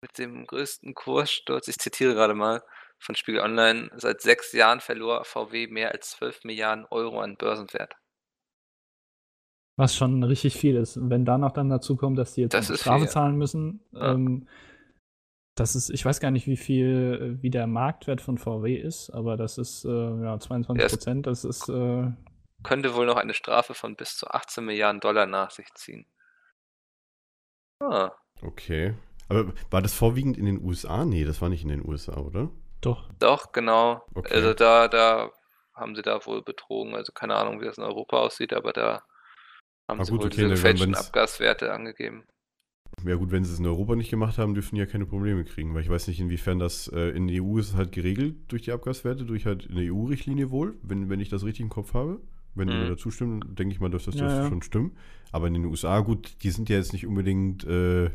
mit 0.02 0.18
dem 0.18 0.45
größten 0.45 0.93
Kurssturz, 0.95 1.68
ich 1.70 1.78
zitiere 1.78 2.14
gerade 2.14 2.34
mal 2.34 2.62
von 3.00 3.16
Spiegel 3.16 3.41
Online, 3.41 3.89
seit 3.95 4.22
sechs 4.22 4.52
Jahren 4.52 4.82
verlor 4.82 5.24
VW 5.24 5.68
mehr 5.68 5.91
als 5.91 6.10
12 6.12 6.43
Milliarden 6.43 6.86
Euro 6.89 7.22
an 7.22 7.38
Börsenwert. 7.38 7.95
Was 9.80 9.95
schon 9.95 10.24
richtig 10.24 10.56
viel 10.58 10.76
ist. 10.76 10.98
Und 10.98 11.10
wenn 11.12 11.24
da 11.24 11.38
noch 11.38 11.52
dann 11.52 11.70
dazu 11.70 11.95
kommt, 11.95 12.18
dass 12.18 12.34
die 12.34 12.41
jetzt 12.41 12.54
Das 12.54 12.66
Strafe 12.80 13.02
viel. 13.02 13.10
zahlen 13.10 13.38
müssen, 13.38 13.82
Ja. 13.91 14.14
ähm, 14.14 14.48
das 15.58 15.76
ist, 15.76 15.89
ich 15.89 16.05
weiß 16.05 16.20
gar 16.20 16.32
nicht, 16.32 16.47
wie 16.47 16.55
viel, 16.58 17.38
äh, 17.39 17.43
wie 17.43 17.49
der 17.49 17.68
Marktwert 17.68 18.22
von 18.22 18.38
VW 18.38 18.76
ist, 18.76 19.10
aber 19.10 19.36
das 19.38 19.58
ist 19.58 19.84
äh, 19.86 19.89
ja 19.89 20.39
22 20.39 20.78
Der 20.78 20.86
ist- 20.86 20.91
Prozent. 20.93 21.28
Das 21.28 21.43
ist 21.43 21.68
äh, 21.70 22.12
Könnte 22.64 22.95
wohl 22.95 23.05
noch 23.05 23.18
eine 23.18 23.34
Strafe 23.34 23.74
von 23.74 23.95
bis 23.95 24.18
zu 24.18 24.28
18 24.30 24.66
Milliarden 24.66 24.99
Dollar 24.99 25.26
nach 25.26 25.51
sich 25.51 25.68
ziehen. 25.76 26.05
Ah, 27.82 28.12
Okay. 28.41 28.93
Aber 29.30 29.51
war 29.72 29.82
das 29.82 29.93
vorwiegend 29.93 30.38
in 30.38 30.45
den 30.45 30.64
USA? 30.64 31.03
Nee, 31.03 31.26
das 31.26 31.41
war 31.41 31.49
nicht 31.49 31.64
in 31.64 31.70
den 31.70 31.86
USA, 31.88 32.18
oder? 32.18 32.49
doch. 32.82 33.10
doch, 33.20 33.51
genau. 33.51 34.05
Okay. 34.16 34.34
Also 34.36 34.53
da, 34.53 34.88
da 34.88 35.32
haben 35.74 35.95
sie 35.95 36.01
da 36.01 36.26
wohl 36.26 36.41
betrogen. 36.43 36.95
Also 36.95 37.12
keine 37.12 37.36
Ahnung, 37.36 37.60
wie 37.60 37.66
das 37.66 37.78
in 37.78 37.84
Europa 37.84 38.18
aussieht, 38.20 38.53
aber 38.53 38.72
da 38.72 39.03
haben 39.89 39.99
Ah, 39.99 40.05
sie 40.05 40.12
gut, 40.12 40.22
wohl 40.22 40.28
okay, 40.28 40.36
diese 40.38 40.49
gefälschten 40.49 40.95
Abgaswerte 40.95 41.74
angegeben. 41.74 42.26
Ja 43.06 43.16
gut, 43.16 43.32
wenn 43.32 43.45
sie 43.45 43.54
es 43.54 43.60
in 43.60 43.66
Europa 43.66 43.95
nicht 43.95 44.10
gemacht 44.10 44.38
haben, 44.38 44.54
dürfen 44.56 44.76
die 44.76 44.80
ja 44.80 44.88
keine 44.88 45.06
Probleme 45.06 45.43
kriegen, 45.45 45.74
weil 45.74 45.84
ich 45.84 45.89
weiß 45.89 46.08
nicht, 46.08 46.20
inwiefern 46.20 46.58
das 46.60 46.88
äh, 46.88 47.10
in 47.16 47.28
der 47.28 47.38
EU 47.43 47.58
ist 47.60 47.76
halt 47.76 47.91
geregelt 47.91 48.36
durch 48.48 48.64
die 48.64 48.72
Abgaswerte, 48.72 49.24
durch 49.24 49.45
halt 49.45 49.70
eine 49.70 49.84
EU-Richtlinie 49.84 50.50
wohl, 50.50 50.78
wenn, 50.82 51.08
wenn 51.10 51.20
ich 51.20 51.30
das 51.30 51.43
richtig 51.43 51.62
im 51.62 51.70
Kopf 51.70 51.93
habe. 51.93 52.20
Wenn 52.56 52.70
ihr 52.70 52.74
Mhm. 52.74 52.80
mir 52.80 52.88
dazu 52.88 53.12
stimmt, 53.12 53.58
denke 53.60 53.74
ich 53.74 53.80
mal, 53.80 53.89
dass 53.91 54.06
das 54.06 54.16
Ja, 54.16 54.22
dürfte 54.22 54.41
ja. 54.41 54.43
schon 54.43 54.64
stimmen. 54.64 54.93
Aber 55.32 55.48
in 55.48 55.54
den 55.54 55.66
USA, 55.66 56.00
gut, 56.00 56.38
die 56.43 56.50
sind 56.50 56.70
ja 56.70 56.78
jetzt 56.78 56.91
nicht 56.91 57.06
unbedingt 57.06 57.64
äh, 57.66 58.10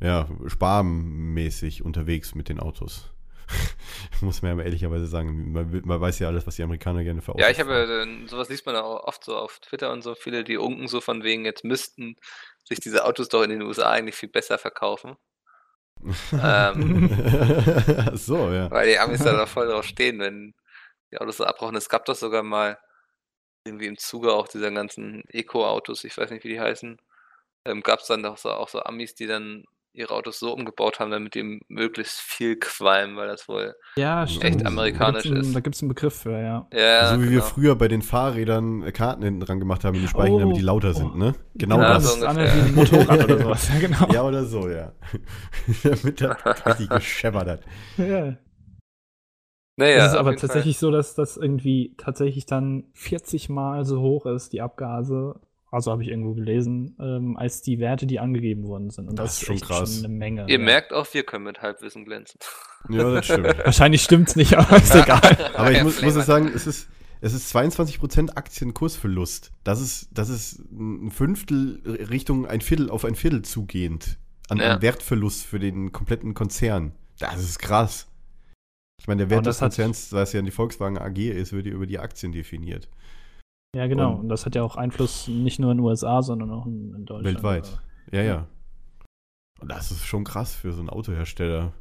ja, 0.00 0.28
sparmäßig 0.46 1.84
unterwegs 1.84 2.34
mit 2.34 2.48
den 2.50 2.60
Autos. 2.60 3.13
Muss 4.20 4.42
man 4.42 4.50
ja 4.50 4.54
mal 4.56 4.64
ehrlicherweise 4.64 5.06
sagen. 5.06 5.52
Man, 5.52 5.82
man 5.84 6.00
weiß 6.00 6.18
ja 6.20 6.28
alles, 6.28 6.46
was 6.46 6.56
die 6.56 6.62
Amerikaner 6.62 7.04
gerne 7.04 7.20
Autos 7.20 7.40
Ja, 7.40 7.50
ich 7.50 7.60
habe, 7.60 7.86
fahren. 7.86 8.24
äh, 8.24 8.28
sowas 8.28 8.48
liest 8.48 8.66
man 8.66 8.76
auch 8.76 9.04
oft 9.04 9.24
so 9.24 9.36
auf 9.36 9.58
Twitter 9.60 9.92
und 9.92 10.02
so, 10.02 10.14
viele, 10.14 10.44
die 10.44 10.56
unken 10.56 10.88
so 10.88 11.00
von 11.00 11.22
wegen, 11.22 11.44
jetzt 11.44 11.64
müssten 11.64 12.16
sich 12.64 12.80
diese 12.80 13.04
Autos 13.04 13.28
doch 13.28 13.42
in 13.42 13.50
den 13.50 13.62
USA 13.62 13.90
eigentlich 13.90 14.14
viel 14.14 14.28
besser 14.30 14.58
verkaufen. 14.58 15.16
ähm, 16.42 17.08
so, 18.14 18.50
ja. 18.52 18.70
Weil 18.70 18.88
die 18.88 18.98
Amis 18.98 19.22
da 19.22 19.36
doch 19.36 19.48
voll 19.48 19.68
drauf 19.68 19.84
stehen, 19.84 20.18
wenn 20.18 20.54
die 21.12 21.18
Autos 21.18 21.38
so 21.38 21.44
abrauchen. 21.44 21.76
Es 21.76 21.88
gab 21.88 22.04
doch 22.06 22.14
sogar 22.16 22.42
mal 22.42 22.78
irgendwie 23.66 23.86
im 23.86 23.96
Zuge 23.98 24.32
auch 24.32 24.48
dieser 24.48 24.70
ganzen 24.70 25.22
Eco-Autos, 25.28 26.04
ich 26.04 26.16
weiß 26.18 26.30
nicht, 26.30 26.44
wie 26.44 26.50
die 26.50 26.60
heißen, 26.60 26.98
ähm, 27.64 27.82
gab 27.82 28.00
es 28.00 28.06
dann 28.06 28.22
doch 28.22 28.36
so, 28.36 28.50
auch 28.50 28.68
so 28.68 28.82
Amis, 28.82 29.14
die 29.14 29.26
dann 29.26 29.64
ihre 29.94 30.12
Autos 30.12 30.40
so 30.40 30.52
umgebaut 30.52 30.98
haben, 30.98 31.10
damit 31.10 31.34
die 31.34 31.60
möglichst 31.68 32.20
viel 32.20 32.56
qualmen, 32.56 33.16
weil 33.16 33.28
das 33.28 33.48
wohl 33.48 33.74
Ja, 33.96 34.24
Echt 34.24 34.66
amerikanisch 34.66 35.22
da 35.22 35.28
gibt's 35.28 35.30
einen, 35.30 35.40
ist. 35.40 35.54
Da 35.54 35.60
gibt 35.60 35.76
es 35.76 35.82
einen 35.82 35.88
Begriff 35.88 36.14
für, 36.14 36.32
ja. 36.32 36.66
ja, 36.72 37.14
so 37.14 37.20
wie 37.20 37.30
wir 37.30 37.38
genau. 37.38 37.44
früher 37.44 37.76
bei 37.76 37.88
den 37.88 38.02
Fahrrädern 38.02 38.82
äh, 38.82 38.92
Karten 38.92 39.22
hinten 39.22 39.40
dran 39.40 39.60
gemacht 39.60 39.84
haben 39.84 39.94
die 39.94 40.08
Speichen, 40.08 40.34
Oh, 40.34 40.40
damit 40.40 40.56
die 40.56 40.62
lauter 40.62 40.90
oh. 40.90 40.92
sind, 40.92 41.16
ne? 41.16 41.34
Genau 41.54 41.78
Ja, 41.78 41.94
das 41.94 42.02
das. 42.02 42.14
so 42.14 42.24
ist 42.24 42.30
ungefähr. 42.30 42.54
wie 42.54 42.68
ein 42.68 42.74
Motorrad 42.74 43.24
oder 43.24 43.38
sowas. 43.38 43.68
Ja, 43.68 43.78
genau. 43.78 44.12
Ja, 44.12 44.22
oder 44.22 44.44
so, 44.44 44.68
ja. 44.68 44.92
damit 45.84 46.20
das 46.20 46.66
richtig 46.66 46.88
gescheppert 46.88 47.48
hat. 47.48 47.60
Ja. 47.96 48.36
Naja, 49.76 50.06
es 50.06 50.12
ist 50.12 50.18
aber 50.18 50.30
jeden 50.30 50.40
Fall. 50.40 50.48
tatsächlich 50.48 50.78
so, 50.78 50.90
dass 50.90 51.14
das 51.14 51.36
irgendwie 51.36 51.94
tatsächlich 51.96 52.46
dann 52.46 52.84
40 52.94 53.48
Mal 53.48 53.84
so 53.84 54.00
hoch 54.00 54.26
ist, 54.26 54.52
die 54.52 54.60
Abgase, 54.60 55.40
also 55.74 55.90
habe 55.90 56.02
ich 56.02 56.08
irgendwo 56.08 56.34
gelesen, 56.34 56.96
ähm, 57.00 57.36
als 57.36 57.60
die 57.62 57.78
Werte, 57.78 58.06
die 58.06 58.18
angegeben 58.20 58.64
worden 58.66 58.90
sind. 58.90 59.08
Und 59.08 59.18
Das 59.18 59.32
das, 59.32 59.38
ist 59.40 59.46
schon 59.46 59.54
echt 59.56 59.64
krass. 59.66 59.96
schon 59.96 60.04
eine 60.06 60.14
Menge. 60.14 60.42
Ihr 60.48 60.58
ja. 60.58 60.64
merkt 60.64 60.92
auch, 60.92 61.06
wir 61.12 61.24
können 61.24 61.44
mit 61.44 61.60
Halbwissen 61.62 62.04
glänzen. 62.04 62.38
Ja, 62.88 63.10
das 63.10 63.24
stimmt. 63.26 63.58
Wahrscheinlich 63.64 64.02
stimmt's 64.02 64.36
nicht, 64.36 64.54
aber 64.54 64.76
ist 64.82 64.94
egal. 64.94 65.52
Aber 65.54 65.72
ich 65.72 65.82
muss, 65.82 66.00
muss 66.00 66.14
sagen, 66.14 66.50
es 66.54 66.66
ist, 66.66 66.88
es 67.20 67.32
ist 67.34 67.54
22% 67.54 68.36
Aktienkursverlust. 68.36 69.52
Das 69.64 69.80
ist, 69.80 70.08
das 70.12 70.28
ist 70.28 70.58
ein 70.72 71.10
Fünftel 71.10 71.80
Richtung 72.10 72.46
ein 72.46 72.60
Viertel 72.60 72.90
auf 72.90 73.04
ein 73.04 73.14
Viertel 73.14 73.42
zugehend. 73.42 74.18
An, 74.48 74.58
Ja. 74.58 74.74
an 74.74 74.82
Wertverlust 74.82 75.44
für 75.46 75.58
den 75.58 75.90
kompletten 75.92 76.34
Konzern. 76.34 76.92
Das 77.18 77.40
ist 77.42 77.58
krass. 77.58 78.08
Ich 79.00 79.06
meine, 79.08 79.22
der 79.22 79.30
Wert 79.30 79.46
das 79.46 79.56
des 79.56 79.60
Konzerns, 79.60 80.10
da 80.10 80.22
es 80.22 80.32
ja 80.32 80.38
in 80.40 80.44
die 80.46 80.50
Volkswagen 80.52 80.98
AG 80.98 81.18
ist, 81.18 81.52
wird 81.52 81.66
ja 81.66 81.72
über 81.72 81.86
die 81.86 81.98
Aktien 81.98 82.32
definiert. 82.32 82.88
Ja, 83.74 83.86
genau. 83.86 84.12
Und- 84.14 84.20
Und 84.20 84.28
das 84.28 84.46
hat 84.46 84.54
ja 84.54 84.62
auch 84.62 84.76
Einfluss 84.76 85.28
nicht 85.28 85.58
nur 85.58 85.72
in 85.72 85.78
den 85.78 85.84
USA, 85.84 86.22
sondern 86.22 86.50
auch 86.50 86.66
in, 86.66 86.94
in 86.94 87.04
Deutschland. 87.04 87.24
Weltweit. 87.42 87.80
Ja, 88.12 88.22
ja. 88.22 88.46
Und 89.60 89.70
das 89.70 89.90
ist 89.90 90.04
schon 90.04 90.24
krass 90.24 90.54
für 90.54 90.72
so 90.72 90.80
einen 90.80 90.90
Autohersteller. 90.90 91.72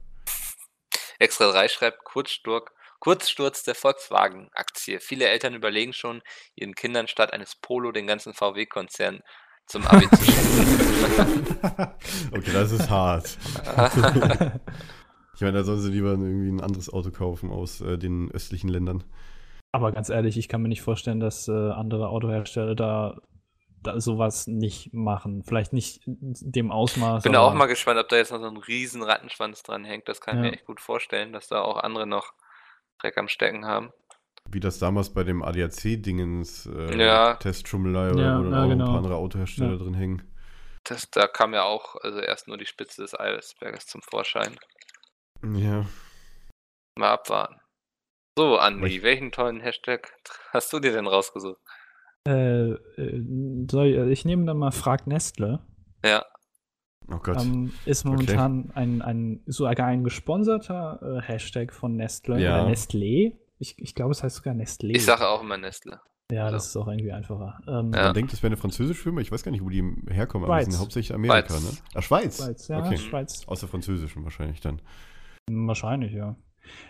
Extra 1.19 1.51
3 1.51 1.67
schreibt 1.67 2.03
Kurzsturz, 2.03 2.65
Kurzsturz 2.99 3.63
der 3.63 3.75
Volkswagen-Aktie. 3.75 4.99
Viele 4.99 5.27
Eltern 5.27 5.53
überlegen 5.53 5.93
schon, 5.93 6.21
ihren 6.55 6.73
Kindern 6.75 7.07
statt 7.07 7.33
eines 7.33 7.55
Polo 7.61 7.91
den 7.91 8.07
ganzen 8.07 8.33
VW-Konzern 8.33 9.21
zum 9.67 9.85
Abi 9.87 10.09
zu 10.09 10.23
schicken. 10.25 11.47
okay, 12.31 12.51
das 12.53 12.71
ist 12.71 12.89
hart. 12.89 13.37
Ich 15.35 15.41
meine, 15.41 15.57
da 15.57 15.63
sollen 15.63 15.81
sie 15.81 15.89
lieber 15.91 16.09
irgendwie 16.11 16.47
ein 16.51 16.61
anderes 16.61 16.93
Auto 16.93 17.09
kaufen 17.09 17.49
aus 17.49 17.81
äh, 17.81 17.97
den 17.97 18.29
östlichen 18.31 18.69
Ländern. 18.69 19.03
Aber 19.75 19.91
ganz 19.91 20.09
ehrlich, 20.09 20.37
ich 20.37 20.47
kann 20.47 20.61
mir 20.61 20.69
nicht 20.69 20.81
vorstellen, 20.83 21.19
dass 21.19 21.47
äh, 21.47 21.51
andere 21.51 22.07
Autohersteller 22.09 22.75
da, 22.75 23.17
da 23.81 23.99
sowas 23.99 24.45
nicht 24.47 24.93
machen. 24.93 25.43
Vielleicht 25.43 25.73
nicht 25.73 26.05
in 26.07 26.17
dem 26.41 26.71
Ausmaß. 26.71 27.23
Bin 27.23 27.35
aber- 27.35 27.47
auch 27.47 27.53
mal 27.55 27.65
gespannt, 27.65 27.99
ob 27.99 28.07
da 28.07 28.15
jetzt 28.15 28.31
noch 28.31 28.39
so 28.39 28.45
ein 28.47 28.57
riesen 28.57 29.01
Rattenschwanz 29.03 29.63
dran 29.63 29.83
hängt. 29.83 30.07
Das 30.07 30.21
kann 30.21 30.35
ich 30.37 30.43
Ja. 30.45 30.49
mir 30.51 30.53
echt 30.55 30.65
gut 30.65 30.79
vorstellen, 30.79 31.33
dass 31.33 31.47
da 31.47 31.61
auch 31.61 31.77
andere 31.77 32.05
noch 32.07 32.33
Dreck 32.99 33.17
am 33.17 33.27
Stecken 33.27 33.65
haben. 33.65 33.91
Wie 34.49 34.59
das 34.59 34.77
damals 34.77 35.11
bei 35.11 35.23
dem 35.23 35.41
ADAC-Dingens 35.41 36.67
äh, 36.67 36.95
Ja. 36.97 37.33
Testschummelei 37.35 38.11
oder 38.11 38.21
Ja, 38.23 38.39
wo 38.39 38.43
dann 38.43 38.51
ja, 38.53 38.63
auch 38.65 38.69
genau. 38.69 38.83
ein 38.83 38.87
paar 38.89 38.97
andere 38.97 39.15
Autohersteller 39.15 39.71
Ja. 39.71 39.77
drin 39.77 39.93
hängen. 39.95 40.21
Das, 40.83 41.09
da 41.09 41.27
kam 41.27 41.53
ja 41.55 41.63
auch 41.63 41.95
also 42.01 42.19
erst 42.19 42.47
nur 42.47 42.57
die 42.57 42.65
Spitze 42.67 43.01
des 43.01 43.17
Eisberges 43.19 43.87
zum 43.87 44.01
Vorschein. 44.03 44.55
Ja. 45.55 45.85
Mal 46.95 47.09
abwarten. 47.11 47.55
So, 48.37 48.57
Andi, 48.57 48.87
ich- 48.97 49.03
welchen 49.03 49.31
tollen 49.31 49.59
Hashtag 49.61 50.11
hast 50.53 50.71
du 50.73 50.79
dir 50.79 50.91
denn 50.91 51.07
rausgesucht? 51.07 51.59
Äh, 52.27 52.69
äh, 52.71 53.65
soll 53.69 53.87
ich, 53.87 53.97
ich 54.19 54.25
nehme 54.25 54.45
dann 54.45 54.57
mal 54.57 54.71
Frag 54.71 55.07
Nestle. 55.07 55.59
Ja, 56.03 56.25
Oh 57.11 57.17
Gott. 57.17 57.41
Ähm, 57.41 57.73
ist 57.85 58.05
momentan 58.05 58.71
ein, 58.75 59.01
ein 59.01 59.41
sogar 59.45 59.87
ein 59.87 60.05
gesponserter 60.05 60.99
äh, 61.01 61.21
Hashtag 61.21 61.73
von 61.73 61.97
Nestle 61.97 62.39
Ja. 62.39 62.63
oder 62.63 62.71
Nestlé. 62.71 63.33
Ich, 63.59 63.77
ich 63.77 63.93
glaube, 63.93 64.11
es 64.11 64.23
heißt 64.23 64.37
sogar 64.37 64.53
Nestlé. 64.53 64.95
ich 64.95 65.03
sage 65.03 65.27
auch 65.27 65.41
immer 65.41 65.57
Nestle. 65.57 65.99
ja, 66.31 66.47
so. 66.47 66.53
das 66.53 66.67
ist 66.67 66.77
auch 66.77 66.87
irgendwie 66.87 67.11
einfacher. 67.11 67.59
Ähm, 67.67 67.91
Ja. 67.93 68.03
Man 68.05 68.13
denkt, 68.13 68.31
das 68.31 68.41
wäre 68.41 68.51
eine 68.51 68.57
französische 68.57 69.01
Firma. 69.03 69.19
Ich 69.19 69.33
weiß 69.33 69.43
gar 69.43 69.51
nicht, 69.51 69.63
wo 69.65 69.69
die 69.69 69.83
herkommen. 70.09 70.45
Aber 70.45 70.59
die 70.59 70.63
Schweiz. 70.63 70.73
sind 70.73 70.81
hauptsächlich 70.81 71.13
Amerika, 71.13 71.49
Schweiz. 71.53 71.63
ne? 71.73 71.77
Ah, 71.93 72.01
Schweiz. 72.01 72.37
Schweiz, 72.37 72.67
ja, 72.69 72.79
Okay. 72.79 72.97
Schweiz. 72.97 73.47
Außer 73.47 73.67
französischen 73.67 74.23
wahrscheinlich 74.23 74.61
dann. 74.61 74.81
Wahrscheinlich, 75.51 76.13
ja. 76.13 76.37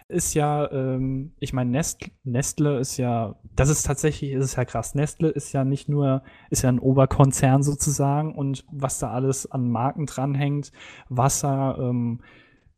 Ist 0.07 0.33
ja, 0.33 0.71
ähm, 0.71 1.33
ich 1.39 1.53
meine, 1.53 1.71
Nest, 1.71 2.09
Nestle 2.23 2.79
ist 2.79 2.97
ja, 2.97 3.35
das 3.55 3.69
ist 3.69 3.83
tatsächlich, 3.83 4.31
ist 4.31 4.43
es 4.43 4.55
ja 4.55 4.65
krass. 4.65 4.95
Nestle 4.95 5.29
ist 5.29 5.53
ja 5.53 5.63
nicht 5.63 5.89
nur, 5.89 6.23
ist 6.49 6.63
ja 6.63 6.69
ein 6.69 6.79
Oberkonzern 6.79 7.63
sozusagen 7.63 8.35
und 8.35 8.65
was 8.71 8.99
da 8.99 9.11
alles 9.11 9.49
an 9.49 9.69
Marken 9.69 10.05
dranhängt, 10.05 10.71
Wasser, 11.09 11.77
ähm, 11.79 12.21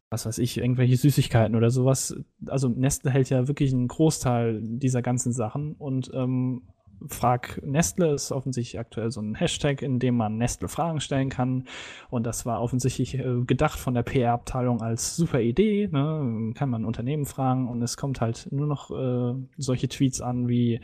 was 0.09 0.25
weiß 0.25 0.37
ich, 0.37 0.57
irgendwelche 0.57 0.97
Süßigkeiten 0.97 1.55
oder 1.55 1.71
sowas. 1.71 2.15
Also 2.47 2.69
Nestle 2.69 3.11
hält 3.11 3.29
ja 3.29 3.47
wirklich 3.47 3.73
einen 3.73 3.87
Großteil 3.87 4.61
dieser 4.63 5.01
ganzen 5.01 5.33
Sachen 5.33 5.73
und 5.73 6.11
ähm, 6.13 6.63
Frag 7.07 7.61
Nestle 7.63 8.13
ist 8.13 8.31
offensichtlich 8.31 8.79
aktuell 8.79 9.11
so 9.11 9.21
ein 9.21 9.35
Hashtag, 9.35 9.81
in 9.81 9.99
dem 9.99 10.17
man 10.17 10.37
Nestle 10.37 10.67
Fragen 10.67 10.99
stellen 10.99 11.29
kann. 11.29 11.65
Und 12.09 12.25
das 12.25 12.45
war 12.45 12.61
offensichtlich 12.61 13.17
äh, 13.17 13.41
gedacht 13.45 13.79
von 13.79 13.93
der 13.93 14.03
PR-Abteilung 14.03 14.81
als 14.81 15.15
super 15.15 15.39
Idee. 15.39 15.89
Ne? 15.91 16.53
Kann 16.55 16.69
man 16.69 16.85
Unternehmen 16.85 17.25
fragen 17.25 17.67
und 17.67 17.81
es 17.81 17.97
kommt 17.97 18.21
halt 18.21 18.47
nur 18.51 18.67
noch 18.67 18.91
äh, 18.91 19.35
solche 19.57 19.87
Tweets 19.87 20.21
an 20.21 20.47
wie 20.47 20.81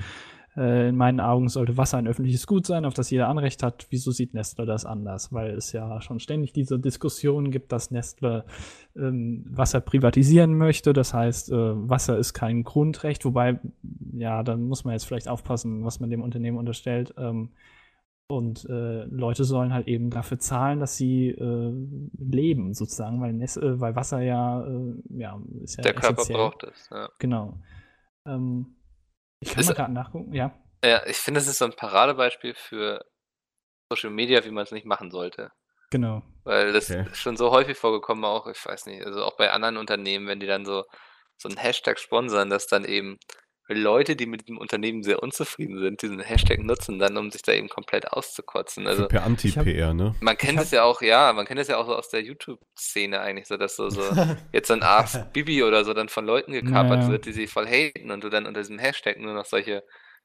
äh, 0.58 0.90
in 0.90 0.98
meinen 0.98 1.20
Augen 1.20 1.48
sollte 1.48 1.78
Wasser 1.78 1.98
ein 1.98 2.08
öffentliches 2.08 2.46
Gut 2.48 2.66
sein, 2.66 2.86
auf 2.86 2.94
das 2.94 3.10
jeder 3.10 3.30
Anrecht 3.30 3.64
hat. 3.64 3.88
Wieso 3.90 4.12
sieht 4.12 4.34
Nestle 4.34 4.66
das 4.66 4.86
anders? 4.86 5.32
Weil 5.32 5.52
es 5.52 5.72
ja 5.72 6.02
schon 6.02 6.20
ständig 6.20 6.52
diese 6.54 6.80
Diskussion 6.80 7.52
gibt, 7.52 7.72
dass 7.72 7.92
Nestle 7.92 8.46
ähm, 8.96 9.46
Wasser 9.50 9.80
privatisieren 9.80 10.58
möchte. 10.58 10.94
Das 10.94 11.14
heißt, 11.14 11.52
äh, 11.52 11.56
Wasser 11.56 12.18
ist 12.18 12.34
kein 12.34 12.64
Grundrecht. 12.64 13.24
Wobei, 13.24 13.60
ja, 14.14 14.44
dann 14.44 14.64
muss 14.64 14.84
man 14.84 14.94
jetzt 14.94 15.06
vielleicht 15.06 15.28
aufpassen, 15.30 15.86
was 15.86 16.00
man 16.00 16.10
dem 16.10 16.22
Unternehmen 16.22 16.58
unterstellt. 16.58 17.14
Ähm, 17.18 17.50
und 18.28 18.66
äh, 18.70 19.04
Leute 19.06 19.44
sollen 19.44 19.74
halt 19.74 19.88
eben 19.90 20.10
dafür 20.10 20.40
zahlen, 20.40 20.80
dass 20.80 20.96
sie 20.96 21.30
äh, 21.30 21.74
leben, 22.18 22.74
sozusagen, 22.74 23.20
weil, 23.20 23.34
Nes 23.34 23.58
äh, 23.58 23.80
weil 23.80 23.96
Wasser 23.96 24.22
ja, 24.22 24.66
äh, 24.66 24.94
ja, 25.10 25.38
ist 25.62 25.76
ja 25.76 25.84
Der 25.84 25.94
Körper 25.94 26.22
essentiell. 26.22 26.38
braucht 26.38 26.64
es. 26.64 26.90
Ja. 26.90 27.10
Genau. 27.20 27.60
Ähm, 28.26 28.78
ich 29.42 29.50
kann 29.52 29.60
Ist- 29.60 29.68
mal 29.68 29.74
gerade 29.76 29.94
nachgucken, 29.94 30.34
ja. 30.34 30.52
Ja, 30.84 31.06
ich 31.06 31.18
finde, 31.18 31.40
das 31.40 31.48
ist 31.48 31.60
so 31.60 31.66
ein 31.66 31.76
Paradebeispiel 31.76 32.56
für 32.56 33.04
Social 33.92 34.10
Media, 34.10 34.44
wie 34.46 34.52
man 34.52 34.64
es 34.64 34.72
nicht 34.72 34.86
machen 34.86 35.12
sollte. 35.12 35.52
Genau. 35.92 36.24
Weil 36.44 36.72
das 36.74 36.90
Okay. 36.90 37.06
ist 37.12 37.18
schon 37.20 37.38
so 37.38 37.52
häufig 37.52 37.78
vorgekommen, 37.78 38.24
auch, 38.26 38.48
ich 38.48 38.66
weiß 38.66 38.86
nicht, 38.88 39.06
also 39.06 39.24
auch 39.24 39.36
bei 39.38 39.52
anderen 39.52 39.78
Unternehmen, 39.78 40.28
wenn 40.28 40.40
die 40.40 40.48
dann 40.48 40.66
so, 40.66 40.86
so 41.38 41.50
einen 41.50 41.58
Hashtag 41.58 42.00
sponsern, 42.00 42.50
dass 42.50 42.66
dann 42.68 42.86
eben 42.86 43.18
Leute, 43.74 44.16
die 44.16 44.26
mit 44.26 44.48
dem 44.48 44.58
Unternehmen 44.58 45.04
sehr 45.04 45.22
unzufrieden 45.24 45.80
sind, 45.80 46.02
diesen 46.02 46.20
Hashtag 46.20 46.60
nutzen 46.64 47.00
dann, 47.00 47.18
um 47.18 47.32
sich 47.32 47.42
da 47.42 47.52
eben 47.54 47.70
komplett 47.70 48.12
auszukotzen. 48.12 48.88
Also 48.88 49.08
per 49.08 49.24
Anti-PR, 49.24 49.94
ne? 49.94 50.16
man 50.20 50.38
kennt 50.38 50.60
es 50.60 50.72
ja 50.72 50.84
auch, 50.84 51.02
ja, 51.02 51.34
man 51.34 51.46
kennt 51.46 51.60
es 51.60 51.68
ja 51.68 51.78
auch 51.78 51.86
so 51.86 51.96
aus 51.96 52.10
der 52.10 52.22
YouTube-Szene 52.24 53.20
eigentlich, 53.20 53.48
so 53.48 53.58
dass 53.58 53.76
so, 53.76 53.90
so 53.90 54.02
jetzt 54.54 54.68
so 54.68 54.74
ein 54.74 54.84
Ask 54.84 55.32
Bibi 55.34 55.64
oder 55.64 55.84
so 55.86 55.94
dann 55.94 56.10
von 56.10 56.26
Leuten 56.26 56.52
gekapert 56.52 57.04
Ja. 57.04 57.10
wird, 57.10 57.26
die 57.26 57.34
sie 57.34 57.48
voll 57.48 57.68
haten 57.68 58.12
und 58.12 58.24
du 58.24 58.30
dann 58.30 58.46
unter 58.46 58.60
diesem 58.62 58.80
Hashtag 58.80 59.20
nur 59.20 59.34
noch 59.34 59.46
solche 59.46 59.84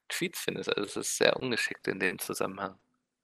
Tweets 0.09 0.39
findest. 0.39 0.69
Also 0.75 0.83
es 0.85 0.95
ist 0.95 1.17
sehr 1.17 1.37
ungeschickt 1.37 1.87
in 1.87 1.99
dem 1.99 2.19
Zusammenhang. 2.19 2.75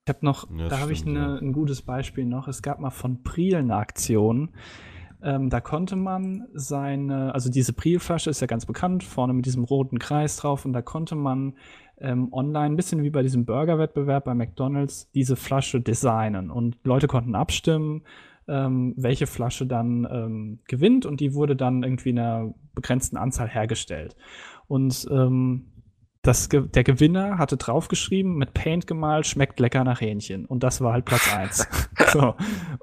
Ich 0.05 0.13
habe 0.13 0.25
noch, 0.25 0.49
Ja, 0.51 0.67
da 0.67 0.79
habe 0.79 0.91
ich 0.91 0.99
stimmt, 0.99 1.13
ne, 1.15 1.19
ja. 1.19 1.35
ein 1.35 1.53
gutes 1.53 1.81
Beispiel 1.81 2.25
noch. 2.25 2.47
Es 2.49 2.61
gab 2.61 2.79
mal 2.79 2.89
von 2.89 3.23
Priel 3.23 3.55
eine 3.55 3.75
Aktion. 3.77 4.53
Ähm, 5.23 5.49
da 5.49 5.61
konnte 5.61 5.95
man 5.95 6.47
seine, 6.53 7.33
also 7.33 7.49
diese 7.49 7.71
Prielflasche 7.73 8.29
ist 8.29 8.41
ja 8.41 8.47
ganz 8.47 8.65
bekannt, 8.65 9.03
vorne 9.03 9.33
mit 9.33 9.45
diesem 9.45 9.63
roten 9.63 9.97
Kreis 9.97 10.35
drauf. 10.37 10.65
Und 10.65 10.73
da 10.73 10.81
konnte 10.81 11.15
man 11.15 11.53
ähm, 11.97 12.33
online, 12.33 12.73
ein 12.73 12.75
bisschen 12.75 13.03
wie 13.03 13.09
bei 13.09 13.21
diesem 13.21 13.45
Burgerwettbewerb 13.45 14.25
bei 14.25 14.33
McDonalds, 14.33 15.09
diese 15.11 15.35
Flasche 15.35 15.79
designen. 15.79 16.51
Und 16.51 16.77
Leute 16.83 17.07
konnten 17.07 17.35
abstimmen, 17.35 18.01
ähm, 18.47 18.93
welche 18.97 19.25
Flasche 19.25 19.65
dann 19.65 20.05
ähm, 20.11 20.59
gewinnt. 20.67 21.05
Und 21.05 21.21
die 21.21 21.33
wurde 21.33 21.55
dann 21.55 21.83
irgendwie 21.83 22.09
in 22.09 22.19
einer 22.19 22.53
begrenzten 22.75 23.15
Anzahl 23.15 23.47
hergestellt. 23.47 24.17
Und 24.67 25.07
ähm, 25.09 25.67
das, 26.23 26.47
der 26.47 26.85
Gewinner 26.85 27.37
hatte 27.37 27.57
draufgeschrieben, 27.57 28.35
mit 28.35 28.53
Paint 28.53 28.87
gemalt, 28.87 29.27
schmeckt 29.27 29.59
lecker 29.59 29.83
nach 29.83 29.99
Hähnchen. 29.99 30.45
Und 30.45 30.63
das 30.63 30.79
war 30.79 30.93
halt 30.93 31.03
Platz 31.03 31.33
eins. 31.35 31.67
so. 32.13 32.35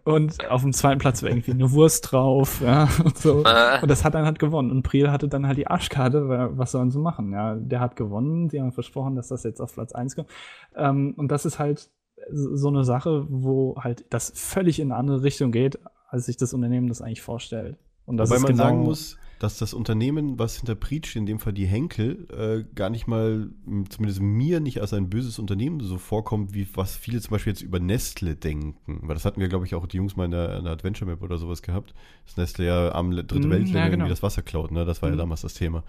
Und 0.04 0.46
auf 0.50 0.60
dem 0.60 0.74
zweiten 0.74 0.98
Platz 0.98 1.22
war 1.22 1.30
irgendwie 1.30 1.52
eine 1.52 1.72
Wurst 1.72 2.12
drauf. 2.12 2.60
Ja, 2.60 2.86
und, 3.02 3.16
so. 3.16 3.42
Äh, 3.44 3.80
und 3.80 3.90
das 3.90 4.04
hat 4.04 4.14
dann 4.14 4.26
halt 4.26 4.38
gewonnen. 4.38 4.70
Und 4.70 4.82
Priel 4.82 5.10
hatte 5.10 5.26
dann 5.26 5.46
halt 5.46 5.56
die 5.56 5.66
Arschkarte, 5.66 6.28
weil 6.28 6.58
was 6.58 6.72
sollen 6.72 6.90
sie 6.90 6.98
machen? 6.98 7.32
Ja, 7.32 7.54
der 7.54 7.80
hat 7.80 7.96
gewonnen. 7.96 8.48
Die 8.48 8.60
haben 8.60 8.72
versprochen, 8.72 9.16
dass 9.16 9.28
das 9.28 9.42
jetzt 9.42 9.62
auf 9.62 9.72
Platz 9.72 9.92
eins 9.92 10.16
kommt. 10.16 10.28
Ähm, 10.76 11.14
und 11.16 11.32
das 11.32 11.46
ist 11.46 11.58
halt 11.58 11.88
so 12.30 12.68
eine 12.68 12.84
Sache, 12.84 13.24
wo 13.30 13.76
halt 13.80 14.04
das 14.10 14.32
völlig 14.34 14.80
in 14.80 14.92
eine 14.92 15.00
andere 15.00 15.22
Richtung 15.22 15.50
geht, 15.50 15.78
als 16.10 16.26
sich 16.26 16.36
das 16.36 16.52
Unternehmen 16.52 16.88
das 16.88 17.00
eigentlich 17.00 17.22
vorstellt. 17.22 17.78
Und 18.04 18.18
das 18.18 18.28
Wobei 18.28 18.36
ist 18.36 18.42
man 18.42 18.52
genau, 18.52 18.64
sagen 18.64 18.78
muss, 18.80 19.16
dass 19.40 19.58
das 19.58 19.74
Unternehmen, 19.74 20.38
was 20.38 20.58
hinter 20.58 20.74
Preach, 20.76 21.16
in 21.16 21.26
dem 21.26 21.38
Fall 21.40 21.52
die 21.54 21.66
Henkel, 21.66 22.28
äh, 22.30 22.64
gar 22.76 22.90
nicht 22.90 23.06
mal, 23.08 23.48
zumindest 23.88 24.20
mir 24.20 24.60
nicht 24.60 24.80
als 24.80 24.92
ein 24.92 25.10
böses 25.10 25.38
Unternehmen 25.40 25.80
so 25.80 25.98
vorkommt, 25.98 26.54
wie 26.54 26.68
was 26.74 26.94
viele 26.94 27.20
zum 27.20 27.32
Beispiel 27.32 27.52
jetzt 27.54 27.62
über 27.62 27.80
Nestle 27.80 28.36
denken. 28.36 29.00
Weil 29.02 29.14
das 29.14 29.24
hatten 29.24 29.40
wir, 29.40 29.48
glaube 29.48 29.64
ich, 29.66 29.74
auch 29.74 29.86
die 29.86 29.96
Jungs 29.96 30.14
mal 30.14 30.26
in 30.26 30.30
der, 30.30 30.58
in 30.58 30.64
der 30.64 30.74
Adventure 30.74 31.10
Map 31.10 31.22
oder 31.22 31.38
sowas 31.38 31.62
gehabt. 31.62 31.94
Dass 32.26 32.36
Nestle 32.36 32.66
ja 32.66 32.92
am 32.94 33.10
Le- 33.10 33.24
dritte 33.24 33.48
Mm, 33.48 33.50
Weltländer 33.50 33.78
ja, 33.80 33.88
genau. 33.88 33.94
irgendwie 34.04 34.10
das 34.10 34.22
Wasser 34.22 34.42
klaut, 34.42 34.70
ne? 34.70 34.84
Das 34.84 35.00
war 35.02 35.08
ja 35.08 35.14
Mhm. 35.16 35.20
damals 35.20 35.40
das 35.40 35.54
Thema. 35.54 35.82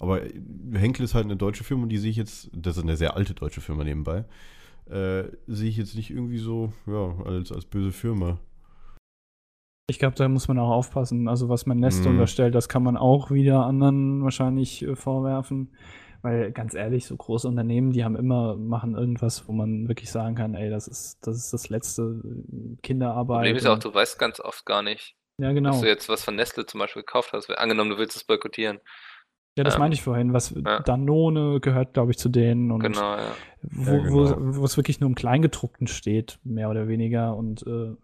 Aber 0.00 0.24
äh, 0.24 0.32
Henkel 0.72 1.04
ist 1.04 1.14
halt 1.14 1.26
eine 1.26 1.36
deutsche 1.36 1.64
Firma 1.64 1.82
und 1.84 1.90
die 1.90 1.98
sehe 1.98 2.10
ich 2.10 2.16
jetzt, 2.16 2.50
das 2.54 2.78
ist 2.78 2.82
eine 2.82 2.96
sehr 2.96 3.14
alte 3.14 3.34
deutsche 3.34 3.60
Firma 3.60 3.84
nebenbei, 3.84 4.24
äh, 4.90 5.24
sehe 5.46 5.68
ich 5.68 5.76
jetzt 5.76 5.96
nicht 5.96 6.10
irgendwie 6.10 6.38
so, 6.38 6.72
ja, 6.86 7.14
als, 7.26 7.52
als 7.52 7.66
böse 7.66 7.92
Firma. 7.92 8.38
Ich 9.88 9.98
glaube, 10.00 10.16
da 10.16 10.28
muss 10.28 10.48
man 10.48 10.58
auch 10.58 10.70
aufpassen. 10.70 11.28
Also 11.28 11.48
was 11.48 11.66
man 11.66 11.78
Nestle 11.78 12.06
Mhm. 12.10 12.16
unterstellt, 12.18 12.54
das 12.54 12.68
kann 12.68 12.82
man 12.82 12.96
auch 12.96 13.30
wieder 13.30 13.64
anderen 13.66 14.22
wahrscheinlich 14.24 14.82
äh, 14.82 14.96
vorwerfen. 14.96 15.74
Weil 16.22 16.50
ganz 16.50 16.74
ehrlich, 16.74 17.06
so 17.06 17.16
große 17.16 17.46
Unternehmen, 17.46 17.92
die 17.92 18.02
haben 18.04 18.16
immer, 18.16 18.56
machen 18.56 18.96
irgendwas, 18.96 19.46
wo 19.46 19.52
man 19.52 19.86
wirklich 19.86 20.10
sagen 20.10 20.34
kann, 20.34 20.54
ey, 20.54 20.70
das 20.70 20.88
ist 20.88 21.24
das, 21.24 21.36
ist 21.36 21.52
das 21.52 21.68
letzte 21.68 22.02
äh, 22.24 22.76
Kinderarbeit. 22.82 23.36
Problem 23.38 23.56
ist 23.56 23.64
ja 23.64 23.74
auch, 23.74 23.78
du 23.78 23.94
weißt 23.94 24.18
ganz 24.18 24.40
oft 24.40 24.66
gar 24.66 24.82
nicht, 24.82 25.14
ja, 25.38 25.48
dass 25.48 25.54
genau. 25.54 25.80
du 25.80 25.86
jetzt 25.86 26.08
was 26.08 26.24
von 26.24 26.34
Nestle 26.34 26.66
zum 26.66 26.80
Beispiel 26.80 27.02
gekauft 27.02 27.32
hast. 27.32 27.48
Angenommen, 27.56 27.90
du 27.90 27.98
willst 27.98 28.16
es 28.16 28.24
boykottieren. 28.24 28.80
Ja, 29.56 29.62
das 29.62 29.74
ähm, 29.74 29.80
meinte 29.80 29.94
ich 29.94 30.02
vorhin. 30.02 30.32
Was 30.32 30.50
ja. 30.50 30.80
Danone 30.80 31.60
gehört, 31.60 31.94
glaube 31.94 32.10
ich, 32.10 32.18
zu 32.18 32.28
denen 32.28 32.72
und 32.72 32.80
Genau, 32.80 33.16
ja. 33.16 33.30
wo, 33.62 33.90
Ja, 33.92 33.98
genau. 34.02 34.56
wo 34.56 34.64
es 34.64 34.76
wirklich 34.76 34.98
nur 34.98 35.08
im 35.08 35.14
Kleingedruckten 35.14 35.86
steht, 35.86 36.40
mehr 36.42 36.70
oder 36.70 36.88
weniger. 36.88 37.36
Und 37.36 37.64
äh, 37.66 37.94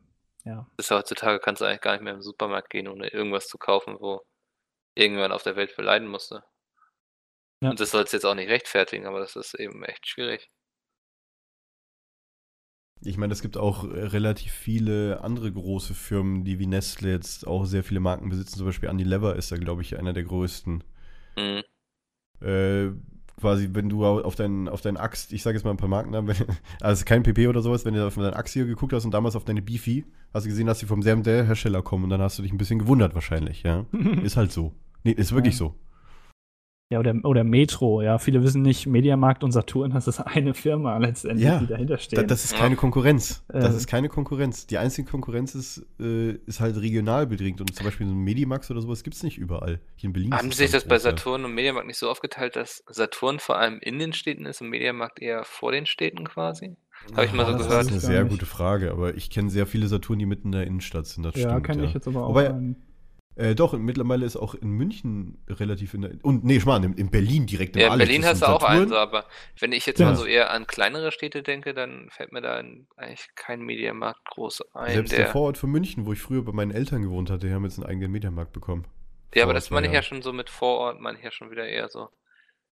ja. 0.44 0.66
Das 0.76 0.86
ist 0.86 0.90
ja 0.90 0.98
heutzutage 0.98 1.38
kannst 1.38 1.60
du 1.60 1.64
eigentlich 1.64 1.80
gar 1.80 1.92
nicht 1.92 2.02
mehr 2.02 2.14
im 2.14 2.22
Supermarkt 2.22 2.70
gehen, 2.70 2.88
ohne 2.88 3.08
irgendwas 3.08 3.48
zu 3.48 3.58
kaufen, 3.58 3.96
wo 4.00 4.22
irgendjemand 4.94 5.32
auf 5.32 5.42
der 5.42 5.56
Welt 5.56 5.72
für 5.72 5.82
leiden 5.82 6.08
musste. 6.08 6.44
Ja. 7.60 7.70
Und 7.70 7.80
das 7.80 7.92
soll 7.92 8.02
es 8.02 8.12
jetzt 8.12 8.26
auch 8.26 8.34
nicht 8.34 8.48
rechtfertigen, 8.48 9.06
aber 9.06 9.20
das 9.20 9.36
ist 9.36 9.54
eben 9.54 9.84
echt 9.84 10.06
schwierig. 10.08 10.50
Ich 13.04 13.16
meine, 13.16 13.32
es 13.32 13.42
gibt 13.42 13.56
auch 13.56 13.84
äh, 13.84 14.04
relativ 14.04 14.52
viele 14.52 15.20
andere 15.22 15.52
große 15.52 15.94
Firmen, 15.94 16.44
die 16.44 16.58
wie 16.58 16.66
Nestle 16.66 17.10
jetzt 17.10 17.46
auch 17.46 17.64
sehr 17.64 17.82
viele 17.82 18.00
Marken 18.00 18.28
besitzen. 18.28 18.58
Zum 18.58 18.66
Beispiel 18.66 18.88
Unilever 18.88 19.36
ist 19.36 19.50
da, 19.50 19.56
glaube 19.56 19.82
ich, 19.82 19.98
einer 19.98 20.12
der 20.12 20.24
größten. 20.24 20.84
Mhm. 21.36 21.62
Äh, 22.40 22.90
quasi, 23.42 23.68
wenn 23.74 23.90
du 23.90 24.06
au- 24.06 24.22
auf 24.22 24.34
deinen 24.34 24.68
auf 24.68 24.80
deinen 24.80 24.96
Axt, 24.96 25.32
ich 25.34 25.42
sage 25.42 25.58
jetzt 25.58 25.64
mal 25.64 25.70
ein 25.72 25.76
paar 25.76 25.88
Markennamen, 25.90 26.28
wenn, 26.38 26.46
also 26.80 27.04
kein 27.04 27.22
PP 27.22 27.48
oder 27.48 27.60
sowas, 27.60 27.84
wenn 27.84 27.92
du 27.92 28.06
auf 28.06 28.14
deinen 28.14 28.32
Axt 28.32 28.54
hier 28.54 28.64
geguckt 28.64 28.94
hast 28.94 29.04
und 29.04 29.10
damals 29.12 29.36
auf 29.36 29.44
deine 29.44 29.60
Beefy, 29.60 30.06
hast 30.32 30.44
du 30.46 30.48
gesehen, 30.48 30.66
dass 30.66 30.78
sie 30.78 30.86
vom 30.86 31.02
selben 31.02 31.22
Hersteller 31.24 31.82
kommen 31.82 32.04
und 32.04 32.10
dann 32.10 32.22
hast 32.22 32.38
du 32.38 32.42
dich 32.42 32.52
ein 32.52 32.56
bisschen 32.58 32.78
gewundert 32.78 33.14
wahrscheinlich, 33.14 33.62
ja. 33.64 33.84
Ist 34.22 34.38
halt 34.38 34.50
so. 34.52 34.72
Nee, 35.04 35.12
ist 35.12 35.32
wirklich 35.32 35.54
Ja. 35.54 35.58
so. 35.58 35.74
Ja, 36.92 37.00
oder, 37.00 37.14
oder 37.24 37.42
Metro, 37.44 38.02
ja. 38.02 38.18
Viele 38.18 38.42
wissen 38.42 38.62
nicht, 38.62 38.86
Mediamarkt 38.86 39.42
und 39.42 39.50
Saturn, 39.52 39.90
das 39.92 40.06
ist 40.06 40.20
eine 40.20 40.54
Firma 40.54 40.98
letztendlich, 40.98 41.44
Ja, 41.46 41.58
die 41.58 41.66
dahinter 41.66 41.94
Da, 41.94 42.00
stehen. 42.00 42.26
das 42.28 42.44
ist 42.44 42.54
keine 42.56 42.76
Konkurrenz. 42.76 43.42
Das 43.48 43.74
Äh. 43.74 43.76
ist 43.78 43.86
keine 43.86 44.08
Konkurrenz. 44.08 44.66
Die 44.66 44.78
einzige 44.78 45.10
Konkurrenz 45.10 45.54
ist, 45.54 45.84
äh, 46.00 46.32
ist 46.46 46.60
halt 46.60 46.76
regional 46.80 47.26
bedingt. 47.26 47.60
Und 47.60 47.74
zum 47.74 47.84
Beispiel 47.86 48.06
so 48.06 48.12
ein 48.12 48.18
Medimax 48.18 48.70
oder 48.70 48.80
sowas 48.80 49.02
gibt 49.02 49.16
es 49.16 49.22
nicht 49.22 49.38
überall. 49.38 49.80
Hier 49.96 50.08
in 50.08 50.12
Berlin 50.12 50.32
Haben 50.34 50.52
sich 50.52 50.70
das 50.70 50.84
bei. 50.84 50.98
Saturn 50.98 51.44
und 51.44 51.54
Mediamarkt 51.54 51.86
nicht 51.88 51.98
so 51.98 52.08
aufgeteilt, 52.10 52.54
dass 52.56 52.84
Saturn 52.88 53.38
vor 53.40 53.58
allem 53.58 53.78
in 53.80 53.98
den 53.98 54.12
Städten 54.12 54.46
ist 54.46 54.60
und 54.60 54.68
Mediamarkt 54.68 55.20
eher 55.20 55.42
vor 55.44 55.72
den 55.72 55.86
Städten 55.86 56.24
quasi? 56.28 56.76
Habe 57.16 57.24
ich 57.26 57.32
mal 57.32 57.46
so 57.46 57.52
das 57.52 57.66
gehört. 57.66 57.82
ist 57.86 57.90
eine 57.92 58.00
sehr 58.00 58.24
gute 58.24 58.46
Frage, 58.46 58.92
aber 58.92 59.16
ich 59.16 59.30
kenne 59.30 59.50
sehr 59.50 59.66
viele 59.66 59.88
Saturn, 59.88 60.18
die 60.20 60.26
mitten 60.26 60.48
in 60.48 60.52
der 60.52 60.66
Innenstadt 60.66 61.06
sind. 61.06 61.24
Das 61.24 61.34
ja, 61.34 61.48
stimmt, 61.50 61.64
kann 61.66 61.78
ja. 61.78 61.84
ich 61.86 61.94
jetzt 61.94 62.06
aber 62.06 62.24
auch 62.26 62.28
Wobei- 62.30 62.46
sagen. 62.48 62.76
Äh, 63.34 63.54
doch, 63.54 63.72
mittlerweile 63.72 64.26
ist 64.26 64.36
auch 64.36 64.54
in 64.54 64.70
München 64.70 65.38
relativ 65.48 65.94
in 65.94 66.02
der. 66.02 66.10
Und 66.22 66.44
nee, 66.44 66.60
Schmarrn, 66.60 66.82
in, 66.84 66.94
in 66.94 67.10
Berlin 67.10 67.46
direkt 67.46 67.76
im 67.76 67.80
Ja, 67.80 67.86
in 67.86 67.92
Alex 67.92 68.08
Berlin 68.08 68.26
hast 68.26 68.42
du 68.42 68.46
auch 68.46 68.88
so, 68.88 68.96
aber 68.96 69.24
wenn 69.58 69.72
ich 69.72 69.86
jetzt 69.86 70.00
Ja. 70.00 70.06
mal 70.06 70.16
so 70.16 70.26
eher 70.26 70.50
an 70.50 70.66
kleinere 70.66 71.12
Städte 71.12 71.42
denke, 71.42 71.72
dann 71.72 72.08
fällt 72.10 72.32
mir 72.32 72.42
da 72.42 72.56
eigentlich 72.96 73.28
kein 73.34 73.62
Mediamarkt 73.62 74.22
groß 74.26 74.74
ein, 74.74 74.92
Selbst 74.92 75.12
der 75.12 75.20
der. 75.20 75.28
Vorort 75.28 75.56
von 75.56 75.70
München, 75.70 76.04
wo 76.04 76.12
ich 76.12 76.20
früher 76.20 76.44
bei 76.44 76.52
meinen 76.52 76.72
Eltern 76.72 77.02
gewohnt 77.02 77.30
hatte, 77.30 77.46
die 77.46 77.54
haben 77.54 77.64
jetzt 77.64 77.78
einen 77.78 77.86
eigenen 77.88 78.12
Mediamarkt 78.12 78.52
bekommen. 78.52 78.84
Ja, 79.34 79.44
aber 79.44 79.52
Vorort 79.52 79.56
das 79.56 79.70
meine 79.70 79.86
ich 79.86 79.92
ja 79.94 80.02
schon 80.02 80.20
so 80.20 80.34
mit 80.34 80.50
Vorort, 80.50 81.00
meine 81.00 81.16
ich 81.16 81.24
ja 81.24 81.30
schon 81.30 81.50
wieder 81.50 81.66
eher 81.66 81.88
so. 81.88 82.08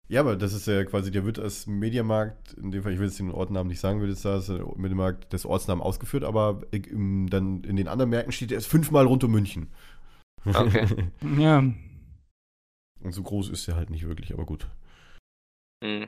Ja, 0.09 0.21
aber 0.21 0.37
das 0.37 0.53
ist 0.53 0.65
ja 0.67 0.85
quasi, 0.85 1.11
der 1.11 1.25
wird 1.25 1.37
als 1.37 1.67
Mediamarkt, 1.67 2.53
in 2.53 2.71
dem 2.71 2.81
Fall, 2.81 2.93
ich 2.93 2.99
will 2.99 3.07
jetzt 3.07 3.19
den 3.19 3.29
Ortsnamen 3.29 3.67
nicht 3.67 3.81
sagen, 3.81 3.99
wird 3.99 4.09
jetzt 4.09 4.23
da 4.23 4.35
als 4.35 4.47
Mediamarkt 4.77 5.33
des 5.33 5.45
Ortsnamen 5.45 5.83
ausgeführt, 5.83 6.23
aber 6.23 6.61
im, 6.71 7.29
dann 7.29 7.63
in 7.65 7.75
den 7.75 7.89
anderen 7.89 8.09
Märkten 8.09 8.31
steht 8.31 8.51
er 8.51 8.55
erst 8.55 8.69
fünfmal 8.69 9.05
rund 9.05 9.25
um 9.25 9.31
München. 9.31 9.67
Okay. 10.45 11.11
Ja, 11.37 11.59
Und 13.01 13.11
so 13.11 13.23
groß 13.23 13.49
ist 13.49 13.67
er 13.67 13.75
halt 13.75 13.89
nicht 13.89 14.07
wirklich, 14.07 14.33
aber 14.33 14.45
gut. 14.45 14.67
Hm. 15.83 16.07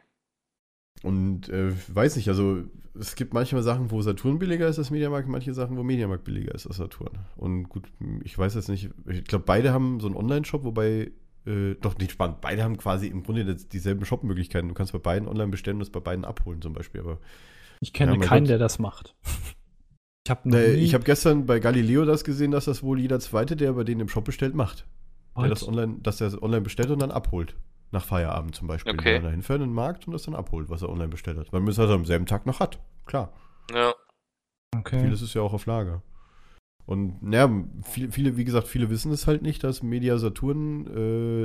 Und 1.01 1.47
äh, 1.49 1.71
weiß 1.93 2.17
nicht, 2.17 2.27
also 2.27 2.63
es 2.99 3.15
gibt 3.15 3.33
manchmal 3.33 3.63
Sachen, 3.63 3.89
wo 3.89 4.01
Saturn 4.01 4.37
billiger 4.37 4.67
ist 4.67 4.79
als 4.79 4.91
Mediamarkt, 4.91 5.29
manche 5.29 5.53
Sachen, 5.53 5.77
wo 5.77 5.83
Mediamarkt 5.83 6.25
billiger 6.25 6.53
ist 6.53 6.67
als 6.67 6.75
Saturn. 6.77 7.17
Und 7.37 7.69
gut, 7.69 7.89
ich 8.23 8.37
weiß 8.37 8.55
jetzt 8.55 8.67
nicht, 8.67 8.89
ich 9.07 9.23
glaube, 9.23 9.45
beide 9.45 9.71
haben 9.71 10.01
so 10.01 10.07
einen 10.07 10.17
Online-Shop, 10.17 10.65
wobei, 10.65 11.11
äh, 11.45 11.75
doch 11.75 11.97
nicht 11.97 12.11
spannend, 12.11 12.41
beide 12.41 12.63
haben 12.63 12.75
quasi 12.75 13.07
im 13.07 13.23
Grunde 13.23 13.55
dieselben 13.55 14.03
Shop-Möglichkeiten. 14.05 14.67
Du 14.67 14.73
kannst 14.73 14.91
bei 14.91 14.99
beiden 14.99 15.29
online 15.29 15.51
bestellen 15.51 15.77
und 15.77 15.83
es 15.83 15.89
bei 15.89 16.01
beiden 16.01 16.25
abholen 16.25 16.61
zum 16.61 16.73
Beispiel, 16.73 16.99
aber 17.01 17.19
Ich 17.79 17.93
kenne 17.93 18.13
Ja, 18.13 18.17
keinen, 18.17 18.43
Gott. 18.43 18.49
der 18.49 18.57
das 18.57 18.77
macht. 18.79 19.15
Ich 20.29 20.31
habe 20.31 20.55
äh, 20.55 20.75
ich 20.75 20.93
habe 20.93 21.03
gestern 21.03 21.47
bei 21.47 21.59
Galileo 21.59 22.05
das 22.05 22.23
gesehen, 22.23 22.51
dass 22.51 22.65
das 22.65 22.83
wohl 22.83 22.99
jeder 22.99 23.19
Zweite, 23.19 23.55
der 23.55 23.73
bei 23.73 23.83
denen 23.83 24.01
im 24.01 24.09
Shop 24.09 24.25
bestellt, 24.25 24.53
macht. 24.53 24.85
Der 25.35 25.49
das 25.49 25.67
online, 25.67 25.97
dass 26.03 26.17
der 26.17 26.29
das 26.29 26.39
online 26.41 26.61
bestellt 26.61 26.91
und 26.91 26.99
dann 26.99 27.09
abholt. 27.09 27.55
Nach 27.91 28.05
Feierabend 28.05 28.53
zum 28.53 28.67
Beispiel. 28.67 28.93
Okay. 28.93 29.15
Wenn 29.15 29.25
er 29.25 29.31
hinfährt 29.31 29.61
in 29.61 29.69
den 29.69 29.73
Markt 29.73 30.05
und 30.05 30.13
das 30.13 30.23
dann 30.23 30.35
abholt, 30.35 30.69
was 30.69 30.83
er 30.83 30.89
online 30.89 31.07
bestellt 31.07 31.39
hat. 31.39 31.51
Weil 31.51 31.61
man 31.61 31.69
es 31.69 31.79
halt 31.79 31.89
am 31.89 32.05
selben 32.05 32.27
Tag 32.27 32.45
noch 32.45 32.59
hat. 32.59 32.77
Klar. 33.07 33.33
Ja. 33.73 33.93
okay. 34.77 35.01
Vieles 35.01 35.23
ist 35.23 35.33
ja 35.33 35.41
auch 35.41 35.53
auf 35.53 35.65
Lager. 35.65 36.03
Und 36.85 37.23
naja, 37.23 37.49
viele, 37.83 38.11
viele, 38.11 38.37
wie 38.37 38.45
gesagt, 38.45 38.67
viele 38.67 38.91
wissen 38.91 39.11
es 39.11 39.25
halt 39.25 39.41
nicht, 39.41 39.63
dass 39.63 39.81
Media 39.81 40.19
Saturn, 40.19 40.85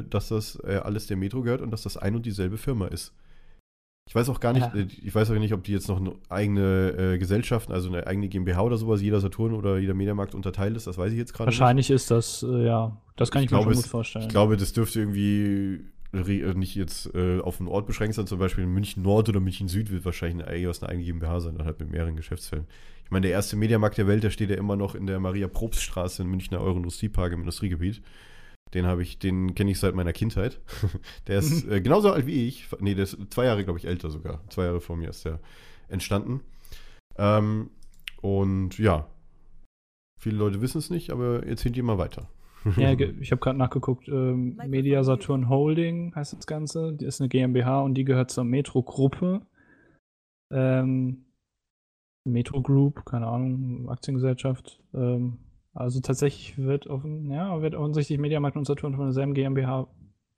äh, 0.00 0.02
dass 0.02 0.28
das 0.28 0.58
äh, 0.62 0.76
alles 0.76 1.06
der 1.06 1.16
Metro 1.16 1.40
gehört 1.40 1.62
und 1.62 1.70
dass 1.70 1.84
das 1.84 1.96
ein 1.96 2.16
und 2.16 2.26
dieselbe 2.26 2.58
Firma 2.58 2.88
ist. 2.88 3.14
Ich 4.06 4.14
weiß 4.14 4.28
auch 4.28 4.38
gar 4.40 4.52
nicht, 4.52 4.66
Ja. 4.74 4.80
äh, 4.80 4.86
ich 5.02 5.14
weiß 5.14 5.30
auch 5.30 5.34
nicht, 5.34 5.54
ob 5.54 5.64
die 5.64 5.72
jetzt 5.72 5.88
noch 5.88 5.98
eine 5.98 6.12
eigene 6.28 6.90
äh, 7.14 7.18
Gesellschaft, 7.18 7.70
also 7.70 7.88
eine 7.88 8.06
eigene 8.06 8.28
GmbH 8.28 8.60
oder 8.62 8.76
sowas, 8.76 9.00
jeder 9.00 9.20
Saturn 9.20 9.54
oder 9.54 9.78
jeder 9.78 9.94
Mediamarkt 9.94 10.34
unterteilt 10.34 10.76
ist, 10.76 10.86
das 10.86 10.98
weiß 10.98 11.12
ich 11.12 11.18
jetzt 11.18 11.32
gerade 11.32 11.50
nicht. 11.50 11.58
Wahrscheinlich 11.58 11.90
ist 11.90 12.10
das, 12.10 12.42
äh, 12.42 12.66
ja, 12.66 12.96
das 13.16 13.30
kann 13.30 13.42
Ich 13.42 13.46
ich, 13.46 13.50
mir 13.52 13.58
glaube, 13.58 13.72
schon 13.72 13.82
gut 13.82 13.90
vorstellen. 13.90 14.24
Ich 14.26 14.30
glaube, 14.30 14.56
das 14.58 14.72
dürfte 14.74 15.00
irgendwie 15.00 15.80
äh, 16.12 16.54
nicht 16.54 16.74
jetzt 16.74 17.14
äh, 17.14 17.40
auf 17.40 17.60
einen 17.60 17.68
Ort 17.68 17.86
beschränkt 17.86 18.14
sein, 18.14 18.26
zum 18.26 18.38
Beispiel 18.38 18.66
München 18.66 19.02
Nord 19.02 19.28
oder 19.30 19.40
München 19.40 19.68
Süd 19.68 19.90
wird 19.90 20.04
wahrscheinlich 20.04 20.46
eine, 20.46 20.56
jeweils 20.58 20.82
eine 20.82 20.90
eigene 20.90 21.04
GmbH 21.06 21.40
sein, 21.40 21.56
dann 21.56 21.66
halt 21.66 21.80
mit 21.80 21.90
mehreren 21.90 22.14
Geschäftsfeldern. 22.14 22.68
Ich 23.06 23.10
meine, 23.10 23.22
der 23.26 23.32
erste 23.32 23.56
Mediamarkt 23.56 23.96
der 23.98 24.06
Welt, 24.06 24.22
der 24.22 24.30
steht 24.30 24.50
ja 24.50 24.56
immer 24.56 24.76
noch 24.76 24.94
in 24.94 25.06
der 25.06 25.18
Maria-Probst-Straße 25.18 26.22
im 26.22 26.30
Münchner 26.30 26.60
Euro-Industriepark 26.60 27.32
im 27.32 27.40
Industriegebiet. 27.40 28.02
Den 28.74 28.86
habe 28.86 29.02
ich, 29.02 29.18
den 29.18 29.54
kenne 29.54 29.70
ich 29.70 29.78
seit 29.78 29.94
meiner 29.94 30.12
Kindheit. 30.12 30.60
der 31.26 31.38
ist 31.38 31.66
äh, 31.68 31.80
genauso 31.80 32.12
alt 32.12 32.26
wie 32.26 32.46
ich. 32.48 32.68
Nee, 32.80 32.94
der 32.94 33.04
ist 33.04 33.16
zwei 33.30 33.44
Jahre, 33.44 33.64
glaube 33.64 33.78
ich, 33.78 33.86
älter 33.86 34.10
sogar. 34.10 34.40
Zwei 34.50 34.64
Jahre 34.64 34.80
vor 34.80 34.96
mir 34.96 35.10
ist 35.10 35.24
der 35.24 35.40
entstanden. 35.88 36.40
Ähm, 37.16 37.70
und 38.20 38.78
ja, 38.78 39.06
viele 40.18 40.36
Leute 40.36 40.60
wissen 40.60 40.78
es 40.78 40.90
nicht, 40.90 41.10
aber 41.10 41.46
erzählt 41.46 41.76
ihr 41.76 41.84
mal 41.84 41.98
weiter. 41.98 42.28
Ja, 42.78 42.92
ich 42.92 43.30
habe 43.30 43.40
gerade 43.40 43.58
nachgeguckt, 43.58 44.08
ähm, 44.08 44.58
Media 44.66 45.04
Saturn 45.04 45.50
Holding 45.50 46.14
heißt 46.14 46.32
das 46.32 46.46
Ganze. 46.46 46.94
Die 46.94 47.04
ist 47.04 47.20
eine 47.20 47.28
GmbH 47.28 47.82
und 47.82 47.92
die 47.92 48.06
gehört 48.06 48.30
zur 48.30 48.44
Metro-Gruppe. 48.44 49.42
Ähm, 50.50 51.26
Metro 52.26 52.62
Group, 52.62 53.04
keine 53.04 53.26
Ahnung, 53.26 53.90
Aktiengesellschaft. 53.90 54.80
Ähm, 54.94 55.40
also 55.74 56.00
tatsächlich 56.00 56.56
wird, 56.56 56.86
offen, 56.86 57.30
ja, 57.30 57.60
wird 57.60 57.74
offensichtlich 57.74 58.18
Mediamarkt 58.18 58.56
und 58.56 58.64
Saturn 58.64 58.94
von 58.94 59.06
derselben 59.06 59.34
GmbH 59.34 59.88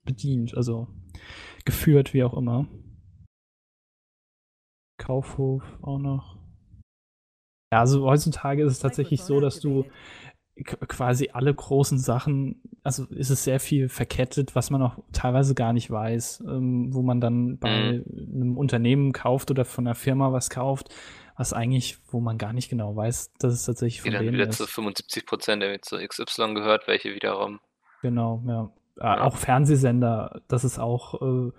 bedient, 0.03 0.55
also 0.55 0.87
geführt, 1.63 2.13
wie 2.13 2.23
auch 2.23 2.35
immer. 2.35 2.67
Kaufhof 4.97 5.63
auch 5.81 5.99
noch. 5.99 6.37
Ja, 7.71 7.81
also 7.81 8.05
heutzutage 8.05 8.63
ist 8.63 8.71
es 8.71 8.79
tatsächlich 8.79 9.21
so, 9.21 9.39
dass 9.39 9.59
du 9.59 9.85
quasi 10.63 11.29
alle 11.33 11.53
großen 11.53 11.99
Sachen, 11.99 12.61
also 12.81 13.05
ist 13.05 13.29
es 13.29 13.43
sehr 13.43 13.59
viel 13.59 13.89
verkettet, 13.89 14.55
was 14.55 14.71
man 14.71 14.81
auch 14.81 14.97
teilweise 15.11 15.53
gar 15.53 15.73
nicht 15.73 15.91
weiß, 15.91 16.43
ähm, 16.47 16.93
wo 16.93 17.03
man 17.03 17.21
dann 17.21 17.59
bei 17.59 17.69
einem 17.69 18.57
Unternehmen 18.57 19.11
kauft 19.11 19.51
oder 19.51 19.65
von 19.65 19.85
einer 19.85 19.95
Firma 19.95 20.31
was 20.31 20.49
kauft, 20.49 20.89
was 21.37 21.53
eigentlich, 21.53 21.97
wo 22.09 22.19
man 22.19 22.37
gar 22.37 22.51
nicht 22.53 22.69
genau 22.69 22.95
weiß, 22.95 23.33
dass 23.39 23.53
es 23.53 23.65
tatsächlich 23.65 23.97
Die 24.01 24.09
von 24.09 24.11
dann 24.13 24.23
denen 24.23 24.33
wieder 24.35 24.47
ist. 24.49 24.57
zu 24.57 24.67
75 24.67 25.25
Prozent 25.25 25.63
zu 25.85 25.97
XY 25.97 26.53
gehört, 26.55 26.87
welche 26.87 27.13
wiederum. 27.13 27.59
Genau, 28.01 28.41
ja. 28.47 28.71
Äh, 28.99 29.03
Ja. 29.17 29.21
Auch 29.21 29.35
Fernsehsender, 29.37 30.41
das 30.47 30.63
ist 30.63 30.79
auch, 30.79 31.21
äh, 31.21 31.51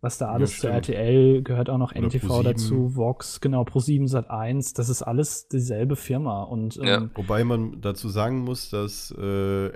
was 0.00 0.18
da 0.18 0.30
alles 0.30 0.50
zu 0.52 0.56
stimmt. 0.58 0.74
RTL 0.74 1.42
gehört 1.42 1.68
auch 1.70 1.78
noch 1.78 1.92
Oder 1.92 2.02
NTV 2.02 2.42
dazu, 2.42 2.94
Vox, 2.94 3.40
genau, 3.40 3.62
Pro7 3.62 4.06
Sat 4.06 4.30
1, 4.30 4.74
das 4.74 4.88
ist 4.90 5.02
alles 5.02 5.48
dieselbe 5.48 5.96
Firma 5.96 6.42
und 6.44 6.76
Ja. 6.76 6.98
ähm, 6.98 7.10
Wobei 7.14 7.42
man 7.42 7.80
dazu 7.80 8.08
sagen 8.10 8.40
muss, 8.40 8.70
dass 8.70 9.10
äh, 9.18 9.22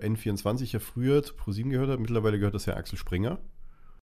N24 0.07 0.73
ja 0.73 0.79
früher 0.81 1.23
zu 1.23 1.35
ProSieben 1.35 1.73
gehört 1.73 1.89
hat. 1.91 1.99
Mittlerweile 1.99 2.39
gehört 2.39 2.55
das 2.55 2.67
ja 2.67 2.75
Axel 2.75 2.99
Springer. 2.99 3.39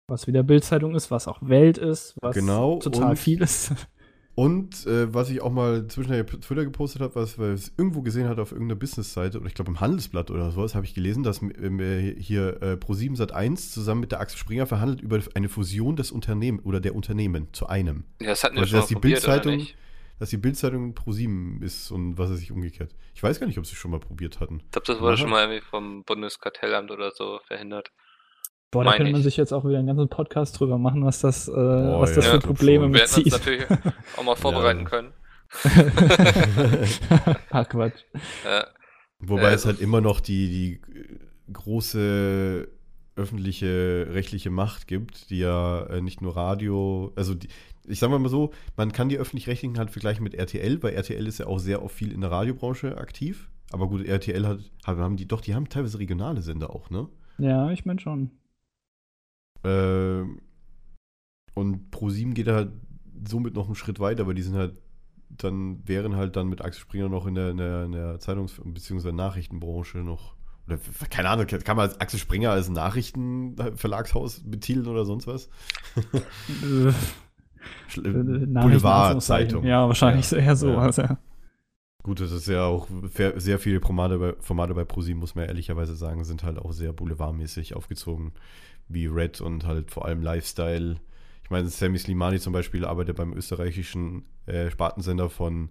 was 0.08 0.28
wieder 0.28 0.44
Bildzeitung 0.44 0.96
ist, 0.96 1.10
was 1.12 1.28
auch 1.28 1.40
Welt 1.42 1.78
ist, 1.78 2.16
was 2.22 2.36
Genau, 2.36 2.78
total 2.80 3.16
viel 3.16 3.42
ist. 3.42 3.74
Und 4.36 4.88
äh, 4.88 5.14
was 5.14 5.30
ich 5.30 5.42
auch 5.42 5.52
mal 5.52 5.88
zwischendurch 5.88 6.24
auf 6.24 6.40
Twitter 6.40 6.64
gepostet 6.64 7.02
habe, 7.02 7.14
was 7.16 7.38
weil 7.38 7.54
ich 7.54 7.62
es 7.62 7.74
irgendwo 7.78 8.02
gesehen 8.02 8.28
hatte 8.28 8.42
auf 8.42 8.52
irgendeiner 8.52 8.80
Businessseite, 8.80 9.38
oder 9.38 9.48
ich 9.48 9.54
glaube 9.54 9.70
im 9.70 9.80
Handelsblatt 9.80 10.32
oder 10.32 10.50
sowas, 10.50 10.74
habe 10.74 10.86
ich 10.86 10.96
gelesen, 10.96 11.22
dass 11.22 11.42
ähm, 11.42 11.80
äh, 11.80 12.16
hier 12.20 12.62
äh, 12.64 12.74
Pro7 12.74 13.16
Sat 13.16 13.32
1 13.32 13.72
zusammen 13.72 14.02
mit 14.02 14.12
der 14.12 14.22
Axel 14.22 14.40
Springer 14.40 14.66
verhandelt 14.66 15.02
über 15.02 15.20
eine 15.36 15.50
Fusion 15.50 15.96
des 15.96 16.12
Unternehmens 16.12 16.66
oder 16.66 16.80
der 16.80 16.96
Unternehmen 16.96 17.54
zu 17.54 17.68
einem. 17.68 18.06
Ja, 18.22 18.30
das 18.30 18.44
hatten 18.44 18.56
wir 18.56 18.62
Also, 18.62 18.72
schon 18.72 18.80
dass 18.80 18.88
die 18.88 18.96
probiert, 18.96 19.22
Bildzeitung-? 19.22 19.68
Dass 20.20 20.30
die 20.30 20.38
Bildzeitung 20.38 20.94
Pro7 20.94 21.62
ist 21.64 21.92
und 21.92 22.18
was 22.18 22.30
es 22.30 22.40
sich 22.40 22.52
umgekehrt. 22.52 22.96
Ich 23.14 23.22
weiß 23.22 23.40
gar 23.40 23.48
nicht, 23.48 23.58
ob 23.60 23.66
sie 23.66 23.74
es 23.74 23.78
schon 23.78 23.92
mal 23.92 24.00
probiert 24.00 24.40
hatten. 24.40 24.62
Ich 24.66 24.72
glaube, 24.72 24.88
das 24.88 25.00
wurde 25.00 25.18
schon 25.18 25.30
mal 25.30 25.44
irgendwie 25.44 25.66
vom 25.70 26.04
Bundeskartellamt 26.06 26.92
oder 26.92 27.12
so 27.12 27.40
verhindert. 27.46 27.92
Boah, 28.74 28.84
da 28.84 28.92
könnte 28.98 29.12
man 29.12 29.22
ich. 29.22 29.26
sich 29.26 29.38
jetzt 29.38 29.54
auch 29.54 29.64
wieder 29.66 29.78
einen 29.78 29.88
ganzen 29.88 30.10
Podcast 30.10 30.60
drüber 30.60 30.78
machen, 30.78 31.06
was 31.06 31.22
das, 31.22 31.48
äh, 31.48 31.52
Oh, 31.52 32.02
was 32.02 32.14
das 32.14 32.26
ja, 32.26 32.32
für 32.34 32.40
Probleme 32.40 32.84
schon. 32.86 32.94
Wir 32.94 33.02
mit 33.02 33.10
hätten 33.12 33.24
uns 33.24 33.32
natürlich 33.32 33.66
auch 34.18 34.24
mal 34.24 34.36
vorbereiten 34.36 34.80
Ja. 34.82 34.86
können. 34.90 35.14
Ach 37.52 37.68
Quatsch. 37.70 38.04
Ja, 38.44 38.66
Wobei 39.20 39.52
Äh, 39.52 39.54
es 39.54 39.66
halt 39.66 39.80
immer 39.80 40.02
noch 40.02 40.20
die, 40.20 40.50
die 40.50 40.98
äh, 41.00 41.20
große 41.52 42.68
öffentliche 43.16 44.08
rechtliche 44.10 44.50
Macht 44.50 44.88
gibt, 44.88 45.30
die 45.30 45.38
ja 45.40 45.84
äh, 45.86 46.02
nicht 46.02 46.22
nur 46.22 46.36
Radio, 46.36 47.14
also 47.16 47.36
die, 47.36 47.48
ich 47.86 48.00
sage 48.00 48.18
mal 48.18 48.28
so, 48.30 48.52
man 48.76 48.92
kann 48.92 49.10
die 49.10 49.18
öffentlich-rechtlichen 49.18 49.78
halt 49.78 49.92
vergleichen 49.92 50.24
mit 50.24 50.34
RTL, 50.34 50.82
weil 50.82 50.94
RTL 50.94 51.28
ist 51.28 51.38
ja 51.40 51.46
auch 51.48 51.60
sehr 51.60 51.84
oft 51.84 51.96
viel 51.96 52.12
in 52.12 52.22
der 52.22 52.32
Radiobranche 52.32 52.98
aktiv. 52.98 53.50
Aber 53.72 53.88
gut, 53.88 54.06
RTL 54.06 54.48
hat, 54.48 54.60
haben 54.86 55.18
die, 55.18 55.28
doch, 55.28 55.42
die 55.42 55.54
haben 55.54 55.70
teilweise 55.70 56.00
regionale 56.00 56.42
Sender 56.42 56.70
auch, 56.72 56.90
ne? 56.90 57.08
Ja, 57.38 57.70
ich 57.72 57.86
meine 57.86 58.00
schon. 58.00 58.32
Ähm, 59.64 60.42
und 61.56 61.94
Pro7 61.96 62.34
geht 62.34 62.48
halt 62.48 62.72
somit 63.28 63.54
noch 63.54 63.68
einen 63.68 63.76
Schritt 63.76 64.00
weiter, 64.00 64.26
weil 64.28 64.34
die 64.36 64.42
sind 64.42 64.56
halt 64.56 64.80
dann, 65.30 65.88
wären 65.88 66.16
halt 66.16 66.36
dann 66.36 66.48
mit 66.48 66.62
Axel 66.62 66.82
Springer 66.82 67.10
noch 67.10 67.26
in 67.26 67.36
der, 67.36 67.50
in 67.52 67.58
der, 67.58 67.84
in 67.86 67.92
der 67.92 68.20
Zeitungs- 68.20 68.60
bzw. 68.64 69.12
Nachrichtenbranche 69.12 70.00
noch. 70.00 70.36
Oder 70.68 70.80
keine 71.10 71.30
Ahnung, 71.30 71.48
kann 71.48 71.78
man 71.78 71.92
Axel 72.00 72.20
Springer 72.20 72.52
als 72.52 72.70
Nachrichtenverlagshaus 72.70 74.42
betiteln 74.46 74.88
oder 74.88 75.06
sonst 75.06 75.28
was? 75.28 75.50
Äh, 77.96 78.02
Boulevardzeitung. 78.46 79.64
Ja, 79.64 79.88
wahrscheinlich 79.88 80.30
Ja. 80.32 80.38
eher 80.40 80.56
sowas, 80.56 80.98
ja. 80.98 81.18
Gut, 82.04 82.20
das 82.20 82.32
ist 82.34 82.48
ja 82.48 82.66
auch 82.66 82.88
sehr 83.38 83.60
viele 83.60 83.80
Formate 83.80 84.18
bei, 84.20 84.34
Formate 84.42 84.74
bei 84.74 84.84
ProSieben, 84.84 85.22
muss 85.22 85.36
man 85.36 85.46
ehrlicherweise 85.46 85.96
sagen, 85.96 86.26
sind 86.26 86.44
halt 86.44 86.58
auch 86.58 86.74
sehr 86.74 86.92
boulevardmäßig 86.92 87.76
aufgezogen, 87.78 88.34
wie 88.88 89.08
Red 89.08 89.42
und 89.42 89.66
halt 89.66 89.92
vor 89.92 90.06
allem 90.06 90.22
Lifestyle. 90.22 90.98
Ich 91.44 91.50
meine, 91.50 91.68
Sammy 91.68 92.00
Slimani 92.00 92.40
zum 92.40 92.54
Beispiel 92.54 92.86
arbeitet 92.86 93.18
beim 93.18 93.34
österreichischen 93.34 94.24
äh, 94.46 94.70
Spartensender 94.70 95.30
von. 95.30 95.70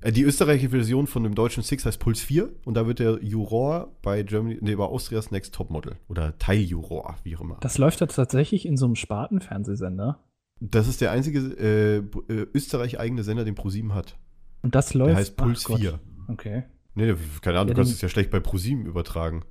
Äh, 0.00 0.12
die 0.12 0.22
österreichische 0.22 0.70
Version 0.70 1.06
von 1.06 1.22
dem 1.22 1.34
deutschen 1.34 1.62
Six 1.62 1.86
heißt 1.86 2.00
Puls 2.00 2.20
4 2.20 2.50
und 2.64 2.74
da 2.74 2.86
wird 2.86 2.98
der 2.98 3.22
Juror 3.22 3.92
bei 4.02 4.22
Germany, 4.22 4.58
nee, 4.60 4.74
bei 4.74 4.84
Austrias 4.84 5.30
Next 5.30 5.54
Topmodel 5.54 5.96
oder 6.08 6.36
Teiljuror, 6.38 7.16
wie 7.22 7.36
auch 7.36 7.40
immer. 7.40 7.58
Das 7.60 7.78
läuft 7.78 8.00
ja 8.00 8.06
tatsächlich 8.06 8.66
in 8.66 8.76
so 8.76 8.86
einem 8.86 8.96
Spartenfernsehsender. 8.96 10.20
Das 10.60 10.88
ist 10.88 11.00
der 11.00 11.10
einzige 11.10 11.38
äh, 11.38 11.96
äh, 12.32 12.46
österreich-eigene 12.54 13.22
Sender, 13.22 13.44
den 13.44 13.54
ProSieben 13.54 13.94
hat. 13.94 14.16
Und 14.62 14.74
das 14.74 14.94
läuft. 14.94 15.10
Der 15.10 15.16
heißt 15.16 15.34
ach 15.36 15.44
Puls 15.44 15.64
Gott. 15.64 15.80
4. 15.80 16.00
Okay. 16.28 16.64
Nee, 16.94 17.14
keine 17.42 17.58
Ahnung, 17.58 17.68
Ja, 17.68 17.74
du 17.74 17.80
kannst 17.80 17.92
es 17.92 18.00
ja 18.00 18.08
schlecht 18.08 18.30
bei 18.30 18.40
ProSieben 18.40 18.86
übertragen. 18.86 19.44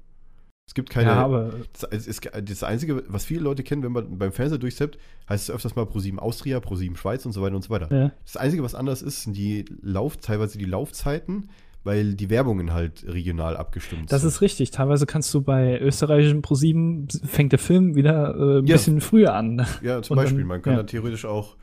Es 0.66 0.74
gibt 0.74 0.90
keine. 0.90 1.10
ja, 1.10 1.16
aber 1.16 1.52
das, 1.92 2.08
ist 2.08 2.30
das 2.46 2.64
Einzige, 2.64 3.04
was 3.08 3.26
viele 3.26 3.42
Leute 3.42 3.64
kennen, 3.64 3.84
wenn 3.84 3.92
man 3.92 4.18
beim 4.18 4.32
Fernseher 4.32 4.58
durchseppt, 4.60 4.98
heißt 5.30 5.50
es 5.50 5.54
öfters 5.54 5.76
mal 5.76 5.86
ProSieben 5.86 6.20
Austria, 6.20 6.60
ProSieben 6.62 6.96
Schweiz 6.96 7.26
und 7.26 7.34
so 7.34 7.42
weiter 7.42 7.56
und 7.56 7.64
so 7.64 7.70
weiter. 7.70 7.92
äh, 7.92 8.10
Das 8.26 8.38
Einzige, 8.38 8.64
was 8.64 8.74
anders 8.74 9.02
ist, 9.02 9.24
sind 9.24 9.36
die 9.36 9.66
Lauf, 9.82 10.18
teilweise 10.18 10.58
die 10.58 10.66
Laufzeiten, 10.66 11.50
weil 11.84 12.14
die 12.16 12.30
Werbungen 12.30 12.72
halt 12.72 13.04
regional 13.06 13.58
abgestimmt 13.58 14.10
das 14.12 14.22
sind. 14.22 14.30
ist 14.30 14.40
richtig. 14.42 14.72
Teilweise 14.72 15.06
kannst 15.06 15.34
du 15.34 15.42
bei 15.42 15.80
österreichischen 15.82 16.42
Pro7 16.42 17.28
fängt 17.28 17.52
der 17.52 17.60
Film 17.60 17.96
wieder 17.96 18.34
äh, 18.34 18.60
ein 18.60 18.66
Ja. 18.66 18.76
bisschen 18.78 19.02
früher 19.02 19.36
an. 19.36 19.66
Ja, 19.82 20.02
zum 20.02 20.14
Und 20.14 20.18
dann- 20.18 20.26
Beispiel. 20.26 20.46
man 20.46 20.62
kann 20.62 20.74
ja. 20.74 20.80
da 20.80 20.84
theoretisch 20.86 21.26
auch, 21.26 21.58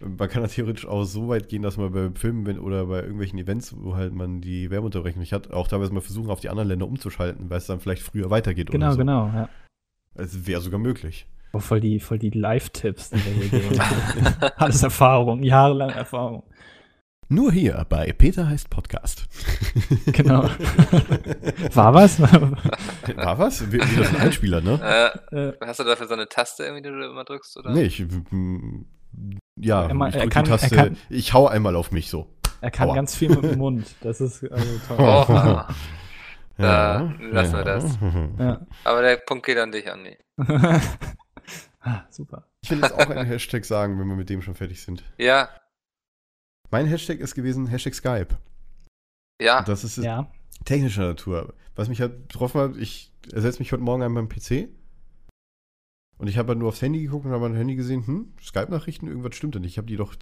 man 0.00 0.28
kann 0.28 0.42
da 0.42 0.48
theoretisch 0.48 0.86
auch 0.86 1.04
so 1.04 1.28
weit 1.28 1.48
gehen, 1.48 1.62
dass 1.62 1.76
man 1.76 1.92
bei 1.92 2.10
Filmen 2.14 2.46
wenn, 2.46 2.58
oder 2.58 2.86
bei 2.86 3.00
irgendwelchen 3.02 3.38
Events, 3.38 3.74
wo 3.76 3.94
halt 3.96 4.14
man 4.14 4.40
die 4.40 4.70
Werbeunterbrechung 4.70 5.20
nicht 5.20 5.32
hat, 5.32 5.52
auch 5.52 5.68
teilweise 5.68 5.92
mal 5.92 6.00
versuchen, 6.00 6.30
auf 6.30 6.40
die 6.40 6.48
anderen 6.48 6.68
Länder 6.68 6.86
umzuschalten, 6.86 7.50
weil 7.50 7.58
es 7.58 7.66
dann 7.66 7.80
vielleicht 7.80 8.02
früher 8.02 8.30
weitergeht 8.30 8.70
Genau, 8.70 8.86
oder 8.86 8.92
so. 8.94 8.98
genau, 8.98 9.26
ja. 9.26 9.48
Es 10.14 10.46
wäre 10.46 10.60
sogar 10.60 10.80
möglich. 10.80 11.26
Oh, 11.52 11.58
voll 11.58 11.80
die, 11.80 11.98
voll 12.00 12.18
die 12.18 12.30
Live-Tipps, 12.30 13.10
die 13.10 13.16
wir 13.24 13.32
hier 13.32 13.60
geben. 13.70 13.76
Alles 14.56 14.82
Erfahrung, 14.82 15.42
jahrelang 15.42 15.90
Erfahrung. 15.90 16.44
Nur 17.28 17.52
hier 17.52 17.86
bei 17.88 18.12
Peter 18.12 18.48
heißt 18.48 18.70
Podcast. 18.70 19.28
Genau. 20.06 20.42
War 21.74 21.94
was? 21.94 22.20
War 22.20 23.38
was? 23.38 23.70
Wie, 23.70 23.78
wie 23.80 23.96
das 23.96 24.08
ein 24.14 24.16
Einspieler, 24.20 24.60
ne? 24.60 24.80
Äh, 25.32 25.36
Äh, 25.50 25.52
hast 25.60 25.78
du 25.78 25.84
dafür 25.84 26.08
so 26.08 26.14
eine 26.14 26.28
Taste 26.28 26.64
irgendwie, 26.64 26.82
die 26.82 26.88
du 26.88 27.04
immer 27.08 27.22
drückst? 27.24 27.56
Oder? 27.58 27.70
Nee, 27.72 27.82
ich. 27.84 28.04
Ja, 29.60 29.86
Er 29.88 30.08
ich 30.08 30.14
er 30.16 30.28
kann- 30.28 30.44
die 30.44 30.50
Taste. 30.50 30.74
kann- 30.74 30.96
ich 31.08 31.32
hau 31.32 31.46
einmal 31.46 31.76
auf 31.76 31.90
mich 31.92 32.08
so. 32.10 32.28
er 32.60 32.70
kann 32.70 32.88
Aua. 32.88 32.94
ganz 32.94 33.14
viel 33.14 33.28
mit 33.30 33.42
dem 33.44 33.58
Mund. 33.58 33.94
Das 34.00 34.20
ist 34.20 34.42
also 34.50 34.78
toll. 34.88 34.96
Oh, 34.98 35.62
Da 36.56 37.14
lassen 37.20 37.52
wir 37.54 37.64
das. 37.64 37.98
Ja. 38.38 38.66
aber 38.84 39.00
der 39.02 39.16
Punkt 39.16 39.46
geht 39.46 39.56
an 39.56 39.72
dich, 39.72 39.90
Andi. 39.90 40.18
ah, 41.80 42.02
super. 42.10 42.46
Ich 42.62 42.70
will 42.70 42.80
jetzt 42.80 42.92
auch 42.92 43.08
einen 43.08 43.26
Hashtag 43.26 43.64
sagen, 43.64 43.98
wenn 43.98 44.06
wir 44.08 44.16
mit 44.16 44.28
dem 44.28 44.42
schon 44.42 44.54
fertig 44.54 44.82
sind. 44.82 45.02
Ja, 45.18 45.48
Mein 46.70 46.86
Hashtag 46.86 47.18
ist 47.20 47.34
gewesen 47.34 47.66
Hashtag 47.66 47.94
Skype. 47.94 48.36
ja. 49.40 49.62
Das 49.62 49.82
ist 49.84 49.96
Ja. 49.96 50.30
technischer 50.66 51.06
Natur. 51.06 51.54
Was 51.76 51.88
mich 51.88 52.00
halt 52.02 52.28
getroffen 52.28 52.60
hat, 52.60 52.76
ich 52.76 53.10
ersetze 53.32 53.58
mich 53.60 53.72
heute 53.72 53.82
Morgen 53.82 54.02
an 54.02 54.12
meinem 54.12 54.28
PC. 54.28 54.68
Und 56.20 56.28
ich 56.28 56.36
habe 56.36 56.48
halt 56.48 56.58
nur 56.58 56.68
aufs 56.68 56.82
Handy 56.82 57.00
geguckt 57.00 57.24
und 57.24 57.32
habe 57.32 57.48
mein 57.48 57.56
Handy 57.56 57.76
gesehen, 57.76 58.06
hm, 58.06 58.26
Skype-Nachrichten, 58.42 59.06
irgendwas 59.06 59.34
stimmt 59.34 59.54
da 59.54 59.58
nicht. 59.58 59.70
Ich 59.70 59.78
habe 59.78 59.86
die 59.86 59.96
doch, 59.96 60.12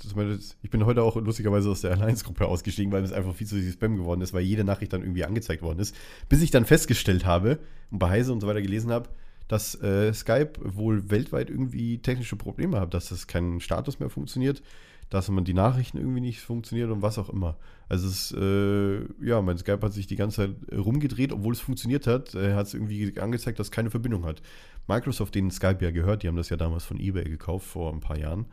ich 0.63 0.71
bin 0.71 0.87
heute 0.87 1.03
auch 1.03 1.17
lustigerweise 1.17 1.69
aus 1.69 1.81
der 1.81 1.91
Alliance-Gruppe 1.91 2.47
ausgestiegen, 2.47 2.93
weil 2.93 3.03
es 3.03 3.11
einfach 3.11 3.35
viel 3.35 3.49
zu 3.49 3.57
viel 3.57 3.73
Spam 3.73 3.97
geworden 3.97 4.21
ist, 4.21 4.33
weil 4.33 4.45
jede 4.45 4.63
Nachricht 4.63 4.93
dann 4.93 5.03
irgendwie 5.03 5.25
angezeigt 5.25 5.61
worden 5.61 5.81
ist. 5.81 5.97
Bis 6.29 6.41
ich 6.41 6.53
dann 6.53 6.67
festgestellt 6.67 7.27
habe 7.27 7.59
und 7.91 7.99
bei 7.99 8.11
Heise 8.11 8.33
und 8.33 8.41
so 8.41 8.47
weiter 8.47 8.63
gelesen 8.63 8.93
habe, 8.93 9.09
dass 9.49 9.75
äh, 9.83 10.15
Skype 10.15 10.53
wohl 10.63 11.11
weltweit 11.11 11.51
irgendwie 11.51 11.99
technische 11.99 12.37
Probleme 12.37 12.79
hat, 12.79 12.95
dass 12.95 13.09
das 13.09 13.27
kein 13.27 13.59
Status 13.59 13.99
mehr 13.99 14.09
funktioniert, 14.09 14.63
dass 15.11 15.29
man 15.31 15.43
die 15.43 15.55
Nachrichten 15.55 15.99
irgendwie 15.99 16.21
nicht 16.21 16.41
funktioniert 16.41 16.93
und 16.93 17.03
was 17.03 17.19
auch 17.19 17.29
immer. 17.29 17.57
Also 17.89 18.07
es, 18.09 18.33
äh, 18.33 19.01
ja, 19.25 19.41
mein 19.41 19.57
Skype 19.57 19.81
hat 19.81 19.93
sich 19.95 20.07
die 20.07 20.17
ganze 20.17 20.37
Zeit 20.37 20.57
rumgedreht, 20.79 21.33
obwohl 21.33 21.55
es 21.55 21.61
funktioniert 21.61 22.07
hat, 22.07 22.35
äh, 22.35 22.55
hat 22.55 22.67
es 22.67 22.75
irgendwie 22.75 23.19
angezeigt, 23.19 23.59
dass 23.59 23.69
es 23.69 23.71
keine 23.71 23.91
Verbindung 23.91 24.25
hat. 24.27 24.43
Microsoft, 24.87 25.35
denen 25.35 25.51
Skype 25.51 25.79
ja 25.83 25.91
gehört, 25.91 26.23
die 26.23 26.29
haben 26.29 26.37
das 26.37 26.51
ja 26.51 26.57
damals 26.57 26.85
von 26.85 26.99
eBay 27.01 27.25
gekauft 27.25 27.67
vor 27.67 27.93
ein 27.93 28.01
paar 28.01 28.19
Jahren, 28.19 28.47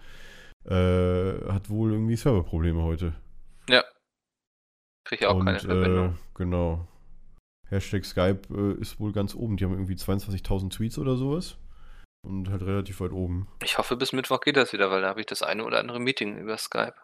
äh, 0.66 1.52
hat 1.52 1.70
wohl 1.70 1.92
irgendwie 1.92 2.16
Serverprobleme 2.16 2.82
heute. 2.82 3.14
Ja. 3.70 3.84
Krieg 5.06 5.22
ich 5.22 5.28
auch 5.28 5.44
keine 5.44 5.58
Äh, 5.58 5.62
Verbindung. 5.62 6.18
genau. 6.34 6.88
Hashtag 7.68 8.06
Skype 8.06 8.42
äh, 8.52 8.80
ist 8.80 9.00
wohl 9.00 9.12
ganz 9.12 9.36
oben. 9.36 9.58
Die 9.58 9.66
haben 9.66 9.74
irgendwie 9.74 9.96
22.000 9.96 10.70
Tweets 10.72 10.98
oder 10.98 11.16
sowas. 11.18 11.58
Und 12.26 12.50
halt 12.50 12.64
relativ 12.64 13.02
weit 13.02 13.12
oben. 13.12 13.48
Ich 13.64 13.78
hoffe, 13.78 13.96
bis 13.98 14.12
Mittwoch 14.14 14.40
geht 14.40 14.56
das 14.58 14.74
wieder, 14.74 14.90
weil 14.90 15.02
da 15.02 15.10
habe 15.10 15.20
ich 15.20 15.28
das 15.28 15.44
eine 15.44 15.64
oder 15.64 15.80
andere 15.80 16.00
Meeting 16.00 16.38
über 16.38 16.58
Skype. 16.58 16.96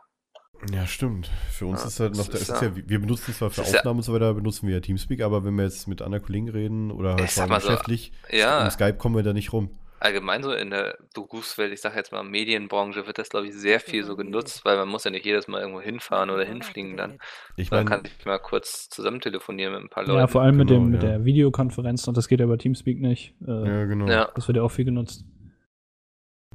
Ja, 0.72 0.86
stimmt. 0.86 1.28
Für 1.50 1.66
uns 1.66 1.82
Ja, 1.82 1.88
ist 1.88 2.00
halt 2.00 2.16
noch, 2.16 2.30
ist 2.30 2.48
ja- 2.50 2.62
ja, 2.62 2.72
wir 2.76 3.00
benutzen 3.00 3.34
zwar 3.34 3.50
für 3.50 3.62
Aufnahmen 3.64 4.00
und 4.00 4.04
so 4.04 4.14
weiter, 4.14 4.34
benutzen 4.34 4.68
wir 4.68 4.76
ja 4.76 4.80
Teamspeak, 4.82 5.22
aber 5.22 5.44
wenn 5.44 5.56
wir 5.56 5.64
jetzt 5.64 5.88
mit 5.88 6.02
anderen 6.04 6.24
Kollegen 6.24 6.50
reden 6.50 6.92
oder 6.92 7.16
halt 7.18 7.50
mal 7.50 7.60
so, 7.60 7.68
geschäftlich, 7.70 8.12
Ja, 8.32 8.64
um 8.64 8.70
Skype 8.70 8.98
kommen 8.98 9.16
wir 9.16 9.24
da 9.24 9.34
nicht 9.34 9.54
rum. 9.54 9.72
allgemein 10.00 10.44
so 10.44 10.52
in 10.52 10.70
der 10.70 10.98
Berufswelt, 11.16 11.72
ich 11.74 11.82
sage 11.82 11.96
jetzt 11.96 12.12
mal 12.12 12.24
Medienbranche, 12.24 13.06
wird 13.08 13.18
das, 13.18 13.30
glaube 13.30 13.48
ich, 13.48 13.54
sehr 13.56 13.80
viel 13.80 14.04
so 14.04 14.16
genutzt, 14.16 14.64
weil 14.66 14.78
man 14.78 14.88
muss 14.90 15.04
ja 15.04 15.12
nicht 15.12 15.26
jedes 15.26 15.48
Mal 15.48 15.62
irgendwo 15.62 15.82
hinfahren 15.82 16.30
oder 16.30 16.44
hinfliegen 16.44 16.96
dann. 16.98 17.20
Ich 17.56 17.70
Man 17.72 17.86
meine, 17.86 17.90
kann 17.90 18.04
sich 18.06 18.26
mal 18.26 18.38
kurz 18.40 18.88
zusammen 18.90 19.20
telefonieren 19.20 19.74
mit 19.74 19.84
ein 19.84 19.90
paar 19.90 20.04
Leuten. 20.04 20.20
Ja, 20.20 20.28
vor 20.28 20.42
allem 20.44 20.58
mit, 20.58 20.70
Genau, 20.70 20.82
dem, 20.82 20.92
mit 20.92 21.02
der 21.04 21.26
Videokonferenz 21.26 22.08
und 22.08 22.18
das 22.18 22.28
geht 22.28 22.40
ja 22.40 22.46
über 22.46 22.58
Teamspeak 22.60 23.00
nicht. 23.02 23.36
Äh, 23.48 23.52
ja, 23.68 23.86
genau. 23.86 24.08
Ja, 24.08 24.32
Das 24.36 24.48
wird 24.48 24.58
ja 24.58 24.64
auch 24.64 24.72
viel 24.72 24.86
genutzt. 24.86 25.24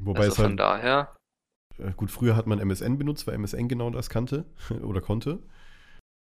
Wobei 0.01 0.21
also 0.21 0.31
es 0.31 0.37
von 0.37 0.45
halt, 0.47 0.61
daher, 0.61 1.09
äh, 1.13 1.16
gut, 1.97 2.11
früher 2.11 2.37
hat 2.37 2.47
man 2.47 2.59
MSN 2.59 2.99
benutzt, 2.99 3.27
weil 3.27 3.35
MSN 3.35 3.69
genau 3.69 3.91
das 3.91 4.11
kannte 4.11 4.45
oder 4.83 5.01
konnte. 5.01 5.41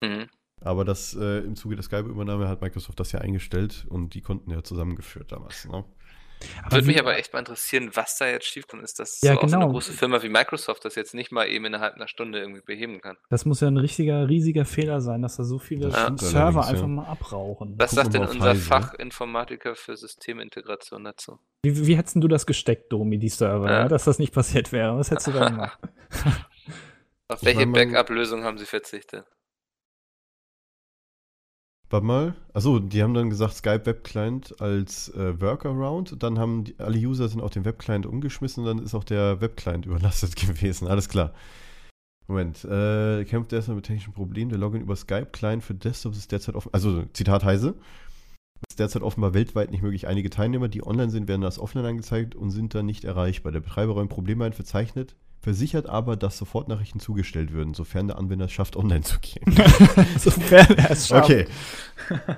mhm. 0.04 0.28
Aber 0.64 0.86
das 0.86 1.16
äh, 1.16 1.39
im 1.39 1.56
Zuge 1.56 1.76
der 1.76 1.84
Skype-Übernahme 1.84 2.47
hat 2.47 2.62
Microsoft 2.62 2.99
das 2.99 3.12
ja 3.12 3.20
eingestellt 3.20 3.88
und 3.89 4.14
die 4.14 4.22
konnten 4.22 4.52
ja 4.52 4.64
zusammengeführt 4.64 5.32
damals. 5.32 5.68
Ne? 5.68 5.84
Würde 6.70 6.88
mich 6.88 7.00
aber 7.00 7.18
echt 7.18 7.34
mal 7.34 7.39
interessieren, 7.39 7.92
was 7.94 8.18
da 8.18 8.28
jetzt 8.28 8.46
schiefkommt, 8.46 8.84
ist, 8.84 9.00
dass 9.00 9.22
Ja, 9.22 9.34
so 9.34 9.39
auch 9.39 9.48
so 9.48 9.56
eine 9.56 9.66
genau. 9.66 9.72
große 9.74 9.94
Firma 9.94 10.22
wie 10.24 10.30
Microsoft 10.30 10.86
das 10.86 10.96
jetzt 10.96 11.14
nicht 11.14 11.32
mal 11.32 11.48
eben 11.48 11.66
innerhalb 11.66 11.96
einer 11.96 12.08
Stunde 12.08 12.39
irgendwie 12.39 12.62
beheben 12.62 13.02
kann. 13.02 13.18
Das 13.30 13.46
muss 13.46 13.62
ja 13.62 13.68
ein 13.68 13.78
richtiger, 13.78 14.28
riesiger 14.28 14.66
Fehler 14.66 15.02
sein, 15.02 15.22
dass 15.22 15.38
da 15.38 15.44
so 15.44 15.60
viele 15.60 15.92
stimmt 15.92 16.22
Server 16.22 16.66
einfach 16.66 16.82
ja. 16.82 16.88
mal 16.88 17.06
abrauchen. 17.06 17.76
Was 17.78 17.92
sagt 17.92 18.14
denn 18.14 18.26
unser 18.26 18.52
Heise. 18.52 18.62
Fachinformatiker 18.62 19.76
für 19.76 19.96
Systemintegration 19.98 21.04
dazu? 21.04 21.39
Wie, 21.64 21.88
wie 21.88 21.96
hättest 21.96 22.16
denn 22.16 22.22
du 22.22 22.28
das 22.28 22.46
gesteckt, 22.46 22.92
Domi, 22.92 23.18
die 23.20 23.30
Server, 23.30 23.68
Ja. 23.70 23.80
ja. 23.82 23.88
dass 23.88 24.06
das 24.06 24.20
nicht 24.20 24.34
passiert 24.34 24.72
wäre? 24.72 24.98
Was 24.98 25.12
hättest 25.12 25.28
du 25.28 25.32
da 25.32 25.50
gemacht? 25.50 25.80
Auf 27.28 27.44
welche 27.44 27.66
Backup-Lösung 27.66 28.44
haben 28.44 28.58
sie 28.58 28.66
verzichtet? 28.66 29.26
Warte 31.92 32.06
mal. 32.06 32.36
Achso, 32.54 32.80
die 32.80 33.04
haben 33.04 33.14
dann 33.14 33.30
gesagt 33.30 33.54
Skype 33.54 33.86
Web 33.86 34.06
Client 34.06 34.62
als 34.62 35.10
äh, 35.10 35.39
Workaround. 35.42 36.24
Dann 36.24 36.39
haben 36.39 36.64
die, 36.64 36.80
alle 36.80 36.98
User 36.98 37.28
sind 37.28 37.42
auf 37.42 37.52
den 37.52 37.66
Web 37.66 37.80
Client 37.80 38.06
umgeschmissen 38.06 38.64
und 38.64 38.68
dann 38.78 38.86
ist 38.86 38.96
auch 38.96 39.04
der 39.04 39.42
Web 39.42 39.58
Client 39.58 39.86
überlastet 39.88 40.38
gewesen. 40.38 40.88
Alles 40.88 41.10
klar. 41.10 41.34
Moment. 42.28 42.64
Äh, 42.64 43.26
kämpft 43.26 43.52
erstmal 43.52 43.76
mit 43.76 43.86
technischen 43.86 44.14
Problemen. 44.14 44.50
Der 44.50 44.58
Login 44.58 44.82
über 44.82 44.96
Skype 44.96 45.28
Client 45.34 45.66
für 45.66 45.74
Desktops 45.76 46.18
ist 46.18 46.32
derzeit 46.32 46.56
offen. 46.56 46.70
Also, 46.72 47.04
Zitat 47.12 47.44
Heise. 47.44 47.76
Ist 48.70 48.80
derzeit 48.80 49.02
offenbar 49.02 49.34
weltweit 49.34 49.72
nicht 49.72 49.82
möglich. 49.82 50.08
Einige 50.08 50.30
Teilnehmer, 50.30 50.70
die 50.70 50.86
online 50.86 51.12
sind, 51.12 51.28
werden 51.28 51.44
als 51.44 51.60
offline 51.60 51.86
angezeigt 51.86 52.36
und 52.36 52.52
sind 52.52 52.74
dann 52.74 52.86
nicht 52.86 53.04
erreichbar. 53.04 53.52
Der 53.52 53.60
Betreiber 53.60 53.94
räumt 53.94 54.10
Probleme 54.10 54.46
ein, 54.46 54.54
verzeichnet, 54.54 55.18
versichert 55.42 55.89
aber, 55.89 56.16
dass 56.16 56.38
Sofortnachrichten 56.38 57.00
zugestellt 57.00 57.52
würden, 57.52 57.74
sofern 57.74 58.08
der 58.08 58.18
Anwender 58.18 58.46
es 58.46 58.52
schafft, 58.52 58.76
online 58.76 59.02
zu 59.02 59.20
gehen. 59.20 59.44
Sofern 60.20 60.78
er 60.78 60.92
es 60.92 61.08
schafft. 61.08 61.30
Okay. 61.30 61.46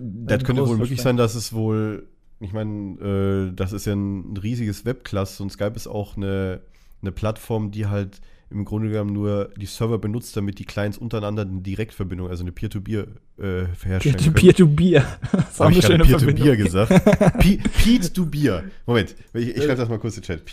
das 0.00 0.44
könnte 0.44 0.66
wohl 0.66 0.76
möglich 0.76 1.00
sein, 1.00 1.16
dass 1.16 1.34
es 1.34 1.52
wohl, 1.54 2.08
ich 2.40 2.52
meine, 2.52 3.48
äh, 3.50 3.52
das 3.54 3.72
ist 3.72 3.86
ja 3.86 3.94
ein 3.94 4.36
riesiges 4.36 4.84
Webclust 4.84 5.40
und 5.40 5.50
Skype 5.50 5.72
ist 5.76 5.86
auch 5.86 6.16
eine, 6.16 6.60
eine 7.00 7.12
Plattform, 7.12 7.70
die 7.70 7.86
halt 7.86 8.20
im 8.50 8.64
Grunde 8.64 8.90
genommen 8.90 9.12
nur 9.12 9.50
die 9.56 9.66
Server 9.66 9.98
benutzt, 9.98 10.36
damit 10.36 10.58
die 10.58 10.64
Clients 10.64 10.98
untereinander 10.98 11.42
eine 11.42 11.62
Direktverbindung, 11.62 12.28
also 12.28 12.44
eine 12.44 12.52
Peer-to-Peer 12.52 13.06
äh, 13.38 13.64
herstellen 13.82 14.16
können. 14.16 14.34
Peer-to-Peer. 14.34 15.04
Das 15.32 15.58
Habe 15.58 15.72
ich 15.72 15.80
gerade 15.80 16.04
Peer-to-Peer 16.04 16.56
gesagt? 16.56 16.90
Pe- 17.40 17.58
Pete-to-Beer. 17.82 18.64
Moment, 18.86 19.16
ich, 19.34 19.48
ich 19.48 19.64
schreibe 19.64 19.76
das 19.76 19.88
mal 19.88 19.98
kurz 19.98 20.16
in 20.16 20.22
den 20.22 20.26
Chat. 20.26 20.46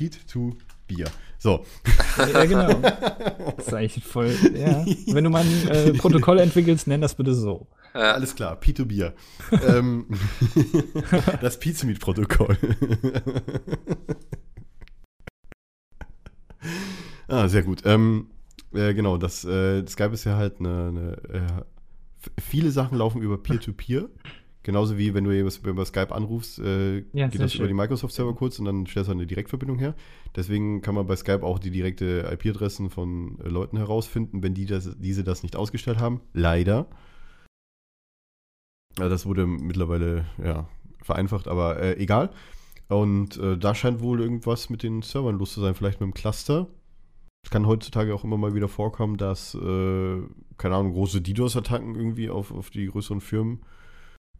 Pete-to-Beer. 0.87 1.07
So. 1.37 1.65
Ja, 2.17 2.45
genau. 2.45 2.73
Das 3.57 3.67
ist 3.67 3.73
eigentlich 3.73 4.05
voll. 4.05 4.33
Ja. 4.55 4.85
Wenn 5.07 5.23
du 5.23 5.29
mal 5.29 5.43
ein 5.43 5.67
äh, 5.67 5.93
Protokoll 5.93 6.39
entwickelst, 6.39 6.87
nenn 6.87 7.01
das 7.01 7.15
bitte 7.15 7.33
so. 7.33 7.67
Ja, 7.93 8.13
Alles 8.13 8.35
klar, 8.35 8.57
P2Bier. 8.59 9.13
ähm, 9.67 10.07
das 11.41 11.59
Pizmeet-Protokoll. 11.59 12.57
ah, 17.27 17.47
sehr 17.47 17.63
gut. 17.63 17.81
Ähm, 17.85 18.29
äh, 18.73 18.93
genau, 18.93 19.17
das 19.17 19.43
äh, 19.45 19.85
Skype 19.85 20.13
ist 20.13 20.23
ja 20.23 20.37
halt 20.37 20.59
eine. 20.59 20.87
eine 20.87 21.11
äh, 21.39 21.61
viele 22.41 22.71
Sachen 22.71 22.97
laufen 22.97 23.21
über 23.21 23.37
Peer-to-Peer. 23.37 24.07
Genauso 24.63 24.97
wie 24.97 25.13
wenn 25.13 25.25
du 25.25 25.37
über, 25.37 25.51
über 25.69 25.85
Skype 25.85 26.15
anrufst, 26.15 26.59
äh, 26.59 26.99
Ja, 27.11 27.27
geht 27.27 27.41
das 27.41 27.53
über 27.53 27.65
schön. 27.65 27.67
die 27.67 27.73
Microsoft-Server 27.73 28.33
kurz 28.33 28.59
und 28.59 28.65
dann 28.65 28.85
stellst 28.85 29.09
du 29.09 29.11
eine 29.11 29.27
Direktverbindung 29.27 29.77
her. 29.77 29.93
Deswegen 30.37 30.81
kann 30.81 30.95
man 30.95 31.05
bei 31.05 31.17
Skype 31.17 31.43
auch 31.43 31.59
die 31.59 31.69
direkte 31.69 32.29
IP-Adressen 32.31 32.89
von 32.89 33.39
äh, 33.41 33.49
Leuten 33.49 33.75
herausfinden, 33.75 34.41
wenn 34.41 34.53
die 34.53 34.65
das, 34.65 34.97
diese 34.97 35.25
das 35.25 35.43
nicht 35.43 35.57
ausgestellt 35.57 35.99
haben. 35.99 36.21
Leider. 36.31 36.87
Ja, 38.97 39.09
das 39.09 39.25
wurde 39.25 39.45
mittlerweile 39.45 40.25
ja, 40.41 40.69
vereinfacht, 41.01 41.49
aber 41.49 41.79
äh, 41.79 41.97
egal. 41.97 42.29
Und 42.87 43.37
äh, 43.37 43.57
da 43.57 43.75
scheint 43.75 43.99
wohl 43.99 44.21
irgendwas 44.21 44.69
mit 44.69 44.81
den 44.81 45.01
Servern 45.01 45.37
los 45.37 45.53
zu 45.53 45.59
sein, 45.59 45.75
vielleicht 45.75 45.99
mit 45.99 46.07
dem 46.07 46.13
Cluster. 46.13 46.67
Es 47.43 47.49
kann 47.49 47.67
heutzutage 47.67 48.15
auch 48.15 48.23
immer 48.23 48.37
mal 48.37 48.53
wieder 48.53 48.69
vorkommen, 48.69 49.17
dass, 49.17 49.55
äh, 49.55 50.21
keine 50.57 50.75
Ahnung, 50.75 50.93
große 50.93 51.19
DDoS-Attacken 51.21 51.95
irgendwie 51.95 52.29
auf, 52.29 52.53
auf 52.53 52.69
die 52.69 52.85
größeren 52.85 53.19
Firmen 53.19 53.59
äh, 53.59 53.82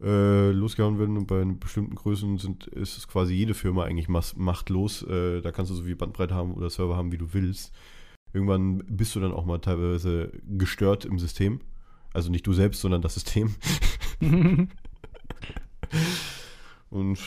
losgehauen 0.00 0.98
werden 0.98 1.16
und 1.16 1.26
bei 1.26 1.44
bestimmten 1.44 1.94
Größen 1.94 2.38
sind, 2.38 2.66
ist 2.66 2.98
es 2.98 3.06
quasi 3.08 3.34
jede 3.34 3.54
Firma 3.54 3.84
eigentlich 3.84 4.08
machtlos. 4.08 5.02
Äh, 5.02 5.40
da 5.40 5.52
kannst 5.52 5.70
du 5.70 5.76
so 5.76 5.84
viel 5.84 5.96
Bandbreite 5.96 6.34
haben 6.34 6.54
oder 6.54 6.68
Server 6.68 6.96
haben, 6.96 7.12
wie 7.12 7.18
du 7.18 7.32
willst. 7.32 7.72
Irgendwann 8.32 8.78
bist 8.88 9.14
du 9.14 9.20
dann 9.20 9.32
auch 9.32 9.44
mal 9.44 9.60
teilweise 9.60 10.32
gestört 10.48 11.04
im 11.04 11.18
System. 11.18 11.60
Also 12.12 12.30
nicht 12.30 12.46
du 12.46 12.52
selbst, 12.52 12.80
sondern 12.80 13.02
das 13.02 13.14
System. 13.14 13.54
Und 16.90 17.20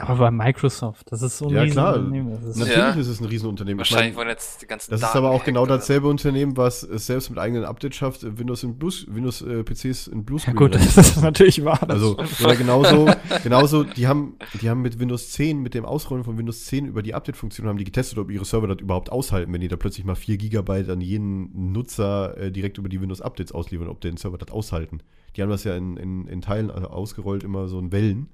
Aber 0.00 0.16
bei 0.18 0.30
Microsoft, 0.32 1.12
das 1.12 1.22
ist 1.22 1.38
so 1.38 1.46
ein 1.46 1.54
Ja, 1.54 1.66
klar. 1.68 1.94
Riesenunternehmen, 1.94 2.32
Das 2.32 2.44
ist 2.50 2.56
Natürlich 2.56 2.78
Ja. 2.78 2.90
ist 2.94 3.06
es 3.06 3.20
ein 3.20 3.26
Riesenunternehmen. 3.26 3.84
Ich 3.84 3.90
Wahrscheinlich 3.92 4.14
mein, 4.16 4.26
wollen 4.26 4.28
jetzt 4.30 4.60
die 4.62 4.66
ganzen 4.66 4.90
Das 4.90 4.98
ist 4.98 5.04
Daten 5.06 5.18
aber 5.18 5.30
auch 5.30 5.44
genau 5.44 5.62
oder- 5.62 5.76
dasselbe 5.76 6.08
Unternehmen, 6.08 6.56
was 6.56 6.82
es 6.82 7.06
selbst 7.06 7.30
mit 7.30 7.38
eigenen 7.38 7.64
Updates 7.64 7.96
schafft, 7.96 8.24
Windows 8.24 8.64
in 8.64 8.76
Blues, 8.76 9.06
Windows 9.08 9.40
äh, 9.42 9.62
PCs 9.62 10.08
in 10.08 10.18
ja 10.18 10.22
Bluescreen. 10.24 10.56
gut, 10.56 10.70
oder 10.74 10.80
das 10.84 10.96
ist 10.96 11.22
natürlich 11.22 11.64
wahr. 11.64 11.78
Also, 11.88 12.16
oder 12.42 12.56
genauso, 12.56 13.08
genauso, 13.44 13.84
die 13.84 14.08
haben, 14.08 14.34
die 14.60 14.68
haben 14.68 14.82
mit 14.82 14.98
Windows 14.98 15.30
10, 15.30 15.62
mit 15.62 15.74
dem 15.74 15.84
Ausrollen 15.84 16.24
von 16.24 16.36
Windows 16.38 16.64
10 16.64 16.86
über 16.86 17.00
die 17.04 17.14
Update-Funktion, 17.14 17.68
haben 17.68 17.78
die 17.78 17.84
getestet, 17.84 18.18
ob 18.18 18.32
ihre 18.32 18.44
Server 18.44 18.66
das 18.66 18.78
überhaupt 18.80 19.12
aushalten, 19.12 19.52
wenn 19.52 19.60
die 19.60 19.68
da 19.68 19.76
plötzlich 19.76 20.04
mal 20.04 20.16
4 20.16 20.38
Gigabyte 20.38 20.88
an 20.90 21.00
jeden 21.02 21.70
Nutzer 21.70 22.36
äh, 22.36 22.50
direkt 22.50 22.78
über 22.78 22.88
die 22.88 23.00
Windows-Updates 23.00 23.52
ausliefern, 23.52 23.86
ob 23.86 24.00
den 24.00 24.16
Server 24.16 24.38
das 24.38 24.50
aushalten. 24.50 24.98
Die 25.36 25.42
haben 25.42 25.50
das 25.50 25.62
ja 25.62 25.76
in, 25.76 25.96
in, 25.98 26.26
in 26.26 26.40
Teilen 26.40 26.72
also 26.72 26.88
ausgerollt, 26.88 27.44
immer 27.44 27.68
so 27.68 27.78
in 27.78 27.92
Wellen, 27.92 28.28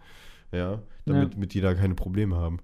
ja, 0.52 0.82
damit 1.06 1.36
mit 1.36 1.54
die 1.54 1.60
da 1.60 1.74
keine 1.74 1.94
Probleme 1.94 2.36
haben. 2.36 2.58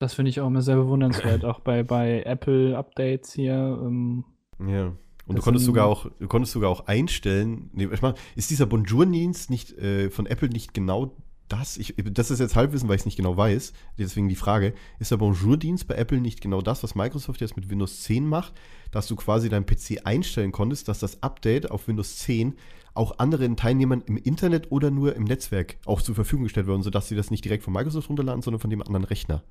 Das 0.00 0.14
finde 0.14 0.30
ich 0.30 0.40
auch 0.40 0.48
immer 0.48 0.62
sehr 0.62 0.76
bewundernswert, 0.76 1.44
auch 1.44 1.60
bei, 1.60 1.82
bei 1.82 2.22
Apple-Updates 2.24 3.32
hier. 3.32 3.54
Ähm, 3.82 4.24
Ja. 4.58 4.92
Und 5.26 5.38
du 5.38 5.42
konntest 5.42 5.64
sogar 5.64 5.86
auch, 5.86 6.06
du 6.18 6.28
konntest 6.28 6.52
sogar 6.52 6.68
auch 6.68 6.86
einstellen. 6.86 7.70
Nee, 7.72 7.88
ich 7.90 8.02
meine, 8.02 8.14
ist 8.36 8.50
dieser 8.50 8.66
Bonjour-Dienst 8.66 9.48
nicht 9.48 9.72
äh, 9.72 10.10
von 10.10 10.26
Apple 10.26 10.50
nicht 10.50 10.74
genau 10.74 11.16
das? 11.48 11.76
Ich, 11.76 11.94
das 11.96 12.30
ist 12.30 12.38
jetzt 12.40 12.56
Halbwissen, 12.56 12.88
weil 12.88 12.96
ich 12.96 13.02
es 13.02 13.06
nicht 13.06 13.16
genau 13.16 13.36
weiß. 13.36 13.72
Deswegen 13.98 14.28
die 14.28 14.34
Frage: 14.36 14.74
Ist 14.98 15.10
der 15.10 15.16
Bonjour-Dienst 15.18 15.86
bei 15.86 15.94
Apple 15.96 16.20
nicht 16.20 16.40
genau 16.40 16.60
das, 16.62 16.82
was 16.82 16.94
Microsoft 16.94 17.40
jetzt 17.40 17.56
mit 17.56 17.68
Windows 17.70 18.02
10 18.02 18.26
macht, 18.26 18.54
dass 18.90 19.06
du 19.06 19.16
quasi 19.16 19.48
deinen 19.48 19.66
PC 19.66 20.00
einstellen 20.04 20.52
konntest, 20.52 20.88
dass 20.88 20.98
das 21.00 21.22
Update 21.22 21.70
auf 21.70 21.86
Windows 21.88 22.16
10 22.18 22.54
auch 22.94 23.18
anderen 23.18 23.56
Teilnehmern 23.56 24.02
im 24.06 24.16
Internet 24.16 24.70
oder 24.70 24.90
nur 24.90 25.16
im 25.16 25.24
Netzwerk 25.24 25.76
auch 25.84 26.00
zur 26.00 26.14
Verfügung 26.14 26.44
gestellt 26.44 26.66
werden, 26.68 26.82
sodass 26.82 27.08
sie 27.08 27.16
das 27.16 27.30
nicht 27.30 27.44
direkt 27.44 27.64
von 27.64 27.72
Microsoft 27.72 28.08
runterladen, 28.08 28.40
sondern 28.42 28.60
von 28.60 28.70
dem 28.70 28.82
anderen 28.82 29.04
Rechner? 29.04 29.42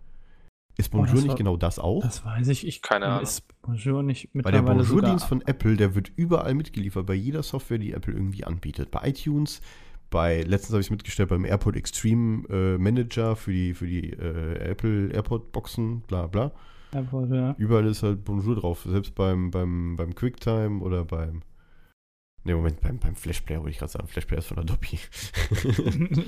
Ist 0.77 0.89
Oh, 0.93 0.97
Bonjour 0.97 1.13
das 1.15 1.23
nicht 1.23 1.29
war- 1.31 1.37
genau 1.37 1.57
das 1.57 1.77
auch? 1.77 2.01
das 2.01 2.25
weiß 2.25 2.47
ich. 2.47 2.65
ich 2.65 2.81
Keine 2.81 3.05
Ahnung. 3.05 3.21
Ist 3.23 3.43
Bonjour 3.61 4.01
nicht 4.01 4.29
Weil 4.33 4.51
der 4.51 4.61
mittlerweile. 4.63 4.83
Bonjour-Dienst 4.85 5.25
von 5.25 5.41
Apple, 5.45 5.77
der 5.77 5.93
wird 5.93 6.11
überall 6.15 6.55
mitgeliefert, 6.55 7.05
bei 7.05 7.13
jeder 7.13 7.43
Software, 7.43 7.77
die 7.77 7.91
Apple 7.91 8.13
irgendwie 8.13 8.43
anbietet. 8.45 8.89
Bei 8.89 9.07
iTunes, 9.07 9.61
bei, 10.14 10.44
letztens 10.44 10.73
habe 10.73 10.81
ich 10.81 10.88
es 10.88 10.91
mitgestellt, 10.91 11.30
beim 11.30 11.44
AirPod 11.44 11.76
Extreme 11.76 12.48
äh, 12.48 12.77
Manager 12.77 13.35
für 13.35 13.52
die, 13.52 13.73
für 13.73 13.88
die 13.88 14.11
äh, 14.11 14.60
Apple 14.60 15.10
AirPod-Boxen, 15.11 16.02
bla 16.02 16.27
bla. 16.27 16.52
Apple, 16.91 17.35
ja. 17.35 17.56
Überall 17.57 17.88
ist 17.88 18.03
halt 18.03 18.23
Bonjour 18.23 18.56
drauf. 18.56 18.85
Selbst 18.88 19.15
beim, 19.15 19.49
beim, 19.49 19.95
beim 19.95 20.14
QuickTime 20.14 20.81
oder 20.81 21.03
beim. 21.03 21.41
Ne, 22.44 22.53
Moment, 22.53 22.80
beim, 22.81 22.99
beim 22.99 23.15
Flashplayer 23.15 23.61
wollte 23.61 23.72
ich 23.72 23.80
gerade 23.80 23.91
sagen. 23.91 24.07
Flashplayer 24.07 24.38
ist 24.38 24.48
von 24.48 24.60
Adobe. 24.60 24.99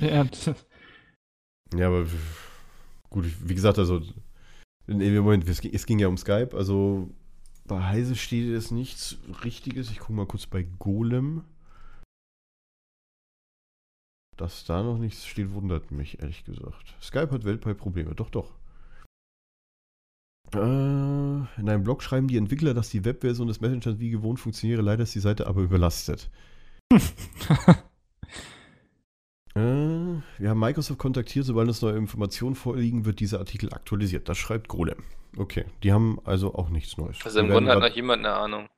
ja, 1.76 1.86
aber 1.86 2.06
gut, 3.08 3.26
wie 3.44 3.54
gesagt, 3.54 3.78
also. 3.78 4.02
Moment, 4.88 5.48
es 5.48 5.60
ging, 5.60 5.72
es 5.72 5.86
ging 5.86 6.00
ja 6.00 6.08
um 6.08 6.16
Skype. 6.16 6.56
Also 6.56 7.08
bei 7.68 7.80
Heise 7.84 8.16
steht 8.16 8.48
jetzt 8.48 8.72
nichts 8.72 9.18
Richtiges. 9.44 9.92
Ich 9.92 10.00
gucke 10.00 10.14
mal 10.14 10.26
kurz 10.26 10.46
bei 10.46 10.64
Golem. 10.80 11.44
Dass 14.36 14.64
da 14.64 14.82
noch 14.82 14.98
nichts 14.98 15.26
steht, 15.26 15.52
wundert 15.54 15.90
mich, 15.90 16.20
ehrlich 16.20 16.44
gesagt. 16.44 16.94
Skype 17.00 17.30
hat 17.30 17.44
weltweit 17.44 17.78
Probleme. 17.78 18.14
Doch, 18.14 18.30
doch. 18.30 18.52
Äh, 20.54 20.58
in 20.58 21.68
einem 21.68 21.84
Blog 21.84 22.02
schreiben 22.02 22.28
die 22.28 22.36
Entwickler, 22.36 22.74
dass 22.74 22.90
die 22.90 23.04
Webversion 23.04 23.48
des 23.48 23.60
Messengers 23.60 23.98
wie 23.98 24.10
gewohnt 24.10 24.38
funktioniere. 24.38 24.82
Leider 24.82 25.02
ist 25.04 25.14
die 25.14 25.20
Seite 25.20 25.46
aber 25.46 25.62
überlastet. 25.62 26.30
Äh, 29.56 30.20
wir 30.36 30.50
haben 30.50 30.60
Microsoft 30.60 30.98
kontaktiert, 30.98 31.46
sobald 31.46 31.66
uns 31.68 31.80
neue 31.80 31.96
Informationen 31.96 32.54
vorliegen, 32.54 33.06
wird 33.06 33.20
dieser 33.20 33.38
Artikel 33.38 33.72
aktualisiert. 33.72 34.28
Das 34.28 34.36
schreibt 34.36 34.68
Golem. 34.68 34.98
Okay, 35.38 35.64
die 35.82 35.94
haben 35.94 36.18
also 36.24 36.54
auch 36.54 36.68
nichts 36.68 36.98
Neues. 36.98 37.16
Also 37.24 37.40
im 37.40 37.48
Grunde 37.48 37.70
hat 37.70 37.80
noch 37.80 37.88
jemand 37.88 38.26
eine 38.26 38.34
Ahnung. 38.34 38.68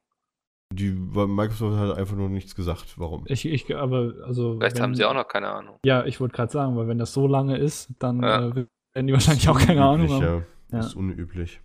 Die, 0.72 0.94
weil 1.14 1.26
Microsoft 1.26 1.76
hat 1.76 1.96
einfach 1.96 2.16
nur 2.16 2.28
nichts 2.28 2.54
gesagt. 2.54 2.98
Warum? 2.98 3.24
ich, 3.26 3.46
ich, 3.46 3.74
aber, 3.74 4.14
also. 4.24 4.56
Vielleicht 4.58 4.76
wenn, 4.76 4.82
haben 4.82 4.94
sie 4.94 5.04
auch 5.04 5.14
noch 5.14 5.28
keine 5.28 5.48
Ahnung. 5.48 5.78
Ja, 5.84 6.04
ich 6.04 6.20
wollte 6.20 6.34
gerade 6.34 6.52
sagen, 6.52 6.76
weil 6.76 6.88
wenn 6.88 6.98
das 6.98 7.12
so 7.12 7.26
lange 7.26 7.56
ist, 7.56 7.94
dann 7.98 8.22
Ja. 8.22 8.48
äh, 8.48 8.66
werden 8.94 9.06
die 9.06 9.12
wahrscheinlich 9.12 9.48
auch 9.48 9.58
keine 9.58 9.82
Ahnung 9.84 10.08
Unüblich, 10.08 10.22
haben. 10.28 10.44
Ja. 10.70 10.78
Das 10.78 10.86
ist 10.88 10.94
unüblich. 10.94 11.60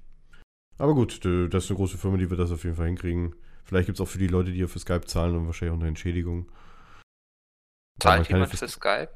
Aber 0.77 0.93
gut, 0.93 1.23
das 1.25 1.63
ist 1.65 1.69
eine 1.69 1.77
große 1.77 1.97
Firma, 1.97 2.17
die 2.17 2.29
wird 2.29 2.39
das 2.39 2.51
auf 2.51 2.63
jeden 2.63 2.75
Fall 2.75 2.87
hinkriegen. 2.87 3.35
Vielleicht 3.63 3.85
gibt 3.87 3.97
es 3.97 4.01
auch 4.01 4.09
für 4.09 4.17
die 4.17 4.27
Leute, 4.27 4.51
die 4.51 4.59
ja 4.59 4.67
für 4.67 4.79
Skype 4.79 5.05
zahlen 5.05 5.35
und 5.35 5.45
wahrscheinlich 5.45 5.75
auch 5.75 5.79
eine 5.79 5.87
Entschädigung. 5.87 6.51
Zahlt 7.99 8.27
ja 8.27 8.35
jemand 8.35 8.51
für 8.51 8.67
Skype? 8.67 9.09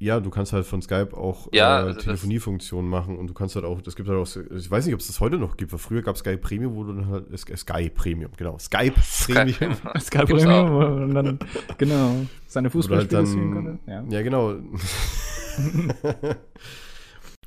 Ja, 0.00 0.18
du 0.20 0.28
kannst 0.28 0.52
halt 0.52 0.66
von 0.66 0.82
Skype 0.82 1.16
auch 1.16 1.48
Ja, 1.52 1.80
äh, 1.82 1.84
also 1.86 2.00
Telefoniefunktionen 2.00 2.90
machen 2.90 3.16
und 3.16 3.28
du 3.28 3.34
kannst 3.34 3.54
halt 3.54 3.64
auch, 3.64 3.80
es 3.86 3.94
gibt 3.94 4.08
halt 4.08 4.18
auch, 4.18 4.26
ich 4.52 4.70
weiß 4.70 4.84
nicht, 4.86 4.94
ob 4.94 5.00
es 5.00 5.06
das 5.06 5.20
heute 5.20 5.38
noch 5.38 5.56
gibt, 5.56 5.70
weil 5.72 5.78
früher 5.78 6.02
gab 6.02 6.16
es 6.16 6.20
Skype 6.20 6.38
Premium, 6.38 6.74
wo 6.74 6.82
du 6.82 6.92
dann 6.94 7.08
halt, 7.08 7.30
äh, 7.32 7.56
Sky 7.56 7.88
Premium, 7.90 8.32
genau, 8.36 8.58
Skype 8.58 8.92
Premium. 9.26 9.76
Es 9.94 10.10
Gibt's 10.10 10.32
Premium 10.32 10.76
und 11.04 11.14
dann, 11.14 11.38
genau, 11.78 12.16
seine 12.48 12.66
halt 12.66 12.72
Fußballspiele 12.72 13.26
spielen 13.26 13.54
dann, 13.54 13.78
konnte. 13.86 13.90
Ja. 13.90 14.04
ja, 14.10 14.22
genau. 14.22 14.54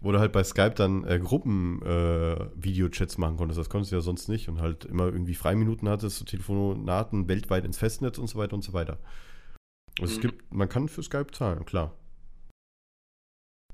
Wo 0.01 0.11
du 0.11 0.19
halt 0.19 0.31
bei 0.31 0.43
Skype 0.43 0.75
dann 0.75 1.03
äh, 1.05 1.17
Gruppen-Videochats 1.19 3.17
machen 3.17 3.35
konntest. 3.37 3.59
Das 3.59 3.67
konntest 3.69 3.91
du 3.91 3.95
ja 3.95 4.01
sonst 4.01 4.29
nicht. 4.29 4.47
Und 4.47 4.61
halt 4.61 4.85
immer 4.85 5.05
irgendwie 5.05 5.33
Freiminuten 5.33 5.89
hattest, 5.89 6.19
so 6.19 6.25
Telefonaten 6.25 7.27
weltweit 7.27 7.65
ins 7.65 7.79
Festnetz 7.79 8.19
und 8.19 8.27
so 8.27 8.37
weiter 8.37 8.53
und 8.53 8.63
so 8.63 8.73
weiter. 8.73 8.99
Also 9.99 10.13
es 10.13 10.17
Mhm. 10.19 10.21
gibt, 10.21 10.53
man 10.53 10.69
kann 10.69 10.87
für 10.87 11.01
Skype 11.01 11.31
zahlen, 11.31 11.65
klar. 11.65 11.95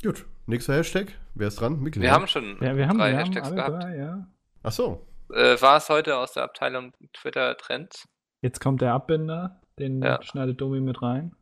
Gut, 0.03 0.25
nächster 0.47 0.73
Hashtag. 0.75 1.13
Wer 1.33 1.47
ist 1.47 1.59
dran? 1.61 1.79
Mikkel. 1.79 2.01
Wir 2.01 2.09
ne? 2.09 2.15
haben 2.15 2.27
schon 2.27 2.57
Ja, 2.61 2.75
wir 2.75 2.87
haben, 2.87 2.97
drei 2.97 3.11
wir 3.11 3.19
haben 3.19 3.25
Hashtags 3.25 3.47
alle 3.47 3.55
gehabt. 3.55 3.83
drei, 3.83 3.97
ja. 3.97 4.27
Ach 4.63 4.71
so. 4.71 5.07
Äh, 5.33 5.59
war 5.61 5.77
es 5.77 5.89
heute 5.89 6.17
aus 6.17 6.33
der 6.33 6.43
Abteilung 6.43 6.93
Twitter 7.13 7.55
Trends? 7.57 8.05
Jetzt 8.41 8.59
kommt 8.59 8.81
der 8.81 8.93
Abbinder, 8.93 9.61
den 9.79 10.01
Ja. 10.01 10.21
schneidet 10.21 10.59
Domi 10.59 10.81
mit 10.81 11.01
rein. 11.01 11.35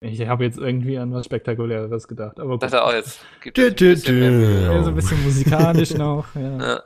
Ich 0.00 0.26
habe 0.28 0.44
jetzt 0.44 0.58
irgendwie 0.58 0.98
an 0.98 1.12
was 1.14 1.24
Spektakuläres 1.24 2.06
gedacht, 2.06 2.38
aber 2.38 2.50
gut. 2.50 2.62
dachte 2.62 2.84
auch 2.84 2.92
jetzt. 2.92 3.24
Gibt 3.40 3.56
mehr 3.56 3.70
Mühe. 3.70 3.94
dü. 3.96 4.62
Ja, 4.64 4.82
so 4.82 4.90
ein 4.90 4.94
bisschen 4.94 5.22
musikalisch 5.24 5.90
noch. 5.94 6.26
Ja. 6.34 6.58
Ja. 6.58 6.82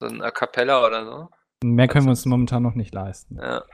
So 0.00 0.06
ein 0.08 0.20
A 0.22 0.30
Cappella 0.30 0.86
oder 0.86 1.04
so. 1.06 1.28
Mehr 1.64 1.88
können 1.88 2.04
wir 2.06 2.10
uns 2.10 2.26
momentan 2.26 2.62
noch 2.62 2.74
nicht 2.74 2.92
leisten. 2.94 3.38
Ja. 3.40 3.64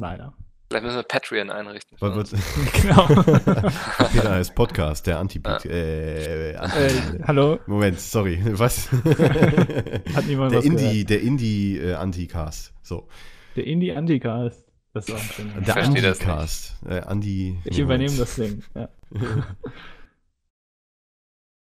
Leider. 0.00 0.34
Vielleicht 0.68 0.84
müssen 0.84 0.96
wir 0.96 1.02
Patreon 1.04 1.50
einrichten. 1.50 1.96
Genau. 2.00 3.06
Peter 4.12 4.30
heißt 4.30 4.54
Podcast, 4.54 5.06
der 5.06 5.18
anti 5.18 5.40
Ja. 5.44 5.58
äh, 5.64 6.56
Anti 6.56 6.78
äh, 6.78 7.22
hallo? 7.26 7.58
Moment, 7.66 8.00
sorry, 8.00 8.40
was? 8.58 8.90
Hat 8.90 10.26
niemand 10.26 10.52
der 10.52 10.58
was 10.58 10.64
Indie, 10.64 11.04
der 11.04 11.20
Indie 11.20 11.78
äh, 11.78 11.94
Anticast. 11.94 12.72
So. 12.82 13.08
Der 13.56 13.66
Indie 13.66 13.92
Anticast. 13.92 14.66
Das 14.92 15.08
ist 15.08 15.14
auch 15.14 15.18
ein 15.20 15.24
schöner 15.24 15.60
Der 15.60 15.72
verstehe 15.74 16.02
das 16.02 16.20
Anticast. 16.20 16.76
Äh, 16.88 17.00
Andi. 17.00 17.58
Ich 17.64 17.78
übernehme 17.78 18.16
das 18.16 18.36
Ding. 18.36 18.62
Ja. 18.74 18.88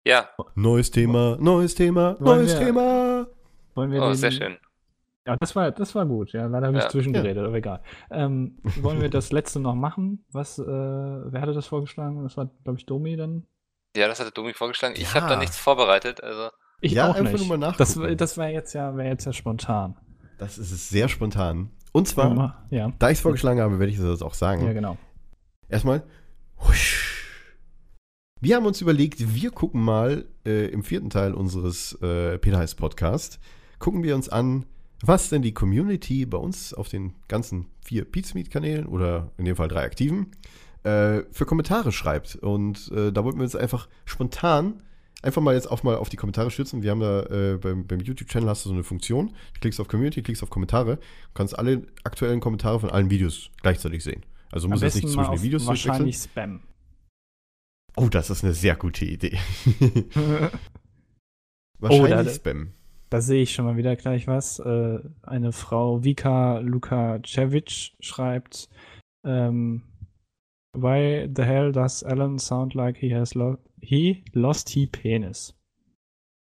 Ja, 0.07 0.29
Neues 0.55 0.91
Thema, 0.91 1.37
neues 1.39 1.75
Thema, 1.75 2.17
Wollen 2.21 2.39
neues 2.41 2.59
wir- 2.59 2.67
Thema. 2.67 3.27
Wollen 3.75 3.93
wir 3.93 4.03
oh, 4.03 4.07
den, 4.09 4.15
sehr 4.15 4.31
schön. 4.33 4.57
Ja, 5.29 5.37
das 5.39 5.55
war, 5.55 5.71
das 5.71 5.95
war 5.95 6.07
gut. 6.07 6.33
Ja, 6.33 6.47
leider 6.47 6.69
habe 6.69 6.79
ich 6.79 6.85
Ja. 6.85 6.89
zwischengeredet, 6.89 7.45
aber 7.47 7.55
egal. 7.57 7.83
Ähm, 8.11 8.59
wollen 8.81 9.01
wir 9.03 9.11
das 9.11 9.31
letzte 9.31 9.61
noch 9.61 9.75
machen? 9.75 10.25
Was, 10.33 10.59
äh, 10.59 10.65
wer 10.67 11.41
hatte 11.43 11.53
das 11.53 11.67
vorgeschlagen? 11.67 12.23
Das 12.23 12.37
war, 12.39 12.47
glaube 12.65 12.79
ich, 12.79 12.87
Domi 12.87 13.15
dann. 13.17 13.47
Ja, 13.95 14.09
das 14.09 14.21
hatte 14.21 14.31
Domi 14.33 14.55
vorgeschlagen. 14.55 14.95
Ich 14.97 15.13
Ja. 15.13 15.21
habe 15.21 15.29
da 15.29 15.37
nichts 15.39 15.59
vorbereitet. 15.59 16.23
Also, 16.23 16.49
Ich 16.81 16.93
Ja, 16.93 17.11
auch 17.11 17.15
einfach 17.17 17.33
nicht. 17.33 17.47
nur 17.49 17.59
mal 17.59 17.75
das 17.77 17.95
das 18.17 18.37
wäre 18.39 18.53
jetzt 18.53 18.73
ja, 18.73 18.97
wäre 18.97 19.09
jetzt 19.09 19.25
ja 19.27 19.33
spontan. 19.33 19.97
Das 20.39 20.57
ist 20.57 20.89
sehr 20.89 21.09
spontan. 21.09 21.71
Und 21.93 22.07
zwar, 22.09 22.65
ja, 22.71 22.93
da 22.99 23.11
ich 23.11 23.19
es 23.19 23.21
vorgeschlagen 23.23 23.61
habe, 23.61 23.79
werde 23.81 23.93
ich 23.93 23.99
das 23.99 24.23
auch 24.23 24.35
sagen. 24.35 24.65
ja, 24.65 24.73
genau. 24.73 24.97
Erstmal, 25.69 26.05
husch. 26.67 27.27
Wir 28.41 28.57
haben 28.57 28.67
uns 28.67 28.81
überlegt, 28.81 29.35
wir 29.35 29.51
gucken 29.51 29.83
mal 29.83 30.25
äh, 30.47 30.67
im 30.69 30.85
vierten 30.85 31.11
Teil 31.11 31.35
unseres 31.35 31.95
äh, 32.01 32.39
Peter 32.39 32.59
Heiß 32.59 32.77
Podcast, 32.77 33.41
gucken 33.81 34.03
wir 34.05 34.15
uns 34.15 34.29
an, 34.29 34.65
was 35.03 35.29
denn 35.29 35.43
die 35.43 35.53
Community 35.55 36.27
bei 36.27 36.39
uns 36.39 36.75
auf 36.75 36.89
den 36.89 37.15
ganzen 37.29 37.67
vier 37.85 38.05
Pizmeet-Kanälen 38.05 38.87
oder 38.87 39.31
in 39.37 39.45
dem 39.45 39.57
Fall 39.57 39.69
drei 39.69 39.85
aktiven 39.85 40.33
äh, 40.83 41.23
für 41.31 41.47
Kommentare 41.47 41.93
schreibt. 41.93 42.37
Und 42.37 42.91
äh, 42.93 43.13
da 43.13 43.25
wollten 43.25 43.39
wir 43.39 43.45
uns 43.45 43.57
einfach 43.57 43.89
spontan 44.05 44.83
einfach 45.23 45.43
mal 45.43 45.55
jetzt 45.55 45.71
auch 45.71 45.83
mal 45.83 45.97
auf 45.97 46.09
die 46.09 46.17
Kommentare 46.17 46.51
stützen. 46.51 46.83
Wir 46.83 46.91
haben 46.93 47.01
da 47.01 47.23
äh, 47.25 47.57
beim, 47.59 47.87
beim 47.87 48.01
YouTube-Channel 48.01 48.49
hast 48.49 48.65
du 48.65 48.69
so 48.69 48.75
eine 48.75 48.85
Funktion. 48.85 49.29
Du 49.55 49.61
klickst 49.61 49.81
auf 49.81 49.89
Community, 49.89 50.23
klickst 50.23 50.43
auf 50.43 50.51
Kommentare, 50.51 50.97
du 50.97 51.03
kannst 51.35 51.59
alle 51.59 51.87
aktuellen 52.05 52.41
Kommentare 52.41 52.81
von 52.81 52.91
allen 52.91 53.11
Videos 53.11 53.51
gleichzeitig 53.63 54.05
sehen. 54.05 54.25
Also 54.51 54.69
musst 54.69 54.83
jetzt 54.83 54.95
nicht 54.95 55.09
zwischen 55.09 55.33
den 55.33 55.43
Videos 55.43 55.67
wahrscheinlich 55.67 56.17
Spam. 56.17 56.61
Oh, 57.97 58.09
das 58.09 58.31
ist 58.31 58.45
eine 58.45 58.55
sehr 58.55 58.77
gute 58.77 59.05
Idee. 59.05 59.39
Oh, 59.71 60.49
Wahrscheinlich 61.81 62.27
da- 62.29 62.35
Spam. 62.35 62.73
Da 63.11 63.21
sehe 63.21 63.43
ich 63.43 63.53
schon 63.55 63.65
mal 63.65 63.77
wieder 63.77 63.97
gleich 63.97 64.27
was. 64.27 64.59
Äh, 64.59 64.99
eine 65.23 65.53
Frau 65.53 66.05
Vika 66.05 66.59
Lukacevic 66.59 67.93
schreibt, 68.01 68.69
ähm, 69.25 69.83
Why 70.77 71.29
the 71.35 71.43
hell 71.43 71.73
does 71.73 72.05
Alan 72.05 72.39
sound 72.39 72.75
like 72.75 72.97
he 72.99 73.15
has 73.15 73.35
lo 73.35 73.57
he 73.81 74.23
lost 74.33 74.69
he 74.69 74.87
penis? 74.87 75.55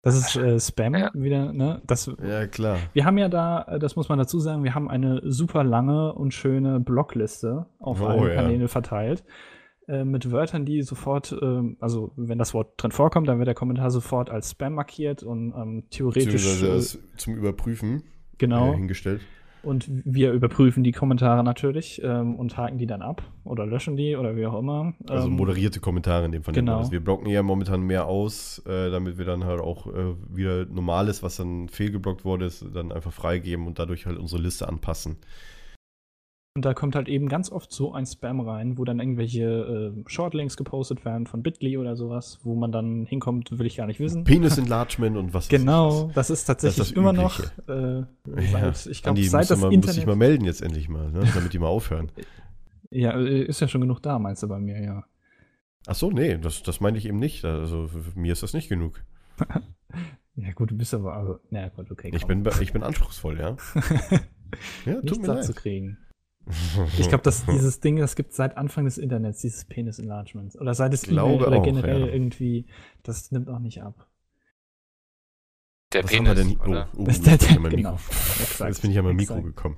Das 0.05 0.17
ist 0.17 0.37
äh, 0.37 0.59
Spam 0.61 0.95
Ja. 0.97 1.11
wieder, 1.15 1.53
ne? 1.53 1.81
Das, 1.87 2.11
Ja, 2.23 2.47
klar. 2.47 2.79
wir 2.93 3.05
haben 3.05 3.19
ja 3.19 3.29
da, 3.29 3.63
äh, 3.63 3.79
das 3.79 3.97
muss 3.97 4.09
man 4.09 4.19
dazu 4.19 4.39
sagen, 4.41 4.65
wir 4.65 4.75
haben 4.75 4.91
eine 4.91 5.21
super 5.25 5.65
lange 5.65 6.13
und 6.13 6.35
schöne 6.35 6.81
Blockliste 6.81 7.67
auf 7.79 8.01
Oh, 8.03 8.07
allen 8.07 8.29
ja. 8.29 8.35
Kanälen 8.35 8.69
verteilt. 8.69 9.25
Äh, 9.93 10.05
Mit 10.05 10.31
Wörtern, 10.31 10.65
die 10.65 10.83
sofort, 10.83 11.37
ähm, 11.43 11.77
also 11.81 12.13
wenn 12.17 12.39
das 12.39 12.55
Wort 12.55 12.75
drin 12.77 12.93
vorkommt, 12.93 13.29
dann 13.29 13.39
wird 13.39 13.47
der 13.47 13.55
Kommentar 13.55 13.91
sofort 13.91 14.31
als 14.31 14.51
Spam 14.51 14.75
markiert 14.75 15.23
und 15.23 15.53
ähm, 15.55 15.85
theoretisch 15.91 16.63
äh, 16.63 16.81
zum 17.17 17.37
Überprüfen 17.37 18.03
genau. 18.39 18.73
äh, 18.73 18.77
hingestellt. 18.77 19.21
Und 19.63 19.87
wir 19.89 20.33
überprüfen 20.33 20.83
die 20.83 20.91
Kommentare 20.91 21.45
natürlich 21.45 22.01
ähm, 22.03 22.35
und 22.35 22.57
haken 22.57 22.79
die 22.79 22.87
dann 22.87 23.01
ab 23.01 23.23
oder 23.45 23.65
löschen 23.65 23.97
die 23.97 24.17
oder 24.17 24.35
wie 24.35 24.47
auch 24.47 24.59
immer. 24.59 24.95
Also 25.09 25.29
Ähm, 25.29 25.35
moderierte 25.35 25.79
Kommentare 25.79 26.25
in 26.25 26.33
dem 26.33 26.43
Fall. 26.43 26.55
genau. 26.55 26.81
das. 26.81 26.91
Wir 26.91 26.99
blocken 26.99 27.29
ja 27.29 27.43
momentan 27.43 27.83
mehr 27.83 28.07
aus, 28.07 28.61
äh, 28.67 28.91
damit 28.91 29.19
wir 29.19 29.25
dann 29.25 29.45
halt 29.45 29.61
auch 29.61 29.87
äh, 29.87 30.15
wieder 30.29 30.65
Normales, 30.67 31.23
was 31.23 31.37
dann 31.37 31.69
fehlgeblockt 31.69 32.25
wurde, 32.25 32.47
ist, 32.47 32.65
dann 32.75 32.91
einfach 32.91 33.13
freigeben 33.13 33.67
und 33.67 33.79
dadurch 33.79 34.07
halt 34.07 34.19
unsere 34.19 34.43
Liste 34.43 34.69
anpassen. 34.69 35.17
Und 36.55 36.67
da 36.67 36.75
kommt 36.75 36.95
halt 36.97 37.09
eben 37.09 37.29
ganz 37.31 37.51
oft 37.51 37.73
so 37.73 37.95
ein 37.95 38.05
Spam 38.05 38.41
rein, 38.41 38.77
wo 38.77 38.85
dann 38.85 39.01
irgendwelche 39.01 39.95
äh, 39.97 40.03
Shortlinks 40.07 40.59
gepostet 40.59 41.03
werden 41.07 41.27
von 41.27 41.43
Bitly 41.43 41.79
oder 41.79 41.97
sowas, 41.97 42.41
wo 42.43 42.55
man 42.55 42.71
dann 42.71 43.07
hinkommt, 43.07 43.59
will 43.59 43.65
ich 43.67 43.77
gar 43.77 43.87
nicht 43.87 44.01
wissen. 44.01 44.25
Penis 44.25 44.59
Enlargement 44.59 45.17
und 45.17 45.33
was 45.33 45.45
ich 45.45 45.51
Genau, 45.51 46.11
das 46.15 46.29
ist 46.29 46.45
tatsächlich 46.45 46.77
Das 46.77 46.89
ist 46.89 46.97
das 46.97 46.99
immer 46.99 47.15
noch, 47.15 47.41
äh, 47.69 48.01
Ja, 48.51 48.71
ich 48.91 49.03
glaube, 49.03 49.23
seit 49.25 49.51
das 49.51 49.59
mal, 49.59 49.71
musst 49.71 49.89
dich 49.89 49.97
Internet. 50.03 50.07
mal 50.07 50.17
melden 50.17 50.45
jetzt 50.45 50.61
endlich 50.61 50.91
mal, 50.91 51.11
ne? 51.11 51.23
damit 51.35 51.55
die 51.55 51.59
mal 51.59 51.69
aufhören. 51.69 52.13
ja, 52.91 53.19
äh, 53.19 53.45
ist 53.45 53.61
ja 53.61 53.69
schon 53.69 53.81
genug 53.81 54.03
da, 54.03 54.19
meinst 54.19 54.43
du 54.43 54.49
bei 54.49 54.59
mir, 54.59 54.79
ja. 54.83 55.05
Ach 55.87 55.95
so, 55.95 56.11
nee, 56.11 56.37
das, 56.37 56.63
das 56.63 56.81
meine 56.83 56.99
ich 56.99 57.07
eben 57.07 57.19
nicht. 57.19 57.47
Also 57.47 57.89
mir 58.15 58.33
ist 58.35 58.43
das 58.43 58.53
nicht 58.53 58.69
genug. 58.69 59.03
Ja, 60.35 60.51
gut, 60.53 60.71
du 60.71 60.77
bist 60.79 60.95
aber, 60.95 61.13
also, 61.15 61.41
na 61.51 61.69
gut, 61.69 61.91
okay. 61.91 62.11
Ich 62.15 62.25
bin, 62.25 62.43
ich 62.63 62.73
bin 62.73 62.83
anspruchsvoll, 62.83 63.39
ja. 63.39 63.55
Ja, 64.87 64.95
Nichts 64.95 65.07
tut 65.13 65.21
mir 65.21 65.27
satt 65.27 65.37
leid. 65.37 65.45
zu 65.45 65.53
kriegen. 65.53 65.99
Ich 66.99 67.09
glaube, 67.09 67.23
dass 67.23 67.45
dieses 67.47 67.81
Ding, 67.81 67.97
das 67.97 68.17
gibt 68.17 68.33
seit 68.35 68.57
Anfang 68.57 68.85
des 68.85 68.99
Internets, 68.99 69.41
dieses 69.41 69.65
Penis 69.65 69.99
Enlargement. 69.99 70.55
Oder 70.61 70.75
seit 70.75 70.93
es 70.93 71.03
Glaube 71.03 71.35
E-Mail 71.35 71.47
oder 71.49 71.57
auch, 71.59 71.63
generell 71.63 72.01
ja. 72.01 72.07
irgendwie, 72.07 72.67
das 73.03 73.31
nimmt 73.31 73.49
auch 73.49 73.59
nicht 73.61 73.83
ab. 73.83 74.09
Der 75.93 76.05
Was 76.05 76.11
Penis, 76.11 76.29
haben 76.31 76.37
wir 76.37 76.45
denn? 76.45 76.61
oder? 76.61 76.89
Oh, 76.97 77.01
oh, 77.03 77.05
jetzt 77.07 77.27
ist 77.27 77.27
der- 77.27 77.37
bin 77.37 77.41
ich 77.51 77.57
an 77.57 77.63
mein 77.63 77.71
genau. 77.77 77.93
Mikro. 77.93 78.13
Exakt, 78.43 78.69
Jetzt 78.71 78.83
bin 78.83 78.91
ich 78.91 78.99
an 78.99 79.05
mein 79.05 79.17
Mikro 79.17 79.35
exakt. 79.35 79.57
gekommen. 79.57 79.77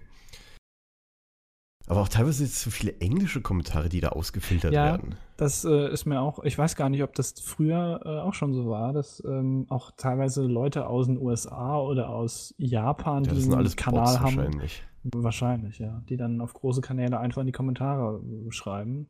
Aber 1.86 2.00
auch 2.00 2.08
teilweise 2.08 2.44
jetzt 2.44 2.60
so 2.62 2.70
viele 2.70 2.98
englische 3.00 3.42
Kommentare, 3.42 3.90
die 3.90 4.00
da 4.00 4.10
ausgefiltert 4.10 4.72
Ja. 4.72 4.84
werden. 4.86 5.16
Das 5.36 5.66
äh, 5.66 5.92
ist 5.92 6.06
mir 6.06 6.20
auch, 6.20 6.42
ich 6.44 6.56
weiß 6.56 6.76
gar 6.76 6.88
nicht, 6.88 7.02
ob 7.02 7.14
das 7.14 7.32
früher 7.32 8.00
äh, 8.06 8.20
auch 8.20 8.32
schon 8.32 8.54
so 8.54 8.70
war, 8.70 8.94
dass 8.94 9.22
ähm, 9.26 9.66
auch 9.68 9.90
teilweise 9.96 10.44
Leute 10.44 10.86
aus 10.86 11.06
den 11.06 11.18
USA 11.18 11.78
oder 11.78 12.08
aus 12.08 12.54
Japan, 12.56 13.24
Ja, 13.24 13.30
die 13.30 13.34
das 13.34 13.42
sind 13.44 13.52
einen 13.52 13.60
alles 13.60 13.76
Kanal 13.76 14.04
Bots 14.04 14.18
haben. 14.20 14.36
wahrscheinlich. 14.38 14.82
Wahrscheinlich, 15.12 15.78
ja. 15.78 16.02
Die 16.08 16.16
dann 16.16 16.40
auf 16.40 16.54
große 16.54 16.80
Kanäle 16.80 17.18
einfach 17.20 17.40
in 17.42 17.46
die 17.46 17.52
Kommentare 17.52 18.22
äh, 18.22 18.50
schreiben. 18.50 19.08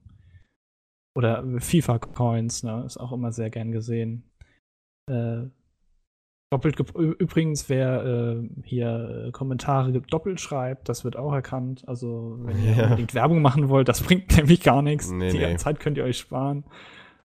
Oder 1.16 1.44
FIFA-Coins, 1.60 2.64
ne? 2.64 2.82
Ist 2.84 2.96
auch 2.98 3.12
immer 3.12 3.30
sehr 3.30 3.50
gern 3.50 3.70
gesehen. 3.70 4.24
Äh, 5.08 5.44
doppelt 6.52 6.80
übrigens, 6.94 7.68
wer 7.68 8.04
äh, 8.04 8.48
hier 8.64 9.26
äh, 9.26 9.30
Kommentare 9.30 9.92
doppelt 9.92 10.40
schreibt, 10.40 10.88
das 10.88 11.04
wird 11.04 11.16
auch 11.16 11.32
erkannt. 11.32 11.86
Also, 11.86 12.38
wenn 12.40 12.60
ihr 12.64 12.72
Ja. 12.76 12.84
unbedingt 12.84 13.14
Werbung 13.14 13.42
machen 13.42 13.68
wollt, 13.68 13.88
das 13.88 14.02
bringt 14.06 14.36
nämlich 14.36 14.62
gar 14.62 14.82
nichts. 14.82 15.10
Nee, 15.10 15.30
Die 15.30 15.38
nee. 15.38 15.56
Zeit 15.56 15.78
könnt 15.78 15.96
ihr 15.98 16.04
euch 16.04 16.18
sparen. 16.18 16.64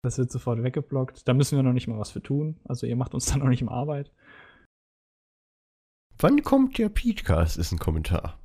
Das 0.03 0.17
wird 0.19 0.31
sofort 0.31 0.63
weggeblockt. 0.63 1.27
Da 1.29 1.35
müssen 1.35 1.57
wir 1.57 1.63
noch 1.63 1.73
nicht 1.75 1.89
mal 1.89 1.99
was 1.99 2.11
für 2.11 2.23
tun. 2.23 2.61
Also, 2.65 2.87
ihr 2.87 2.97
macht 2.97 3.13
uns 3.13 3.27
dann 3.31 3.41
noch 3.41 3.49
nicht 3.49 3.63
mal 3.63 3.73
Arbeit. 3.75 4.11
Wann 6.19 6.43
kommt 6.43 6.79
der 6.79 6.89
Peachcast, 6.89 7.59
ist 7.59 7.73
ein 7.73 7.79
Kommentar. 7.79 8.39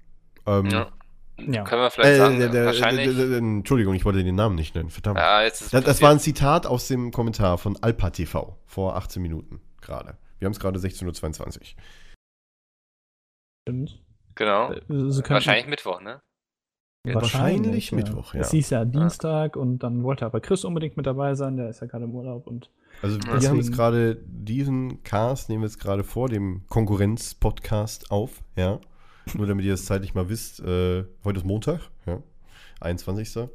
Ähm, 0.59 0.65
Ja. 0.67 0.91
Ja. 1.38 1.63
Können 1.63 1.81
wir 1.84 1.89
vielleicht 1.89 2.11
äh, 2.15 2.17
sagen, 2.17 2.38
der, 2.39 2.65
wahrscheinlich. 2.65 3.17
Entschuldigung, 3.17 3.93
ich 3.93 4.03
wollte 4.03 4.23
den 4.26 4.35
Namen 4.35 4.55
nicht 4.55 4.76
nennen, 4.76 4.89
verdammt. 4.89 5.19
ja, 5.19 5.41
jetzt 5.43 5.61
ist 5.61 5.73
Das, 5.73 5.85
das 5.85 6.01
war 6.01 6.11
ein 6.11 6.19
Zitat 6.19 6.65
aus 6.67 6.89
dem 6.89 7.11
Kommentar 7.11 7.57
von 7.57 7.77
Alpa 7.81 8.09
TV 8.09 8.57
vor 8.65 8.97
18 8.97 9.21
Minuten 9.21 9.61
gerade. 9.80 10.17
Wir 10.39 10.45
haben 10.47 10.51
es 10.51 10.59
gerade 10.59 10.77
16.22 10.80 11.59
Uhr. 11.59 11.61
Stimmt. 13.67 14.01
Genau. 14.35 14.71
Äh, 14.71 14.80
könnten- 14.81 15.30
Wahrscheinlich 15.30 15.67
Mittwoch, 15.67 16.01
ne? 16.01 16.21
Wahrscheinlich 17.05 17.93
Mittwoch, 17.93 18.34
ja. 18.34 18.41
Es 18.41 18.51
hieß 18.51 18.71
ja 18.71 18.84
Dienstag 18.84 19.55
und 19.55 19.80
dann 19.80 20.03
wollte 20.03 20.26
aber 20.26 20.41
Chris 20.41 20.65
unbedingt 20.65 20.97
mit 20.97 21.05
dabei 21.05 21.34
sein, 21.35 21.55
der 21.55 21.69
ist 21.69 21.80
ja 21.80 21.88
gerade 21.88 22.03
im 22.03 22.13
Urlaub 22.13 22.45
und 22.47 22.69
Also 23.01 23.15
wir 23.17 23.31
haben 23.31 23.39
Deswegen- 23.39 23.55
jetzt 23.55 23.71
gerade 23.73 24.17
diesen 24.26 25.01
Cast, 25.03 25.47
nehmen 25.47 25.61
wir 25.63 25.67
jetzt 25.69 25.80
gerade 25.80 26.03
vor 26.03 26.27
dem 26.27 26.65
Konkurrenz-Podcast 26.67 28.11
auf, 28.11 28.43
ja. 28.57 28.81
Nur 29.35 29.47
damit 29.47 29.65
ihr 29.65 29.72
das 29.72 29.85
zeitlich 29.85 30.14
mal 30.14 30.30
wisst, 30.30 30.60
äh, 30.61 31.06
heute 31.23 31.39
ist 31.39 31.45
Montag, 31.45 31.81
ja. 32.06 32.22
21. 32.81 33.49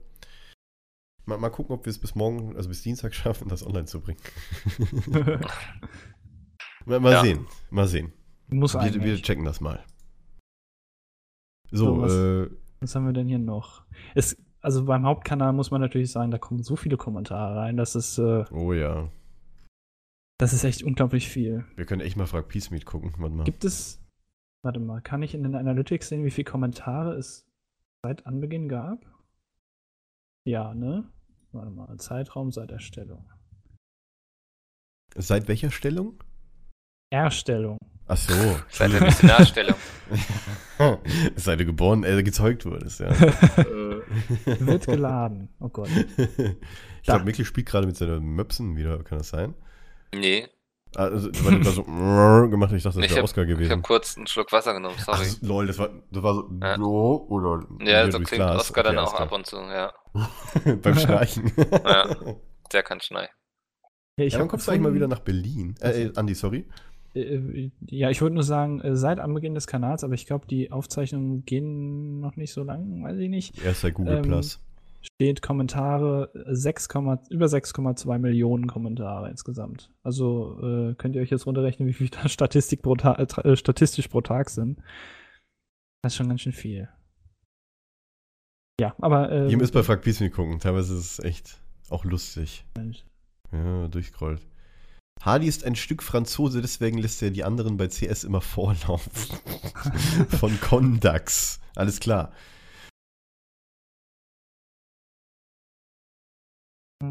Mal, 1.26 1.38
mal 1.38 1.48
gucken, 1.50 1.74
ob 1.74 1.86
wir 1.86 1.90
es 1.90 1.98
bis 1.98 2.14
morgen, 2.14 2.54
also 2.56 2.68
bis 2.68 2.82
Dienstag 2.82 3.14
schaffen, 3.14 3.48
das 3.48 3.66
online 3.66 3.86
zu 3.86 4.00
bringen. 4.00 4.20
mal 6.84 7.00
mal 7.00 7.12
Ja. 7.12 7.22
sehen, 7.22 7.46
mal 7.70 7.86
sehen. 7.88 8.12
muss 8.48 8.74
Wir, 8.74 9.02
wir 9.02 9.16
checken 9.22 9.44
das 9.44 9.60
mal. 9.60 9.82
So, 11.70 11.86
So, 11.86 12.00
was- 12.02 12.12
äh, 12.12 12.50
Was 12.80 12.94
haben 12.94 13.06
wir 13.06 13.12
denn 13.14 13.26
hier 13.28 13.38
noch? 13.38 13.84
Es, 14.14 14.36
also 14.60 14.84
beim 14.84 15.04
Hauptkanal 15.06 15.52
muss 15.54 15.70
man 15.70 15.80
natürlich 15.80 16.12
sagen, 16.12 16.30
da 16.30 16.38
kommen 16.38 16.62
so 16.62 16.76
viele 16.76 16.96
Kommentare 16.98 17.56
rein, 17.56 17.76
das 17.78 17.94
ist, 17.94 18.18
äh, 18.18 18.44
oh 18.50 18.72
ja. 18.74 19.10
das 20.38 20.52
ist 20.52 20.64
echt 20.64 20.82
unglaublich 20.82 21.28
viel. 21.30 21.64
Wir 21.76 21.86
können 21.86 22.02
echt 22.02 22.16
mal 22.18 22.26
Frag 22.26 22.48
Peace 22.48 22.70
Meet 22.70 22.84
gucken. 22.84 23.14
Warte 23.18 23.34
mal. 23.34 23.44
Gibt 23.44 23.64
es, 23.64 23.98
warte 24.64 24.80
mal, 24.80 25.00
kann 25.00 25.22
ich 25.22 25.34
in 25.34 25.42
den 25.42 25.54
Analytics 25.54 26.08
sehen, 26.08 26.24
wie 26.24 26.30
viele 26.30 26.50
Kommentare 26.50 27.14
es 27.14 27.46
seit 28.02 28.26
Anbeginn 28.26 28.68
gab? 28.68 29.04
Ja, 30.46 30.74
ne? 30.74 31.04
Warte 31.52 31.70
mal, 31.70 31.96
Zeitraum 31.98 32.50
seit 32.50 32.70
Erstellung. 32.70 33.30
Seit 35.14 35.46
welcher 35.46 35.70
Stellung? 35.70 36.22
Erstellung. 37.10 37.78
Ach 38.06 38.16
so. 38.16 38.34
Seit 38.68 38.92
der 38.92 39.02
Missionarstellung. 39.02 39.76
Seit 41.36 41.60
du 41.60 41.64
geboren, 41.64 42.04
äh, 42.04 42.22
gezeugt 42.22 42.66
wurdest, 42.66 43.00
ja. 43.00 43.08
Wird 43.18 44.86
geladen. 44.86 45.48
Oh 45.60 45.68
Gott. 45.68 45.88
Ich 47.04 47.08
glaube, 47.08 47.26
Mikkel 47.26 47.44
spielt 47.44 47.66
gerade 47.66 47.86
mit 47.86 47.98
seinen 47.98 48.34
Möpsen 48.34 48.78
wieder, 48.78 49.04
kann 49.04 49.18
das 49.18 49.28
sein? 49.28 49.52
nee, 50.14 50.48
Also, 50.96 51.28
weil 51.44 51.58
du 51.58 51.64
da 51.64 51.70
so 51.70 51.82
gemacht 52.50 52.70
hast, 52.70 52.76
ich 52.76 52.82
dachte, 52.82 52.98
das 52.98 53.04
ich 53.06 53.10
wäre 53.10 53.18
habe 53.18 53.24
Oscar 53.24 53.42
hab 53.42 53.48
gewesen. 53.48 53.82
kurz 53.82 54.16
einen 54.16 54.26
Schluck 54.26 54.52
Wasser 54.52 54.74
genommen, 54.74 54.96
Ach, 55.00 55.04
sorry. 55.16 55.24
so, 55.24 55.46
lol, 55.46 55.66
das 55.66 55.78
war, 55.78 55.88
das 56.10 56.22
war 56.22 56.34
so, 56.34 56.50
Ja. 56.62 56.76
so 56.76 57.26
oder 57.28 57.66
ja, 57.84 58.10
so 58.10 58.18
klingt 58.18 58.30
Glas. 58.42 58.60
Oscar 58.62 58.82
dann 58.84 58.98
Okay, 58.98 59.06
auch 59.06 59.20
ab 59.20 59.32
und 59.32 59.46
zu, 59.46 59.56
ja. 59.56 59.92
Beim 60.82 60.94
Streichen. 60.96 61.52
Ja. 61.84 62.16
Der 62.72 62.82
kann 62.82 63.00
schneiden. 63.00 63.30
Ja, 64.16 64.24
ich 64.24 64.32
ja, 64.32 64.38
dann 64.38 64.48
kommst 64.48 64.66
du 64.66 64.70
eigentlich 64.72 64.82
mal 64.82 64.94
wieder 64.94 65.08
nach 65.08 65.20
Berlin. 65.20 65.74
Äh, 65.80 66.04
äh, 66.04 66.12
Andi, 66.16 66.34
sorry. 66.34 66.66
Äh, 67.14 67.70
Ja, 67.86 68.10
ich 68.10 68.22
wollte 68.22 68.34
nur 68.34 68.42
sagen, 68.44 68.80
äh, 68.80 68.96
seit 68.96 69.18
Anbeginn 69.20 69.54
des 69.54 69.66
Kanals, 69.66 70.02
aber 70.04 70.14
ich 70.14 70.26
glaube, 70.26 70.46
die 70.46 70.70
Aufzeichnungen 70.72 71.44
gehen 71.44 72.20
noch 72.20 72.36
nicht 72.36 72.52
so 72.52 72.62
lang, 72.62 73.02
weiß 73.04 73.18
ich 73.18 73.28
nicht. 73.28 73.62
Erst 73.64 73.82
bei 73.82 73.90
Google 73.90 74.16
Ähm, 74.18 74.22
Plus. 74.22 74.60
Steht 75.04 75.42
Kommentare, 75.42 76.30
äh, 76.34 76.54
6, 76.54 76.88
über 77.30 77.46
6,2 77.46 78.18
Millionen 78.18 78.66
Kommentare 78.66 79.28
insgesamt. 79.28 79.90
Also 80.02 80.58
äh, 80.62 80.94
könnt 80.94 81.14
ihr 81.14 81.22
euch 81.22 81.30
jetzt 81.30 81.46
runterrechnen, 81.46 81.86
wie 81.86 81.92
viel 81.92 82.08
da 82.08 82.28
Statistik 82.28 82.80
pro 82.80 82.94
äh, 82.96 83.22
äh, 83.22 83.56
statistisch 83.56 84.08
pro 84.08 84.22
Tag 84.22 84.48
sind. 84.48 84.78
Das 86.02 86.12
ist 86.12 86.16
schon 86.16 86.28
ganz 86.28 86.40
schön 86.40 86.52
viel. 86.52 86.88
Ja, 88.80 88.94
aber. 88.98 89.30
Äh, 89.30 89.50
Ihr 89.50 89.58
müsst 89.58 89.74
bei 89.74 89.82
Frag 89.82 90.04
Meet 90.06 90.32
gucken. 90.32 90.58
Teilweise 90.58 90.94
ist 90.94 91.18
es 91.18 91.24
echt 91.24 91.60
auch 91.90 92.04
lustig. 92.04 92.64
Mensch. 92.76 93.04
Ja, 93.52 93.88
durchscrollt. 93.88 94.40
Hardy 95.20 95.46
ist 95.46 95.64
ein 95.64 95.76
Stück 95.76 96.02
Franzose, 96.02 96.60
deswegen 96.60 96.98
lässt 96.98 97.22
er 97.22 97.30
die 97.30 97.44
anderen 97.44 97.76
bei 97.76 97.86
CS 97.88 98.24
immer 98.24 98.40
vorlaufen. 98.40 99.12
Von 100.28 100.60
Condax. 100.60 101.60
Alles 101.76 102.00
klar. 102.00 102.32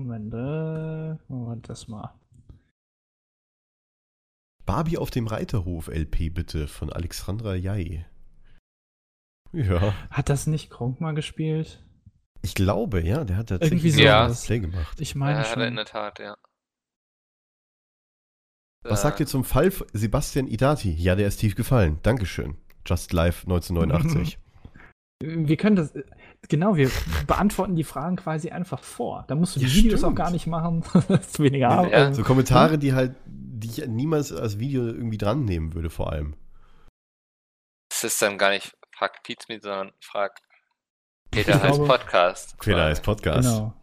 Moment, 0.01 0.33
äh, 0.33 1.17
Moment, 1.31 1.69
das 1.69 1.87
mal. 1.87 2.13
Barbie 4.65 4.97
auf 4.97 5.11
dem 5.11 5.27
Reiterhof 5.27 5.87
LP 5.89 6.29
bitte 6.29 6.67
von 6.67 6.91
Alexandra 6.91 7.55
Jai. 7.55 8.05
Ja, 9.51 9.93
Hat 10.09 10.29
das 10.29 10.47
nicht 10.47 10.69
Kronk 10.71 10.99
mal 11.01 11.13
gespielt? 11.13 11.83
ich 12.41 12.55
glaube, 12.55 13.01
ja, 13.05 13.23
der 13.23 13.37
hat 13.37 13.49
tatsächlich 13.49 13.83
Irgendwie 13.85 14.03
Ja. 14.03 14.23
ein 14.23 14.29
sowas. 14.29 14.45
Play 14.45 14.59
gemacht. 14.59 14.99
Ich 14.99 15.11
Ja, 15.13 15.17
meine 15.19 15.39
hat 15.39 15.45
er 15.57 15.67
in 15.67 15.69
schon. 15.69 15.75
der 15.75 15.85
Tat, 15.85 16.19
ja. 16.19 16.35
Was 18.85 19.01
sagt 19.01 19.19
ihr 19.21 19.27
zum 19.27 19.45
Fall 19.45 19.71
von 19.71 19.87
Sebastian 19.93 20.47
Idati? 20.47 20.91
Ja, 20.91 21.15
der 21.15 21.27
ist 21.29 21.37
tief 21.37 21.55
gefallen. 21.55 21.99
Dankeschön. 22.03 22.57
Just 22.85 23.13
Live 23.13 23.43
1989. 23.43 24.39
Wir 25.25 25.55
können 25.55 25.77
das, 25.77 25.93
genau, 26.49 26.75
wir 26.75 26.91
beantworten 27.27 27.75
die 27.75 27.85
Fragen 27.85 28.17
quasi 28.17 28.49
einfach 28.49 28.83
vor. 28.83 29.23
Da 29.29 29.35
musst 29.35 29.55
du 29.55 29.61
die 29.61 29.67
Ja, 29.67 29.73
Videos 29.73 30.03
auch 30.03 30.07
stimmt. 30.07 30.17
gar 30.17 30.31
nicht 30.31 30.47
machen. 30.47 30.83
das 31.07 31.27
ist 31.27 31.39
weniger 31.39 31.69
Arbeit. 31.69 31.91
Ja. 31.91 32.13
So 32.13 32.23
Kommentare, 32.23 32.77
die 32.77 32.93
halt, 32.93 33.15
die 33.25 33.69
ich 33.69 33.87
niemals 33.87 34.33
als 34.33 34.59
Video 34.59 34.85
irgendwie 34.85 35.17
dran 35.17 35.45
nehmen 35.45 35.73
würde, 35.73 35.89
vor 35.89 36.11
allem. 36.11 36.35
Es 37.89 38.03
ist 38.03 38.21
dann 38.21 38.37
gar 38.37 38.49
nicht 38.49 38.75
Frag 38.91 39.23
Pizmeet, 39.23 39.63
sondern 39.63 39.91
Frag 40.01 40.39
Peter 41.31 41.61
heißt 41.61 41.85
Podcast. 41.85 42.55
Fehler 42.61 42.83
als 42.83 43.01
Podcast. 43.01 43.47
Genau. 43.47 43.73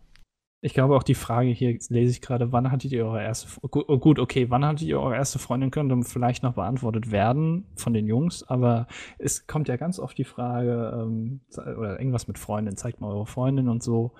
Ich 0.62 0.74
glaube 0.74 0.94
auch 0.94 1.02
die 1.02 1.14
Frage 1.14 1.48
hier 1.48 1.78
lese 1.88 2.12
ich 2.12 2.20
gerade, 2.20 2.52
wann 2.52 2.70
hattet 2.70 2.92
ihr 2.92 3.06
eure 3.06 3.22
erste 3.22 3.48
Gu- 3.68 3.84
oh, 3.88 3.98
gut, 3.98 4.18
okay, 4.18 4.50
wann 4.50 4.64
hattet 4.64 4.82
ihr 4.86 5.00
eure 5.00 5.16
erste 5.16 5.38
Freundin 5.38 5.70
könnte 5.70 5.96
vielleicht 6.02 6.42
noch 6.42 6.54
beantwortet 6.54 7.10
werden 7.10 7.66
von 7.76 7.94
den 7.94 8.06
Jungs, 8.06 8.42
aber 8.46 8.86
es 9.18 9.46
kommt 9.46 9.68
ja 9.68 9.76
ganz 9.76 9.98
oft 9.98 10.18
die 10.18 10.24
Frage 10.24 10.92
ähm, 11.02 11.40
oder 11.56 11.98
irgendwas 11.98 12.28
mit 12.28 12.38
Freundin, 12.38 12.76
zeigt 12.76 13.00
mal 13.00 13.10
eure 13.10 13.26
Freundin 13.26 13.68
und 13.68 13.82
so 13.82 14.12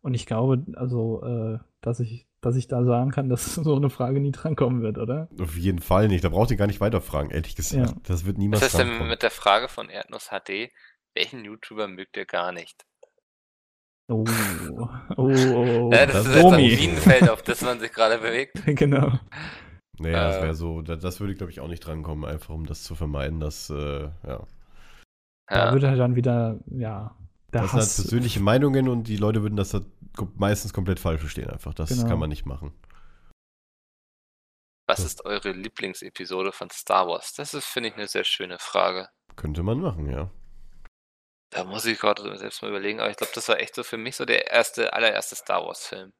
und 0.00 0.14
ich 0.14 0.24
glaube 0.26 0.64
also, 0.76 1.22
äh, 1.24 1.58
dass 1.82 2.00
ich 2.00 2.26
dass 2.40 2.56
ich 2.56 2.66
da 2.66 2.82
sagen 2.84 3.10
kann, 3.10 3.28
dass 3.28 3.54
so 3.54 3.76
eine 3.76 3.90
Frage 3.90 4.18
nie 4.18 4.32
drankommen 4.32 4.82
wird, 4.82 4.96
oder? 4.98 5.28
Auf 5.40 5.56
jeden 5.56 5.78
Fall 5.78 6.08
nicht. 6.08 6.24
Da 6.24 6.28
braucht 6.30 6.50
ihr 6.50 6.56
gar 6.56 6.66
nicht 6.66 6.80
weiterfragen, 6.80 7.30
ehrlich 7.30 7.54
gesagt. 7.54 7.90
Ja. 7.90 7.96
Das 8.02 8.24
wird 8.26 8.36
Was 8.36 8.40
niemals 8.42 8.62
ist 8.62 8.78
denn 8.78 9.06
mit 9.08 9.22
der 9.22 9.30
Frage 9.30 9.68
von 9.68 9.88
Erdnuss 9.88 10.30
HD? 10.30 10.70
Welchen 11.14 11.44
YouTuber 11.44 11.86
mögt 11.86 12.16
ihr 12.16 12.24
gar 12.24 12.50
nicht? 12.50 12.84
Oh, 14.12 14.24
oh, 14.76 14.88
oh, 15.16 15.22
oh. 15.26 15.90
ja, 15.92 16.06
das, 16.06 16.14
das 16.14 16.26
ist 16.26 16.30
ist 16.30 16.34
jetzt 16.34 16.44
ein 16.44 16.50
Domi. 16.50 16.76
Minenfeld, 16.76 17.30
auf 17.30 17.42
das 17.42 17.60
man 17.62 17.80
sich 17.80 17.92
gerade 17.92 18.18
bewegt. 18.18 18.60
genau. 18.66 19.18
Naja, 19.98 20.28
das 20.28 20.36
Äh. 20.38 20.42
wäre 20.42 20.54
so, 20.54 20.82
da- 20.82 20.96
das 20.96 21.20
würde, 21.20 21.34
glaube 21.34 21.52
ich, 21.52 21.60
auch 21.60 21.68
nicht 21.68 21.80
drankommen, 21.80 22.24
einfach 22.24 22.54
um 22.54 22.66
das 22.66 22.82
zu 22.82 22.94
vermeiden, 22.94 23.40
dass, 23.40 23.70
äh, 23.70 24.02
ja. 24.26 24.46
Da 25.48 25.66
Ja. 25.66 25.72
würde 25.72 25.88
halt 25.88 25.98
dann 26.00 26.14
wieder, 26.16 26.58
ja, 26.66 27.14
der 27.52 27.62
Das 27.62 27.70
sind 27.70 27.80
halt 27.80 27.82
Hass. 27.88 27.96
persönliche 27.96 28.40
Meinungen 28.40 28.88
und 28.88 29.04
die 29.08 29.16
Leute 29.16 29.42
würden 29.42 29.56
das 29.56 29.74
halt 29.74 29.84
meistens 30.36 30.72
komplett 30.72 30.98
falsch 31.00 31.20
verstehen, 31.20 31.50
einfach. 31.50 31.74
Das 31.74 31.90
Genau. 31.90 32.08
kann 32.08 32.18
man 32.18 32.28
nicht 32.30 32.46
machen. 32.46 32.72
Was 34.88 35.00
ist 35.00 35.24
eure 35.24 35.52
Lieblingsepisode 35.52 36.52
von 36.52 36.68
Star 36.70 37.06
Wars? 37.08 37.32
Das 37.34 37.54
ist, 37.54 37.64
finde 37.66 37.90
ich, 37.90 37.94
eine 37.94 38.08
sehr 38.08 38.24
schöne 38.24 38.58
Frage. 38.58 39.08
Könnte 39.36 39.62
man 39.62 39.80
machen, 39.80 40.10
ja. 40.10 40.30
Da 41.52 41.64
muss 41.64 41.84
ich 41.86 41.98
gerade 42.00 42.36
selbst 42.38 42.62
mal 42.62 42.68
überlegen, 42.68 43.00
aber 43.00 43.10
ich 43.10 43.16
glaube, 43.16 43.32
das 43.34 43.48
war 43.48 43.58
echt 43.60 43.74
so 43.74 43.82
für 43.82 43.96
mich 43.98 44.16
so 44.16 44.24
der 44.24 44.50
erste, 44.50 44.92
allererste 44.92 45.34
Star 45.36 45.64
Wars-Film. 45.64 46.12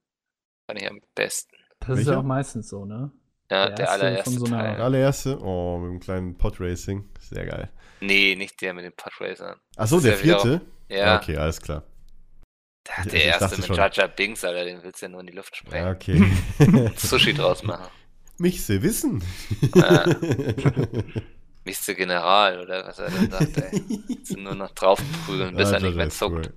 Fand 0.67 0.81
ich 0.81 0.89
am 0.89 1.01
besten. 1.15 1.57
Das 1.81 1.89
ist 1.91 1.97
Welcher? 1.97 2.13
ja 2.13 2.19
auch 2.19 2.23
meistens 2.25 2.69
so, 2.69 2.85
ne? 2.85 3.11
Ja, 3.51 3.67
Der 3.67 3.75
der, 3.77 3.87
erste 3.87 3.91
allererste 4.05 4.31
von 4.31 4.39
so 4.39 4.47
einer- 4.47 4.63
Der 4.63 4.73
Teil. 4.75 4.83
allererste, 4.83 5.39
oh, 5.43 5.79
mit 5.79 5.91
dem 5.91 6.01
kleinen 6.01 6.39
Podracing. 6.39 7.09
Sehr 7.19 7.47
geil. 7.47 7.71
Nee, 8.01 8.35
nicht 8.37 8.61
der 8.61 8.75
mit 8.75 8.85
den 8.85 8.93
Podracern. 8.95 9.59
Achso, 9.77 10.01
der 10.01 10.15
ist 10.15 10.25
ja 10.25 10.39
vierte? 10.39 10.61
Ja, 10.89 11.17
Okay, 11.17 11.37
alles 11.37 11.61
klar. 11.61 11.83
der, 12.87 13.05
der 13.13 13.25
erste 13.25 13.61
mit 13.61 13.69
Jar 13.77 14.09
Binks, 14.09 14.45
Alter, 14.45 14.65
den 14.65 14.83
willst 14.83 15.01
du 15.03 15.07
ja 15.07 15.11
nur 15.11 15.21
in 15.21 15.27
die 15.29 15.33
Luft 15.33 15.55
Ja, 15.71 15.95
sprengen. 15.97 16.41
okay. 16.59 16.91
Sushi 16.97 17.33
draus 17.35 17.63
machen. 17.63 17.89
Mich 18.39 18.65
sie 18.65 18.83
wissen. 18.83 19.23
Ja. 19.75 20.05
Nächste 21.65 21.95
General, 21.95 22.61
oder 22.61 22.87
was 22.87 22.99
er 22.99 23.11
dann 23.11 23.31
sagt, 23.31 23.57
ey. 23.57 23.83
Jetzt 24.09 24.37
nur 24.37 24.55
noch 24.55 24.73
draufprügeln, 24.73 25.55
bis 25.55 25.71
er 25.71 25.81
nicht 25.81 25.91
das 25.91 25.95
mehr 25.97 26.11
zuckt. 26.11 26.47
cool. 26.47 26.55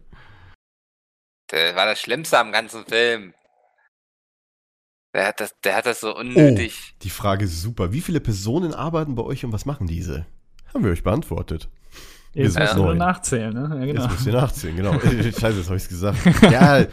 Der 1.51 1.75
war 1.75 1.85
das 1.85 1.99
Schlimmste 1.99 2.39
am 2.39 2.51
ganzen 2.51 2.85
Film. 2.85 3.33
Der 5.13 5.27
hat 5.27 5.39
das, 5.39 5.53
der 5.63 5.75
hat 5.75 5.85
das 5.85 6.01
so 6.01 6.15
unnötig. 6.15 6.95
Die 7.03 7.09
Frage 7.09 7.45
ist 7.45 7.61
super. 7.61 7.93
Wie 7.93 8.01
viele 8.01 8.19
Personen 8.19 8.73
arbeiten 8.73 9.15
bei 9.15 9.23
euch 9.23 9.45
und 9.45 9.53
was 9.53 9.65
machen 9.65 9.87
diese? 9.87 10.25
Haben 10.73 10.83
wir 10.83 10.91
euch 10.91 11.03
beantwortet. 11.03 11.69
Jetzt 12.37 12.55
Wir 12.55 12.61
musst 12.63 12.71
sind 12.73 12.77
du 12.79 12.83
nur 12.83 12.85
neun. 12.87 12.97
nachzählen, 12.97 13.53
ne? 13.53 13.61
Ja, 13.79 13.85
genau. 13.85 14.01
Jetzt 14.03 14.11
müsst 14.11 14.25
ihr 14.27 14.33
nachzählen, 14.33 14.75
genau. 14.75 14.93
Scheiße, 14.99 15.57
jetzt 15.57 15.67
habe 15.67 15.77
ich 15.77 15.83
es 15.83 15.87
gesagt. 15.87 16.17
Ja, 16.51 16.85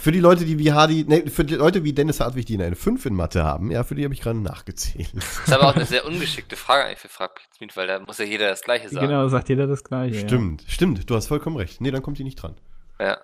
für 0.00 0.10
die 0.10 0.18
Leute, 0.18 0.44
die 0.44 0.58
wie 0.58 0.72
Hardy, 0.72 1.04
nee, 1.06 1.30
für 1.30 1.44
die 1.44 1.54
Leute 1.54 1.84
wie 1.84 1.92
Dennis 1.92 2.18
Hartwig, 2.18 2.46
die 2.46 2.60
eine 2.60 2.74
5 2.74 3.06
in 3.06 3.14
Mathe 3.14 3.44
haben, 3.44 3.70
ja, 3.70 3.84
für 3.84 3.94
die 3.94 4.02
habe 4.02 4.12
ich 4.12 4.20
gerade 4.20 4.40
nachgezählt. 4.40 5.10
Das 5.14 5.38
ist 5.46 5.52
aber 5.52 5.68
auch 5.68 5.76
eine 5.76 5.84
sehr 5.84 6.04
ungeschickte 6.04 6.56
Frage 6.56 6.84
eigentlich 6.86 6.98
für 6.98 7.08
Frag 7.08 7.36
Pizmeet, 7.36 7.76
weil 7.76 7.86
da 7.86 8.00
muss 8.00 8.18
ja 8.18 8.24
jeder 8.24 8.48
das 8.48 8.62
Gleiche 8.62 8.88
sagen. 8.88 9.06
Genau, 9.06 9.28
sagt 9.28 9.48
jeder 9.48 9.68
das 9.68 9.84
Gleiche. 9.84 10.18
Stimmt, 10.18 10.64
stimmt, 10.66 11.08
du 11.08 11.14
hast 11.14 11.28
vollkommen 11.28 11.56
recht. 11.56 11.80
Nee, 11.80 11.92
dann 11.92 12.02
kommt 12.02 12.18
die 12.18 12.24
nicht 12.24 12.42
dran. 12.42 12.56
Ja. 13.00 13.18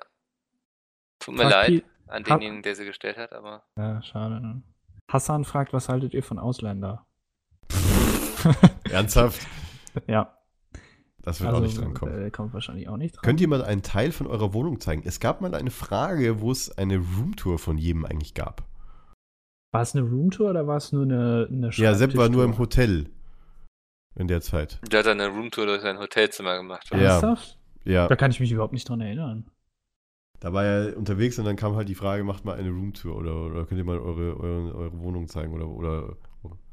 Tut 1.19 1.37
Ja. 1.37 1.45
mir 1.45 1.51
Fragt 1.51 1.69
leid 1.71 1.85
an 2.07 2.23
denjenigen, 2.23 2.63
der 2.63 2.77
sie 2.77 2.85
gestellt 2.85 3.17
hat, 3.17 3.33
aber. 3.33 3.65
Ja, 3.77 4.01
schade. 4.05 4.41
Ne? 4.41 4.63
Hassan 5.11 5.45
fragt, 5.45 5.73
was 5.73 5.89
haltet 5.89 6.15
ihr 6.15 6.23
von 6.23 6.39
Ausländer? 6.39 7.05
Ernsthaft? 8.91 9.45
ja. 10.07 10.33
Das 11.25 11.41
wird 11.41 11.53
auch 11.55 11.61
nicht 11.61 11.79
drankommen. 11.79 12.27
Äh, 12.27 12.31
kommt 12.31 12.53
wahrscheinlich 12.53 12.89
auch 12.89 12.97
nicht 12.99 13.17
dran. 13.17 13.23
Könnt 13.23 13.41
ihr 13.41 13.49
mal 13.49 13.65
einen 13.65 13.83
Teil 13.83 14.13
von 14.13 14.27
eurer 14.27 14.53
Wohnung 14.53 14.79
zeigen? 14.81 15.03
Es 15.07 15.21
gab 15.21 15.41
mal 15.41 15.55
eine 15.55 15.71
Frage, 15.71 16.41
wo 16.41 16.51
es 16.51 16.77
eine 16.77 16.99
Roomtour 16.99 17.59
von 17.59 17.79
jedem 17.79 18.05
eigentlich 18.05 18.35
gab. 18.35 18.63
war 19.73 19.83
es 19.83 19.95
eine 19.97 20.07
Roomtour 20.07 20.51
oder 20.51 20.67
war 20.67 20.77
es 20.77 20.93
nur 20.93 21.05
eine, 21.05 21.49
eine 21.51 21.71
Ja, 21.73 21.95
Sepp 21.95 22.17
war 22.17 22.29
nur 22.29 22.45
im? 22.45 22.59
Hotel. 22.59 23.07
In 24.17 24.29
der 24.29 24.43
Zeit. 24.43 24.79
Der 24.93 25.01
hat 25.01 25.07
dann 25.07 25.21
eine 25.21 25.35
Roomtour 25.35 25.67
durch 25.67 25.81
sein 25.83 25.99
Hotelzimmer 25.99 26.57
gemacht. 26.59 26.89
Ja. 26.93 26.99
Ernsthaft? 26.99 27.59
Ja, 27.85 28.07
Da 28.07 28.15
kann 28.17 28.31
ich 28.31 28.39
mich 28.39 28.53
überhaupt 28.53 28.73
nicht 28.73 28.89
dran 28.89 29.01
erinnern. 29.01 29.47
da 30.41 30.53
war 30.53 30.63
er 30.65 30.97
unterwegs 30.97 31.39
und 31.39 31.47
dann 31.47 31.57
kam 31.57 31.75
halt 31.75 31.89
die 31.89 31.95
Frage, 31.97 32.23
macht 32.23 32.45
mal 32.45 32.57
eine 32.57 32.69
Roomtour 32.71 33.17
oder, 33.17 33.35
oder 33.47 33.65
könnt 33.67 33.79
ihr 33.79 33.85
mal 33.85 33.99
eure, 33.99 34.39
eure, 34.39 34.75
eure 34.75 35.01
Wohnung 35.01 35.27
zeigen 35.27 35.53
oder, 35.53 35.67
oder 35.67 36.17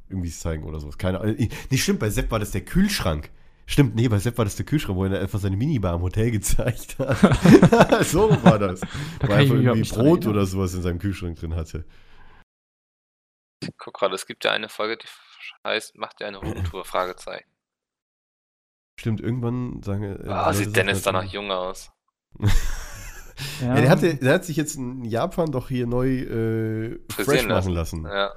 irgendwie 0.10 0.30
zeigen 0.30 0.64
oder 0.66 0.80
sowas. 0.80 0.98
Keine 1.00 1.20
Ahnung. 1.22 1.36
Nicht 1.38 1.82
stimmt, 1.84 2.00
bei 2.00 2.10
Sepp 2.12 2.30
war 2.32 2.40
das 2.40 2.52
der 2.52 2.62
Kühlschrank. 2.62 3.32
Stimmt, 3.72 3.96
nee, 3.96 4.10
bei 4.10 4.20
Sepp 4.20 4.38
war 4.38 4.44
das 4.44 4.58
der 4.58 4.66
Kühlschrank, 4.66 4.98
wo 4.98 5.06
er 5.06 5.22
einfach 5.22 5.40
seine 5.40 5.56
Minibar 5.56 5.96
im 5.96 6.02
Hotel 6.02 6.30
gezeigt 6.30 7.00
hat. 7.00 7.18
so 8.06 8.30
war 8.44 8.60
das. 8.60 8.82
Da 8.82 9.28
Wo 9.30 9.32
er 9.32 9.38
einfach 9.38 9.56
irgendwie 9.56 9.90
Brot 9.90 10.28
oder 10.28 10.46
sowas 10.46 10.74
in 10.74 10.82
seinem 10.82 11.00
Kühlschrank 11.00 11.40
drin 11.40 11.56
hatte. 11.56 11.86
Ich 13.64 13.70
guck 13.78 13.94
gerade, 13.94 14.14
es 14.16 14.26
gibt 14.26 14.44
ja 14.44 14.52
eine 14.52 14.68
Folge, 14.68 14.98
die 14.98 15.08
heißt, 15.66 15.96
macht 15.98 16.20
ja 16.20 16.28
eine 16.28 16.38
Roomtour? 16.38 16.84
Fragezeichen. 16.84 17.50
Stimmt, 19.00 19.22
irgendwann 19.22 19.82
sagen 19.84 20.04
äh, 20.04 20.28
Ah, 20.28 20.48
Leute 20.48 20.58
sieht 20.66 20.76
Dennis 20.76 21.06
halt 21.06 21.16
da 21.16 21.22
so- 21.22 21.26
noch 21.26 21.32
jung 21.34 21.52
aus. 21.52 21.92
Ja, 23.62 23.76
der, 23.76 23.90
hatte, 23.90 24.16
der 24.16 24.34
hat 24.34 24.44
sich 24.46 24.58
jetzt 24.58 24.76
in 24.76 25.06
Japan 25.06 25.50
doch 25.50 25.70
hier 25.70 25.88
neu 25.88 26.10
äh, 26.10 27.00
fresh 27.10 27.48
machen 27.48 27.72
lassen. 27.72 28.04
Ja. 28.04 28.32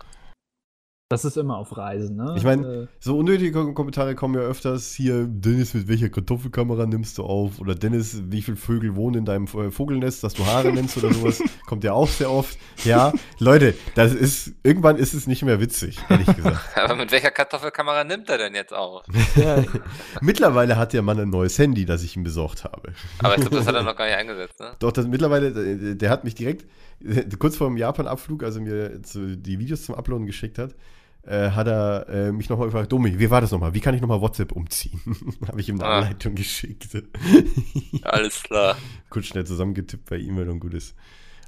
Das 1.11 1.27
ist 1.27 1.37
immer 1.37 1.59
auf 1.59 1.77
Reisen, 1.77 2.17
ne? 2.17 2.33
Ich 2.39 2.45
mein, 2.45 2.65
Äh, 2.65 2.87
So 2.99 3.19
unnötige 3.19 3.57
Kom- 3.57 3.75
Kommentare 3.75 4.15
kommen 4.15 4.35
ja 4.37 4.41
öfters 4.41 4.95
hier, 4.95 5.27
Dennis, 5.29 5.75
mit 5.75 5.87
welcher 5.87 6.09
Kartoffelkamera 6.09 6.87
nimmst 6.87 7.19
du 7.19 7.25
auf? 7.25 7.61
Oder 7.61 7.75
Dennis, 7.75 8.23
wie 8.31 8.41
viele 8.41 8.57
Vögel 8.57 8.97
wohnen 8.97 9.19
in 9.19 9.25
deinem 9.27 9.45
äh, 9.45 9.71
Vogelnest, 9.71 10.25
dass 10.25 10.33
du 10.33 10.47
Haare 10.47 10.73
nennst 10.73 10.97
oder 10.97 11.13
sowas? 11.13 11.43
Kommt 11.67 11.85
ja 11.85 11.93
auch 11.93 12.09
sehr 12.09 12.31
oft. 12.31 12.57
Ja, 12.85 13.13
Leute, 13.39 13.75
das 13.95 14.15
ist, 14.15 14.55
irgendwann 14.63 14.97
ist 14.97 15.13
es 15.13 15.27
nicht 15.27 15.43
mehr 15.43 15.61
witzig, 15.61 15.99
ehrlich 16.09 16.35
gesagt. 16.35 16.61
Aber 16.83 16.97
mit 16.97 17.13
welcher 17.13 17.31
Kartoffelkamera 17.31 18.03
nimmt 18.05 18.31
er 18.31 18.39
denn 18.39 18.55
jetzt 18.55 18.73
auf? 18.73 19.05
ja, 19.37 19.63
mittlerweile 20.23 20.79
hat 20.79 20.95
der 20.95 21.03
Mann 21.03 21.21
ein 21.21 21.29
neues 21.29 21.59
Handy, 21.59 21.85
das 21.85 22.03
ich 22.03 22.17
ihm 22.17 22.25
besorgt 22.25 22.65
habe. 22.65 22.95
Aber 23.19 23.35
ich 23.35 23.43
glaube, 23.43 23.57
das 23.57 23.67
hat 23.67 23.75
er 23.75 23.83
noch 23.83 23.95
gar 23.97 24.07
nicht 24.07 24.17
eingesetzt, 24.17 24.59
ne? 24.59 24.73
Doch, 24.79 24.91
das 24.91 25.07
mittlerweile, 25.07 25.49
äh, 25.49 25.95
der 25.97 26.09
hat 26.09 26.25
mich 26.25 26.35
direkt, 26.35 26.65
kurz 27.39 27.57
vor 27.57 27.69
dem 27.69 27.77
Japan-Abflug, 27.77 28.43
als 28.43 28.57
er 28.57 28.63
mir 28.63 28.99
die 28.99 29.59
Videos 29.59 29.85
zum 29.85 29.95
Uploaden 29.95 30.27
geschickt 30.27 30.59
hat, 30.59 30.75
äh, 31.23 31.51
hat 31.51 31.67
er 31.67 32.07
äh, 32.09 32.33
mich 32.33 32.49
nochmal 32.51 32.67
gefragt, 32.69 32.93
Domi, 32.93 33.19
wie 33.19 33.31
war 33.31 33.41
das 33.41 33.51
nochmal? 33.51 33.73
Wie 33.75 33.81
kann 33.81 33.95
ich 33.95 34.01
nochmal 34.03 34.21
WhatsApp 34.21 34.53
umziehen? 34.53 35.01
Habe 35.49 35.61
ich 35.61 35.69
ihm 35.69 35.77
eine 35.81 35.85
Ah. 35.89 35.99
Anleitung 36.01 36.35
geschickt. 36.35 36.89
Alles 38.03 38.43
klar. 38.43 38.77
Kurz 39.11 39.27
schnell 39.27 39.47
zusammengetippt 39.47 40.09
bei 40.11 40.19
E-Mail 40.19 40.49
und 40.51 40.61
gut 40.61 40.75
ist. 40.75 40.95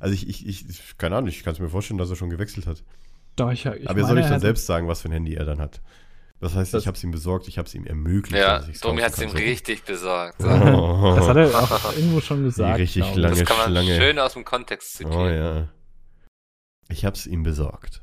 Also 0.01 0.15
ich, 0.15 0.29
ich, 0.29 0.47
ich 0.47 0.99
keine 0.99 1.17
Ahnung, 1.17 1.29
ich 1.29 1.43
kann 1.43 1.53
es 1.55 1.59
mir 1.61 1.69
vorstellen, 1.69 1.99
dass 1.99 2.11
er 2.11 2.17
schon 2.17 2.31
gewechselt 2.31 2.67
hat. 2.67 2.83
doch, 3.37 3.51
ich, 3.53 3.67
ich 3.67 3.89
Aber 3.89 3.99
er 4.01 4.07
soll 4.07 4.15
meine, 4.17 4.27
ich 4.27 4.31
dann 4.31 4.41
selbst 4.41 4.67
sagen, 4.67 4.89
was 4.89 5.03
für 5.03 5.09
ein 5.09 5.13
Handy 5.13 5.35
er 5.35 5.45
dann 5.45 5.59
hat. 5.61 5.81
Das 6.41 6.55
heißt, 6.55 6.75
Das- 6.75 6.83
ich 6.83 6.87
habe 6.87 6.97
es 6.97 7.05
ihm 7.05 7.11
besorgt, 7.13 7.49
ich 7.49 7.59
habe 7.59 7.67
es 7.67 7.75
ihm 7.75 7.87
ermöglicht. 7.87 8.43
Ja, 8.43 8.59
Domi 8.83 9.01
hat 9.03 9.13
es 9.15 9.23
ihm 9.23 9.31
richtig 9.31 9.85
besorgt. 9.85 10.41
So. 10.43 10.49
Oh. 10.49 11.15
Das 11.17 11.29
hat 11.29 11.37
er 11.37 11.49
auch 11.55 11.97
irgendwo 11.97 12.21
schon 12.21 12.39
Die 12.39 12.45
gesagt. 12.45 12.79
richtig 12.79 13.15
lange 13.17 13.37
Das 13.37 13.45
kann 13.49 13.57
man 13.57 13.71
Schlange. 13.71 13.97
schön 13.97 14.19
aus 14.19 14.35
dem 14.35 14.45
Kontext 14.45 14.95
zitieren. 14.99 15.17
Oh 15.19 15.29
ja. 15.29 15.69
Ich 16.89 17.05
habe 17.05 17.17
es 17.17 17.27
ihm 17.27 17.43
besorgt. 17.43 18.03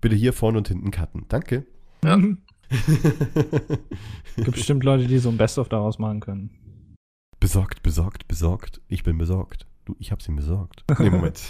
Bitte 0.00 0.16
hier 0.16 0.32
vorne 0.32 0.58
und 0.58 0.68
hinten 0.68 0.90
cutten. 0.90 1.26
Danke. 1.28 1.66
Ja. 2.02 2.16
Gibt 4.36 4.52
bestimmt 4.52 4.84
Leute, 4.84 5.06
die 5.06 5.18
so 5.18 5.28
ein 5.28 5.36
Best-of 5.36 5.68
daraus 5.68 5.98
machen 5.98 6.20
können. 6.20 6.96
besorgt, 7.40 7.82
besorgt, 7.82 8.28
besorgt. 8.28 8.80
Ich 8.88 9.02
bin 9.02 9.18
besorgt. 9.18 9.66
Du, 9.84 9.94
ich 9.98 10.10
hab's 10.12 10.26
ihm 10.28 10.36
besorgt. 10.36 10.84
Nee, 10.98 11.10
Moment. 11.10 11.40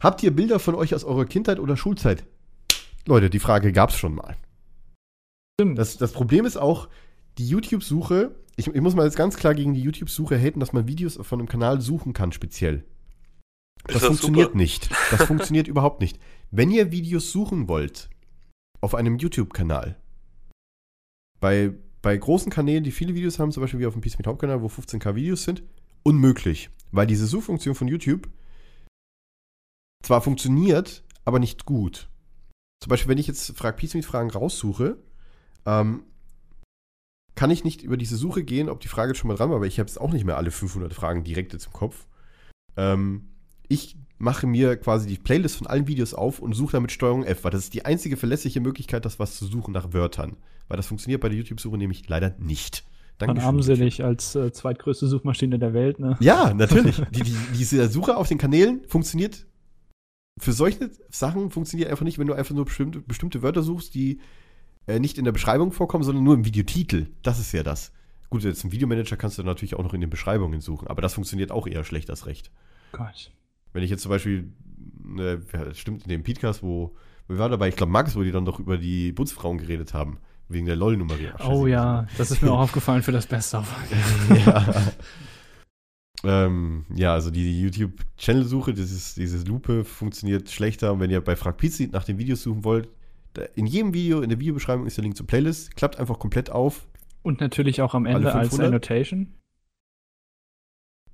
Habt 0.00 0.22
ihr 0.22 0.34
Bilder 0.34 0.58
von 0.58 0.74
euch 0.74 0.94
aus 0.94 1.04
eurer 1.04 1.24
Kindheit 1.24 1.58
oder 1.58 1.76
Schulzeit? 1.76 2.24
Leute, 3.06 3.30
die 3.30 3.38
Frage 3.38 3.72
gab's 3.72 3.96
schon 3.96 4.14
mal. 4.14 4.36
Stimmt. 5.60 5.78
Das, 5.78 5.96
das 5.96 6.12
Problem 6.12 6.44
ist 6.46 6.56
auch, 6.56 6.88
die 7.38 7.48
YouTube-Suche, 7.48 8.34
ich, 8.56 8.68
ich 8.68 8.80
muss 8.80 8.94
mal 8.94 9.04
jetzt 9.04 9.16
ganz 9.16 9.36
klar 9.36 9.54
gegen 9.54 9.74
die 9.74 9.82
YouTube-Suche 9.82 10.38
haten, 10.38 10.60
dass 10.60 10.72
man 10.72 10.88
Videos 10.88 11.18
von 11.20 11.40
einem 11.40 11.48
Kanal 11.48 11.80
suchen 11.80 12.12
kann, 12.12 12.32
speziell. 12.32 12.84
Das, 13.84 14.00
doch 14.00 14.06
funktioniert 14.08 14.48
super. 14.48 14.56
nicht. 14.56 14.90
Das 15.10 15.22
funktioniert 15.26 15.68
überhaupt 15.68 16.00
nicht. 16.00 16.18
Wenn 16.50 16.70
ihr 16.70 16.90
Videos 16.90 17.30
suchen 17.30 17.68
wollt, 17.68 18.08
auf 18.80 18.94
einem 18.94 19.18
YouTube-Kanal, 19.18 19.96
bei 21.40 21.74
bei 22.04 22.16
großen 22.16 22.52
Kanälen, 22.52 22.84
die 22.84 22.92
viele 22.92 23.14
Videos 23.14 23.38
haben, 23.38 23.50
zum 23.50 23.62
Beispiel 23.62 23.80
wie 23.80 23.86
auf 23.86 23.94
dem 23.94 24.02
Peace 24.02 24.18
Meet 24.18 24.26
Hauptkanal, 24.26 24.60
wo 24.60 24.66
15k 24.66 25.14
Videos 25.14 25.42
sind, 25.42 25.62
unmöglich. 26.02 26.68
Weil 26.92 27.06
diese 27.06 27.26
Suchfunktion 27.26 27.74
von 27.74 27.88
YouTube 27.88 28.28
zwar 30.02 30.20
funktioniert, 30.20 31.02
aber 31.24 31.38
nicht 31.38 31.64
gut. 31.64 32.10
Zum 32.84 32.90
Beispiel, 32.90 33.08
wenn 33.08 33.16
ich 33.16 33.26
jetzt 33.26 33.56
Frag 33.56 33.80
Fragen 33.80 34.30
raussuche, 34.30 34.98
ähm, 35.64 36.02
kann 37.34 37.50
ich 37.50 37.64
nicht 37.64 37.80
über 37.80 37.96
diese 37.96 38.18
Suche 38.18 38.44
gehen, 38.44 38.68
ob 38.68 38.80
die 38.80 38.88
Frage 38.88 39.12
jetzt 39.12 39.20
schon 39.20 39.28
mal 39.28 39.38
dran 39.38 39.48
war, 39.48 39.62
weil 39.62 39.68
ich 39.68 39.78
habe 39.78 39.88
jetzt 39.88 39.98
auch 39.98 40.12
nicht 40.12 40.26
mehr 40.26 40.36
alle 40.36 40.50
500 40.50 40.92
Fragen 40.92 41.24
direkt 41.24 41.54
jetzt 41.54 41.64
im 41.64 41.72
Kopf. 41.72 42.06
Ähm, 42.76 43.30
ich 43.68 43.96
mache 44.18 44.46
mir 44.46 44.76
quasi 44.76 45.08
die 45.08 45.16
Playlist 45.16 45.56
von 45.56 45.66
allen 45.66 45.88
Videos 45.88 46.12
auf 46.12 46.40
und 46.40 46.52
suche 46.52 46.72
damit 46.72 46.92
Steuerung 46.92 47.24
F, 47.24 47.44
weil 47.44 47.52
das 47.52 47.62
ist 47.62 47.72
die 47.72 47.86
einzige 47.86 48.18
verlässliche 48.18 48.60
Möglichkeit, 48.60 49.06
das 49.06 49.18
was 49.18 49.38
zu 49.38 49.46
suchen 49.46 49.72
nach 49.72 49.94
Wörtern. 49.94 50.36
Weil 50.68 50.76
das 50.76 50.86
funktioniert 50.86 51.22
bei 51.22 51.30
der 51.30 51.38
YouTube-Suche 51.38 51.78
nämlich 51.78 52.06
leider 52.10 52.34
nicht. 52.38 52.84
Von 53.18 53.28
Dankeschön, 53.28 53.46
armselig 53.46 54.04
als 54.04 54.34
äh, 54.34 54.52
zweitgrößte 54.52 55.06
Suchmaschine 55.06 55.58
der 55.58 55.72
Welt, 55.72 56.00
ne? 56.00 56.18
Ja, 56.20 56.52
natürlich. 56.52 57.00
die, 57.12 57.22
die, 57.22 57.36
diese 57.56 57.88
Suche 57.88 58.18
auf 58.18 58.28
den 58.28 58.36
Kanälen 58.36 58.82
funktioniert 58.88 59.46
für 60.38 60.52
solche 60.52 60.90
Sachen 61.10 61.50
funktioniert 61.50 61.90
einfach 61.90 62.04
nicht, 62.04 62.18
wenn 62.18 62.26
du 62.26 62.34
einfach 62.34 62.54
nur 62.54 62.64
bestimmte, 62.64 63.00
bestimmte 63.00 63.42
Wörter 63.42 63.62
suchst, 63.62 63.94
die 63.94 64.20
äh, 64.86 64.98
nicht 64.98 65.18
in 65.18 65.24
der 65.24 65.32
Beschreibung 65.32 65.72
vorkommen, 65.72 66.04
sondern 66.04 66.24
nur 66.24 66.34
im 66.34 66.44
Videotitel. 66.44 67.06
Das 67.22 67.38
ist 67.38 67.52
ja 67.52 67.62
das. 67.62 67.92
Gut, 68.30 68.42
jetzt 68.42 68.64
im 68.64 68.72
Videomanager 68.72 69.16
kannst 69.16 69.38
du 69.38 69.42
natürlich 69.42 69.76
auch 69.76 69.84
noch 69.84 69.94
in 69.94 70.00
den 70.00 70.10
Beschreibungen 70.10 70.60
suchen, 70.60 70.88
aber 70.88 71.02
das 71.02 71.14
funktioniert 71.14 71.52
auch 71.52 71.66
eher 71.66 71.84
schlecht 71.84 72.10
als 72.10 72.26
recht. 72.26 72.50
Gott. 72.92 73.30
Wenn 73.72 73.82
ich 73.82 73.90
jetzt 73.90 74.02
zum 74.02 74.10
Beispiel, 74.10 74.52
das 75.52 75.78
stimmt 75.78 76.02
in 76.02 76.08
dem 76.08 76.24
Podcast, 76.24 76.62
wo, 76.62 76.96
wir 77.28 77.38
waren 77.38 77.50
dabei, 77.50 77.68
ich 77.68 77.76
glaube 77.76 77.92
Max, 77.92 78.16
wo 78.16 78.22
die 78.22 78.32
dann 78.32 78.44
doch 78.44 78.58
über 78.58 78.76
die 78.76 79.12
Putzfrauen 79.12 79.58
geredet 79.58 79.94
haben, 79.94 80.18
wegen 80.48 80.66
der 80.66 80.76
LOL-Nummer. 80.76 81.14
Oh 81.48 81.66
ja, 81.66 82.06
das 82.18 82.30
ist 82.30 82.42
mir 82.42 82.50
auch 82.50 82.58
aufgefallen 82.60 83.02
für 83.02 83.12
das 83.12 83.26
Beste. 83.26 83.64
ja. 84.46 84.74
Ähm, 86.24 86.84
ja, 86.94 87.12
also 87.12 87.30
die 87.30 87.60
YouTube-Channel-Suche, 87.62 88.72
dieses, 88.72 89.14
dieses 89.14 89.46
Lupe 89.46 89.84
funktioniert 89.84 90.50
schlechter. 90.50 90.92
Und 90.92 91.00
wenn 91.00 91.10
ihr 91.10 91.20
bei 91.20 91.36
Frag 91.36 91.56
Pizzi 91.56 91.88
nach 91.92 92.04
den 92.04 92.18
Videos 92.18 92.42
suchen 92.42 92.64
wollt, 92.64 92.88
da, 93.34 93.42
in 93.54 93.66
jedem 93.66 93.94
Video, 93.94 94.20
in 94.20 94.28
der 94.28 94.40
Videobeschreibung 94.40 94.86
ist 94.86 94.96
der 94.96 95.02
Link 95.02 95.16
zur 95.16 95.26
Playlist. 95.26 95.76
Klappt 95.76 95.98
einfach 95.98 96.18
komplett 96.18 96.50
auf. 96.50 96.86
Und 97.22 97.40
natürlich 97.40 97.82
auch 97.82 97.94
am 97.94 98.06
Ende 98.06 98.32
als 98.32 98.48
500? 98.48 98.68
Annotation. 98.68 99.34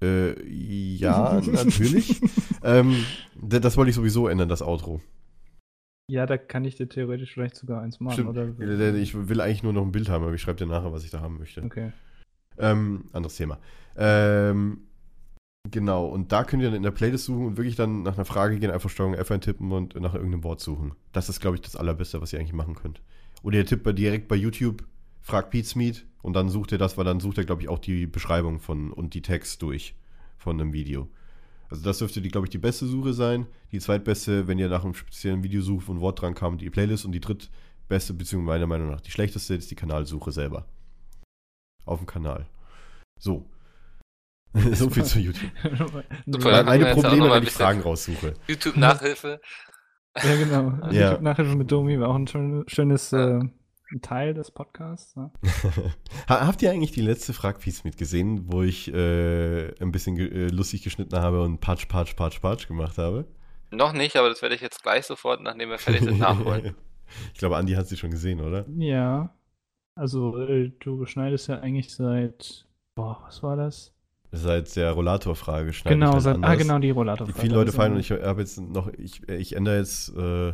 Äh, 0.02 0.42
ja, 0.48 1.40
natürlich. 1.40 2.20
ähm, 2.62 3.04
das 3.40 3.76
wollte 3.76 3.90
ich 3.90 3.96
sowieso 3.96 4.28
ändern, 4.28 4.48
das 4.48 4.62
Outro. 4.62 5.00
Ja, 6.10 6.26
da 6.26 6.38
kann 6.38 6.64
ich 6.64 6.74
dir 6.74 6.88
theoretisch 6.88 7.32
vielleicht 7.34 7.56
sogar 7.56 7.82
eins 7.82 8.00
machen, 8.00 8.14
Stimmt. 8.14 8.30
oder? 8.30 8.94
Ich 8.94 9.28
will 9.28 9.40
eigentlich 9.40 9.62
nur 9.62 9.72
noch 9.72 9.82
ein 9.82 9.92
Bild 9.92 10.08
haben, 10.08 10.24
aber 10.24 10.34
ich 10.34 10.40
schreibe 10.40 10.58
dir 10.58 10.66
nachher, 10.66 10.92
was 10.92 11.04
ich 11.04 11.10
da 11.10 11.20
haben 11.20 11.38
möchte. 11.38 11.62
Okay. 11.62 11.92
Ähm, 12.58 13.04
anderes 13.12 13.36
Thema. 13.36 13.58
Ähm, 13.96 14.88
genau, 15.68 16.06
und 16.06 16.32
da 16.32 16.44
könnt 16.44 16.62
ihr 16.62 16.68
dann 16.68 16.76
in 16.76 16.82
der 16.82 16.90
Playlist 16.90 17.24
suchen 17.24 17.46
und 17.46 17.56
wirklich 17.56 17.76
dann 17.76 18.02
nach 18.02 18.14
einer 18.14 18.24
Frage 18.24 18.58
gehen, 18.58 18.70
einfach 18.70 18.90
Steuerung 18.90 19.14
F 19.14 19.30
eintippen 19.30 19.72
und 19.72 19.94
nach 20.00 20.14
irgendeinem 20.14 20.44
Wort 20.44 20.60
suchen. 20.60 20.94
Das 21.12 21.28
ist, 21.28 21.40
glaube 21.40 21.56
ich, 21.56 21.62
das 21.62 21.76
Allerbeste, 21.76 22.20
was 22.20 22.32
ihr 22.32 22.38
eigentlich 22.38 22.52
machen 22.52 22.74
könnt. 22.74 23.02
Oder 23.42 23.58
ihr 23.58 23.66
tippt 23.66 23.98
direkt 23.98 24.28
bei 24.28 24.36
YouTube, 24.36 24.84
fragt 25.20 25.50
Pete 25.50 25.78
Meet 25.78 26.06
und 26.22 26.34
dann 26.34 26.48
sucht 26.48 26.72
ihr 26.72 26.78
das, 26.78 26.98
weil 26.98 27.04
dann 27.04 27.20
sucht 27.20 27.38
ihr, 27.38 27.44
glaube 27.44 27.62
ich, 27.62 27.68
auch 27.68 27.78
die 27.78 28.06
Beschreibung 28.06 28.60
von 28.60 28.92
und 28.92 29.14
die 29.14 29.22
Text 29.22 29.62
durch 29.62 29.94
von 30.36 30.60
einem 30.60 30.72
Video. 30.72 31.08
Also 31.70 31.84
das 31.84 31.98
dürfte, 31.98 32.20
glaube 32.22 32.46
ich, 32.46 32.50
die 32.50 32.58
beste 32.58 32.86
Suche 32.86 33.12
sein. 33.12 33.46
Die 33.70 33.78
zweitbeste, 33.78 34.48
wenn 34.48 34.58
ihr 34.58 34.68
nach 34.68 34.84
einem 34.84 34.94
speziellen 34.94 35.44
Video 35.44 35.62
sucht, 35.62 35.86
wo 35.86 35.92
ein 35.92 36.00
Wort 36.00 36.20
dran 36.20 36.34
kam, 36.34 36.58
die 36.58 36.68
Playlist. 36.68 37.04
Und 37.04 37.12
die 37.12 37.20
drittbeste, 37.20 38.12
beziehungsweise 38.12 38.58
meiner 38.58 38.66
Meinung 38.66 38.90
nach 38.90 39.00
die 39.00 39.12
schlechteste, 39.12 39.54
ist 39.54 39.70
die 39.70 39.76
Kanalsuche 39.76 40.32
selber. 40.32 40.66
Auf 41.84 42.00
dem 42.00 42.06
Kanal. 42.06 42.46
So. 43.18 43.48
so 44.72 44.90
viel 44.90 45.04
zu 45.04 45.18
YouTube. 45.18 45.50
Super. 46.26 46.64
Meine, 46.64 46.92
Probleme, 46.94 47.28
mal 47.28 47.36
wenn 47.36 47.42
ich 47.44 47.50
Fragen 47.50 47.80
raussuche. 47.80 48.34
YouTube-Nachhilfe. 48.48 49.40
Ja, 50.24 50.34
genau. 50.34 50.72
Ja. 50.90 51.10
YouTube 51.10 51.22
Nachhilfe 51.22 51.54
mit 51.54 51.70
Domi 51.70 52.00
war 52.00 52.08
auch 52.08 52.16
ein 52.16 52.26
schön, 52.26 52.64
schönes 52.66 53.12
äh, 53.12 53.38
Teil 54.02 54.34
des 54.34 54.50
Podcasts. 54.50 55.14
Ne? 55.14 55.30
Ha- 56.28 56.48
Habt 56.48 56.62
ihr 56.62 56.72
eigentlich 56.72 56.90
die 56.90 57.00
letzte 57.00 57.32
Fragpiece 57.32 57.84
mitgesehen, 57.84 58.52
wo 58.52 58.62
ich 58.64 58.92
äh, 58.92 59.68
ein 59.80 59.92
bisschen 59.92 60.16
ge 60.16 60.26
äh, 60.28 60.48
lustig 60.48 60.82
geschnitten 60.82 61.16
habe 61.16 61.42
und 61.44 61.60
Patsch, 61.60 61.86
Patsch, 61.86 62.16
Patsch, 62.16 62.40
Patsch 62.40 62.66
gemacht 62.66 62.98
habe? 62.98 63.24
Noch 63.70 63.92
nicht, 63.92 64.16
aber 64.16 64.28
das 64.28 64.42
werde 64.42 64.56
ich 64.56 64.60
jetzt 64.60 64.82
gleich 64.82 65.06
sofort, 65.06 65.42
nachdem 65.42 65.68
wir 65.70 65.78
fertig 65.78 66.02
sind, 66.02 66.18
nachholen. 66.18 66.74
ich 67.32 67.38
glaube, 67.38 67.56
Andi 67.56 67.74
hat 67.74 67.86
sie 67.86 67.96
schon 67.96 68.10
gesehen, 68.10 68.40
oder? 68.40 68.66
Ja. 68.78 69.32
Also, 69.94 70.36
äh, 70.38 70.72
du 70.80 71.06
schneidest 71.06 71.46
ja 71.46 71.60
eigentlich 71.60 71.94
seit. 71.94 72.66
Boah, 72.96 73.22
was 73.26 73.44
war 73.44 73.54
das? 73.56 73.94
Seit 74.32 74.76
der 74.76 74.92
Rollator-Frage 74.92 75.72
schneide 75.72 75.96
genau, 75.96 76.16
ich 76.16 76.22
seit, 76.22 76.38
ah, 76.42 76.54
genau, 76.54 76.78
die 76.78 76.90
Rollator. 76.90 77.26
Die 77.26 77.32
viele 77.32 77.54
Leute 77.54 77.72
feiern 77.72 77.94
und 77.94 77.98
ich 77.98 78.12
habe 78.12 78.40
jetzt 78.40 78.60
noch, 78.60 78.88
ich, 78.94 79.28
ich 79.28 79.56
ändere 79.56 79.78
jetzt 79.78 80.14
äh, 80.16 80.52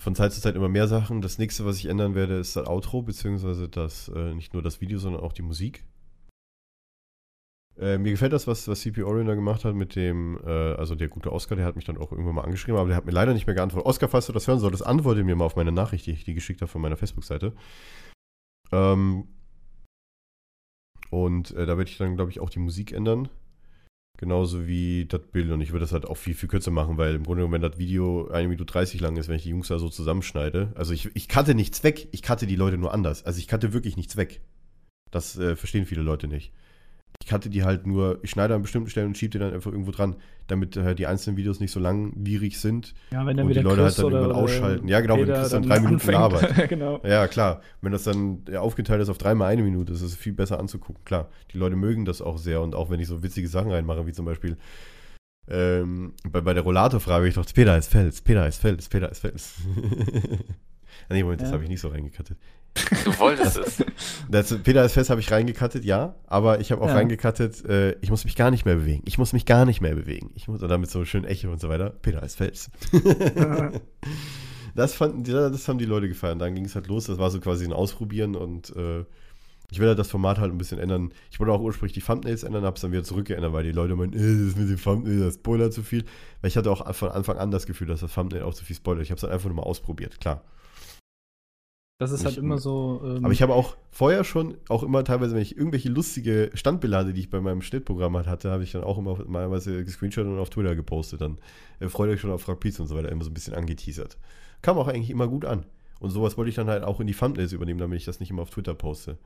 von 0.00 0.14
Zeit 0.14 0.32
zu 0.32 0.40
Zeit 0.40 0.54
immer 0.54 0.68
mehr 0.68 0.86
Sachen. 0.86 1.22
Das 1.22 1.38
nächste, 1.38 1.64
was 1.66 1.76
ich 1.78 1.86
ändern 1.86 2.14
werde, 2.14 2.38
ist 2.38 2.54
das 2.54 2.68
Outro, 2.68 3.02
beziehungsweise 3.02 3.68
das, 3.68 4.08
äh, 4.14 4.32
nicht 4.34 4.54
nur 4.54 4.62
das 4.62 4.80
Video, 4.80 4.98
sondern 4.98 5.22
auch 5.22 5.32
die 5.32 5.42
Musik. 5.42 5.84
Äh, 7.76 7.98
mir 7.98 8.10
gefällt 8.10 8.32
das, 8.32 8.46
was, 8.46 8.66
was 8.68 8.80
CP 8.80 9.02
Orion 9.02 9.26
da 9.26 9.34
gemacht 9.34 9.64
hat 9.64 9.74
mit 9.74 9.94
dem, 9.96 10.38
äh, 10.44 10.50
also 10.50 10.94
der 10.94 11.08
gute 11.08 11.32
Oscar, 11.32 11.56
der 11.56 11.64
hat 11.64 11.76
mich 11.76 11.84
dann 11.84 11.98
auch 11.98 12.10
irgendwann 12.12 12.34
mal 12.34 12.42
angeschrieben, 12.42 12.78
aber 12.78 12.88
der 12.88 12.96
hat 12.96 13.06
mir 13.06 13.12
leider 13.12 13.34
nicht 13.34 13.46
mehr 13.46 13.54
geantwortet. 13.54 13.86
Oscar, 13.86 14.08
falls 14.08 14.26
du 14.26 14.32
das 14.32 14.46
hören 14.46 14.58
solltest, 14.60 14.86
antworte 14.86 15.22
mir 15.24 15.36
mal 15.36 15.44
auf 15.44 15.56
meine 15.56 15.72
Nachricht, 15.72 16.06
die 16.06 16.12
ich 16.12 16.24
dir 16.24 16.34
geschickt 16.34 16.60
habe 16.60 16.70
von 16.70 16.80
meiner 16.80 16.96
Facebook-Seite. 16.96 17.54
Ähm, 18.72 19.28
und 21.10 21.52
äh, 21.52 21.66
da 21.66 21.78
werde 21.78 21.90
ich 21.90 21.98
dann, 21.98 22.16
glaube 22.16 22.30
ich, 22.30 22.40
auch 22.40 22.50
die 22.50 22.58
Musik 22.58 22.92
ändern. 22.92 23.28
Genauso 24.18 24.66
wie 24.66 25.06
das 25.06 25.20
Bild. 25.30 25.50
Und 25.50 25.60
ich 25.60 25.70
würde 25.70 25.84
das 25.84 25.92
halt 25.92 26.04
auch 26.04 26.16
viel, 26.16 26.34
viel 26.34 26.48
kürzer 26.48 26.72
machen, 26.72 26.98
weil 26.98 27.14
im 27.14 27.22
Grunde 27.22 27.42
genommen, 27.42 27.54
wenn 27.54 27.70
das 27.70 27.78
Video 27.78 28.28
1 28.28 28.48
Minute 28.48 28.64
30 28.64 29.00
lang 29.00 29.16
ist, 29.16 29.28
wenn 29.28 29.36
ich 29.36 29.44
die 29.44 29.50
Jungs 29.50 29.68
da 29.68 29.78
so 29.78 29.88
zusammenschneide. 29.88 30.72
Also 30.74 30.92
ich, 30.92 31.14
ich 31.14 31.28
cutte 31.28 31.54
nichts 31.54 31.84
weg, 31.84 32.08
ich 32.10 32.22
cutte 32.22 32.48
die 32.48 32.56
Leute 32.56 32.78
nur 32.78 32.92
anders. 32.92 33.24
Also 33.24 33.38
ich 33.38 33.46
cutte 33.46 33.72
wirklich 33.72 33.96
nichts 33.96 34.16
weg. 34.16 34.40
Das 35.12 35.38
äh, 35.38 35.54
verstehen 35.54 35.86
viele 35.86 36.02
Leute 36.02 36.26
nicht. 36.26 36.52
Ich 37.22 37.28
cutte 37.28 37.50
die 37.50 37.64
halt 37.64 37.86
nur, 37.86 38.20
ich 38.22 38.30
schneide 38.30 38.54
an 38.54 38.62
bestimmten 38.62 38.88
Stellen 38.88 39.08
und 39.08 39.18
schiebe 39.18 39.30
die 39.32 39.38
dann 39.38 39.52
einfach 39.52 39.70
irgendwo 39.70 39.90
dran, 39.90 40.16
damit 40.46 40.76
äh, 40.76 40.94
die 40.94 41.06
einzelnen 41.06 41.36
Videos 41.36 41.60
nicht 41.60 41.72
so 41.72 41.80
langwierig 41.80 42.58
sind. 42.58 42.94
Ja, 43.10 43.26
wenn 43.26 43.36
dann 43.36 43.46
und 43.46 43.52
die 43.52 43.58
wieder 43.60 43.68
Leute 43.68 43.82
Chris 43.82 43.98
halt 43.98 44.06
dann 44.06 44.12
irgendwann 44.14 44.36
ausschalten. 44.36 44.88
Ja, 44.88 45.00
genau, 45.00 45.16
wenn 45.18 45.26
Chris 45.26 45.50
dann 45.50 45.62
drei 45.62 45.80
Minuten 45.80 46.10
labert. 46.10 46.68
genau. 46.68 47.00
Ja, 47.04 47.26
klar. 47.26 47.60
Wenn 47.82 47.92
das 47.92 48.04
dann 48.04 48.42
ja, 48.50 48.60
aufgeteilt 48.60 49.02
ist 49.02 49.08
auf 49.10 49.18
dreimal 49.18 49.50
eine 49.50 49.62
Minute, 49.62 49.92
ist 49.92 50.02
es 50.02 50.14
viel 50.16 50.32
besser 50.32 50.58
anzugucken. 50.58 51.04
Klar, 51.04 51.28
die 51.52 51.58
Leute 51.58 51.76
mögen 51.76 52.04
das 52.06 52.22
auch 52.22 52.38
sehr 52.38 52.62
und 52.62 52.74
auch 52.74 52.88
wenn 52.88 53.00
ich 53.00 53.08
so 53.08 53.22
witzige 53.22 53.48
Sachen 53.48 53.70
reinmache, 53.70 54.06
wie 54.06 54.12
zum 54.12 54.24
Beispiel 54.24 54.56
ähm, 55.50 56.12
bei, 56.30 56.40
bei 56.40 56.54
der 56.54 56.62
Rollator-Frage, 56.62 57.26
ich 57.28 57.34
dachte, 57.34 57.52
Peter 57.54 57.76
ist 57.76 57.90
Fels, 57.90 58.20
Peter 58.20 58.46
ist 58.46 58.58
Fels, 58.60 58.88
Peter 58.88 59.10
ist 59.10 59.20
Fels. 59.20 59.54
nee, 61.10 61.22
Moment, 61.22 61.40
das 61.40 61.48
Ja. 61.48 61.54
habe 61.54 61.64
ich 61.64 61.70
nicht 61.70 61.80
so 61.80 61.88
reingekattet. 61.88 62.38
Du 63.04 63.18
wolltest 63.18 63.56
es. 63.56 63.84
Das, 64.30 64.54
Peter 64.62 64.84
ist 64.84 64.92
Fels 64.92 65.10
habe 65.10 65.20
ich 65.20 65.30
reingekattet, 65.30 65.84
ja, 65.84 66.14
aber 66.26 66.60
ich 66.60 66.70
habe 66.72 66.82
auch 66.82 66.88
Ja. 66.88 66.94
reingekattet, 66.94 67.64
äh, 67.64 67.92
ich 68.00 68.10
muss 68.10 68.24
mich 68.24 68.36
gar 68.36 68.50
nicht 68.50 68.64
mehr 68.64 68.76
bewegen. 68.76 69.02
Ich 69.06 69.18
muss 69.18 69.32
mich 69.32 69.46
gar 69.46 69.64
nicht 69.64 69.80
mehr 69.80 69.94
bewegen. 69.94 70.30
Ich 70.34 70.48
muss, 70.48 70.62
und 70.62 70.68
damit 70.68 70.90
so 70.90 71.04
schön 71.04 71.24
Echo 71.24 71.50
und 71.50 71.60
so 71.60 71.68
weiter. 71.68 71.90
Peter 71.90 72.22
ist 72.22 72.36
Fels. 72.36 72.70
Das, 74.74 74.94
fanden, 74.94 75.24
das 75.24 75.66
haben 75.66 75.78
die 75.78 75.86
Leute 75.86 76.06
gefallen. 76.08 76.38
Dann 76.38 76.54
ging 76.54 76.64
es 76.64 76.74
halt 76.76 76.86
los. 76.86 77.06
Das 77.06 77.18
war 77.18 77.30
so 77.30 77.40
quasi 77.40 77.64
ein 77.64 77.72
Ausprobieren 77.72 78.36
und 78.36 78.70
äh, 78.76 79.04
ich 79.70 79.80
will 79.80 79.88
halt 79.88 79.98
das 79.98 80.10
Format 80.10 80.38
halt 80.38 80.52
ein 80.52 80.58
bisschen 80.58 80.78
ändern. 80.78 81.12
Ich 81.32 81.40
wollte 81.40 81.52
auch 81.52 81.60
ursprünglich 81.60 81.94
die 81.94 82.00
Thumbnails 82.00 82.44
ändern, 82.44 82.62
habe 82.64 82.76
es 82.76 82.82
dann 82.82 82.92
wieder 82.92 83.02
zurückgeändert, 83.02 83.52
weil 83.52 83.64
die 83.64 83.72
Leute 83.72 83.96
meinen, 83.96 84.12
äh, 84.12 84.18
das 84.18 84.24
ist 84.24 84.56
mit 84.58 84.68
dem 84.70 84.80
Thumbnail, 84.80 85.18
das 85.20 85.34
spoilert 85.34 85.72
zu 85.72 85.82
viel. 85.82 86.04
Weil 86.42 86.48
ich 86.48 86.56
hatte 86.56 86.70
auch 86.70 86.94
von 86.94 87.08
Anfang 87.10 87.38
an 87.38 87.50
das 87.50 87.66
Gefühl, 87.66 87.88
dass 87.88 88.00
das 88.00 88.14
Thumbnail 88.14 88.42
auch 88.42 88.54
zu 88.54 88.64
viel 88.64 88.76
spoilert. 88.76 89.02
Ich 89.02 89.10
habe 89.10 89.16
es 89.16 89.22
dann 89.22 89.30
einfach 89.30 89.48
nur 89.48 89.56
mal 89.56 89.62
ausprobiert, 89.64 90.20
klar. 90.20 90.44
Das 92.00 92.12
ist 92.12 92.24
halt 92.24 92.34
Ich- 92.34 92.38
immer 92.38 92.58
so. 92.58 93.00
Ähm, 93.04 93.24
Aber 93.24 93.32
ich 93.32 93.42
habe 93.42 93.54
auch 93.54 93.76
vorher 93.90 94.22
schon, 94.22 94.56
auch 94.68 94.84
immer 94.84 95.02
teilweise, 95.02 95.34
wenn 95.34 95.42
ich 95.42 95.56
irgendwelche 95.56 95.88
lustige 95.88 96.50
Standbilder 96.54 97.04
die 97.12 97.18
ich 97.20 97.28
bei 97.30 97.40
meinem 97.40 97.60
Schnittprogramm 97.60 98.16
halt 98.16 98.28
hatte, 98.28 98.52
habe 98.52 98.62
ich 98.62 98.70
dann 98.70 98.84
auch 98.84 98.98
immer 98.98 99.18
normalerweise 99.18 99.84
gescreenshot 99.84 100.24
und 100.26 100.38
auf 100.38 100.50
Twitter 100.50 100.76
gepostet. 100.76 101.20
Dann 101.20 101.38
äh, 101.80 101.88
freut 101.88 102.08
euch 102.10 102.20
schon 102.20 102.30
auf 102.30 102.42
Frag 102.42 102.60
Pizza 102.60 102.82
und 102.82 102.88
so 102.88 102.94
weiter, 102.96 103.10
immer 103.10 103.24
so 103.24 103.30
ein 103.30 103.34
bisschen 103.34 103.54
angeteasert. 103.54 104.16
Kam 104.62 104.78
auch 104.78 104.86
eigentlich 104.86 105.10
immer 105.10 105.26
gut 105.26 105.44
an. 105.44 105.66
Und 105.98 106.10
sowas 106.10 106.36
wollte 106.36 106.50
ich 106.50 106.54
dann 106.54 106.68
halt 106.68 106.84
auch 106.84 107.00
in 107.00 107.08
die 107.08 107.14
Thumbnails 107.14 107.52
übernehmen, 107.52 107.80
damit 107.80 107.98
ich 107.98 108.04
das 108.04 108.20
nicht 108.20 108.30
immer 108.30 108.42
auf 108.42 108.50
Twitter 108.50 108.74
poste. 108.74 109.18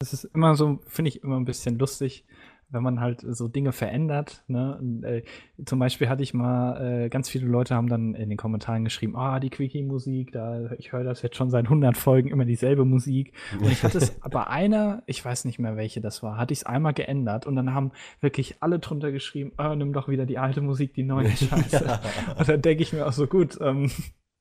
Das 0.00 0.12
ist 0.12 0.24
immer 0.24 0.54
so, 0.56 0.80
finde 0.86 1.08
ich 1.10 1.22
immer 1.22 1.36
ein 1.36 1.44
bisschen 1.46 1.78
lustig, 1.78 2.24
wenn 2.70 2.82
man 2.82 3.00
halt 3.00 3.20
so 3.26 3.48
Dinge 3.48 3.72
verändert. 3.72 4.44
Ne? 4.48 4.78
Und, 4.78 5.04
äh, 5.04 5.22
zum 5.64 5.78
Beispiel 5.78 6.08
hatte 6.08 6.22
ich 6.22 6.34
mal, 6.34 7.04
äh, 7.04 7.08
ganz 7.08 7.28
viele 7.28 7.46
Leute 7.46 7.74
haben 7.74 7.88
dann 7.88 8.14
in 8.14 8.28
den 8.28 8.38
Kommentaren 8.38 8.84
geschrieben, 8.84 9.16
ah, 9.16 9.40
die 9.40 9.50
Quickie-Musik, 9.50 10.32
da, 10.32 10.70
ich 10.78 10.92
höre 10.92 11.04
das 11.04 11.22
jetzt 11.22 11.36
schon 11.36 11.50
seit 11.50 11.64
100 11.64 11.96
Folgen, 11.96 12.30
immer 12.30 12.44
dieselbe 12.44 12.84
Musik. 12.84 13.32
Und 13.58 13.70
ich 13.70 13.82
hatte 13.82 13.98
es 13.98 14.10
bei 14.30 14.46
einer, 14.46 15.02
ich 15.06 15.24
weiß 15.24 15.44
nicht 15.44 15.58
mehr 15.58 15.76
welche 15.76 16.00
das 16.00 16.22
war, 16.22 16.36
hatte 16.36 16.52
ich 16.52 16.60
es 16.60 16.66
einmal 16.66 16.94
geändert 16.94 17.46
und 17.46 17.56
dann 17.56 17.74
haben 17.74 17.92
wirklich 18.20 18.56
alle 18.60 18.78
drunter 18.78 19.12
geschrieben, 19.12 19.52
ah, 19.56 19.74
nimm 19.74 19.92
doch 19.92 20.08
wieder 20.08 20.26
die 20.26 20.38
alte 20.38 20.60
Musik, 20.60 20.94
die 20.94 21.02
neue 21.02 21.30
Scheiße. 21.36 22.00
Und 22.38 22.48
dann 22.48 22.62
denke 22.62 22.82
ich 22.82 22.92
mir 22.92 23.06
auch 23.06 23.12
so, 23.12 23.26
gut, 23.26 23.58
ähm, 23.60 23.90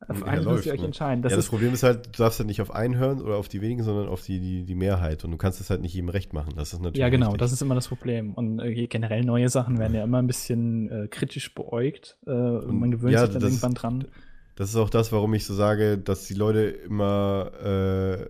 Auf 0.08 0.24
einen 0.24 0.38
müsst 0.38 0.46
ihr 0.48 0.52
läuft, 0.54 0.68
euch 0.70 0.80
ne? 0.80 0.86
entscheiden. 0.88 1.22
Das 1.22 1.32
ja, 1.32 1.36
das 1.38 1.48
Problem 1.50 1.74
ist 1.74 1.84
halt, 1.84 2.08
du 2.08 2.12
darfst 2.24 2.40
ja 2.40 2.46
nicht 2.46 2.62
auf 2.62 2.72
einen 2.74 2.96
hören 2.98 3.22
oder 3.22 3.36
auf 3.36 3.48
die 3.50 3.62
wenigen, 3.62 3.84
sondern 3.84 4.08
auf 4.08 4.22
die, 4.22 4.40
die, 4.40 4.64
die 4.64 4.76
Mehrheit. 4.76 5.26
Und 5.26 5.32
du 5.32 5.38
kannst 5.38 5.60
es 5.60 5.70
halt 5.70 5.82
nicht 5.82 5.94
jedem 5.94 6.10
recht 6.10 6.32
machen. 6.34 6.54
Das 6.56 6.72
ist 6.74 6.80
natürlich 6.80 6.98
ja, 7.00 7.10
genau, 7.10 7.28
richtig. 7.28 7.40
das 7.40 7.52
ist 7.52 7.62
immer 7.62 7.76
das 7.76 7.90
Problem. 7.90 8.34
Und 8.34 8.60
äh, 8.60 8.88
generell 8.88 9.24
neue 9.26 9.50
Sachen 9.50 9.78
werden 9.78 9.94
ja 9.94 10.04
immer 10.04 10.20
ein 10.20 10.28
bisschen 10.28 10.90
äh, 10.90 11.08
kritisch 11.10 11.54
beäugt. 11.54 12.18
Äh, 12.26 12.32
und 12.32 12.80
man 12.80 12.92
gewöhnt 12.92 13.14
ja, 13.14 13.26
sich 13.26 13.34
dann 13.34 13.42
ist- 13.44 13.50
irgendwann 13.50 13.74
dran. 13.74 14.06
Das 14.56 14.70
ist 14.70 14.76
auch 14.76 14.90
das, 14.90 15.12
warum 15.14 15.34
ich 15.36 15.46
so 15.46 15.54
sage, 15.54 15.98
dass 15.98 16.26
die 16.26 16.34
Leute 16.34 16.62
immer 16.64 17.52
äh, 17.64 18.26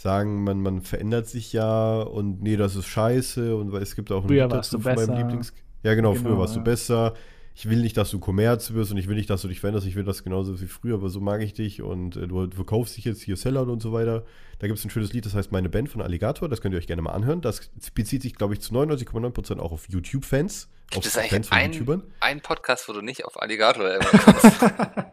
sagen, 0.00 0.44
man, 0.44 0.60
man 0.60 0.82
verändert 0.82 1.26
sich 1.28 1.52
ja 1.52 2.00
und 2.02 2.42
nee, 2.42 2.56
das 2.56 2.74
ist 2.76 2.86
scheiße 2.86 3.56
und 3.56 3.72
es 3.74 3.94
gibt 3.96 4.10
auch 4.12 4.22
ein 4.24 4.28
Früher 4.28 4.50
warst 4.50 4.72
du 4.72 4.78
von 4.80 4.94
meinem 4.94 5.06
besser. 5.06 5.16
Lieblings. 5.18 5.52
Ja, 5.84 5.94
genau, 5.94 6.14
früher 6.14 6.30
Genau, 6.30 6.38
warst 6.38 6.54
du 6.56 6.58
ja. 6.60 6.64
besser. 6.64 7.14
Ich 7.58 7.70
will 7.70 7.80
nicht, 7.80 7.96
dass 7.96 8.10
du 8.10 8.18
Kommerz 8.18 8.72
wirst 8.72 8.92
und 8.92 8.98
ich 8.98 9.08
will 9.08 9.16
nicht, 9.16 9.30
dass 9.30 9.40
du 9.40 9.48
dich 9.48 9.60
veränderst. 9.60 9.86
Ich 9.86 9.96
will 9.96 10.04
das 10.04 10.22
genauso 10.22 10.60
wie 10.60 10.66
früher, 10.66 10.96
aber 10.96 11.08
so 11.08 11.22
mag 11.22 11.40
ich 11.40 11.54
dich 11.54 11.80
und 11.80 12.14
äh, 12.14 12.28
du, 12.28 12.50
verkaufst 12.50 12.98
dich 12.98 13.06
jetzt 13.06 13.22
hier 13.22 13.34
Sellout 13.38 13.72
und 13.72 13.80
so 13.80 13.94
weiter. 13.94 14.26
Da 14.58 14.66
gibt 14.66 14.78
es 14.78 14.84
ein 14.84 14.90
schönes 14.90 15.14
Lied, 15.14 15.24
das 15.24 15.34
heißt 15.34 15.52
Meine 15.52 15.70
Band 15.70 15.88
von 15.88 16.02
Alligator. 16.02 16.50
Das 16.50 16.60
könnt 16.60 16.74
ihr 16.74 16.78
euch 16.78 16.86
gerne 16.86 17.00
mal 17.00 17.12
anhören. 17.12 17.40
Das 17.40 17.70
bezieht 17.94 18.20
sich, 18.20 18.34
glaube 18.34 18.52
ich, 18.52 18.60
zu 18.60 18.74
99,9% 18.74 19.58
auch 19.58 19.72
auf 19.72 19.88
YouTube-Fans. 19.88 20.68
Auf 20.68 20.90
Gibt 20.90 21.06
es 21.06 21.16
eigentlich 21.16 21.30
Fans 21.30 21.48
von 21.48 21.56
einen- 21.56 21.72
YouTubern. 21.72 22.02
Ein 22.20 22.42
Podcast, 22.42 22.90
wo 22.90 22.92
du 22.92 23.00
nicht 23.00 23.24
auf 23.24 23.40
Alligator 23.40 23.90
immer 23.94 24.04
kommst. 24.04 24.56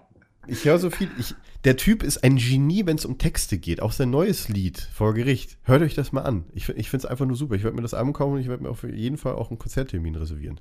Ich 0.45 0.65
höre 0.65 0.77
so 0.77 0.89
viel. 0.89 1.09
Ich, 1.17 1.35
der 1.63 1.77
Typ 1.77 2.03
ist 2.03 2.21
ein 2.25 2.35
Genie, 2.35 2.85
wenn 2.85 2.97
es 2.97 3.05
um 3.05 3.17
Texte 3.17 3.57
geht. 3.57 3.81
Auch 3.81 3.93
sein 3.93 4.09
neues 4.09 4.49
Lied 4.49 4.77
vor 4.93 5.13
Gericht. 5.13 5.57
Hört 5.63 5.81
euch 5.81 5.95
das 5.95 6.11
mal 6.11 6.23
an. 6.23 6.43
Ich, 6.53 6.67
ich 6.67 6.89
finde 6.89 7.05
es 7.05 7.09
einfach 7.09 7.25
nur 7.25 7.37
super. 7.37 7.55
Ich 7.55 7.63
werde 7.63 7.77
mir 7.77 7.81
das 7.81 7.93
Album 7.93 8.11
kaufen 8.11 8.33
und 8.33 8.41
ich 8.41 8.49
werde 8.49 8.63
mir 8.63 8.69
auf 8.69 8.83
jeden 8.83 9.15
Fall 9.17 9.35
auch 9.35 9.51
einen 9.51 9.57
Konzerttermin 9.57 10.15
reservieren. 10.15 10.59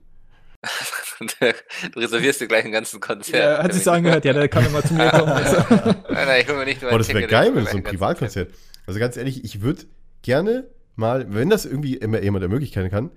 du 1.41 1.99
reservierst 1.99 2.41
dir 2.41 2.49
gleich 2.49 2.65
einen 2.65 2.73
ganzen 2.73 3.01
Konzert. 3.01 3.59
Ja, 3.59 3.63
hat 3.63 3.73
sich 3.73 3.85
so 3.85 3.91
angehört, 3.91 4.25
ja, 4.25 4.33
der 4.33 4.49
kann 4.49 4.67
immer 4.67 4.83
zu 4.83 4.95
mir 4.95 5.11
kommen. 5.11 5.29
Also. 5.33 5.57
Nein, 5.69 6.27
nein, 6.27 6.41
ich 6.41 6.49
will 6.49 6.57
mir 6.57 6.65
nicht 6.65 6.83
nur 6.83 6.93
Oh, 6.93 6.99
das 6.99 7.09
wäre 7.09 7.27
geil 7.27 7.51
mir 7.51 7.63
so 7.63 7.69
einem 7.69 7.79
ein 7.79 7.83
Privatkonzert. 7.85 8.51
Also 8.87 9.01
ganz 9.01 9.17
ehrlich, 9.17 9.45
ich 9.45 9.63
würde 9.63 9.85
gerne 10.23 10.69
mal, 10.97 11.27
wenn 11.29 11.51
das 11.51 11.65
irgendwie 11.65 11.97
immer 11.97 12.23
jemand 12.23 12.43
der 12.43 12.49
Möglichkeiten 12.49 12.91
kann, 12.91 13.11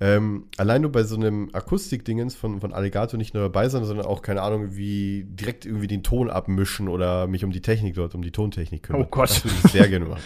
ähm, 0.00 0.48
allein 0.56 0.82
nur 0.82 0.90
bei 0.90 1.04
so 1.04 1.14
einem 1.14 1.50
Akustikdingens 1.52 2.34
von, 2.34 2.60
von 2.60 2.72
Alligator 2.72 3.16
nicht 3.16 3.34
nur 3.34 3.44
dabei 3.44 3.68
sein, 3.68 3.84
sondern 3.84 4.06
auch, 4.06 4.22
keine 4.22 4.42
Ahnung, 4.42 4.76
wie 4.76 5.24
direkt 5.24 5.66
irgendwie 5.66 5.86
den 5.86 6.02
Ton 6.02 6.30
abmischen 6.30 6.88
oder 6.88 7.28
mich 7.28 7.44
um 7.44 7.52
die 7.52 7.62
Technik 7.62 7.94
dort, 7.94 8.14
um 8.14 8.22
die 8.22 8.32
Tontechnik 8.32 8.82
kümmern. 8.82 9.02
Oh 9.02 9.06
Gott. 9.08 9.30
Das 9.30 9.44
würde 9.44 9.56
ich 9.64 9.70
sehr 9.70 9.88
gerne 9.88 10.06
machen. 10.06 10.22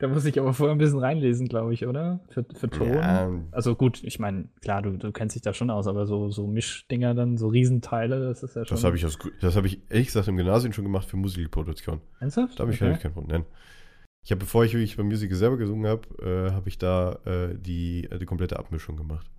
Da 0.00 0.08
muss 0.08 0.24
ich 0.24 0.40
aber 0.40 0.54
vorher 0.54 0.74
ein 0.74 0.78
bisschen 0.78 0.98
reinlesen, 0.98 1.46
glaube 1.46 1.74
ich, 1.74 1.86
oder? 1.86 2.20
Für, 2.30 2.42
für 2.54 2.70
Ton. 2.70 2.88
Ja. 2.94 3.30
Also 3.50 3.76
gut, 3.76 4.02
ich 4.02 4.18
meine, 4.18 4.48
klar, 4.62 4.80
du, 4.80 4.96
du 4.96 5.12
kennst 5.12 5.34
dich 5.36 5.42
da 5.42 5.52
schon 5.52 5.68
aus, 5.68 5.86
aber 5.86 6.06
so, 6.06 6.30
so 6.30 6.46
Mischdinger 6.46 7.14
dann, 7.14 7.36
so 7.36 7.48
Riesenteile, 7.48 8.18
das 8.20 8.42
ist 8.42 8.56
ja 8.56 8.64
schon. 8.64 8.76
Das 8.76 8.84
habe 8.84 8.96
ich, 8.96 9.04
aus- 9.04 9.18
das 9.42 9.56
hab 9.56 9.66
ich 9.66 9.82
ehrlich 9.90 10.06
gesagt 10.06 10.26
im 10.26 10.38
Gymnasium 10.38 10.72
schon 10.72 10.84
gemacht 10.84 11.06
für 11.06 11.18
Musikproduktion. 11.18 12.00
Ernsthaft? 12.18 12.58
Da 12.58 12.62
habe 12.62 12.72
ich 12.72 12.80
Okay. 12.82 12.96
kein 12.98 13.12
Problem. 13.12 13.42
Nein. 13.42 13.46
Ich 14.24 14.30
habe, 14.30 14.38
bevor 14.40 14.64
ich 14.64 14.72
wirklich 14.72 14.96
beim 14.96 15.06
Musical 15.06 15.36
selber 15.36 15.58
gesungen 15.58 15.86
habe, 15.86 16.08
äh, 16.24 16.50
habe 16.52 16.68
ich 16.70 16.78
da 16.78 17.18
äh, 17.26 17.54
die, 17.58 18.04
äh, 18.10 18.18
die 18.18 18.26
komplette 18.26 18.58
Abmischung 18.58 18.96
gemacht. 18.96 19.30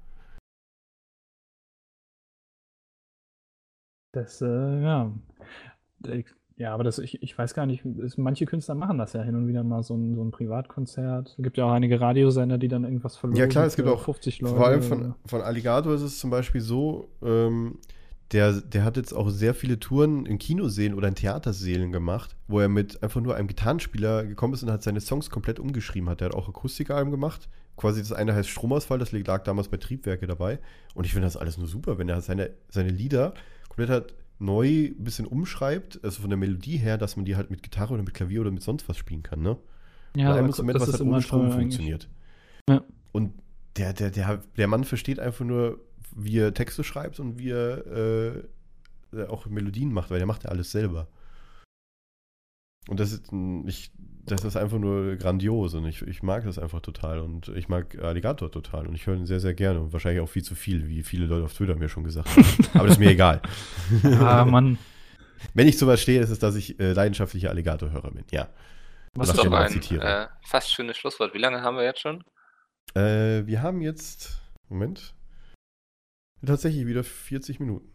Das, 4.13 4.41
äh, 4.41 4.81
ja. 4.83 5.11
Ja, 6.57 6.73
aber 6.73 6.83
das, 6.83 6.99
ich, 6.99 7.21
ich 7.23 7.37
weiß 7.37 7.53
gar 7.53 7.65
nicht, 7.65 7.83
es, 7.85 8.17
manche 8.17 8.45
Künstler 8.45 8.75
machen 8.75 8.97
das 8.97 9.13
ja 9.13 9.23
hin 9.23 9.35
und 9.35 9.47
wieder 9.47 9.63
mal, 9.63 9.83
so 9.83 9.95
ein, 9.95 10.15
so 10.15 10.23
ein 10.23 10.31
Privatkonzert. 10.31 11.35
Es 11.37 11.43
gibt 11.43 11.57
ja 11.57 11.65
auch 11.65 11.71
einige 11.71 11.99
Radiosender, 11.99 12.57
die 12.57 12.67
dann 12.67 12.83
irgendwas 12.83 13.17
verlosen. 13.17 13.39
Ja, 13.39 13.47
klar, 13.47 13.65
es 13.65 13.75
gibt 13.75 13.87
auch 13.87 14.03
50 14.03 14.41
Leute. 14.41 14.55
Vor 14.55 14.67
allem 14.67 14.81
von, 14.83 15.15
von 15.25 15.41
Alligator 15.41 15.93
ist 15.93 16.01
es 16.01 16.19
zum 16.19 16.29
Beispiel 16.29 16.61
so, 16.61 17.09
ähm, 17.23 17.79
der, 18.31 18.53
der 18.61 18.83
hat 18.83 18.97
jetzt 18.97 19.13
auch 19.13 19.29
sehr 19.29 19.53
viele 19.53 19.79
Touren 19.79 20.25
in 20.25 20.37
Kinosälen 20.37 20.93
oder 20.93 21.07
in 21.07 21.15
Theatersälen 21.15 21.91
gemacht, 21.91 22.35
wo 22.47 22.59
er 22.59 22.69
mit 22.69 23.03
einfach 23.03 23.21
nur 23.21 23.35
einem 23.35 23.47
Gitarrenspieler 23.47 24.25
gekommen 24.25 24.53
ist 24.53 24.63
und 24.63 24.71
hat 24.71 24.83
seine 24.83 25.01
Songs 25.01 25.29
komplett 25.29 25.59
umgeschrieben 25.59 26.09
hat. 26.09 26.21
Der 26.21 26.27
hat 26.29 26.35
auch 26.35 26.47
Akustikalben 26.47 27.11
gemacht. 27.11 27.49
Quasi 27.75 27.99
das 28.01 28.13
eine 28.13 28.33
heißt 28.33 28.49
Stromausfall, 28.49 28.99
das 28.99 29.11
lag 29.11 29.43
damals 29.43 29.67
bei 29.67 29.77
Triebwerke 29.77 30.27
dabei. 30.27 30.59
Und 30.93 31.05
ich 31.05 31.13
finde 31.13 31.27
das 31.27 31.37
alles 31.37 31.57
nur 31.57 31.67
super, 31.67 31.97
wenn 31.97 32.07
er 32.07 32.21
seine, 32.21 32.51
seine 32.69 32.89
Lieder 32.89 33.33
komplett 33.67 33.89
halt 33.89 34.13
neu 34.41 34.87
ein 34.87 35.03
bisschen 35.03 35.27
umschreibt, 35.27 35.99
also 36.03 36.21
von 36.21 36.29
der 36.29 36.37
Melodie 36.37 36.77
her, 36.77 36.97
dass 36.97 37.15
man 37.15 37.25
die 37.25 37.35
halt 37.35 37.51
mit 37.51 37.63
Gitarre 37.63 37.93
oder 37.93 38.03
mit 38.03 38.13
Klavier 38.13 38.41
oder 38.41 38.51
mit 38.51 38.63
sonst 38.63 38.89
was 38.89 38.97
spielen 38.97 39.23
kann, 39.23 39.41
ne? 39.41 39.57
ja, 40.15 40.25
Bei 40.25 40.31
einem 40.31 40.39
aber 40.39 40.47
Instrument, 40.47 40.75
das 40.75 40.81
was 40.81 40.89
ist 40.89 40.99
halt 40.99 41.09
ohne 41.09 41.21
Strom 41.21 41.51
funktioniert. 41.51 42.09
Ja. 42.69 42.83
Und 43.11 43.33
der, 43.77 43.93
der, 43.93 44.09
der, 44.09 44.41
der 44.57 44.67
Mann 44.67 44.83
versteht 44.83 45.19
einfach 45.19 45.45
nur, 45.45 45.79
wie 46.15 46.39
er 46.39 46.53
Texte 46.53 46.83
schreibt 46.83 47.19
und 47.19 47.39
wie 47.39 47.51
er 47.51 48.43
äh, 49.13 49.23
auch 49.27 49.45
Melodien 49.45 49.93
macht, 49.93 50.09
weil 50.09 50.17
der 50.17 50.27
macht 50.27 50.43
ja 50.43 50.49
alles 50.49 50.71
selber. 50.71 51.07
Und 52.87 52.99
das 52.99 53.11
ist, 53.11 53.31
ich, 53.65 53.91
das 54.25 54.43
ist 54.43 54.57
einfach 54.57 54.79
nur 54.79 55.15
grandios 55.15 55.73
und 55.75 55.85
ich, 55.85 56.01
ich 56.01 56.23
mag 56.23 56.43
das 56.45 56.57
einfach 56.59 56.81
total 56.81 57.19
und 57.19 57.49
ich 57.49 57.69
mag 57.69 57.97
Alligator 57.99 58.51
total 58.51 58.87
und 58.87 58.95
ich 58.95 59.05
höre 59.07 59.15
ihn 59.15 59.25
sehr, 59.25 59.39
sehr 59.39 59.53
gerne 59.53 59.79
und 59.81 59.93
wahrscheinlich 59.93 60.21
auch 60.21 60.29
viel 60.29 60.43
zu 60.43 60.55
viel, 60.55 60.87
wie 60.87 61.03
viele 61.03 61.25
Leute 61.25 61.45
auf 61.45 61.53
Twitter 61.53 61.75
mir 61.75 61.89
schon 61.89 62.03
gesagt 62.03 62.29
haben. 62.29 62.45
Aber 62.73 62.85
das 62.87 62.93
ist 62.97 62.99
mir 62.99 63.11
egal. 63.11 63.41
Ah, 64.19 64.45
Mann. 64.45 64.77
Wenn 65.53 65.67
ich 65.67 65.77
sowas 65.77 66.01
stehe, 66.01 66.21
ist 66.21 66.29
es, 66.29 66.39
dass 66.39 66.55
ich 66.55 66.79
äh, 66.79 66.93
leidenschaftlicher 66.93 67.49
Alligator-Hörer 67.49 68.11
bin, 68.11 68.25
ja. 68.31 68.49
Was 69.15 69.27
Das 69.27 69.37
Das 69.37 69.37
ich 69.37 69.39
ist 69.39 69.45
doch 69.45 69.51
mal 69.51 69.63
ein 69.65 69.71
zitiere. 69.71 70.23
äh, 70.23 70.27
fast 70.47 70.71
schönes 70.71 70.97
Schlusswort. 70.97 71.33
Wie 71.33 71.39
lange 71.39 71.61
haben 71.61 71.77
wir 71.77 71.83
jetzt 71.83 72.01
schon? 72.01 72.23
Äh, 72.95 73.45
wir 73.45 73.61
haben 73.61 73.81
jetzt, 73.81 74.39
Moment, 74.69 75.13
tatsächlich 76.45 76.85
wieder 76.87 77.03
40 77.03 77.59
Minuten. 77.59 77.91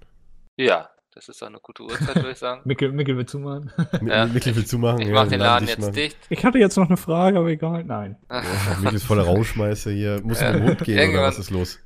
Ja, 0.59 0.91
das 1.17 1.31
ist 1.31 1.41
doch 1.41 1.47
eine 1.47 1.61
gute 1.61 1.83
Uhrzeit, 1.83 2.15
würde 2.15 2.33
ich 2.33 2.37
sagen. 2.37 2.61
Mikkel, 2.67 2.93
Mikkel 2.93 3.17
will 3.17 3.25
zumachen. 3.25 3.73
Ja, 4.07 4.27
Mikkel 4.27 4.55
will 4.55 4.67
zumachen. 4.67 5.01
Ich 5.01 5.09
ja, 5.09 5.15
mache 5.15 5.29
den 5.29 5.41
Laden 5.41 5.65
dicht 5.65 5.79
jetzt 5.79 5.87
machen. 5.87 5.95
dicht. 5.95 6.19
Ich 6.29 6.45
hatte 6.45 6.59
jetzt 6.59 6.77
noch 6.77 6.89
eine 6.89 6.99
Frage, 6.99 7.39
aber 7.39 7.49
egal. 7.49 7.85
Nein. 7.85 8.17
Ja, 8.31 8.43
Mikkel 8.81 8.97
ist 8.97 9.05
voller 9.05 9.23
Rauschmeißer 9.23 9.93
hier. 9.93 10.21
Muss 10.23 10.43
in 10.43 10.53
den 10.53 10.65
Mund 10.65 10.85
gehen 10.85 11.11
oder 11.15 11.23
was 11.23 11.39
ist 11.39 11.51
los? 11.51 11.79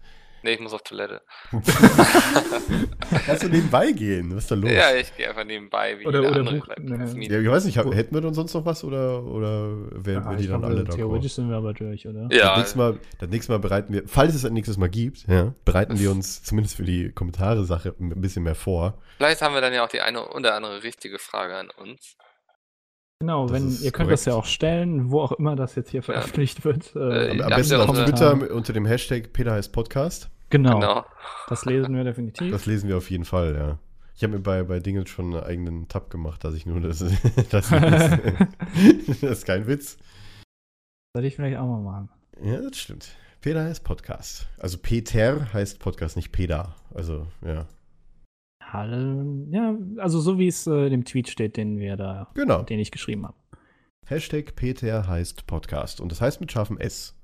Nee, 0.43 0.53
ich 0.55 0.61
muss 0.61 0.73
auf 0.73 0.83
Toilette. 0.83 1.21
Kannst 3.27 3.43
du 3.43 3.49
nebenbei 3.49 3.93
gehen? 3.93 4.31
Was 4.35 4.45
ist 4.45 4.51
da 4.51 4.55
los? 4.55 4.71
Ja, 4.71 4.95
ich 4.95 5.15
gehe 5.17 5.29
einfach 5.29 5.45
nebenbei, 5.45 5.99
wie 5.99 6.07
Oder- 6.07 6.21
oder 6.31 6.43
buch- 6.45 6.67
ne. 6.79 7.27
Ja, 7.29 7.41
ich 7.41 7.49
weiß 7.49 7.65
nicht, 7.65 7.79
hab, 7.79 7.93
hätten 7.95 8.15
wir 8.15 8.21
denn 8.21 8.35
sonst 8.35 8.55
noch 8.55 8.65
was 8.65 8.83
oder, 8.85 9.23
oder 9.25 9.69
wären 10.05 10.25
wir 10.31 10.37
die 10.37 10.47
dann 10.49 10.65
alle 10.65 10.85
da? 10.85 10.93
theoretisch 10.95 11.35
sind 11.35 11.49
wir 11.51 11.57
aber 11.57 11.73
durch, 11.75 12.07
oder? 12.07 12.29
Das, 12.29 12.39
Ja, 12.39 12.57
nächste 12.57 12.79
Mal, 12.79 12.99
das 13.19 13.29
nächste 13.29 13.53
Mal 13.53 13.59
bereiten 13.59 13.93
wir, 13.93 14.03
falls 14.07 14.35
es 14.35 14.45
ein 14.45 14.53
nächstes 14.55 14.77
Mal 14.79 14.89
gibt, 14.89 15.27
ja, 15.29 15.55
bereiten 15.65 15.99
wir 15.99 16.11
uns 16.11 16.43
zumindest 16.43 16.77
für 16.77 16.85
die 16.85 17.11
Kommentare-Sache 17.13 17.95
ein 18.01 18.21
bisschen 18.21 18.43
mehr 18.45 18.55
vor. 18.55 18.99
vielleicht 19.19 19.43
haben 19.43 19.55
wir 19.55 19.61
dann 19.61 19.73
ja 19.75 19.85
auch 19.85 19.89
die 19.89 20.01
eine 20.01 20.27
oder 20.29 20.55
andere 20.55 20.83
richtige 20.83 21.19
Frage 21.19 21.57
an 21.57 21.69
uns. 21.71 22.17
Genau, 23.23 23.47
Das 23.47 23.53
wenn, 23.53 23.85
ihr 23.85 23.93
könnt 23.93 24.11
das 24.11 24.25
ja 24.25 24.33
auch 24.35 24.47
stellen, 24.47 25.11
wo 25.11 25.21
auch 25.21 25.33
immer 25.33 25.55
das 25.55 25.75
jetzt 25.75 25.91
hier 25.91 26.03
veröffentlicht 26.03 26.65
wird. 26.65 26.97
Äh, 26.97 26.99
Am, 26.99 27.11
Äh, 27.11 27.31
am 27.43 27.51
Ja, 27.51 27.57
besten 27.57 27.75
auf 27.81 27.93
Twitter 28.05 28.35
mit- 28.35 28.51
unter 28.51 28.73
dem 28.73 28.87
Hashtag 28.87 29.33
Peter 29.35 29.53
heißt 29.53 29.73
Podcast. 29.73 30.31
genau, 30.49 30.81
Genau. 30.81 31.05
das 31.49 31.67
lesen 31.67 31.95
wir 31.95 32.03
definitiv. 32.05 32.51
Das 32.51 32.65
lesen 32.65 32.89
wir 32.89 32.97
auf 32.97 33.11
jeden 33.11 33.27
Fall, 33.27 33.55
ja. 33.55 33.79
Ich 34.17 34.23
habe 34.25 34.35
mir 34.35 34.41
bei, 34.41 34.63
bei 34.63 34.81
Dingen 34.81 35.07
schon 35.07 35.35
einen 35.35 35.45
eigenen 35.45 35.89
Tab 35.89 36.09
gemacht, 36.11 36.43
dass 36.45 36.55
ich 36.55 36.65
nur 36.65 36.81
das. 36.81 36.99
das, 37.51 37.69
das 39.07 39.23
ist 39.23 39.45
kein 39.47 39.67
Witz. 39.67 39.99
Sollte 41.15 41.29
ich 41.29 41.37
vielleicht 41.37 41.59
auch 41.59 41.67
mal 41.67 41.81
machen. 41.83 42.09
Ja, 42.43 42.59
das 42.63 42.79
stimmt. 42.79 43.11
Peter 43.43 43.63
heißt 43.65 43.85
Podcast. 43.85 44.49
Also 44.59 44.79
Peter 44.79 45.53
heißt 45.53 45.79
Podcast, 45.79 46.17
nicht 46.17 46.33
Peter. 46.33 46.75
Also, 46.95 47.27
ja. 47.45 47.67
Hallo, 48.73 49.47
ja, 49.51 49.77
also 49.97 50.21
so 50.21 50.39
wie 50.39 50.47
es 50.47 50.67
äh, 50.67 50.85
in 50.85 50.91
dem 50.91 51.05
Tweet 51.05 51.29
steht, 51.29 51.57
den 51.57 51.79
wir 51.79 51.97
da, 51.97 52.31
Genau. 52.35 52.63
den 52.63 52.79
ich 52.79 52.91
geschrieben 52.93 53.27
habe. 53.27 53.37
Hashtag 54.07 54.55
Peter 54.55 55.09
heißt 55.09 55.47
Podcast. 55.47 56.01
Und 56.01 56.13
das 56.13 56.21
heißt 56.21 56.41
mit 56.41 56.53
scharfem 56.53 56.79
S. 56.79 57.17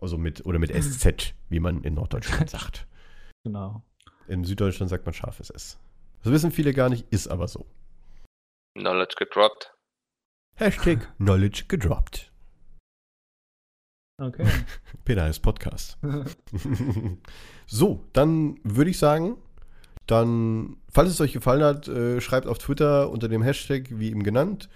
Also 0.00 0.18
mit, 0.18 0.44
oder 0.44 0.58
mit 0.58 0.72
SZ, 0.74 1.34
wie 1.48 1.60
man 1.60 1.84
in 1.84 1.94
Norddeutschland 1.94 2.50
sagt. 2.50 2.88
Genau. 3.44 3.82
In 4.26 4.44
Süddeutschland 4.44 4.90
sagt 4.90 5.04
man 5.06 5.14
scharfes 5.14 5.50
S. 5.50 5.78
Das 6.24 6.32
wissen 6.32 6.50
viele 6.50 6.72
gar 6.72 6.88
nicht, 6.88 7.06
ist 7.12 7.28
aber 7.28 7.46
so. 7.46 7.66
Knowledge 8.76 9.14
gedroppt. 9.18 9.72
Hashtag 10.56 11.14
Knowledge 11.18 11.64
gedroppt. 11.68 12.32
Okay. 14.20 14.46
Peter 15.04 15.22
heißt 15.24 15.42
Podcast. 15.42 15.98
so, 17.66 18.04
dann 18.12 18.58
würde 18.62 18.90
ich 18.90 18.98
sagen, 18.98 19.36
dann, 20.12 20.76
falls 20.90 21.10
es 21.10 21.20
euch 21.20 21.32
gefallen 21.32 21.62
hat, 21.62 21.88
äh, 21.88 22.20
schreibt 22.20 22.46
auf 22.46 22.58
Twitter 22.58 23.10
unter 23.10 23.28
dem 23.28 23.42
Hashtag, 23.42 23.88
wie 23.90 24.10
eben 24.10 24.22
genannt. 24.22 24.68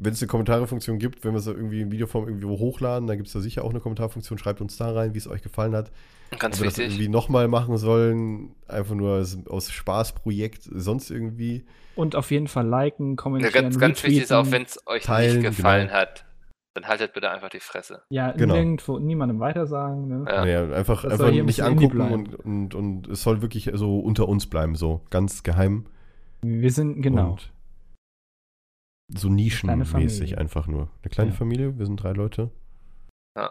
Wenn 0.00 0.12
es 0.12 0.22
eine 0.22 0.28
Kommentarfunktion 0.28 1.00
gibt, 1.00 1.24
wenn 1.24 1.32
wir 1.32 1.40
es 1.40 1.46
irgendwie 1.48 1.80
in 1.80 1.90
Videoform 1.90 2.28
irgendwo 2.28 2.58
hochladen, 2.58 3.08
dann 3.08 3.16
gibt 3.16 3.26
es 3.26 3.32
da 3.32 3.40
sicher 3.40 3.64
auch 3.64 3.70
eine 3.70 3.80
Kommentarfunktion. 3.80 4.38
Schreibt 4.38 4.60
uns 4.60 4.76
da 4.76 4.92
rein, 4.92 5.12
wie 5.12 5.18
es 5.18 5.26
euch 5.26 5.42
gefallen 5.42 5.74
hat. 5.74 5.90
Ganz 6.38 6.56
Ob 6.56 6.60
wir 6.60 6.66
das 6.66 6.78
wichtig. 6.78 6.94
irgendwie 6.94 7.08
nochmal 7.08 7.48
machen 7.48 7.78
sollen, 7.78 8.54
einfach 8.68 8.94
nur 8.94 9.18
aus, 9.18 9.36
aus 9.48 9.70
Spaßprojekt, 9.72 10.62
sonst 10.72 11.10
irgendwie. 11.10 11.64
Und 11.96 12.14
auf 12.14 12.30
jeden 12.30 12.46
Fall 12.46 12.66
liken, 12.66 13.10
Ja, 13.10 13.16
kommentieren, 13.16 13.52
ganz, 13.52 13.78
ganz 13.78 14.02
wichtig 14.04 14.22
ist 14.22 14.32
auch, 14.32 14.50
wenn 14.52 14.62
es 14.62 14.80
euch 14.86 15.02
teilen, 15.02 15.40
nicht 15.40 15.56
gefallen 15.56 15.88
genau. 15.88 15.98
hat, 16.00 16.24
dann 16.80 16.88
haltet 16.88 17.12
bitte 17.12 17.30
einfach 17.30 17.48
die 17.48 17.60
Fresse. 17.60 18.02
Ja, 18.10 18.32
Genau. 18.32 18.54
nirgendwo, 18.54 18.98
niemandem 18.98 19.40
weitersagen. 19.40 20.08
Ne? 20.08 20.24
Ja. 20.28 20.44
Naja, 20.44 20.72
einfach, 20.72 21.02
Das 21.02 21.12
einfach 21.14 21.30
nicht 21.30 21.62
angucken 21.62 22.00
und, 22.00 22.34
und, 22.34 22.74
und 22.74 23.08
es 23.08 23.22
soll 23.22 23.42
wirklich 23.42 23.70
so 23.74 23.98
unter 24.00 24.28
uns 24.28 24.46
bleiben, 24.46 24.74
so 24.74 25.02
ganz 25.10 25.42
geheim. 25.42 25.86
Wir 26.42 26.70
sind, 26.70 27.02
genau. 27.02 27.32
Und 27.32 27.52
so 29.08 29.28
nischenmäßig 29.28 29.90
Familie. 30.30 30.38
einfach 30.38 30.66
nur. 30.66 30.90
Eine 31.02 31.10
kleine 31.10 31.30
Ja. 31.30 31.36
Familie, 31.36 31.78
wir 31.78 31.86
sind 31.86 31.96
drei 32.02 32.12
Leute. 32.12 32.50
Ja. 33.36 33.50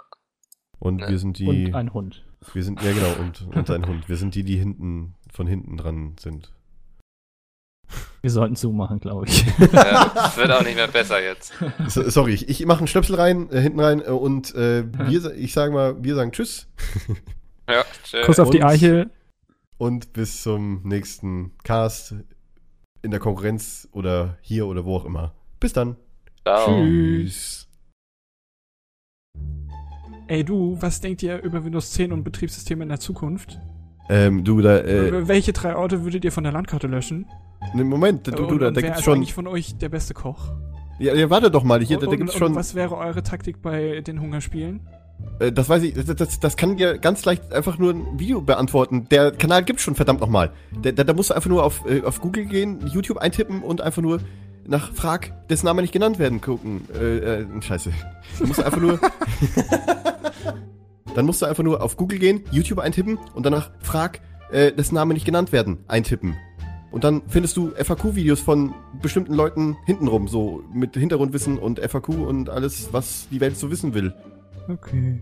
Und 0.79 0.97
Ne. 0.97 1.07
wir 1.09 1.17
sind 1.17 1.39
die. 1.39 1.47
Und 1.67 1.75
ein 1.75 1.93
Hund. 1.93 2.23
wir 2.53 2.63
sind, 2.63 2.81
ja 2.83 2.91
genau, 2.93 3.19
und, 3.19 3.41
und 3.55 3.69
ein 3.71 3.87
Hund. 3.87 4.07
Wir 4.07 4.15
sind 4.17 4.35
die, 4.35 4.43
die 4.43 4.57
hinten, 4.57 5.15
von 5.33 5.47
hinten 5.47 5.75
dran 5.77 6.15
sind. 6.19 6.53
Wir 8.21 8.31
sollten 8.31 8.55
zumachen, 8.55 8.99
glaube 8.99 9.25
ich. 9.27 9.45
Ja, 9.71 10.11
es 10.27 10.37
wird 10.37 10.51
auch 10.51 10.63
nicht 10.63 10.75
mehr 10.75 10.87
besser 10.87 11.21
jetzt. 11.23 11.53
So, 11.87 12.09
sorry, 12.09 12.33
ich, 12.33 12.49
ich 12.49 12.65
mache 12.65 12.79
einen 12.79 12.87
Stöpsel 12.87 13.15
rein, 13.15 13.49
äh, 13.51 13.61
hinten 13.61 13.79
rein 13.79 14.01
äh, 14.01 14.09
und 14.09 14.53
äh, 14.55 14.83
wir, 15.07 15.33
ich 15.35 15.53
sage 15.53 15.71
mal, 15.71 16.03
wir 16.03 16.15
sagen 16.15 16.31
Tschüss 16.31 16.67
Ja, 17.69 17.83
tschö. 18.03 18.21
Kuss 18.23 18.39
auf 18.39 18.49
die 18.49 18.57
Und- 18.59 18.63
Eichel. 18.65 19.09
und 19.77 20.11
bis 20.13 20.41
zum 20.43 20.81
nächsten 20.83 21.51
Cast 21.63 22.15
in 23.03 23.11
der 23.11 23.19
Konkurrenz 23.19 23.87
oder 23.93 24.37
hier 24.41 24.67
oder 24.67 24.83
wo 24.83 24.97
auch 24.97 25.05
immer. 25.05 25.33
Bis 25.59 25.71
dann. 25.73 25.95
Ciao. 26.43 26.65
Tschüss. 26.83 27.67
Ey 30.27 30.43
du, 30.43 30.75
was 30.81 30.99
denkt 30.99 31.23
ihr 31.23 31.41
über 31.41 31.63
Windows 31.63 31.91
10 31.91 32.11
und 32.11 32.23
Betriebssysteme 32.23 32.83
in 32.83 32.89
der 32.89 32.99
Zukunft? 32.99 33.59
Ähm, 34.09 34.43
du, 34.43 34.61
da, 34.61 34.79
äh, 34.79 35.27
Welche 35.27 35.53
drei 35.53 35.75
Orte 35.75 36.03
würdet 36.03 36.25
ihr 36.25 36.31
von 36.33 36.43
der 36.43 36.51
Landkarte 36.53 36.87
löschen? 36.87 37.25
Ne, 37.73 37.83
Moment, 37.83 38.27
du, 38.27 38.31
du, 38.31 38.45
und, 38.45 38.59
da, 38.59 38.67
und 38.67 38.77
da 38.77 38.81
gibt's 38.81 38.99
ist 38.99 39.05
schon. 39.05 39.15
eigentlich 39.15 39.33
von 39.33 39.47
euch 39.47 39.77
der 39.77 39.89
beste 39.89 40.13
Koch? 40.13 40.51
Ja, 40.99 41.13
ja, 41.13 41.29
warte 41.29 41.51
doch 41.51 41.63
mal, 41.63 41.81
hier, 41.81 41.97
da, 41.97 42.05
da 42.05 42.11
und, 42.11 42.17
gibt's 42.17 42.33
und 42.35 42.39
schon. 42.39 42.55
was 42.55 42.75
wäre 42.75 42.97
eure 42.97 43.23
Taktik 43.23 43.61
bei 43.61 44.01
den 44.01 44.19
Hungerspielen? 44.19 44.81
Äh, 45.39 45.51
das 45.51 45.69
weiß 45.69 45.83
ich, 45.83 45.93
das, 45.93 46.05
das, 46.05 46.39
das 46.39 46.57
kann 46.57 46.77
dir 46.77 46.97
ganz 46.97 47.25
leicht 47.25 47.53
einfach 47.53 47.77
nur 47.77 47.93
ein 47.93 48.19
Video 48.19 48.41
beantworten. 48.41 49.07
Der 49.09 49.31
Kanal 49.31 49.63
gibt's 49.63 49.83
schon, 49.83 49.95
verdammt 49.95 50.21
nochmal. 50.21 50.51
Da, 50.81 50.91
da, 50.91 51.03
da 51.03 51.13
musst 51.13 51.29
du 51.29 51.33
einfach 51.33 51.49
nur 51.49 51.63
auf, 51.63 51.83
äh, 51.87 52.03
auf 52.03 52.21
Google 52.21 52.45
gehen, 52.45 52.87
YouTube 52.87 53.17
eintippen 53.17 53.61
und 53.61 53.81
einfach 53.81 54.01
nur 54.01 54.19
nach 54.65 54.91
Frag, 54.93 55.47
dessen 55.47 55.65
Name 55.65 55.81
nicht 55.81 55.93
genannt 55.93 56.19
werden, 56.19 56.41
gucken. 56.41 56.87
Äh, 56.93 57.41
äh, 57.41 57.61
scheiße. 57.61 57.91
Du 58.39 58.47
musst 58.47 58.61
einfach 58.61 58.81
nur. 58.81 58.99
dann 61.15 61.25
musst 61.25 61.41
du 61.41 61.45
einfach 61.45 61.63
nur 61.63 61.81
auf 61.81 61.97
Google 61.97 62.19
gehen, 62.19 62.43
YouTube 62.51 62.79
eintippen 62.79 63.17
und 63.33 63.45
danach 63.45 63.71
Frag, 63.79 64.21
äh, 64.51 64.71
dessen 64.71 64.95
Name 64.95 65.13
nicht 65.13 65.25
genannt 65.25 65.51
werden, 65.51 65.79
eintippen. 65.87 66.35
Und 66.91 67.03
dann 67.03 67.21
findest 67.27 67.57
du 67.57 67.71
FAQ-Videos 67.71 68.39
von 68.39 68.73
bestimmten 69.01 69.33
Leuten 69.33 69.77
hintenrum, 69.85 70.27
so 70.27 70.63
mit 70.73 70.95
Hintergrundwissen 70.95 71.59
und 71.59 71.79
FAQ 71.79 72.09
und 72.09 72.49
alles, 72.49 72.89
was 72.91 73.27
die 73.29 73.41
Welt 73.41 73.57
so 73.57 73.69
wissen 73.69 73.93
will. 73.93 74.13
Okay. 74.69 75.21